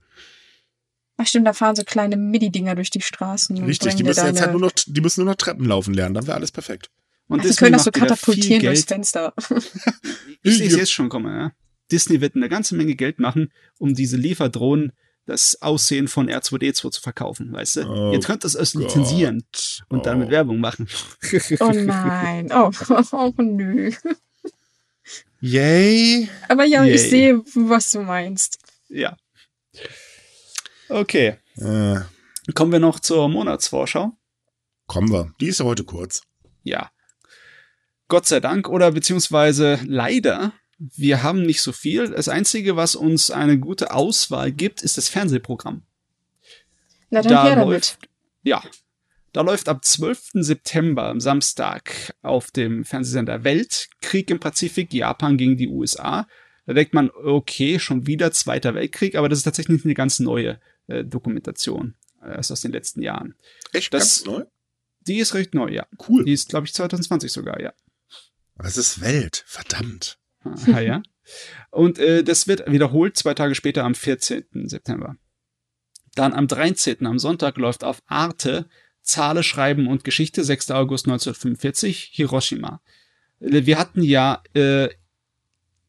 Ach 1.16 1.26
stimmt, 1.26 1.46
da 1.46 1.52
fahren 1.52 1.76
so 1.76 1.84
kleine 1.84 2.16
Mini-Dinger 2.16 2.74
durch 2.74 2.90
die 2.90 3.00
Straßen. 3.00 3.62
Richtig, 3.64 3.94
die 3.94 4.02
müssen 4.02 4.26
jetzt 4.26 4.40
halt 4.40 4.52
nur 4.52 4.60
noch, 4.60 4.72
die 4.72 5.00
müssen 5.00 5.24
nur 5.24 5.32
noch 5.32 5.36
Treppen 5.36 5.66
laufen 5.66 5.94
lernen, 5.94 6.14
dann 6.14 6.26
wäre 6.26 6.36
alles 6.36 6.52
perfekt. 6.52 6.90
Und 7.28 7.38
Ach, 7.38 7.42
die 7.42 7.48
Disney 7.48 7.64
können 7.66 7.72
das 7.74 7.84
so 7.84 7.90
katapultieren 7.90 8.62
durchs. 8.64 8.84
Fenster. 8.84 9.32
Ich 10.44 10.58
sehe 10.58 10.66
es 10.66 10.76
jetzt 10.76 10.92
schon 10.92 11.08
kommen, 11.08 11.32
ja. 11.32 11.52
Disney 11.92 12.20
wird 12.20 12.34
eine 12.34 12.48
ganze 12.48 12.74
Menge 12.74 12.96
Geld 12.96 13.20
machen, 13.20 13.52
um 13.78 13.94
diese 13.94 14.16
Lieferdrohnen 14.16 14.92
das 15.26 15.60
Aussehen 15.62 16.08
von 16.08 16.28
R2D2 16.28 16.90
zu 16.90 17.00
verkaufen, 17.00 17.52
weißt 17.52 17.76
du? 17.76 17.88
Oh 17.88 18.12
Ihr 18.12 18.20
könnt 18.20 18.44
das 18.44 18.54
erst 18.56 18.74
lizenzieren 18.74 19.44
und 19.88 20.06
damit 20.06 20.28
Oh. 20.28 20.30
Werbung 20.32 20.58
machen. 20.60 20.88
Oh 21.60 21.70
nein. 21.72 22.50
Oh, 22.52 22.70
oh 23.12 23.32
nö. 23.38 23.92
Yay. 25.40 26.28
Aber 26.48 26.64
ja, 26.64 26.84
Yay. 26.84 26.94
ich 26.94 27.02
sehe, 27.02 27.38
was 27.54 27.90
du 27.90 28.00
meinst. 28.00 28.58
ja. 28.88 29.16
Okay. 30.88 31.38
Äh, 31.56 32.00
Kommen 32.54 32.72
wir 32.72 32.80
noch 32.80 33.00
zur 33.00 33.28
Monatsvorschau. 33.28 34.12
kommen 34.86 35.10
wir. 35.10 35.32
Die 35.40 35.46
ist 35.46 35.60
ja 35.60 35.64
heute 35.64 35.84
kurz. 35.84 36.22
Ja. 36.64 36.90
Gott 38.08 38.26
sei 38.26 38.40
Dank 38.40 38.68
oder 38.68 38.90
beziehungsweise 38.92 39.80
leider, 39.86 40.52
wir 40.96 41.22
haben 41.22 41.42
nicht 41.42 41.60
so 41.62 41.72
viel. 41.72 42.10
Das 42.10 42.28
Einzige, 42.28 42.76
was 42.76 42.94
uns 42.96 43.30
eine 43.30 43.58
gute 43.58 43.92
Auswahl 43.92 44.50
gibt, 44.52 44.82
ist 44.82 44.96
das 44.98 45.08
Fernsehprogramm. 45.08 45.82
Na 47.10 47.22
dann 47.22 47.32
Da 47.32 47.44
her 47.44 47.56
damit. 47.56 47.66
läuft, 47.68 47.98
ja, 48.42 48.62
da 49.32 49.42
läuft 49.42 49.68
ab 49.68 49.84
12. 49.84 50.30
September 50.34 51.04
am 51.04 51.20
Samstag 51.20 52.14
auf 52.22 52.50
dem 52.50 52.84
Fernsehsender 52.84 53.44
Welt 53.44 53.88
Krieg 54.00 54.30
im 54.30 54.40
Pazifik, 54.40 54.92
Japan 54.92 55.36
gegen 55.36 55.56
die 55.56 55.68
USA. 55.68 56.26
Da 56.66 56.74
denkt 56.74 56.94
man, 56.94 57.10
okay, 57.10 57.78
schon 57.78 58.06
wieder 58.06 58.30
Zweiter 58.32 58.74
Weltkrieg, 58.74 59.14
aber 59.16 59.28
das 59.28 59.38
ist 59.38 59.44
tatsächlich 59.44 59.84
eine 59.84 59.94
ganz 59.94 60.18
neue 60.20 60.60
äh, 60.86 61.04
Dokumentation. 61.04 61.94
äh, 62.22 62.36
aus 62.36 62.60
den 62.60 62.72
letzten 62.72 63.02
Jahren. 63.02 63.34
Echt 63.72 63.92
Das- 63.92 64.24
ganz 64.24 64.26
neu? 64.26 64.44
Die 65.00 65.18
ist 65.18 65.34
recht 65.34 65.52
neu, 65.54 65.68
ja. 65.70 65.86
Cool. 66.08 66.24
Die 66.24 66.32
ist, 66.32 66.48
glaube 66.50 66.66
ich, 66.66 66.74
2020 66.74 67.32
sogar, 67.32 67.60
ja. 67.60 67.72
Aber 68.54 68.68
es 68.68 68.76
ist 68.76 69.00
Welt. 69.00 69.42
Verdammt. 69.48 70.18
Ah, 70.44 70.80
ja. 70.80 71.02
Und 71.70 71.98
äh, 71.98 72.24
das 72.24 72.48
wird 72.48 72.70
wiederholt 72.70 73.16
zwei 73.16 73.34
Tage 73.34 73.54
später 73.54 73.84
am 73.84 73.94
14. 73.94 74.44
September. 74.68 75.16
Dann 76.14 76.32
am 76.32 76.46
13. 76.46 77.06
am 77.06 77.18
Sonntag 77.18 77.56
läuft 77.56 77.84
auf 77.84 78.02
Arte 78.06 78.68
Zahle, 79.02 79.42
Schreiben 79.42 79.88
und 79.88 80.04
Geschichte, 80.04 80.44
6. 80.44 80.70
August 80.70 81.06
1945, 81.06 82.10
Hiroshima. 82.12 82.80
Äh, 83.40 83.66
Wir 83.66 83.78
hatten 83.78 84.02
ja 84.02 84.42
äh, 84.54 84.88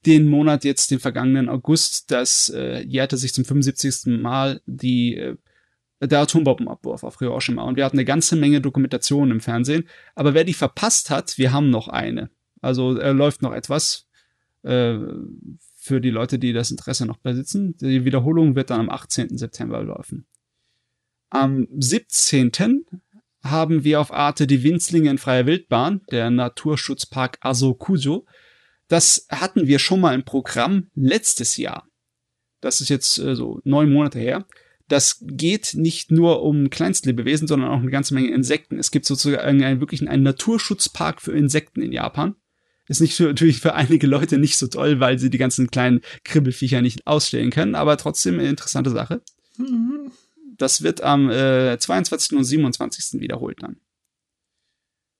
den 0.05 0.27
Monat 0.27 0.65
jetzt, 0.65 0.91
den 0.91 0.99
vergangenen 0.99 1.49
August, 1.49 2.11
das 2.11 2.49
äh, 2.49 2.81
jährte 2.81 3.17
sich 3.17 3.33
zum 3.33 3.45
75. 3.45 4.21
Mal 4.21 4.61
die 4.65 5.15
äh, 5.17 5.37
der 6.01 6.19
Atombombenabwurf 6.19 7.03
auf 7.03 7.19
Hiroshima. 7.19 7.63
Und 7.63 7.77
wir 7.77 7.85
hatten 7.85 7.97
eine 7.97 8.05
ganze 8.05 8.35
Menge 8.35 8.59
Dokumentationen 8.59 9.31
im 9.31 9.39
Fernsehen. 9.39 9.87
Aber 10.15 10.33
wer 10.33 10.43
die 10.43 10.53
verpasst 10.53 11.09
hat, 11.09 11.37
wir 11.37 11.53
haben 11.53 11.69
noch 11.69 11.87
eine. 11.87 12.29
Also 12.61 12.97
äh, 12.97 13.11
läuft 13.11 13.41
noch 13.41 13.53
etwas 13.53 14.02
äh, 14.63 14.97
für 15.75 15.99
die 15.99 16.09
Leute, 16.09 16.39
die 16.39 16.53
das 16.53 16.71
Interesse 16.71 17.05
noch 17.05 17.17
besitzen. 17.17 17.75
Die 17.77 18.05
Wiederholung 18.05 18.55
wird 18.55 18.69
dann 18.69 18.79
am 18.79 18.89
18. 18.89 19.37
September 19.37 19.83
laufen. 19.83 20.25
Am 21.29 21.67
17. 21.77 22.85
haben 23.43 23.83
wir 23.83 23.99
auf 23.99 24.13
Arte 24.13 24.47
die 24.47 24.63
Winzlinge 24.63 25.09
in 25.09 25.17
freier 25.17 25.45
Wildbahn, 25.45 26.01
der 26.11 26.29
Naturschutzpark 26.29 27.37
Asokujo. 27.41 28.25
Das 28.87 29.27
hatten 29.29 29.67
wir 29.67 29.79
schon 29.79 29.99
mal 29.99 30.15
im 30.15 30.23
Programm 30.23 30.87
letztes 30.95 31.57
Jahr. 31.57 31.87
Das 32.61 32.79
ist 32.79 32.89
jetzt 32.89 33.17
äh, 33.19 33.35
so 33.35 33.59
neun 33.63 33.91
Monate 33.91 34.19
her. 34.19 34.45
Das 34.87 35.17
geht 35.21 35.73
nicht 35.73 36.11
nur 36.11 36.43
um 36.43 36.69
Kleinstlebewesen, 36.69 37.47
sondern 37.47 37.71
auch 37.71 37.79
eine 37.79 37.91
ganze 37.91 38.13
Menge 38.13 38.31
Insekten. 38.31 38.77
Es 38.77 38.91
gibt 38.91 39.05
sozusagen 39.05 39.63
einen, 39.63 39.79
wirklich 39.79 40.07
einen 40.07 40.23
Naturschutzpark 40.23 41.21
für 41.21 41.31
Insekten 41.31 41.81
in 41.81 41.91
Japan. 41.91 42.35
Ist 42.87 42.99
nicht 42.99 43.15
für, 43.15 43.23
natürlich 43.23 43.59
für 43.59 43.75
einige 43.75 44.07
Leute 44.07 44.37
nicht 44.37 44.57
so 44.57 44.67
toll, 44.67 44.99
weil 44.99 45.17
sie 45.17 45.29
die 45.29 45.37
ganzen 45.37 45.71
kleinen 45.71 46.01
Kribbelfiecher 46.23 46.81
nicht 46.81 47.07
ausstellen 47.07 47.49
können, 47.49 47.75
aber 47.75 47.97
trotzdem 47.97 48.39
eine 48.39 48.49
interessante 48.49 48.89
Sache. 48.89 49.21
Das 50.57 50.83
wird 50.83 51.01
am 51.01 51.29
äh, 51.29 51.77
22. 51.79 52.37
und 52.37 52.43
27. 52.43 53.21
wiederholt 53.21 53.63
dann. 53.63 53.77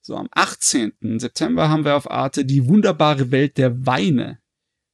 So, 0.02 0.18
am 0.18 0.28
18. 0.32 1.20
September 1.20 1.70
haben 1.70 1.86
wir 1.86 1.96
auf 1.96 2.12
Arte 2.12 2.44
die 2.44 2.68
wunderbare 2.68 3.32
Welt 3.32 3.58
der 3.58 3.86
Weine. 3.86 4.40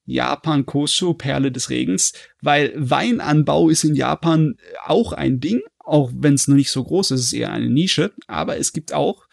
Japan 0.06 0.66
Kosho, 0.66 1.14
Perle 1.14 1.52
des 1.52 1.70
Regens, 1.70 2.14
weil 2.42 2.74
Weinanbau 2.76 3.70
ist 3.70 3.84
in 3.84 3.96
Japan 3.96 4.58
auch 4.84 5.14
ein 5.14 5.40
Ding, 5.40 5.62
auch 5.80 6.12
wenn 6.14 6.34
es 6.34 6.48
noch 6.48 6.56
nicht 6.56 6.72
so 6.72 6.84
groß 6.84 7.12
ist, 7.12 7.20
es 7.20 7.26
ist 7.28 7.34
eher 7.34 7.52
eine 7.52 7.70
Nische, 7.70 8.12
aber 8.28 8.58
es 8.58 8.74
gibt 8.74 8.94
auch, 8.94 9.28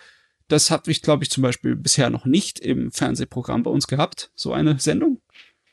das 0.49 0.71
habe 0.71 0.91
ich 0.91 1.03
glaube 1.03 1.25
ich 1.25 1.31
zum 1.31 1.43
Beispiel 1.43 1.77
bisher 1.77 2.11
noch 2.11 2.25
nicht 2.25 2.59
im 2.61 2.91
Fernsehprogramm 2.93 3.63
bei 3.63 3.71
uns 3.71 3.87
gehabt, 3.87 4.31
so 4.35 4.53
eine 4.53 4.79
Sendung. 4.79 5.21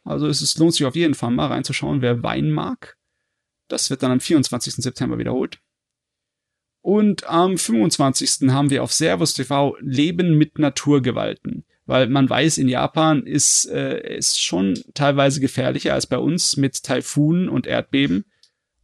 Also 0.03 0.27
es 0.27 0.41
ist, 0.41 0.57
lohnt 0.59 0.73
sich 0.73 0.85
auf 0.85 0.95
jeden 0.95 1.13
Fall 1.13 1.31
mal 1.31 1.47
reinzuschauen, 1.47 2.01
wer 2.01 2.23
Wein 2.23 2.51
mag. 2.51 2.97
Das 3.69 3.89
wird 3.89 4.03
dann 4.03 4.11
am 4.11 4.19
24. 4.19 4.75
September 4.75 5.17
wiederholt. 5.17 5.59
Und 6.81 7.25
am 7.29 7.57
25. 7.57 8.49
haben 8.51 8.69
wir 8.69 8.83
auf 8.83 8.91
Servus 8.91 9.33
TV 9.33 9.77
Leben 9.79 10.37
mit 10.37 10.59
Naturgewalten. 10.59 11.63
Weil 11.85 12.07
man 12.07 12.29
weiß, 12.29 12.57
in 12.57 12.67
Japan 12.67 13.25
ist 13.25 13.65
äh, 13.65 14.17
ist 14.17 14.41
schon 14.41 14.81
teilweise 14.93 15.39
gefährlicher 15.39 15.93
als 15.93 16.07
bei 16.07 16.17
uns 16.17 16.57
mit 16.57 16.83
Taifunen 16.83 17.49
und 17.49 17.67
Erdbeben. 17.67 18.25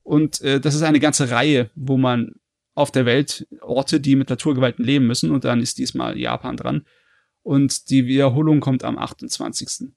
Und 0.03 0.41
äh, 0.41 0.59
das 0.59 0.75
ist 0.75 0.81
eine 0.81 0.99
ganze 0.99 1.29
Reihe, 1.29 1.69
wo 1.75 1.97
man 1.97 2.35
auf 2.79 2.91
der 2.91 3.05
Welt 3.05 3.45
Orte, 3.61 3.99
die 3.99 4.15
mit 4.15 4.29
Naturgewalten 4.29 4.85
leben 4.85 5.05
müssen. 5.05 5.31
Und 5.31 5.43
dann 5.43 5.59
ist 5.59 5.77
diesmal 5.77 6.17
Japan 6.17 6.55
dran. 6.55 6.85
Und 7.43 7.89
die 7.89 8.05
Wiederholung 8.05 8.61
kommt 8.61 8.85
am 8.85 8.97
28. 8.97 9.89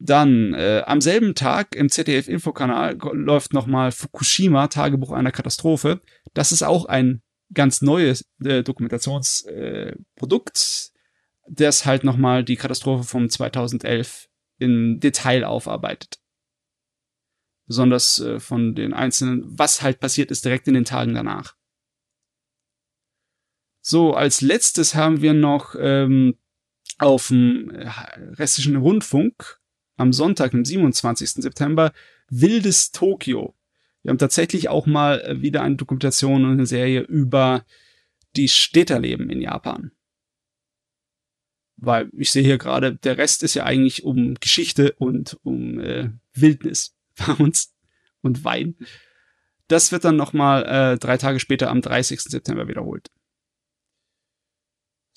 Dann 0.00 0.54
äh, 0.54 0.82
am 0.86 1.00
selben 1.00 1.34
Tag 1.34 1.74
im 1.74 1.88
ZDF-Infokanal 1.88 2.98
läuft 3.12 3.52
nochmal 3.52 3.92
Fukushima, 3.92 4.68
Tagebuch 4.68 5.12
einer 5.12 5.32
Katastrophe. 5.32 6.00
Das 6.34 6.52
ist 6.52 6.62
auch 6.62 6.84
ein 6.84 7.22
ganz 7.54 7.80
neues 7.80 8.28
äh, 8.44 8.62
Dokumentationsprodukt, 8.62 10.58
äh, 10.58 10.98
das 11.48 11.86
halt 11.86 12.04
nochmal 12.04 12.44
die 12.44 12.56
Katastrophe 12.56 13.04
vom 13.04 13.28
2011 13.30 14.28
im 14.58 15.00
Detail 15.00 15.44
aufarbeitet. 15.44 16.18
Besonders 17.68 18.18
äh, 18.18 18.40
von 18.40 18.74
den 18.74 18.92
einzelnen, 18.92 19.44
was 19.46 19.82
halt 19.82 20.00
passiert 20.00 20.30
ist 20.32 20.44
direkt 20.44 20.66
in 20.66 20.74
den 20.74 20.84
Tagen 20.84 21.14
danach. 21.14 21.54
So, 23.80 24.14
als 24.14 24.40
letztes 24.40 24.94
haben 24.94 25.22
wir 25.22 25.34
noch 25.34 25.74
ähm, 25.78 26.36
auf 26.98 27.28
dem 27.28 27.70
äh, 27.70 27.88
restlichen 28.34 28.76
Rundfunk 28.76 29.60
am 29.96 30.12
Sonntag, 30.12 30.50
dem 30.50 30.64
27. 30.64 31.30
September, 31.30 31.92
Wildes 32.28 32.90
Tokio. 32.90 33.54
Wir 34.02 34.10
haben 34.10 34.18
tatsächlich 34.18 34.68
auch 34.68 34.86
mal 34.86 35.20
äh, 35.20 35.42
wieder 35.42 35.62
eine 35.62 35.76
Dokumentation 35.76 36.44
und 36.44 36.52
eine 36.52 36.66
Serie 36.66 37.00
über 37.02 37.64
die 38.36 38.48
Städterleben 38.48 39.30
in 39.30 39.40
Japan. 39.40 39.92
Weil 41.76 42.10
ich 42.16 42.30
sehe 42.32 42.42
hier 42.42 42.58
gerade, 42.58 42.96
der 42.96 43.18
Rest 43.18 43.42
ist 43.42 43.54
ja 43.54 43.64
eigentlich 43.64 44.04
um 44.04 44.34
Geschichte 44.34 44.92
und 44.98 45.38
um 45.42 45.80
äh, 45.80 46.10
Wildnis 46.34 46.97
uns 47.38 47.74
und 48.22 48.44
Wein. 48.44 48.76
Das 49.68 49.92
wird 49.92 50.04
dann 50.04 50.16
nochmal 50.16 50.64
äh, 50.64 50.98
drei 50.98 51.18
Tage 51.18 51.40
später 51.40 51.70
am 51.70 51.82
30. 51.82 52.20
September 52.22 52.68
wiederholt. 52.68 53.10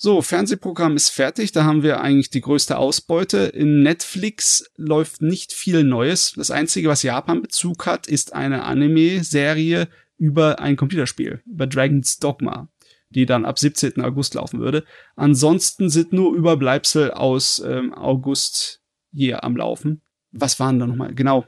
So, 0.04 0.20
Fernsehprogramm 0.20 0.96
ist 0.96 1.10
fertig. 1.10 1.52
Da 1.52 1.62
haben 1.62 1.84
wir 1.84 2.00
eigentlich 2.00 2.28
die 2.28 2.40
größte 2.40 2.76
Ausbeute. 2.76 3.38
In 3.38 3.82
Netflix 3.82 4.68
läuft 4.76 5.22
nicht 5.22 5.52
viel 5.52 5.84
Neues. 5.84 6.32
Das 6.32 6.50
Einzige, 6.50 6.88
was 6.88 7.04
Japan 7.04 7.40
Bezug 7.40 7.86
hat, 7.86 8.08
ist 8.08 8.32
eine 8.32 8.64
Anime-Serie 8.64 9.88
über 10.18 10.58
ein 10.58 10.74
Computerspiel, 10.74 11.40
über 11.46 11.68
Dragon's 11.68 12.18
Dogma. 12.18 12.68
die 13.10 13.26
dann 13.26 13.44
ab 13.44 13.58
17. 13.58 14.00
August 14.00 14.34
laufen 14.34 14.58
würde. 14.58 14.84
Ansonsten 15.16 15.88
sind 15.88 16.12
nur 16.12 16.34
Überbleibsel 16.34 17.12
aus 17.12 17.62
ähm, 17.64 17.92
August 17.94 18.82
hier 19.12 19.44
am 19.44 19.56
Laufen. 19.56 20.02
Was 20.32 20.58
waren 20.58 20.78
da 20.80 20.86
nochmal? 20.86 21.14
Genau. 21.14 21.44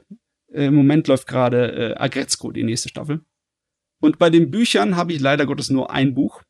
Äh, 0.55 0.67
Im 0.67 0.75
Moment 0.75 1.07
läuft 1.07 1.27
gerade 1.27 1.71
äh, 1.71 1.95
Agretzko, 1.97 2.51
die 2.51 2.63
nächste 2.63 2.89
Staffel. 2.89 3.21
Und 3.99 4.17
bei 4.17 4.29
den 4.29 4.51
Büchern 4.51 4.95
habe 4.95 5.13
ich 5.13 5.19
leider 5.19 5.45
Gottes 5.45 5.69
nur 5.69 5.91
ein 5.91 6.15
Buch. 6.15 6.41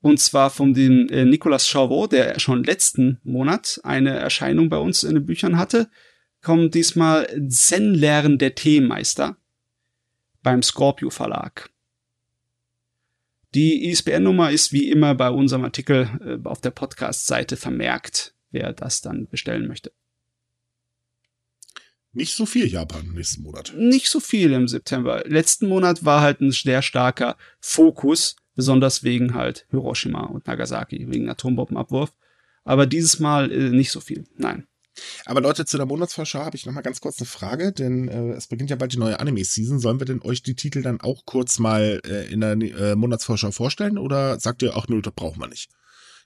Und 0.00 0.20
zwar 0.20 0.50
von 0.50 0.74
dem 0.74 1.08
äh, 1.08 1.24
Nicolas 1.24 1.66
Chauveau, 1.68 2.06
der 2.06 2.38
schon 2.38 2.64
letzten 2.64 3.20
Monat 3.24 3.80
eine 3.82 4.16
Erscheinung 4.16 4.68
bei 4.68 4.78
uns 4.78 5.02
in 5.02 5.14
den 5.14 5.26
Büchern 5.26 5.58
hatte, 5.58 5.90
kommt 6.40 6.74
diesmal 6.74 7.26
Zen-Lehren 7.48 8.38
der 8.38 8.54
Teemeister 8.54 9.36
beim 10.42 10.62
Scorpio 10.62 11.10
Verlag. 11.10 11.70
Die 13.54 13.88
ISBN-Nummer 13.88 14.52
ist 14.52 14.72
wie 14.72 14.90
immer 14.90 15.14
bei 15.14 15.30
unserem 15.30 15.64
Artikel 15.64 16.08
äh, 16.24 16.48
auf 16.48 16.60
der 16.60 16.70
Podcast-Seite 16.70 17.56
vermerkt, 17.56 18.34
wer 18.50 18.72
das 18.72 19.00
dann 19.00 19.26
bestellen 19.26 19.66
möchte. 19.66 19.92
Nicht 22.18 22.34
so 22.34 22.46
viel 22.46 22.66
Japan 22.66 23.12
nächsten 23.14 23.44
Monat. 23.44 23.72
Nicht 23.76 24.08
so 24.08 24.18
viel 24.18 24.52
im 24.52 24.66
September. 24.66 25.22
Letzten 25.24 25.68
Monat 25.68 26.04
war 26.04 26.20
halt 26.20 26.40
ein 26.40 26.50
sehr 26.50 26.82
starker 26.82 27.36
Fokus, 27.60 28.34
besonders 28.56 29.04
wegen 29.04 29.34
halt 29.34 29.66
Hiroshima 29.70 30.24
und 30.24 30.48
Nagasaki, 30.48 31.06
wegen 31.08 31.30
Atombombenabwurf. 31.30 32.12
Aber 32.64 32.86
dieses 32.86 33.20
Mal 33.20 33.52
äh, 33.52 33.70
nicht 33.70 33.92
so 33.92 34.00
viel. 34.00 34.24
Nein. 34.36 34.66
Aber 35.26 35.40
Leute, 35.40 35.64
zu 35.64 35.76
der 35.76 35.86
Monatsvorschau 35.86 36.40
habe 36.40 36.56
ich 36.56 36.66
noch 36.66 36.72
mal 36.72 36.80
ganz 36.80 37.00
kurz 37.00 37.20
eine 37.20 37.26
Frage, 37.26 37.70
denn 37.70 38.08
äh, 38.08 38.32
es 38.32 38.48
beginnt 38.48 38.70
ja 38.70 38.76
bald 38.76 38.92
die 38.92 38.98
neue 38.98 39.20
Anime-Season. 39.20 39.78
Sollen 39.78 40.00
wir 40.00 40.06
denn 40.06 40.20
euch 40.22 40.42
die 40.42 40.56
Titel 40.56 40.82
dann 40.82 41.00
auch 41.00 41.24
kurz 41.24 41.60
mal 41.60 42.00
äh, 42.04 42.32
in 42.32 42.40
der 42.40 42.60
äh, 42.60 42.96
Monatsvorschau 42.96 43.52
vorstellen 43.52 43.96
oder 43.96 44.40
sagt 44.40 44.62
ihr, 44.62 44.76
ach 44.76 44.88
nö, 44.88 45.00
das 45.02 45.14
brauchen 45.14 45.40
wir 45.40 45.46
nicht? 45.46 45.70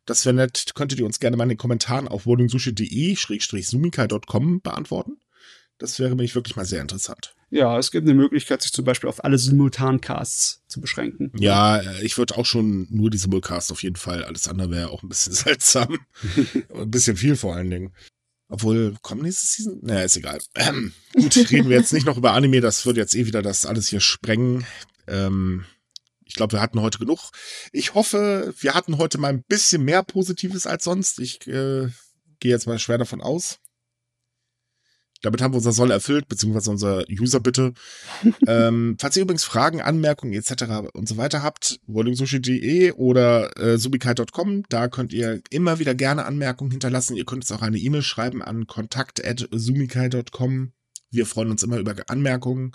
Das 0.06 0.24
wäre 0.24 0.34
nett, 0.34 0.70
könntet 0.74 1.00
ihr 1.00 1.06
uns 1.06 1.20
gerne 1.20 1.36
mal 1.36 1.44
in 1.44 1.50
den 1.50 1.58
Kommentaren 1.58 2.08
auf 2.08 2.24
wordingsushi.de-sumikai.com 2.24 4.62
beantworten. 4.62 5.18
Das 5.82 5.98
wäre 5.98 6.10
nämlich 6.10 6.36
wirklich 6.36 6.54
mal 6.54 6.64
sehr 6.64 6.80
interessant. 6.80 7.34
Ja, 7.50 7.76
es 7.76 7.90
gibt 7.90 8.06
eine 8.06 8.14
Möglichkeit, 8.14 8.62
sich 8.62 8.72
zum 8.72 8.84
Beispiel 8.84 9.08
auf 9.08 9.24
alle 9.24 9.36
Simultancasts 9.36 10.62
zu 10.68 10.80
beschränken. 10.80 11.32
Ja, 11.36 11.78
äh, 11.78 12.04
ich 12.04 12.16
würde 12.16 12.36
auch 12.36 12.46
schon 12.46 12.86
nur 12.88 13.10
die 13.10 13.18
Simulcasts 13.18 13.72
auf 13.72 13.82
jeden 13.82 13.96
Fall. 13.96 14.24
Alles 14.24 14.46
andere 14.46 14.70
wäre 14.70 14.90
auch 14.90 15.02
ein 15.02 15.08
bisschen 15.08 15.32
seltsam. 15.32 15.98
ein 16.72 16.90
bisschen 16.90 17.16
viel 17.16 17.34
vor 17.34 17.56
allen 17.56 17.68
Dingen. 17.68 17.92
Obwohl, 18.46 18.94
kommen 19.02 19.22
nächste 19.22 19.44
Season? 19.44 19.80
Naja, 19.82 20.04
ist 20.04 20.16
egal. 20.16 20.38
Ähm, 20.54 20.92
gut, 21.14 21.36
reden 21.50 21.68
wir 21.68 21.78
jetzt 21.78 21.92
nicht 21.92 22.06
noch 22.06 22.16
über 22.16 22.32
Anime, 22.32 22.60
das 22.60 22.86
wird 22.86 22.96
jetzt 22.96 23.16
eh 23.16 23.26
wieder 23.26 23.42
das 23.42 23.66
alles 23.66 23.88
hier 23.88 24.00
sprengen. 24.00 24.64
Ähm, 25.08 25.64
ich 26.24 26.34
glaube, 26.34 26.52
wir 26.52 26.60
hatten 26.60 26.80
heute 26.80 26.98
genug. 26.98 27.32
Ich 27.72 27.94
hoffe, 27.94 28.54
wir 28.60 28.74
hatten 28.74 28.98
heute 28.98 29.18
mal 29.18 29.32
ein 29.32 29.42
bisschen 29.42 29.84
mehr 29.84 30.04
Positives 30.04 30.68
als 30.68 30.84
sonst. 30.84 31.18
Ich 31.18 31.44
äh, 31.48 31.88
gehe 32.38 32.52
jetzt 32.52 32.68
mal 32.68 32.78
schwer 32.78 32.98
davon 32.98 33.20
aus. 33.20 33.58
Damit 35.22 35.40
haben 35.40 35.52
wir 35.52 35.58
unser 35.58 35.72
Soll 35.72 35.90
erfüllt, 35.90 36.28
beziehungsweise 36.28 36.70
unser 36.70 37.04
User-Bitte. 37.08 37.72
ähm, 38.46 38.96
falls 39.00 39.16
ihr 39.16 39.22
übrigens 39.22 39.44
Fragen, 39.44 39.80
Anmerkungen 39.80 40.34
etc. 40.34 40.64
und 40.92 41.08
so 41.08 41.16
weiter 41.16 41.42
habt, 41.42 41.80
wordingsushi.de 41.86 42.92
oder 42.92 43.56
äh, 43.56 43.78
subikai.com, 43.78 44.64
da 44.68 44.88
könnt 44.88 45.12
ihr 45.12 45.40
immer 45.50 45.78
wieder 45.78 45.94
gerne 45.94 46.26
Anmerkungen 46.26 46.72
hinterlassen. 46.72 47.16
Ihr 47.16 47.24
könnt 47.24 47.44
uns 47.44 47.52
auch 47.52 47.62
eine 47.62 47.78
E-Mail 47.78 48.02
schreiben 48.02 48.42
an 48.42 48.66
kontakt.sumikai.com. 48.66 50.72
Wir 51.10 51.26
freuen 51.26 51.50
uns 51.50 51.62
immer 51.62 51.78
über 51.78 51.94
Anmerkungen. 52.08 52.72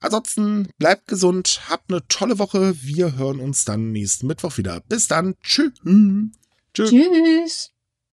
Ansonsten 0.00 0.68
bleibt 0.78 1.08
gesund, 1.08 1.60
habt 1.68 1.92
eine 1.92 2.06
tolle 2.08 2.38
Woche. 2.38 2.74
Wir 2.82 3.18
hören 3.18 3.38
uns 3.38 3.66
dann 3.66 3.92
nächsten 3.92 4.26
Mittwoch 4.26 4.56
wieder. 4.56 4.80
Bis 4.88 5.08
dann. 5.08 5.34
Tschüss. 5.42 5.72
Tschüss. 6.72 6.90
Tschüss. 6.90 7.72